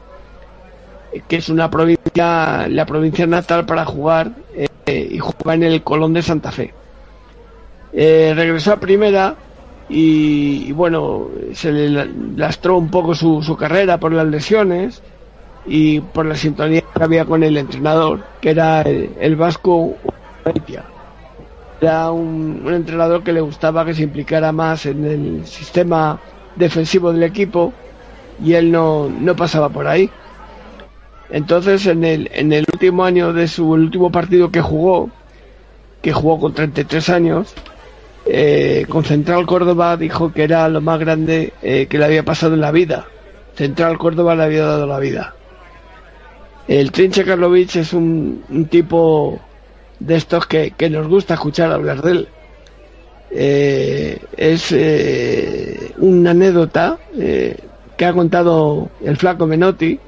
que 1.27 1.37
es 1.37 1.49
una 1.51 1.71
provincia, 1.71 2.67
la 2.69 2.87
provincia 2.87 3.27
natal 3.27 3.67
para 3.67 3.85
jugar 3.85 4.33
eh, 4.55 5.09
y 5.11 5.19
jugar 5.19 5.57
en 5.57 5.65
el 5.65 5.83
Colón 5.83 6.15
de 6.15 6.23
Santa 6.23 6.51
Fe. 6.53 6.73
Eh, 7.93 8.33
regresó 8.35 8.73
a 8.73 8.81
primera 8.81 9.35
y, 9.91 10.73
bueno, 10.73 11.29
se 11.53 11.73
le 11.73 12.07
lastró 12.37 12.79
un 12.79 12.91
poco 12.91 13.15
su, 13.15 13.57
carrera 13.59 13.99
por 13.99 14.13
las 14.13 14.27
lesiones 14.27 15.03
y 15.67 16.01
por 16.01 16.25
la 16.25 16.35
sintonía 16.35 16.81
que 16.81 17.03
había 17.03 17.27
con 17.27 17.43
el 17.43 17.59
entrenador, 17.59 18.25
que 18.41 18.51
era 18.51 18.83
el, 18.83 19.11
el 19.21 19.37
vasco 19.37 19.97
Urrutia 20.45 20.85
era 21.81 22.11
un, 22.11 22.63
entrenador 22.67 23.23
que 23.23 23.33
le 23.33 23.41
gustaba 23.41 23.85
que 23.85 23.95
se 23.95 24.03
implicara 24.03 24.53
más 24.53 24.87
en 24.87 25.05
el 25.05 25.47
sistema 25.47 26.21
defensivo 26.57 27.13
del 27.13 27.23
equipo 27.23 27.73
y 28.45 28.55
él 28.55 28.71
no, 28.73 29.09
no 29.09 29.37
pasaba 29.37 29.69
por 29.69 29.87
ahí. 29.87 30.11
Entonces, 31.31 31.87
en 31.87 32.05
el, 32.05 32.31
en 32.33 32.53
el 32.53 32.65
último 32.73 33.05
año 33.05 33.33
de 33.33 33.49
su 33.49 33.69
último 33.69 34.11
partido 34.11 34.51
que 34.51 34.61
jugó, 34.61 35.11
que 36.03 36.13
jugó 36.13 36.41
con 36.41 36.55
33 36.55 37.09
años, 37.11 37.55
eh, 38.25 38.87
con 38.89 39.05
Central 39.05 39.47
Córdoba 39.47 39.97
dijo 39.97 40.33
que 40.33 40.43
era 40.43 40.69
lo 40.69 40.81
más 40.81 40.99
grande 40.99 41.53
eh, 41.63 41.87
que 41.87 41.99
le 41.99 42.05
había 42.07 42.25
pasado 42.25 42.55
en 42.55 42.61
la 42.61 42.73
vida. 42.73 43.07
Central 43.55 43.99
Córdoba 43.99 44.35
le 44.35 44.45
había 44.45 44.65
dado 44.65 44.87
la 44.87 44.99
vida. 44.99 45.35
El 46.67 46.93
Trinche 46.93 47.25
Karlovich 47.25 47.77
es 47.77 47.93
un 47.93 48.67
tipo 48.71 49.41
de 50.01 50.16
estos 50.16 50.47
que, 50.47 50.73
que, 50.73 50.91
nos 50.91 51.09
gusta 51.09 51.35
escuchar 51.35 51.73
hablar 51.73 52.03
de 52.03 52.11
él. 52.11 52.29
Eh, 53.31 54.19
es 54.37 54.73
eh, 54.73 55.93
una 55.99 56.31
anécdota 56.31 56.99
eh, 57.15 57.59
que 57.97 58.07
ha 58.07 58.12
contado 58.12 58.91
el 59.05 59.16
flaco 59.16 59.47
Menotti 59.47 59.99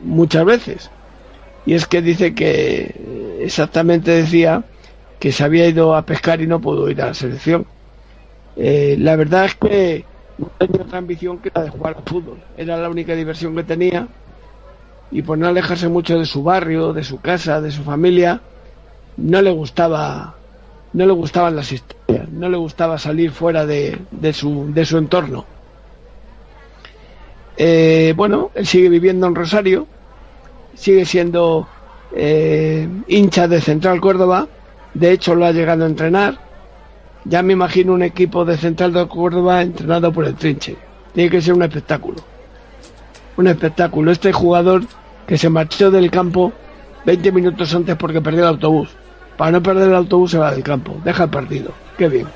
muchas 0.00 0.44
veces. 0.44 0.90
Y 1.66 1.74
es 1.74 1.86
que 1.86 2.00
dice 2.00 2.34
que 2.34 3.38
exactamente 3.40 4.10
decía 4.12 4.64
que 5.18 5.30
se 5.32 5.44
había 5.44 5.68
ido 5.68 5.94
a 5.94 6.06
pescar 6.06 6.40
y 6.40 6.46
no 6.46 6.60
pudo 6.60 6.88
ir 6.90 7.02
a 7.02 7.06
la 7.06 7.14
selección. 7.14 7.66
la 8.56 9.16
verdad 9.16 9.44
es 9.44 9.54
que 9.56 10.04
no 10.38 10.50
tenía 10.58 10.82
otra 10.82 10.98
ambición 10.98 11.38
que 11.38 11.50
la 11.54 11.64
de 11.64 11.70
jugar 11.70 11.96
al 11.98 12.04
fútbol. 12.04 12.38
Era 12.56 12.78
la 12.78 12.88
única 12.88 13.14
diversión 13.14 13.54
que 13.54 13.62
tenía. 13.62 14.08
Y 15.10 15.22
por 15.22 15.36
no 15.36 15.48
alejarse 15.48 15.88
mucho 15.88 16.18
de 16.18 16.24
su 16.24 16.42
barrio, 16.42 16.94
de 16.94 17.04
su 17.04 17.20
casa, 17.20 17.60
de 17.60 17.72
su 17.72 17.82
familia, 17.82 18.40
no 19.16 19.42
le 19.42 19.50
gustaba 19.50 20.34
no 20.92 21.06
le 21.06 21.12
gustaban 21.12 21.56
las 21.56 21.70
historias, 21.72 22.28
no 22.28 22.48
le 22.48 22.56
gustaba 22.56 22.98
salir 22.98 23.30
fuera 23.30 23.64
de, 23.64 23.98
de, 24.10 24.32
su, 24.32 24.72
de 24.72 24.84
su 24.84 24.98
entorno. 24.98 25.44
Eh, 27.56 28.14
bueno, 28.16 28.50
él 28.54 28.66
sigue 28.66 28.88
viviendo 28.88 29.26
en 29.26 29.34
Rosario, 29.34 29.86
sigue 30.74 31.04
siendo 31.04 31.68
eh, 32.14 32.88
hincha 33.06 33.46
de 33.46 33.60
Central 33.60 34.00
Córdoba, 34.00 34.48
de 34.94 35.12
hecho 35.12 35.34
lo 35.34 35.46
ha 35.46 35.52
llegado 35.52 35.84
a 35.84 35.88
entrenar. 35.88 36.38
Ya 37.24 37.42
me 37.42 37.52
imagino 37.52 37.92
un 37.92 38.02
equipo 38.02 38.44
de 38.44 38.56
Central 38.56 38.92
de 38.92 39.06
Córdoba 39.06 39.62
entrenado 39.62 40.10
por 40.10 40.24
el 40.24 40.34
Trinche. 40.34 40.76
Tiene 41.12 41.30
que 41.30 41.42
ser 41.42 41.52
un 41.52 41.62
espectáculo. 41.62 42.16
Un 43.36 43.46
espectáculo. 43.46 44.10
Este 44.10 44.32
jugador 44.32 44.84
que 45.26 45.36
se 45.36 45.50
marchó 45.50 45.90
del 45.90 46.10
campo 46.10 46.52
20 47.04 47.32
minutos 47.32 47.74
antes 47.74 47.96
porque 47.96 48.20
perdió 48.20 48.42
el 48.42 48.48
autobús 48.48 48.90
para 49.40 49.52
no 49.52 49.62
perder 49.62 49.88
el 49.88 49.94
autobús 49.94 50.32
se 50.32 50.36
va 50.36 50.52
del 50.52 50.62
campo, 50.62 51.00
deja 51.02 51.24
el 51.24 51.30
partido, 51.30 51.72
qué 51.96 52.10
bien. 52.10 52.26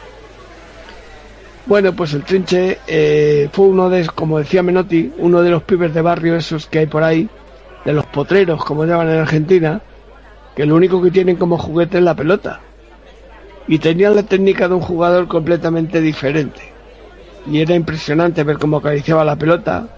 Bueno, 1.66 1.92
pues 1.92 2.14
el 2.14 2.22
Trinche 2.22 2.78
eh, 2.86 3.50
fue 3.52 3.66
uno 3.66 3.90
de, 3.90 4.06
como 4.06 4.38
decía 4.38 4.62
Menotti, 4.62 5.12
uno 5.18 5.42
de 5.42 5.50
los 5.50 5.62
pibes 5.64 5.92
de 5.92 6.00
barrio 6.00 6.34
esos 6.34 6.66
que 6.66 6.78
hay 6.78 6.86
por 6.86 7.02
ahí, 7.02 7.28
de 7.84 7.92
los 7.92 8.06
potreros, 8.06 8.64
como 8.64 8.86
llaman 8.86 9.10
en 9.10 9.18
Argentina, 9.18 9.82
que 10.56 10.64
lo 10.64 10.76
único 10.76 11.02
que 11.02 11.10
tienen 11.10 11.36
como 11.36 11.58
juguete 11.58 11.98
es 11.98 12.04
la 12.04 12.14
pelota. 12.14 12.60
Y 13.68 13.80
tenían 13.80 14.16
la 14.16 14.22
técnica 14.22 14.66
de 14.66 14.74
un 14.76 14.80
jugador 14.80 15.28
completamente 15.28 16.00
diferente. 16.00 16.72
Y 17.46 17.60
era 17.60 17.74
impresionante 17.74 18.44
ver 18.44 18.56
cómo 18.56 18.78
acariciaba 18.78 19.26
la 19.26 19.36
pelota, 19.36 19.88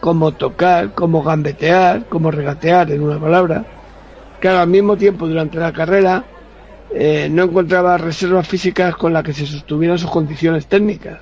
cómo 0.00 0.32
tocar, 0.32 0.94
cómo 0.94 1.22
gambetear, 1.22 2.06
cómo 2.08 2.30
regatear, 2.30 2.90
en 2.90 3.02
una 3.02 3.20
palabra. 3.20 3.66
Que 4.40 4.48
al 4.48 4.68
mismo 4.68 4.96
tiempo 4.96 5.26
durante 5.26 5.58
la 5.58 5.72
carrera 5.72 6.24
eh, 6.90 7.28
no 7.30 7.44
encontraba 7.44 7.98
reservas 7.98 8.46
físicas 8.46 8.96
con 8.96 9.12
las 9.12 9.22
que 9.22 9.32
se 9.32 9.46
sostuvieran 9.46 9.98
sus 9.98 10.10
condiciones 10.10 10.66
técnicas. 10.66 11.18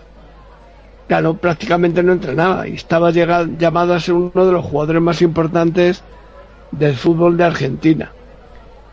Claro, 1.09 1.35
prácticamente 1.35 2.03
no 2.03 2.13
entrenaba 2.13 2.67
y 2.67 2.75
estaba 2.75 3.11
llamado 3.11 3.95
a 3.95 4.01
ser 4.01 4.15
uno 4.15 4.45
de 4.47 4.53
los 4.53 4.65
jugadores 4.65 5.03
más 5.03 5.23
importantes 5.23 6.03
del 6.73 6.95
fútbol 6.95 7.37
de 7.37 7.45
Argentina. 7.45 8.13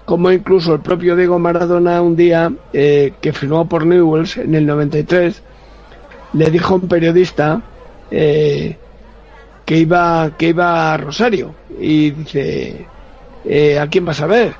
Como 0.05 0.31
incluso 0.31 0.73
el 0.75 0.81
propio 0.81 1.15
Diego 1.15 1.39
Maradona 1.39 2.01
un 2.01 2.15
día 2.15 2.51
eh, 2.71 3.13
que 3.19 3.33
firmó 3.33 3.67
por 3.67 3.85
Newells 3.85 4.37
en 4.37 4.53
el 4.53 4.65
93 4.65 5.41
le 6.33 6.49
dijo 6.51 6.73
a 6.73 6.77
un 6.77 6.87
periodista 6.87 7.61
eh, 8.11 8.77
que 9.65 9.77
iba 9.77 10.31
que 10.37 10.49
iba 10.49 10.93
a 10.93 10.97
Rosario 10.97 11.55
y 11.79 12.11
dice 12.11 12.85
eh, 13.45 13.79
¿a 13.79 13.87
quién 13.87 14.05
vas 14.05 14.21
a 14.21 14.27
ver? 14.27 14.55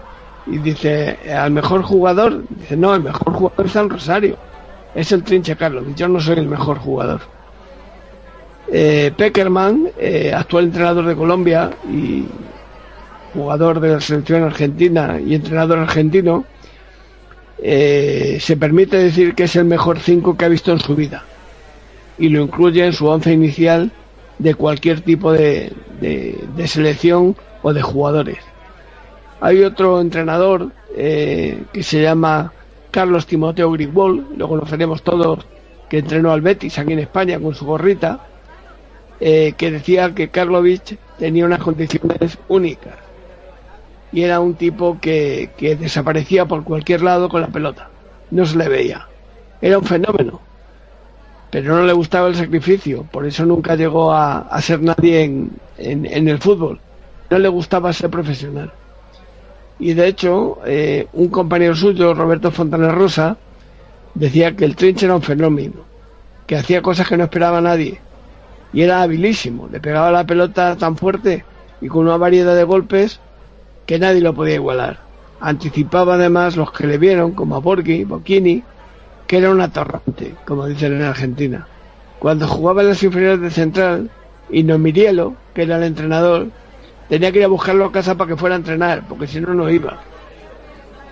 y 0.46 0.58
dice 0.58 1.18
al 1.32 1.52
mejor 1.52 1.84
jugador 1.84 2.44
dice 2.50 2.76
no 2.76 2.94
el 2.94 3.04
mejor 3.04 3.34
jugador 3.34 3.66
está 3.66 3.82
en 3.82 3.90
Rosario. 3.90 4.38
Es 4.94 5.12
el 5.12 5.24
Trinche 5.24 5.56
Carlos. 5.56 5.86
Yo 5.96 6.08
no 6.08 6.20
soy 6.20 6.38
el 6.38 6.48
mejor 6.48 6.78
jugador. 6.78 7.22
Eh, 8.72 9.12
Peckerman 9.18 9.90
eh, 9.98 10.32
actual 10.36 10.66
entrenador 10.66 11.06
de 11.06 11.16
Colombia 11.16 11.72
y 11.90 12.26
jugador 13.34 13.80
de 13.80 13.94
la 13.94 14.02
selección 14.02 14.44
argentina 14.44 15.20
y 15.20 15.34
entrenador 15.34 15.80
argentino 15.80 16.46
se 17.58 18.58
permite 18.60 18.98
decir 18.98 19.36
que 19.36 19.46
es 19.46 19.56
el 19.56 19.64
mejor 19.64 20.00
5 20.00 20.36
que 20.36 20.46
ha 20.46 20.50
visto 20.50 20.72
en 20.74 20.80
su 20.80 20.96
vida. 20.96 21.24
Y 22.18 22.30
lo 22.30 22.42
incluye 22.42 22.86
en 22.86 22.92
su 22.94 23.08
once 23.08 23.32
inicial 23.32 23.92
de 24.38 24.54
cualquier 24.54 25.02
tipo 25.02 25.32
de 25.32 25.72
selección 26.66 27.36
o 27.62 27.74
de 27.74 27.82
jugadores 27.82 28.53
hay 29.44 29.62
otro 29.66 30.00
entrenador 30.00 30.72
eh, 30.96 31.64
que 31.74 31.84
se 31.84 32.02
llama 32.02 32.54
Carlos 32.92 33.26
Timoteo 33.28 33.72
Grigol, 33.72 34.26
lo 34.38 34.48
conoceremos 34.48 35.04
todos, 35.04 35.46
que 35.90 35.98
entrenó 35.98 36.32
al 36.32 36.40
Betis 36.40 36.80
aquí 36.80 36.94
en 36.94 37.00
España 37.00 37.38
con 37.42 37.54
su 37.54 37.66
gorrita, 37.66 38.22
eh, 39.20 39.54
que 39.58 39.70
decía 39.70 40.16
que 40.16 40.30
Karlovich 40.30 40.98
tenía 41.20 41.46
unas 41.46 41.60
condiciones 41.60 42.38
únicas. 42.48 42.94
Y 44.14 44.22
era 44.22 44.40
un 44.40 44.54
tipo 44.54 44.98
que, 45.02 45.50
que, 45.58 45.76
desaparecía 45.76 46.46
por 46.46 46.64
cualquier 46.64 47.02
lado 47.02 47.28
con 47.28 47.42
la 47.42 47.48
pelota, 47.48 47.90
no 48.32 48.46
se 48.46 48.58
le 48.58 48.70
veía, 48.70 49.10
era 49.60 49.78
un 49.78 49.84
fenómeno, 49.84 50.40
pero 51.52 51.76
no 51.76 51.84
le 51.84 51.92
gustaba 51.92 52.30
el 52.30 52.36
sacrificio, 52.36 53.04
por 53.12 53.26
eso 53.26 53.46
nunca 53.46 53.76
llegó 53.76 54.14
a, 54.14 54.38
a 54.38 54.62
ser 54.62 54.82
nadie 54.82 55.24
en, 55.24 55.52
en 55.78 56.30
el 56.30 56.40
fútbol, 56.40 56.80
no 57.30 57.40
le 57.40 57.50
gustaba 57.50 57.92
ser 57.92 58.10
profesional 58.10 58.72
y 59.84 59.94
de 59.96 60.08
hecho 60.08 60.60
eh, 60.66 61.08
un 61.12 61.28
compañero 61.28 61.76
suyo, 61.76 62.14
Roberto 62.14 62.52
Fontana 62.52 62.90
Rosa, 62.90 63.36
decía 64.14 64.56
que 64.56 64.64
el 64.64 64.78
Trinche 64.78 65.06
era 65.06 65.16
un 65.16 65.22
fenómeno, 65.22 65.82
que 66.48 66.56
hacía 66.56 66.82
cosas 66.82 67.06
que 67.06 67.18
no 67.18 67.26
esperaba 67.26 67.60
nadie 67.60 68.00
y 68.72 68.82
era 68.82 69.02
habilísimo, 69.02 69.68
le 69.70 69.82
pegaba 69.82 70.10
la 70.10 70.26
pelota 70.26 70.78
tan 70.78 70.96
fuerte 70.96 71.44
y 71.82 71.90
con 71.90 72.06
una 72.06 72.16
variedad 72.16 72.56
de 72.56 72.64
golpes 72.64 73.20
que 73.86 74.00
nadie 74.00 74.22
lo 74.22 74.34
podía 74.34 74.56
igualar. 74.56 75.00
Anticipaba 75.42 76.14
además 76.14 76.56
los 76.56 76.72
que 76.72 76.88
le 76.88 76.98
vieron, 76.98 77.34
como 77.34 77.58
a 77.58 77.60
Borghi, 77.60 78.06
Bocchini, 78.06 78.64
que 79.28 79.38
era 79.38 79.52
un 79.52 79.60
atorrante, 79.60 80.36
como 80.46 80.66
dicen 80.66 80.94
en 80.94 81.02
Argentina. 81.02 81.68
Cuando 82.20 82.48
jugaba 82.48 82.84
en 82.84 82.88
las 82.88 83.04
inferiores 83.04 83.42
de 83.42 83.52
Central, 83.52 84.10
y 84.50 84.64
no 84.64 84.80
Mirielo, 84.80 85.36
que 85.54 85.64
era 85.64 85.76
el 85.76 85.84
entrenador, 85.84 86.48
tenía 87.14 87.32
que 87.32 87.38
ir 87.38 87.46
a 87.46 87.48
buscarlo 87.48 87.86
a 87.86 87.92
casa 87.92 88.16
para 88.16 88.30
que 88.30 88.36
fuera 88.36 88.56
a 88.56 88.58
entrenar, 88.58 89.04
porque 89.08 89.28
si 89.28 89.40
no, 89.40 89.54
no 89.54 89.70
iba. 89.70 90.02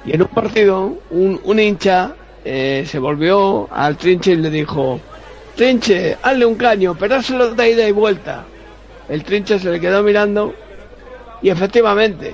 Y 0.04 0.16
en 0.16 0.24
un 0.24 0.30
partido, 0.30 0.98
un, 1.12 1.60
hincha 1.60 2.16
eh, 2.44 2.86
se 2.88 2.98
volvió 2.98 3.72
al 3.72 3.98
trinche 3.98 4.32
y 4.32 4.38
le 4.38 4.50
dijo, 4.50 5.00
trinche, 5.56 6.18
hazle 6.24 6.48
un 6.48 6.56
caño, 6.56 6.96
pero 6.98 7.18
hazlo 7.18 7.54
de 7.54 7.70
ida 7.70 7.88
y 7.88 7.92
vuelta. 7.92 8.46
El 9.10 9.24
trinche 9.24 9.60
se 9.60 9.70
le 9.70 9.80
quedó 9.80 10.02
mirando 10.02 10.56
y 11.44 11.50
efectivamente 11.52 12.34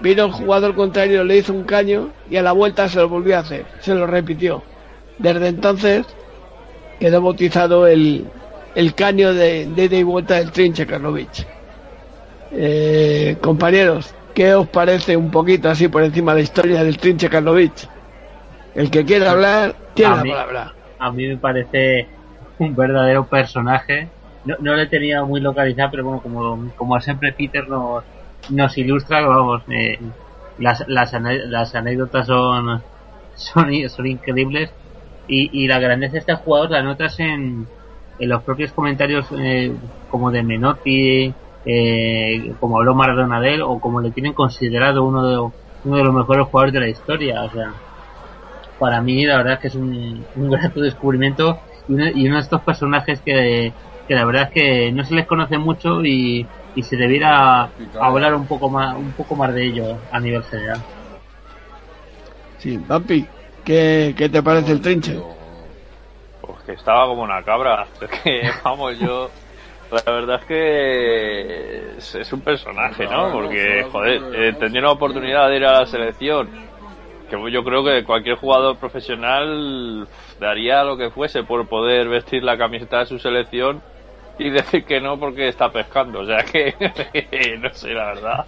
vino 0.00 0.24
el 0.24 0.32
jugador 0.32 0.74
contrario, 0.74 1.22
le 1.22 1.36
hizo 1.36 1.52
un 1.52 1.62
caño 1.62 2.10
y 2.28 2.38
a 2.38 2.42
la 2.42 2.50
vuelta 2.50 2.88
se 2.88 2.98
lo 2.98 3.08
volvió 3.08 3.36
a 3.36 3.40
hacer, 3.42 3.66
se 3.78 3.94
lo 3.94 4.08
repitió. 4.08 4.64
Desde 5.18 5.46
entonces 5.46 6.06
quedó 6.98 7.22
bautizado 7.22 7.86
el, 7.86 8.26
el 8.74 8.94
caño 8.96 9.32
de, 9.32 9.66
de 9.66 9.84
ida 9.84 9.96
y 9.96 10.02
vuelta 10.02 10.34
del 10.40 10.50
trinche 10.50 10.88
Karlovich. 10.88 11.46
Eh, 12.52 13.36
compañeros, 13.40 14.14
¿qué 14.34 14.54
os 14.54 14.68
parece 14.68 15.16
un 15.16 15.30
poquito 15.30 15.68
así 15.68 15.88
por 15.88 16.02
encima 16.02 16.32
de 16.32 16.38
la 16.40 16.44
historia 16.44 16.84
del 16.84 16.98
trinche 16.98 17.28
Karlovich? 17.28 17.88
El 18.74 18.90
que 18.90 19.04
quiera 19.04 19.32
hablar, 19.32 19.74
tiene 19.94 20.12
A 20.12 20.16
la 20.16 20.22
mí- 20.22 20.30
palabra. 20.30 20.74
A 20.98 21.12
mí 21.12 21.26
me 21.26 21.36
parece 21.38 22.08
un 22.58 22.74
verdadero 22.74 23.26
personaje. 23.26 24.08
No, 24.44 24.54
no 24.60 24.74
le 24.76 24.86
tenía 24.86 25.24
muy 25.24 25.40
localizado, 25.40 25.90
pero 25.90 26.04
bueno, 26.04 26.20
como, 26.22 26.72
como 26.76 27.00
siempre 27.00 27.32
Peter 27.32 27.66
nos, 27.68 28.04
nos 28.50 28.78
ilustra, 28.78 29.20
vamos, 29.26 29.62
eh, 29.70 29.98
las, 30.58 30.84
las, 30.86 31.12
las 31.12 31.74
anécdotas 31.74 32.26
son, 32.26 32.82
son, 33.34 33.70
son 33.88 34.06
increíbles 34.06 34.70
y, 35.26 35.64
y 35.64 35.66
la 35.66 35.80
grandeza 35.80 36.12
de 36.12 36.18
este 36.20 36.34
jugador 36.36 36.70
la 36.70 36.82
notas 36.82 37.18
en, 37.18 37.66
en 38.18 38.28
los 38.28 38.42
propios 38.44 38.72
comentarios 38.72 39.26
eh, 39.36 39.72
como 40.08 40.30
de 40.30 40.42
Menotti, 40.44 41.34
eh, 41.66 42.54
como 42.60 42.78
habló 42.78 42.94
Maradona 42.94 43.40
de 43.40 43.54
él, 43.54 43.62
o 43.62 43.78
como 43.80 44.00
le 44.00 44.12
tienen 44.12 44.32
considerado 44.32 45.04
uno 45.04 45.28
de, 45.28 45.52
uno 45.84 45.96
de 45.96 46.04
los 46.04 46.14
mejores 46.14 46.46
jugadores 46.46 46.72
de 46.72 46.80
la 46.80 46.88
historia. 46.88 47.42
O 47.42 47.50
sea, 47.50 47.72
para 48.78 49.00
mí 49.02 49.26
la 49.26 49.36
verdad 49.38 49.54
es 49.54 49.60
que 49.60 49.66
es 49.68 49.74
un, 49.74 50.24
un 50.36 50.50
grato 50.50 50.80
descubrimiento 50.80 51.58
y 51.88 51.92
uno, 51.94 52.06
y 52.14 52.26
uno 52.26 52.36
de 52.36 52.42
estos 52.42 52.62
personajes 52.62 53.20
que, 53.20 53.72
que 54.06 54.14
la 54.14 54.24
verdad 54.24 54.44
es 54.44 54.50
que 54.50 54.92
no 54.92 55.04
se 55.04 55.14
les 55.14 55.26
conoce 55.26 55.58
mucho 55.58 56.04
y, 56.04 56.46
y 56.74 56.82
se 56.82 56.96
debiera 56.96 57.70
hablar 58.00 58.34
un 58.34 58.46
poco 58.46 58.68
más 58.68 58.96
un 58.96 59.12
poco 59.12 59.34
más 59.34 59.52
de 59.52 59.66
ello 59.66 59.96
a 60.12 60.20
nivel 60.20 60.42
general. 60.44 60.80
Sí, 62.58 62.78
Papi, 62.78 63.26
¿qué, 63.64 64.14
qué 64.16 64.28
te 64.28 64.42
parece 64.42 64.72
el 64.72 64.80
trinche? 64.80 65.20
Pues 66.40 66.58
que 66.64 66.72
estaba 66.72 67.06
como 67.06 67.22
una 67.22 67.42
cabra. 67.42 67.86
Es 68.00 68.10
que, 68.20 68.50
vamos, 68.64 68.98
yo. 68.98 69.30
La 69.90 70.12
verdad 70.12 70.40
es 70.40 70.46
que 70.46 71.96
es, 71.98 72.14
es 72.16 72.32
un 72.32 72.40
personaje, 72.40 73.04
¿no? 73.06 73.30
Porque, 73.32 73.86
joder, 73.90 74.20
eh, 74.34 74.52
tendría 74.58 74.82
la 74.82 74.92
oportunidad 74.92 75.48
de 75.48 75.56
ir 75.56 75.64
a 75.64 75.80
la 75.80 75.86
selección. 75.86 76.48
Que 77.30 77.36
yo 77.52 77.64
creo 77.64 77.84
que 77.84 78.04
cualquier 78.04 78.36
jugador 78.36 78.76
profesional 78.78 80.06
daría 80.40 80.84
lo 80.84 80.96
que 80.96 81.10
fuese 81.10 81.42
por 81.44 81.68
poder 81.68 82.08
vestir 82.08 82.42
la 82.42 82.56
camiseta 82.56 83.00
de 83.00 83.06
su 83.06 83.18
selección 83.18 83.80
y 84.38 84.50
decir 84.50 84.84
que 84.84 85.00
no 85.00 85.18
porque 85.18 85.48
está 85.48 85.70
pescando. 85.70 86.20
O 86.20 86.26
sea 86.26 86.38
que, 86.38 86.74
no 87.60 87.72
sé, 87.72 87.90
la 87.90 88.06
verdad, 88.06 88.46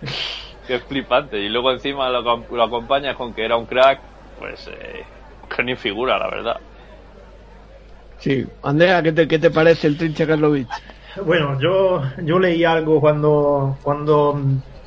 que 0.66 0.74
es 0.76 0.82
flipante. 0.84 1.38
Y 1.38 1.48
luego 1.48 1.70
encima 1.70 2.08
lo, 2.10 2.20
lo 2.50 2.62
acompañas 2.62 3.16
con 3.16 3.32
que 3.32 3.44
era 3.44 3.56
un 3.56 3.66
crack, 3.66 4.00
pues 4.40 4.68
eh, 4.68 5.04
que 5.54 5.62
ni 5.62 5.76
figura, 5.76 6.18
la 6.18 6.28
verdad. 6.28 6.60
Sí, 8.18 8.44
Andrea, 8.64 9.02
¿qué 9.02 9.12
te, 9.12 9.28
qué 9.28 9.38
te 9.38 9.50
parece 9.50 9.86
el 9.86 9.96
trinche 9.96 10.26
Karlovich? 10.26 10.68
Bueno, 11.24 11.58
yo, 11.60 12.02
yo 12.22 12.38
leí 12.38 12.64
algo 12.64 13.00
cuando, 13.00 13.76
cuando 13.82 14.40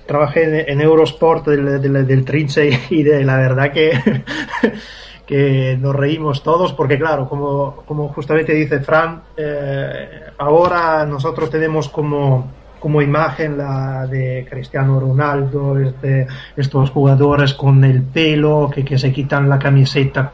trabajé 0.06 0.72
en, 0.72 0.82
Eurosport 0.82 1.48
del, 1.48 1.82
del, 2.08 2.26
Trinche 2.26 2.70
y 2.90 3.04
de 3.04 3.24
la 3.24 3.38
verdad 3.38 3.72
que, 3.72 3.92
que 5.26 5.78
nos 5.80 5.96
reímos 5.96 6.44
todos 6.44 6.74
porque 6.74 6.98
claro, 6.98 7.28
como, 7.30 7.78
como 7.86 8.10
justamente 8.10 8.54
dice 8.54 8.82
Fran, 8.82 9.22
eh, 9.38 10.24
ahora 10.38 11.06
nosotros 11.06 11.50
tenemos 11.50 11.90
como, 11.90 12.52
como 12.80 13.02
imagen 13.02 13.58
la 13.58 14.08
de 14.08 14.46
Cristiano 14.50 15.00
Ronaldo, 15.00 15.80
este, 15.80 16.28
estos 16.58 16.90
jugadores 16.90 17.54
con 17.54 17.84
el 17.84 18.02
pelo 18.04 18.70
que, 18.74 18.84
que 18.84 18.98
se 18.98 19.12
quitan 19.14 19.48
la 19.48 19.60
camiseta 19.60 20.34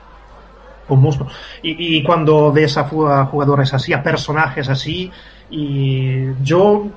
con 0.87 1.01
muslo. 1.01 1.27
Y, 1.61 1.97
y 1.97 2.03
cuando 2.03 2.51
ves 2.51 2.77
a 2.77 2.85
jugadores 2.85 3.73
así, 3.73 3.93
a 3.93 4.01
personajes 4.01 4.69
así, 4.69 5.11
y 5.49 6.33
yo, 6.43 6.87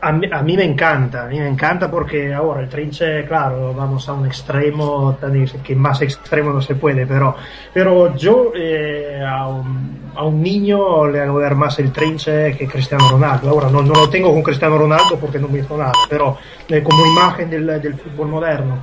a 0.00 0.12
mí, 0.12 0.26
a 0.32 0.42
mí 0.42 0.56
me 0.56 0.64
encanta, 0.64 1.24
a 1.24 1.26
mí 1.26 1.38
me 1.38 1.48
encanta 1.48 1.90
porque 1.90 2.32
ahora 2.32 2.62
el 2.62 2.68
trinche, 2.68 3.24
claro, 3.26 3.74
vamos 3.74 4.08
a 4.08 4.14
un 4.14 4.26
extremo, 4.26 5.18
que 5.62 5.76
más 5.76 6.00
extremo 6.02 6.50
no 6.50 6.62
se 6.62 6.74
puede, 6.74 7.06
pero, 7.06 7.36
pero 7.72 8.16
yo 8.16 8.52
eh, 8.56 9.22
a, 9.26 9.46
un, 9.48 10.10
a 10.14 10.24
un 10.24 10.42
niño 10.42 11.06
le 11.08 11.20
hago 11.20 11.38
ver 11.38 11.54
más 11.54 11.78
el 11.78 11.92
trinche 11.92 12.56
que 12.56 12.66
Cristiano 12.66 13.08
Ronaldo. 13.10 13.50
Ahora 13.50 13.68
no, 13.68 13.82
no 13.82 13.92
lo 13.92 14.08
tengo 14.08 14.32
con 14.32 14.42
Cristiano 14.42 14.78
Ronaldo 14.78 15.18
porque 15.20 15.38
no 15.38 15.48
me 15.48 15.58
hizo 15.58 15.76
nada, 15.76 15.92
pero 16.08 16.38
eh, 16.68 16.82
como 16.82 17.04
imagen 17.06 17.50
del, 17.50 17.66
del 17.80 17.94
fútbol 17.94 18.28
moderno. 18.28 18.78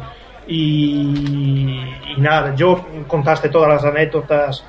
Y, 0.49 1.81
y 2.15 2.21
nada, 2.21 2.55
yo 2.55 2.85
contaste 3.07 3.49
todas 3.49 3.69
las 3.69 3.83
anécdotas 3.83 4.63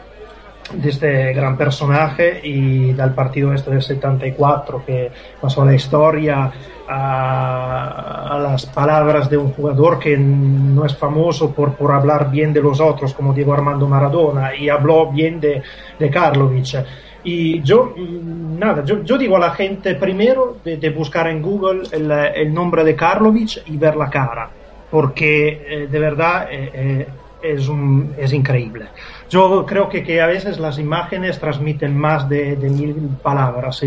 de 0.72 0.88
este 0.88 1.32
gran 1.32 1.56
personaje 1.56 2.40
y 2.42 2.92
del 2.92 3.10
partido 3.12 3.52
este 3.52 3.70
del 3.70 3.82
74 3.82 4.84
que 4.84 5.10
pasó 5.40 5.62
a 5.62 5.66
la 5.66 5.74
historia 5.74 6.52
a, 6.88 8.34
a 8.34 8.38
las 8.38 8.66
palabras 8.66 9.28
de 9.28 9.36
un 9.36 9.52
jugador 9.52 9.98
que 9.98 10.16
no 10.16 10.84
es 10.84 10.96
famoso 10.96 11.52
por, 11.52 11.74
por 11.74 11.92
hablar 11.92 12.30
bien 12.30 12.52
de 12.52 12.62
los 12.62 12.80
otros 12.80 13.14
como 13.14 13.32
Diego 13.32 13.52
Armando 13.52 13.86
Maradona 13.86 14.54
y 14.54 14.68
habló 14.68 15.10
bien 15.10 15.40
de, 15.40 15.62
de 15.98 16.10
Karlovic 16.10 16.84
y 17.24 17.60
yo, 17.62 17.94
mm, 17.96 18.58
nada, 18.58 18.84
yo, 18.84 19.02
yo 19.02 19.18
digo 19.18 19.36
a 19.36 19.40
la 19.40 19.50
gente 19.50 19.94
primero 19.94 20.58
de, 20.64 20.76
de 20.76 20.90
buscar 20.90 21.28
en 21.28 21.42
Google 21.42 21.82
el, 21.92 22.10
el 22.10 22.54
nombre 22.54 22.84
de 22.84 22.94
Karlovic 22.94 23.62
y 23.66 23.76
ver 23.76 23.96
la 23.96 24.08
cara 24.08 24.50
porque 24.90 25.66
eh, 25.68 25.86
de 25.90 25.98
verdad 25.98 26.48
eh, 26.50 26.70
eh, 26.72 27.08
es, 27.42 27.68
un, 27.68 28.14
es 28.16 28.32
increíble. 28.32 28.86
Yo 29.28 29.66
creo 29.66 29.88
que, 29.88 30.02
que 30.02 30.20
a 30.20 30.26
veces 30.26 30.58
las 30.58 30.78
imágenes 30.78 31.38
transmiten 31.38 31.96
más 31.96 32.28
de, 32.28 32.56
mil 32.56 32.94
palabras. 33.22 33.82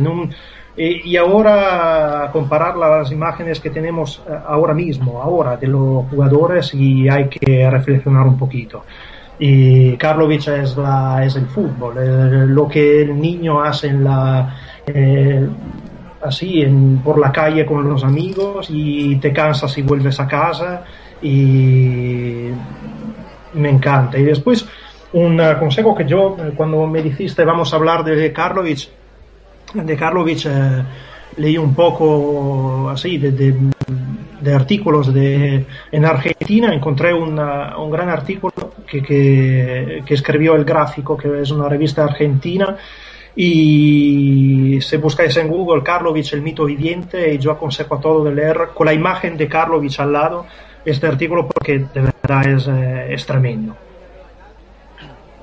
Y 0.76 1.18
ahora 1.18 2.30
comparar 2.31 2.77
las 2.77 3.11
imágenes 3.11 3.59
que 3.59 3.69
tenemos 3.69 4.22
eh, 4.27 4.34
ahora 4.47 4.73
mismo, 4.73 5.22
ahora 5.22 5.57
de 5.57 5.68
los 5.68 6.05
jugadores, 6.09 6.73
y 6.73 7.09
hay 7.09 7.27
que 7.27 7.69
reflexionar 7.69 8.26
un 8.27 8.38
poquito. 8.38 8.85
Y 9.39 9.97
Karlovic 9.97 10.47
es, 10.47 10.77
la, 10.77 11.26
es 11.26 11.35
el 11.35 11.47
fútbol, 11.47 11.97
eh, 11.97 12.45
lo 12.47 12.68
que 12.68 13.01
el 13.01 13.19
niño 13.19 13.61
hace 13.61 13.88
en 13.88 14.03
la, 14.03 14.55
eh, 14.85 15.47
así 16.22 16.61
en, 16.61 16.99
por 16.99 17.19
la 17.19 17.31
calle 17.31 17.65
con 17.65 17.89
los 17.89 18.03
amigos 18.03 18.68
y 18.69 19.15
te 19.15 19.34
cansas 19.34 19.76
y 19.77 19.81
vuelves 19.81 20.19
a 20.19 20.27
casa 20.27 20.84
y 21.22 22.49
me 23.53 23.69
encanta. 23.69 24.18
Y 24.18 24.23
después 24.23 24.68
un 25.13 25.39
eh, 25.39 25.55
consejo 25.59 25.93
que 25.95 26.05
yo 26.05 26.38
eh, 26.39 26.51
cuando 26.55 26.85
me 26.88 27.01
dijiste 27.01 27.43
vamos 27.43 27.73
a 27.73 27.75
hablar 27.75 28.03
de 28.03 28.31
Karlovic, 28.31 28.89
de 29.73 29.97
Karlovic 29.97 30.45
eh, 30.45 30.83
leí 31.38 31.57
un 31.57 31.73
poco 31.73 32.89
así 32.89 33.17
de, 33.17 33.55
artículos 34.53 35.13
de 35.13 35.65
en 35.91 36.05
Argentina 36.05 36.73
encontré 36.73 37.13
una- 37.13 37.77
un 37.77 37.91
gran 37.91 38.09
artículo 38.09 38.73
que, 38.88 39.01
que, 40.05 40.13
escribió 40.13 40.55
el 40.55 40.65
gráfico 40.65 41.15
que 41.15 41.41
es 41.41 41.51
una 41.51 41.69
revista 41.69 42.03
argentina 42.03 42.75
y 43.35 44.79
si 44.81 44.97
buscáis 44.97 45.38
en 45.38 45.47
Google 45.47 45.83
Karlovic 45.83 46.33
el 46.33 46.41
mito 46.41 46.65
viviente 46.65 47.33
y 47.33 47.38
yo 47.38 47.51
aconsejo 47.51 47.95
a 47.95 47.99
todos 48.01 48.25
de 48.25 48.35
leer 48.35 48.69
con 48.73 48.85
la 48.85 48.93
imagen 48.93 49.38
de 49.38 49.47
Karlovic 49.47 49.99
al 49.99 50.11
lado 50.11 50.45
este 50.83 51.07
artículo 51.07 51.47
porque 51.47 51.79
de 51.93 52.01
verdad 52.01 52.47
es, 52.47 52.67
eh, 52.67 53.13
es 53.13 53.25
tremendo 53.25 53.75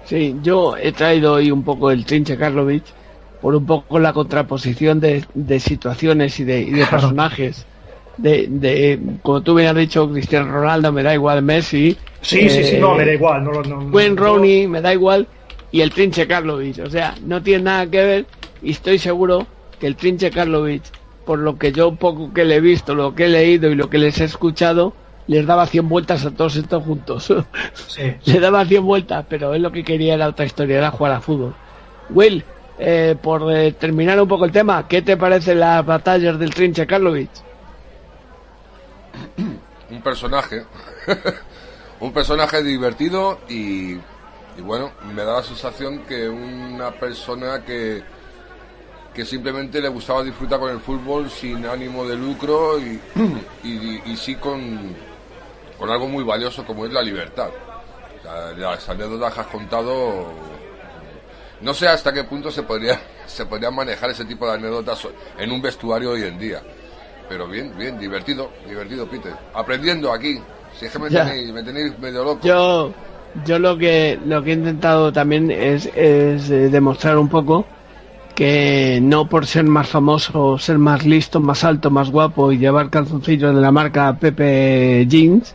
Sí, 0.09 0.39
yo 0.41 0.77
he 0.77 0.93
traído 0.93 1.35
hoy 1.35 1.51
un 1.51 1.65
poco 1.65 1.91
el 1.91 2.07
trinche 2.07 2.37
Karlovich 2.39 2.95
por 3.39 3.55
un 3.55 3.67
poco 3.67 3.99
la 3.99 4.13
contraposición 4.13 5.01
de, 5.01 5.27
de 5.35 5.61
situaciones 5.61 6.41
y 6.41 6.45
de, 6.45 6.61
y 6.63 6.73
de 6.73 6.87
personajes. 6.87 7.69
De, 8.17 8.47
de, 8.49 9.19
como 9.23 9.43
tú 9.43 9.55
me 9.55 9.69
has 9.69 9.77
dicho, 9.77 10.11
Cristiano 10.11 10.51
Ronaldo, 10.51 10.93
me 10.93 11.03
da 11.03 11.15
igual 11.15 11.43
Messi. 11.43 11.99
sí, 12.21 12.49
sí, 12.51 12.65
sí, 12.65 12.77
eh, 12.77 12.79
no, 12.79 12.95
me 12.95 13.05
da 13.05 13.13
igual 13.15 13.45
no, 13.45 13.63
no, 13.65 13.81
no- 13.83 14.17
yo- 14.17 14.17
Rooney, 14.17 14.67
me 14.69 14.81
da 14.83 14.93
igual. 14.95 15.29
y 15.71 15.83
el 15.83 15.93
Trinche 15.93 16.27
Karlovic. 16.27 16.79
O 16.81 16.91
sea, 16.91 17.19
no 17.21 17.43
tiene 17.43 17.65
nada 17.65 17.91
que 17.91 18.03
ver 18.05 18.29
y 18.61 18.71
estoy 18.73 18.99
seguro 18.99 19.51
que 19.79 19.87
el 19.87 19.97
Trinche 19.97 20.33
Karlovic, 20.33 20.85
por 21.25 21.39
lo 21.41 21.59
que 21.59 21.73
yo 21.73 21.97
poco 21.97 22.33
que 22.33 22.45
le 22.47 22.57
he 22.57 22.61
visto, 22.61 22.95
lo 22.95 23.15
que 23.15 23.27
he 23.27 23.29
leído 23.29 23.71
y 23.71 23.75
lo 23.77 23.91
que 23.91 23.99
les 23.99 24.21
he 24.21 24.25
escuchado, 24.25 24.97
les 25.29 25.47
daba 25.47 25.67
100 25.67 25.89
vueltas 25.89 26.25
a 26.27 26.33
todos 26.33 26.57
estos 26.57 26.83
juntos. 26.83 27.33
Sí. 27.89 28.15
Le 28.25 28.41
daba 28.41 28.65
100 28.65 28.85
vueltas, 28.85 29.25
pero 29.29 29.55
él 29.55 29.63
lo 29.63 29.73
que 29.73 29.83
quería 29.83 30.15
era 30.15 30.29
otra 30.29 30.45
historia, 30.45 30.79
era 30.79 30.91
jugar 30.91 31.13
a 31.13 31.21
fútbol. 31.21 31.55
Will, 32.11 32.45
eh, 32.79 33.17
por 33.21 33.53
eh, 33.53 33.73
terminar 33.73 34.21
un 34.21 34.29
poco 34.29 34.45
el 34.45 34.53
tema, 34.53 34.87
¿qué 34.87 35.03
te 35.03 35.17
parecen 35.17 35.61
las 35.61 35.85
batallas 35.85 36.39
del 36.39 36.55
Trinche 36.55 36.87
Karlovic? 36.87 37.31
un 39.91 40.03
personaje, 40.03 40.65
un 42.01 42.13
personaje 42.13 42.63
divertido 42.63 43.41
y, 43.49 43.95
y 43.95 44.63
bueno, 44.63 44.93
me 45.13 45.25
da 45.25 45.39
la 45.39 45.43
sensación 45.43 46.01
que 46.01 46.29
una 46.29 46.93
persona 46.93 47.65
que, 47.65 48.03
que 49.13 49.25
simplemente 49.25 49.81
le 49.81 49.89
gustaba 49.89 50.23
disfrutar 50.23 50.61
con 50.61 50.71
el 50.71 50.81
fútbol 50.81 51.29
sin 51.31 51.67
ánimo 51.67 52.07
de 52.07 52.17
lucro 52.17 52.79
y, 52.79 53.01
y, 53.65 54.03
y 54.07 54.17
sí 54.17 54.37
con, 54.37 54.95
con 55.79 55.91
algo 55.91 56.09
muy 56.09 56.25
valioso 56.25 56.65
como 56.65 56.85
es 56.85 56.93
la 56.93 57.03
libertad. 57.03 57.49
Las 58.59 58.89
anécdotas 58.89 59.33
que 59.33 59.41
has 59.41 59.47
contado, 59.47 60.27
no 61.61 61.73
sé 61.73 61.89
hasta 61.89 62.13
qué 62.13 62.25
punto 62.25 62.51
se 62.51 62.63
podría, 62.63 63.01
se 63.27 63.47
podría 63.47 63.71
manejar 63.71 64.11
ese 64.11 64.25
tipo 64.25 64.47
de 64.47 64.55
anécdotas 64.55 65.07
en 65.39 65.53
un 65.53 65.63
vestuario 65.63 66.11
hoy 66.11 66.23
en 66.23 66.39
día. 66.39 66.61
Pero 67.29 67.47
bien, 67.47 67.73
bien, 67.77 67.99
divertido, 67.99 68.51
divertido, 68.67 69.07
Peter. 69.07 69.33
Aprendiendo 69.55 70.13
aquí. 70.13 70.41
Si 70.79 70.87
es 70.87 70.93
que 70.93 70.99
me 70.99 71.11
tenéis, 71.11 71.53
me 71.53 71.63
tenéis 71.63 71.99
medio 71.99 72.25
loco. 72.25 72.41
Yo, 72.43 72.93
yo 73.45 73.59
lo 73.59 73.77
que 73.77 74.19
lo 74.25 74.43
que 74.43 74.51
he 74.51 74.55
intentado 74.55 75.13
también 75.13 75.51
es, 75.51 75.87
es 75.95 76.51
eh, 76.51 76.69
demostrar 76.71 77.19
un 77.19 77.29
poco 77.29 77.67
que 78.35 79.01
no 79.03 79.29
por 79.29 79.47
ser 79.47 79.65
más 79.65 79.89
famoso, 79.89 80.59
ser 80.59 80.79
más 80.79 81.05
listo, 81.05 81.41
más 81.41 81.65
alto, 81.65 81.91
más 81.91 82.11
guapo 82.11 82.53
y 82.53 82.59
llevar 82.59 82.89
calzoncillos 82.89 83.55
de 83.55 83.61
la 83.61 83.73
marca 83.73 84.17
Pepe 84.19 85.05
Jeans 85.09 85.55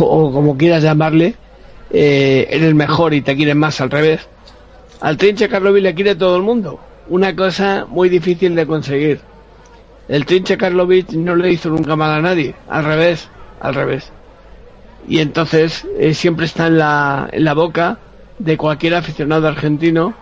o, 0.00 0.32
como 0.32 0.56
quieras 0.56 0.82
llamarle, 0.82 1.34
eh, 1.90 2.46
eres 2.50 2.74
mejor 2.74 3.14
y 3.14 3.22
te 3.22 3.36
quieren 3.36 3.58
más 3.58 3.80
al 3.80 3.90
revés. 3.90 4.28
Al 5.00 5.16
Trinche 5.16 5.48
Karlovic 5.48 5.82
le 5.82 5.94
quiere 5.94 6.14
todo 6.14 6.36
el 6.36 6.42
mundo. 6.42 6.80
Una 7.08 7.36
cosa 7.36 7.86
muy 7.88 8.08
difícil 8.08 8.54
de 8.54 8.66
conseguir. 8.66 9.20
El 10.08 10.24
Trinche 10.24 10.56
Karlovic 10.56 11.12
no 11.12 11.36
le 11.36 11.52
hizo 11.52 11.68
nunca 11.68 11.96
mal 11.96 12.10
a 12.12 12.22
nadie, 12.22 12.54
al 12.68 12.84
revés, 12.84 13.28
al 13.60 13.74
revés. 13.74 14.12
Y 15.08 15.20
entonces 15.20 15.86
eh, 15.98 16.14
siempre 16.14 16.46
está 16.46 16.66
en 16.66 16.78
la, 16.78 17.28
en 17.30 17.44
la 17.44 17.54
boca 17.54 17.98
de 18.38 18.56
cualquier 18.56 18.94
aficionado 18.94 19.48
argentino 19.48 20.14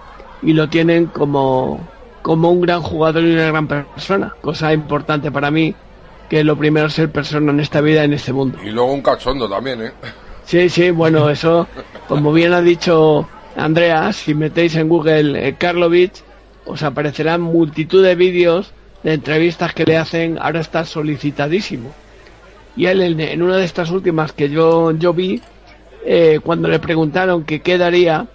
y 0.42 0.52
lo 0.52 0.68
tienen 0.68 1.06
como, 1.06 1.80
como 2.22 2.50
un 2.50 2.60
gran 2.60 2.82
jugador 2.82 3.24
y 3.24 3.32
una 3.32 3.46
gran 3.46 3.66
persona. 3.66 4.34
Cosa 4.40 4.72
importante 4.72 5.30
para 5.30 5.50
mí, 5.50 5.74
que 6.28 6.44
lo 6.44 6.56
primero 6.56 6.86
es 6.86 6.94
ser 6.94 7.10
persona 7.10 7.52
en 7.52 7.60
esta 7.60 7.80
vida, 7.80 8.04
en 8.04 8.12
este 8.12 8.32
mundo. 8.32 8.58
Y 8.64 8.70
luego 8.70 8.92
un 8.92 9.02
cachondo 9.02 9.48
también, 9.48 9.82
¿eh? 9.82 9.92
Sí, 10.44 10.68
sí, 10.68 10.90
bueno, 10.90 11.30
eso, 11.30 11.66
como 12.08 12.32
bien 12.32 12.52
ha 12.52 12.60
dicho 12.60 13.28
Andrea, 13.56 14.12
si 14.12 14.34
metéis 14.34 14.76
en 14.76 14.88
Google 14.88 15.48
eh, 15.48 15.56
Karlovic, 15.56 16.12
os 16.66 16.82
aparecerán 16.82 17.40
multitud 17.42 18.02
de 18.02 18.14
vídeos 18.14 18.72
de 19.02 19.14
entrevistas 19.14 19.74
que 19.74 19.84
le 19.84 19.98
hacen, 19.98 20.38
ahora 20.40 20.60
está 20.60 20.84
solicitadísimo. 20.84 21.92
Y 22.76 22.86
él, 22.86 23.02
en, 23.02 23.20
en 23.20 23.42
una 23.42 23.56
de 23.56 23.64
estas 23.64 23.90
últimas 23.90 24.32
que 24.32 24.48
yo, 24.48 24.90
yo 24.92 25.12
vi, 25.12 25.40
eh, 26.04 26.40
cuando 26.42 26.68
le 26.68 26.78
preguntaron 26.78 27.44
que 27.44 27.60
qué 27.60 27.78
daría 27.78 28.26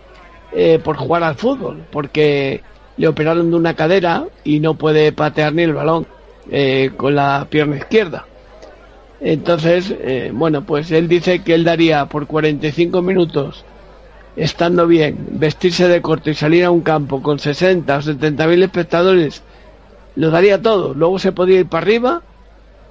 eh, 0.52 0.80
por 0.84 0.96
jugar 0.96 1.24
al 1.24 1.36
fútbol, 1.36 1.84
porque 1.92 2.62
le 2.98 3.08
operaron 3.08 3.50
de 3.50 3.58
una 3.58 3.76
cadera 3.76 4.26
y 4.44 4.60
no 4.60 4.76
puede 4.76 5.12
patear 5.12 5.54
ni 5.54 5.64
el 5.64 5.74
balón 5.74 6.08
eh, 6.52 6.92
con 6.98 7.16
la 7.16 7.48
pierna 7.50 7.78
izquierda. 7.78 8.26
Entonces, 9.22 9.94
eh, 10.00 10.32
bueno, 10.34 10.64
pues 10.64 10.92
él 10.92 11.08
dice 11.08 11.44
que 11.44 11.54
él 11.54 11.64
daría 11.64 12.06
por 12.06 12.26
45 12.26 13.02
minutos, 13.02 13.66
estando 14.36 14.88
bien, 14.88 15.28
vestirse 15.32 15.88
de 15.88 16.02
corto 16.02 16.30
y 16.30 16.34
salir 16.36 16.64
a 16.64 16.72
un 16.72 16.82
campo 16.82 17.22
con 17.22 17.40
60 17.40 17.98
o 17.98 18.02
70 18.02 18.48
mil 18.48 18.64
espectadores, 18.64 19.44
lo 20.16 20.32
daría 20.32 20.62
todo. 20.62 20.94
Luego 20.94 21.20
se 21.20 21.34
podía 21.34 21.60
ir 21.60 21.68
para 21.68 21.84
arriba, 21.84 22.22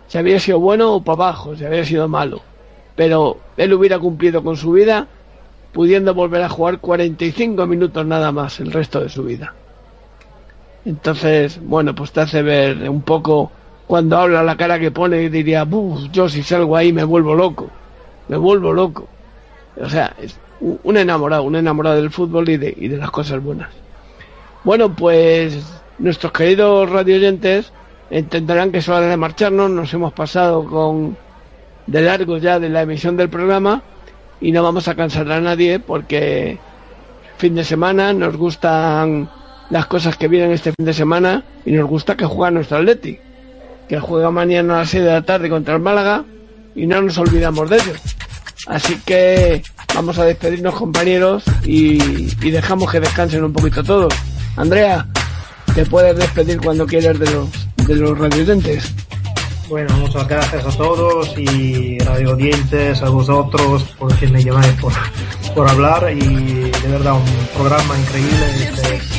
si 0.07 0.19
había 0.19 0.39
sido 0.39 0.61
bueno 0.61 0.95
o 0.95 1.03
para 1.03 1.25
abajo, 1.25 1.57
si 1.57 1.65
había 1.65 1.85
sido 1.85 2.09
malo. 2.09 2.43
Pero 2.95 3.39
él 3.57 3.73
hubiera 3.73 3.99
cumplido 3.99 4.43
con 4.43 4.57
su 4.57 4.73
vida, 4.73 5.07
pudiendo 5.73 6.15
volver 6.15 6.43
a 6.43 6.49
jugar 6.49 6.79
45 6.79 7.67
minutos 7.67 8.05
nada 8.05 8.33
más 8.33 8.61
el 8.61 8.71
resto 8.71 9.01
de 9.01 9.09
su 9.09 9.25
vida. 9.25 9.55
Entonces, 10.89 11.61
bueno, 11.63 11.95
pues 11.95 12.13
te 12.13 12.23
hace 12.23 12.41
ver 12.41 12.89
un 12.89 13.03
poco 13.03 13.53
cuando 13.87 14.17
habla 14.17 14.43
la 14.43 14.57
cara 14.57 14.79
que 14.79 14.91
pone 14.91 15.23
y 15.23 15.29
diría, 15.29 15.65
"Buf, 15.65 16.11
yo 16.11 16.31
si 16.31 16.43
salgo 16.43 16.75
ahí 16.77 16.95
me 16.95 17.05
vuelvo 17.05 17.35
loco, 17.35 17.69
me 18.29 18.39
vuelvo 18.39 18.73
loco. 18.73 19.07
O 19.79 19.87
sea, 19.87 20.15
es 20.19 20.41
un 20.61 20.97
enamorado, 20.97 21.43
un 21.43 21.57
enamorado 21.57 21.97
del 21.97 22.11
fútbol 22.11 22.49
y 22.49 22.57
de, 22.57 22.75
y 22.75 22.89
de 22.89 22.97
las 22.97 23.11
cosas 23.11 23.43
buenas. 23.43 23.69
Bueno, 24.65 24.95
pues 24.97 25.63
nuestros 25.99 26.33
queridos 26.33 26.89
radioyentes 26.89 27.71
entenderán 28.09 28.73
que 28.73 28.79
es 28.79 28.89
hora 28.89 29.09
de 29.09 29.17
marcharnos, 29.19 29.71
nos 29.71 29.93
hemos 29.93 30.15
pasado 30.15 30.65
con 30.65 31.19
de 31.87 32.01
largo 32.01 32.39
ya 32.39 32.59
de 32.59 32.71
la 32.71 32.81
emisión 32.81 33.15
del 33.15 33.29
programa 33.29 33.83
y 34.41 34.53
no 34.53 34.63
vamos 34.63 34.89
a 34.89 34.95
cansar 34.95 35.31
a 35.33 35.41
nadie 35.43 35.81
porque 35.81 36.59
fin 37.37 37.55
de 37.55 37.65
semana 37.65 38.15
nos 38.15 38.39
gustan 38.39 39.29
las 39.71 39.87
cosas 39.87 40.17
que 40.17 40.29
vienen 40.29 40.53
este 40.53 40.73
fin 40.73 40.87
de 40.87 40.95
semana 40.95 41.45
y 41.65 41.73
nos 41.73 41.89
gusta 41.89 42.17
que 42.17 42.25
juega 42.25 42.51
nuestro 42.51 42.79
Atleti 42.79 43.19
que 43.89 43.99
juega 43.99 44.31
mañana 44.31 44.75
a 44.75 44.79
las 44.81 44.91
6 44.91 45.03
de 45.03 45.11
la 45.11 45.23
tarde 45.23 45.49
contra 45.49 45.75
el 45.75 45.81
Málaga 45.81 46.25
y 46.75 46.87
no 46.87 47.01
nos 47.01 47.17
olvidamos 47.19 47.69
de 47.71 47.77
ello. 47.77 47.93
Así 48.67 49.01
que 49.05 49.63
vamos 49.95 50.19
a 50.19 50.25
despedirnos 50.25 50.75
compañeros 50.75 51.45
y, 51.65 52.29
y 52.45 52.51
dejamos 52.51 52.93
que 52.93 53.01
descansen 53.01 53.45
un 53.45 53.53
poquito 53.53 53.83
todos. 53.83 54.15
Andrea, 54.57 55.07
te 55.75 55.87
puedes 55.87 56.17
despedir 56.17 56.61
cuando 56.61 56.87
quieras 56.87 57.19
de 57.19 57.31
los, 57.31 57.49
de 57.87 57.97
los 57.97 58.19
radioyentes. 58.19 58.93
Bueno, 59.69 59.95
muchas 59.99 60.27
gracias 60.29 60.65
a 60.65 60.77
todos 60.77 61.37
y 61.39 61.99
radio 61.99 62.33
oyentes, 62.33 63.03
a 63.03 63.09
vosotros, 63.11 63.85
por 63.99 64.15
que 64.17 64.27
me 64.29 64.43
por, 64.81 64.93
por 65.55 65.69
hablar 65.69 66.11
y 66.11 66.71
de 66.71 66.89
verdad 66.89 67.15
un 67.15 67.25
programa 67.55 67.99
increíble 67.99 69.18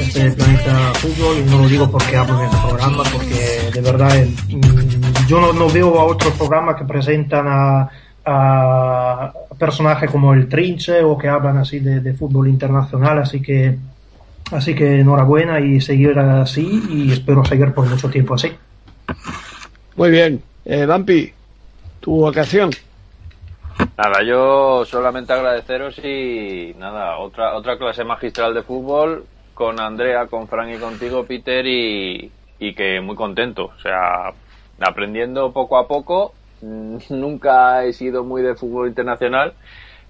este 0.00 0.32
Planeta 0.32 0.92
Fútbol 0.94 1.38
y 1.38 1.50
no 1.50 1.58
lo 1.58 1.68
digo 1.68 1.90
porque 1.90 2.16
hablo 2.16 2.38
en 2.38 2.46
este 2.46 2.56
programa, 2.66 3.02
porque 3.12 3.70
de 3.72 3.80
verdad 3.80 4.16
eh, 4.16 4.30
mm, 4.48 5.26
yo 5.26 5.40
no, 5.40 5.52
no 5.52 5.68
veo 5.68 5.98
a 5.98 6.04
otros 6.04 6.34
programas 6.34 6.76
que 6.76 6.84
presentan 6.84 7.46
a, 7.48 7.90
a 8.24 9.32
personajes 9.58 10.10
como 10.10 10.34
el 10.34 10.48
Trinche 10.48 11.02
o 11.02 11.16
que 11.18 11.28
hablan 11.28 11.58
así 11.58 11.80
de, 11.80 12.00
de 12.00 12.14
fútbol 12.14 12.48
internacional, 12.48 13.18
así 13.18 13.42
que 13.42 13.76
así 14.52 14.74
que 14.74 15.00
enhorabuena 15.00 15.60
y 15.60 15.80
seguir 15.80 16.18
así 16.18 16.82
y 16.90 17.12
espero 17.12 17.44
seguir 17.44 17.72
por 17.72 17.86
mucho 17.86 18.08
tiempo 18.08 18.34
así. 18.34 18.52
Muy 19.96 20.10
bien, 20.10 20.42
eh, 20.64 20.86
Vampi, 20.86 21.32
tu 22.00 22.26
ocasión. 22.26 22.70
Nada, 23.96 24.22
yo 24.24 24.84
solamente 24.84 25.32
agradeceros 25.32 25.98
y 25.98 26.74
nada, 26.78 27.18
otra 27.18 27.56
otra 27.56 27.78
clase 27.78 28.04
magistral 28.04 28.54
de 28.54 28.62
fútbol 28.62 29.24
con 29.58 29.80
Andrea, 29.80 30.28
con 30.28 30.46
Fran 30.46 30.72
y 30.72 30.78
contigo, 30.78 31.24
Peter, 31.24 31.66
y, 31.66 32.30
y 32.60 32.74
que 32.74 33.00
muy 33.00 33.16
contento. 33.16 33.72
O 33.76 33.80
sea, 33.80 34.32
aprendiendo 34.80 35.52
poco 35.52 35.76
a 35.78 35.88
poco. 35.88 36.32
Nunca 36.62 37.84
he 37.84 37.92
sido 37.92 38.22
muy 38.22 38.42
de 38.42 38.54
fútbol 38.54 38.86
internacional, 38.88 39.54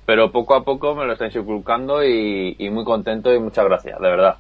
pero 0.05 0.31
poco 0.33 0.55
a 0.55 0.65
poco 0.65 0.95
me 0.95 1.07
lo 1.07 1.15
estáis 1.15 1.35
inculcando 1.35 2.05
y, 2.05 2.57
y 2.59 2.69
muy 2.69 2.85
contento 2.85 3.33
y 3.35 3.39
muchas 3.41 3.65
gracias, 3.65 3.99
de 3.99 4.09
verdad. 4.11 4.37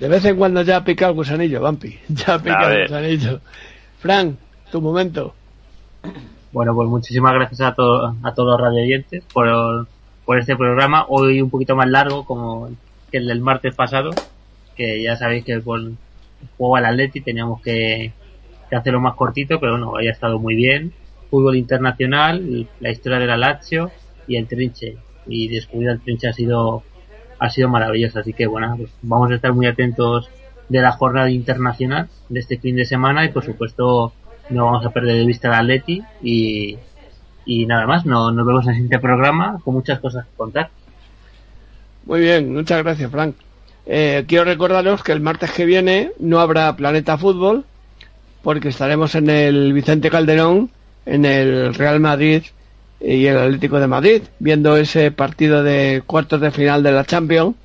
De 0.00 0.08
vez 0.08 0.24
en 0.24 0.36
cuando 0.36 0.62
ya 0.62 0.82
pica 0.82 1.06
el 1.08 1.14
gusanillo, 1.14 1.60
Vampi. 1.60 1.96
Ya 2.08 2.38
pica 2.40 2.72
el 2.74 2.82
gusanillo. 2.88 3.40
Fran, 4.00 4.36
tu 4.72 4.80
momento. 4.80 5.32
Bueno, 6.52 6.74
pues 6.74 6.88
muchísimas 6.88 7.34
gracias 7.34 7.60
a, 7.60 7.74
to- 7.74 8.14
a 8.22 8.34
todos 8.34 8.48
los 8.58 8.60
radioyentes 8.60 9.22
por, 9.32 9.86
por 10.24 10.38
este 10.38 10.56
programa. 10.56 11.04
Hoy 11.08 11.40
un 11.40 11.50
poquito 11.50 11.76
más 11.76 11.88
largo 11.88 12.24
como 12.24 12.68
que 13.10 13.18
el 13.18 13.26
del 13.26 13.40
martes 13.40 13.74
pasado, 13.74 14.10
que 14.76 15.02
ya 15.02 15.16
sabéis 15.16 15.44
que 15.44 15.58
por 15.60 15.80
el 15.80 15.96
juego 16.56 16.76
al 16.76 16.86
Atleti 16.86 17.20
teníamos 17.20 17.60
que, 17.62 18.12
que 18.68 18.76
hacerlo 18.76 19.00
más 19.00 19.14
cortito, 19.14 19.60
pero 19.60 19.72
bueno, 19.72 19.96
haya 19.96 20.10
estado 20.10 20.38
muy 20.38 20.54
bien. 20.54 20.92
Fútbol 21.30 21.56
internacional, 21.56 22.68
la 22.80 22.90
historia 22.90 23.18
de 23.18 23.26
la 23.26 23.36
Lazio 23.36 23.90
y 24.26 24.36
el 24.36 24.46
Trinche. 24.46 24.96
Y 25.26 25.48
descubrir 25.48 25.90
el 25.90 26.00
Trinche 26.00 26.28
ha 26.28 26.32
sido, 26.32 26.82
ha 27.38 27.50
sido 27.50 27.68
maravilloso. 27.68 28.20
Así 28.20 28.32
que 28.32 28.46
bueno, 28.46 28.74
pues 28.76 28.90
vamos 29.02 29.30
a 29.30 29.34
estar 29.34 29.52
muy 29.52 29.66
atentos 29.66 30.30
de 30.68 30.80
la 30.80 30.92
jornada 30.92 31.30
internacional 31.30 32.08
de 32.28 32.40
este 32.40 32.58
fin 32.58 32.76
de 32.76 32.84
semana 32.84 33.24
y 33.24 33.30
por 33.30 33.44
supuesto 33.44 34.12
no 34.50 34.66
vamos 34.66 34.84
a 34.84 34.90
perder 34.90 35.16
de 35.16 35.26
vista 35.26 35.48
al 35.48 35.64
Atleti 35.64 36.02
y, 36.22 36.76
y 37.44 37.66
nada 37.66 37.86
más, 37.86 38.04
no, 38.04 38.30
nos 38.30 38.46
vemos 38.46 38.64
en 38.64 38.70
el 38.70 38.74
siguiente 38.76 38.98
programa 38.98 39.58
con 39.64 39.74
muchas 39.74 39.98
cosas 40.00 40.26
que 40.26 40.36
contar. 40.36 40.70
Muy 42.08 42.20
bien, 42.20 42.54
muchas 42.54 42.82
gracias, 42.82 43.10
Frank. 43.10 43.34
Eh, 43.84 44.24
quiero 44.26 44.44
recordaros 44.44 45.02
que 45.02 45.12
el 45.12 45.20
martes 45.20 45.52
que 45.52 45.66
viene 45.66 46.12
no 46.18 46.40
habrá 46.40 46.74
Planeta 46.74 47.18
Fútbol 47.18 47.66
porque 48.42 48.70
estaremos 48.70 49.14
en 49.14 49.28
el 49.28 49.74
Vicente 49.74 50.08
Calderón, 50.08 50.70
en 51.04 51.26
el 51.26 51.74
Real 51.74 52.00
Madrid 52.00 52.44
y 52.98 53.26
el 53.26 53.36
Atlético 53.36 53.78
de 53.78 53.88
Madrid, 53.88 54.22
viendo 54.38 54.78
ese 54.78 55.10
partido 55.10 55.62
de 55.62 56.02
cuartos 56.06 56.40
de 56.40 56.50
final 56.50 56.82
de 56.82 56.92
la 56.92 57.04
Champions 57.04 57.56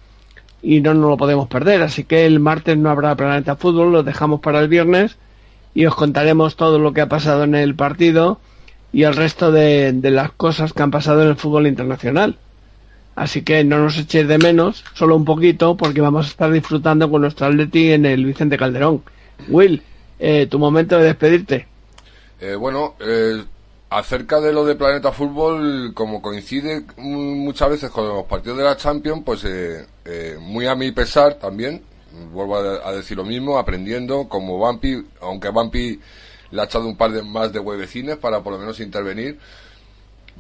y 0.61 0.82
no 0.82 0.94
nos 0.94 1.11
lo 1.11 1.15
podemos 1.15 1.48
perder. 1.48 1.82
Así 1.82 2.03
que 2.03 2.26
el 2.26 2.41
martes 2.41 2.78
no 2.78 2.90
habrá 2.90 3.15
Planeta 3.15 3.56
Fútbol, 3.56 3.94
lo 3.94 4.03
dejamos 4.03 4.41
para 4.41 4.60
el 4.60 4.68
viernes 4.68 5.15
y 5.74 5.86
os 5.86 5.95
contaremos 5.95 6.57
todo 6.57 6.80
lo 6.80 6.91
que 6.91 6.99
ha 6.99 7.07
pasado 7.07 7.45
en 7.45 7.56
el 7.56 7.76
partido 7.76 8.41
y 8.91 9.03
el 9.03 9.15
resto 9.15 9.53
de, 9.53 9.94
de 9.94 10.11
las 10.11 10.34
cosas 10.34 10.74
que 10.74 10.84
han 10.84 10.91
pasado 10.91 11.24
en 11.24 11.30
el 11.30 11.38
fútbol 11.38 11.65
internacional. 11.65 12.38
Así 13.15 13.44
que 13.44 13.64
no 13.64 13.77
nos 13.80 13.98
echéis 13.98 14.27
de 14.27 14.38
menos, 14.38 14.84
solo 14.94 15.15
un 15.15 15.26
poquito, 15.26 15.77
porque 15.77 16.02
vamos 16.02 16.26
a 16.26 16.30
estar 16.30 16.52
disfrutando 16.52 17.10
con 17.10 17.22
nuestro 17.22 17.48
Atleti 17.48 17.91
en 17.91 18.06
el 18.06 18.26
Vicente 18.26 18.57
Calderón. 18.57 19.03
Will, 19.48 19.84
eh, 20.19 20.48
tu 20.48 20.57
momento 20.57 20.98
de 20.98 21.06
despedirte. 21.06 21.68
Eh, 22.40 22.56
bueno, 22.56 22.95
eh, 22.99 23.44
acerca 23.98 24.41
de 24.41 24.52
lo 24.52 24.65
de 24.65 24.76
Planeta 24.76 25.11
Fútbol, 25.11 25.94
como 25.94 26.22
coincide 26.22 26.85
muchas 26.98 27.69
veces 27.69 27.91
con 27.91 28.07
los 28.07 28.26
partidos 28.26 28.57
de 28.57 28.64
la 28.64 28.76
Champions, 28.76 29.22
pues 29.23 29.44
eh, 29.45 29.85
eh, 30.06 30.38
muy 30.40 30.65
a 30.65 30.76
mi 30.76 30.91
pesar 30.91 31.35
también, 31.35 31.84
vuelvo 32.31 32.57
a, 32.57 32.91
decir 32.91 33.18
lo 33.18 33.23
mismo, 33.23 33.57
aprendiendo 33.57 34.27
como 34.27 34.57
Bampi, 34.57 35.06
aunque 35.22 35.49
Bampi 35.49 35.99
le 36.52 36.61
ha 36.61 36.65
echado 36.65 36.88
un 36.88 36.98
par 36.98 37.11
de 37.11 37.23
más 37.23 37.53
de 37.53 37.60
huevecines 37.60 38.18
para 38.18 38.41
por 38.41 38.53
lo 38.53 38.60
menos 38.60 38.80
intervenir, 38.80 39.40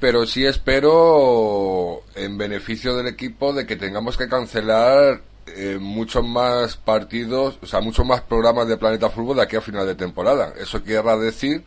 pero 0.03 0.25
sí 0.25 0.45
espero 0.45 2.01
en 2.13 2.37
beneficio 2.37 2.93
del 2.93 3.07
equipo 3.07 3.53
de 3.53 3.65
que 3.65 3.77
tengamos 3.77 4.17
que 4.17 4.27
cancelar 4.27 5.21
eh, 5.47 5.77
muchos 5.79 6.25
más 6.25 6.75
partidos, 6.75 7.57
o 7.63 7.65
sea, 7.65 7.79
muchos 7.79 8.05
más 8.05 8.19
programas 8.19 8.67
de 8.67 8.75
Planeta 8.75 9.09
Fútbol 9.09 9.37
de 9.37 9.43
aquí 9.43 9.55
a 9.55 9.61
final 9.61 9.87
de 9.87 9.95
temporada. 9.95 10.55
Eso 10.59 10.83
querrá 10.83 11.15
decir 11.15 11.63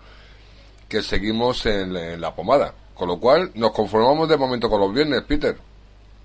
que 0.87 1.01
seguimos 1.01 1.65
en, 1.65 1.97
en 1.97 2.21
la 2.21 2.35
pomada. 2.35 2.75
Con 2.93 3.09
lo 3.09 3.19
cual, 3.19 3.53
nos 3.55 3.71
conformamos 3.71 4.29
de 4.29 4.37
momento 4.37 4.69
con 4.69 4.83
los 4.83 4.93
viernes, 4.93 5.23
Peter. 5.23 5.57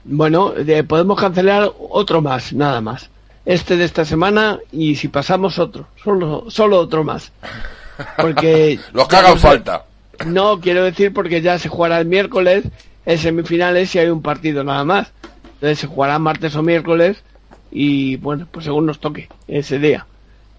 Bueno, 0.03 0.53
eh, 0.57 0.83
podemos 0.83 1.17
cancelar 1.17 1.71
otro 1.91 2.21
más, 2.21 2.51
nada 2.51 2.81
más. 2.81 3.09
Este 3.45 3.77
de 3.77 3.85
esta 3.85 4.03
semana 4.03 4.59
y 4.73 4.97
si 4.97 5.07
pasamos 5.07 5.59
otro, 5.59 5.87
solo, 6.03 6.43
solo 6.49 6.77
otro 6.77 7.05
más. 7.05 7.31
Porque 8.17 8.81
Los 8.91 9.07
que 9.07 9.15
hagan 9.15 9.39
falta. 9.39 9.85
No, 10.25 10.59
quiero 10.59 10.83
decir 10.83 11.13
porque 11.13 11.41
ya 11.41 11.57
se 11.59 11.69
jugará 11.69 11.99
el 11.99 12.05
miércoles 12.07 12.65
en 13.05 13.17
semifinales 13.17 13.93
y 13.95 13.99
hay 13.99 14.09
un 14.09 14.21
partido 14.21 14.63
nada 14.63 14.83
más. 14.83 15.11
Entonces 15.55 15.79
se 15.79 15.87
jugará 15.87 16.17
martes 16.19 16.55
o 16.55 16.63
miércoles 16.63 17.23
y 17.71 18.17
bueno, 18.17 18.47
pues 18.51 18.65
según 18.65 18.85
nos 18.85 18.99
toque 18.99 19.29
ese 19.47 19.79
día. 19.79 20.05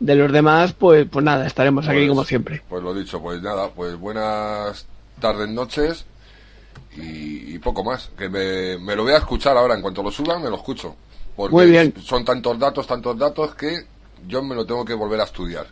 De 0.00 0.14
los 0.16 0.32
demás, 0.32 0.72
pues, 0.72 1.06
pues 1.10 1.24
nada, 1.24 1.46
estaremos 1.46 1.86
aquí 1.86 1.98
Pues- 1.98 2.08
como 2.08 2.24
siempre. 2.24 2.62
Pues 2.68 2.82
lo 2.82 2.92
dicho, 2.94 3.20
pues 3.20 3.40
nada, 3.42 3.68
pues 3.70 3.96
buenas 3.96 4.86
tardes, 5.20 5.48
noches 5.48 6.04
y, 6.96 7.54
y 7.54 7.58
poco 7.58 7.84
más. 7.84 8.10
Que 8.18 8.28
me, 8.28 8.78
me 8.78 8.96
lo 8.96 9.04
voy 9.04 9.12
a 9.12 9.18
escuchar 9.18 9.56
ahora, 9.56 9.74
en 9.74 9.82
cuanto 9.82 10.02
lo 10.02 10.10
suban, 10.10 10.42
me 10.42 10.50
lo 10.50 10.56
escucho. 10.56 10.96
Porque 11.36 11.54
Muy 11.54 11.66
bien. 11.70 11.94
son 12.02 12.24
tantos 12.24 12.58
datos, 12.58 12.86
tantos 12.86 13.16
datos 13.16 13.54
que 13.54 13.86
yo 14.26 14.42
me 14.42 14.54
lo 14.54 14.66
tengo 14.66 14.84
que 14.84 14.94
volver 14.94 15.20
a 15.20 15.24
estudiar. 15.24 15.66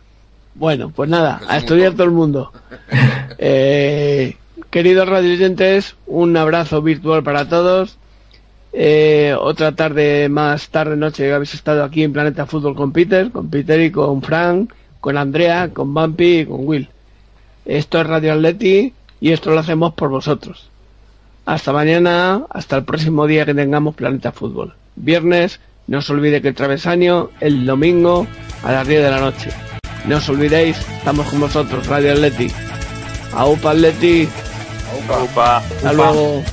Bueno, 0.55 0.91
pues 0.95 1.09
nada, 1.09 1.39
Que 1.39 1.53
a 1.53 1.57
estudiar 1.57 1.93
todo 1.93 2.03
el 2.03 2.11
mundo. 2.11 2.51
Eh, 3.43 4.35
queridos 4.69 5.09
radioyentes, 5.09 5.95
un 6.05 6.37
abrazo 6.37 6.83
virtual 6.83 7.23
para 7.23 7.49
todos. 7.49 7.97
Eh, 8.71 9.35
otra 9.39 9.71
tarde 9.73 10.29
más, 10.29 10.69
tarde, 10.69 10.95
noche, 10.95 11.23
que 11.23 11.33
habéis 11.33 11.55
estado 11.55 11.83
aquí 11.83 12.03
en 12.03 12.13
Planeta 12.13 12.45
Fútbol 12.45 12.75
con 12.75 12.91
Peter, 12.91 13.31
con 13.31 13.49
Peter 13.49 13.81
y 13.81 13.89
con 13.89 14.21
Frank, 14.21 14.71
con 14.99 15.17
Andrea, 15.17 15.71
con 15.73 15.93
Bumpy 15.93 16.41
y 16.41 16.45
con 16.45 16.67
Will. 16.67 16.89
Esto 17.65 17.99
es 17.99 18.07
Radio 18.07 18.33
Atleti 18.33 18.93
y 19.19 19.31
esto 19.31 19.49
lo 19.51 19.59
hacemos 19.59 19.93
por 19.93 20.09
vosotros. 20.09 20.69
Hasta 21.45 21.73
mañana, 21.73 22.45
hasta 22.49 22.77
el 22.77 22.83
próximo 22.83 23.25
día 23.25 23.45
que 23.45 23.55
tengamos 23.55 23.95
Planeta 23.95 24.31
Fútbol. 24.31 24.73
Viernes, 24.95 25.59
no 25.87 25.97
os 25.97 26.09
olvide 26.09 26.41
que 26.41 26.49
el 26.49 26.55
travesaño, 26.55 27.29
el 27.39 27.65
domingo 27.65 28.27
a 28.63 28.71
las 28.71 28.87
10 28.87 29.03
de 29.03 29.09
la 29.09 29.19
noche. 29.19 29.49
No 30.05 30.17
os 30.17 30.29
olvidéis, 30.29 30.77
estamos 30.97 31.27
con 31.29 31.39
vosotros, 31.41 31.85
Radio 31.87 32.13
Atleti. 32.13 32.51
Aupa 33.33 33.71
Atleti, 33.71 34.27
Upa. 35.23 35.57
hasta 35.57 35.93
luego. 35.93 36.43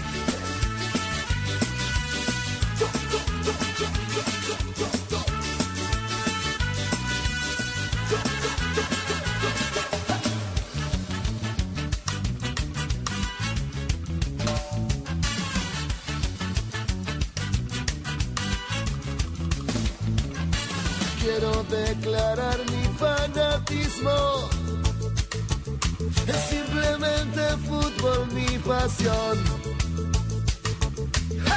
Es 26.28 26.40
simplemente 26.50 27.42
fútbol 27.66 28.28
mi 28.32 28.46
pasión. 28.58 29.36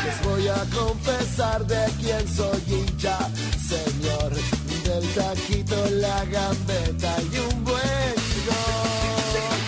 Les 0.04 0.24
voy 0.26 0.48
a 0.48 0.66
confesar 0.76 1.68
de 1.68 1.86
quién 2.00 2.28
soy 2.28 2.64
hincha, 2.68 3.18
señor. 3.70 4.32
Del 4.86 5.08
taquito, 5.14 5.76
la 5.92 6.26
gambeta 6.26 7.16
y 7.32 7.38
un 7.38 7.64
buen 7.64 8.16
gol. 8.48 9.60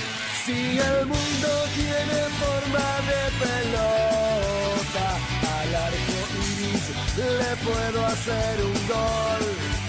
Si 0.45 0.79
el 0.79 1.05
mundo 1.05 1.49
tiene 1.75 2.19
forma 2.41 2.87
de 3.09 3.21
pelota, 3.43 5.07
al 5.59 5.75
arco 5.75 6.19
iris 6.41 6.85
le 7.39 7.51
puedo 7.67 8.05
hacer 8.07 8.65
un 8.65 8.87
gol. 8.87 9.82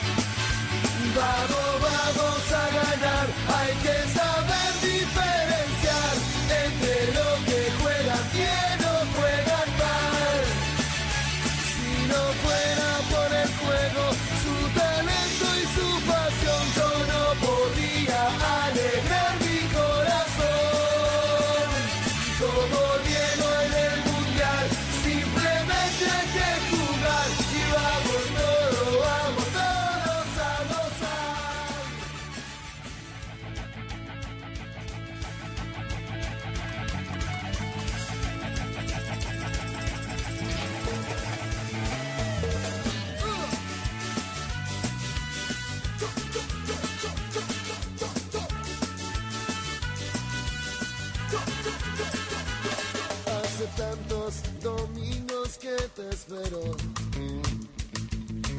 Vamos, 1.14 1.80
vamos 1.80 2.52
a 2.52 2.64
ganar, 2.70 3.26
hay 3.46 3.72
que 3.84 3.96
saber 4.18 4.63
que 55.64 55.88
te 55.96 56.08
espero. 56.10 56.60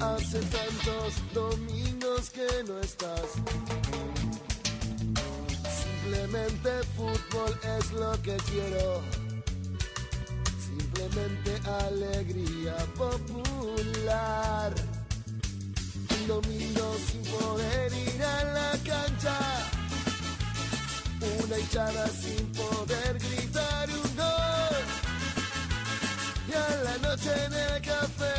Hace 0.02 0.40
tantos 0.58 1.12
domingos 1.36 2.32
que 2.32 2.48
no 2.68 2.80
estás. 2.80 3.30
Simplemente 5.84 6.70
fútbol 6.98 7.52
es 7.78 7.92
lo 7.92 8.12
que 8.24 8.36
quiero. 8.50 9.04
Simplemente 10.68 11.52
alegría 11.86 12.76
popular. 12.96 14.74
Un 16.16 16.28
domingo 16.28 16.96
sin 17.08 17.22
poder 17.38 17.94
ir 17.94 18.24
a 18.24 18.44
la 18.58 18.72
cancha. 18.84 19.38
Una 21.44 21.60
hinchada 21.60 22.08
sin 22.08 22.46
poder 22.52 23.20
gritar 23.20 23.55
noche 27.16 27.32
en 27.46 27.54
el 27.54 27.82
café 27.82 28.36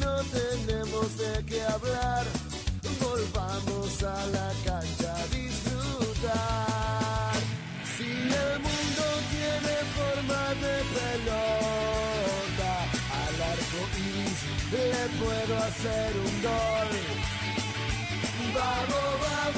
no 0.00 0.14
tenemos 0.38 1.18
de 1.18 1.44
qué 1.44 1.62
hablar. 1.62 2.24
Volvamos 3.00 4.02
a 4.02 4.26
la 4.36 4.50
cancha 4.64 5.14
a 5.14 5.26
disfrutar. 5.34 7.36
Si 7.96 8.08
el 8.44 8.54
mundo 8.66 9.04
tiene 9.34 9.74
forma 9.96 10.42
de 10.64 10.76
pelota, 10.96 12.72
al 13.22 13.36
arco 13.52 13.80
iris 14.08 14.40
le 14.72 14.86
puedo 15.20 15.54
hacer 15.68 16.10
un 16.16 16.34
gol. 16.42 16.90
Vamos, 18.54 19.08
vamos. 19.20 19.56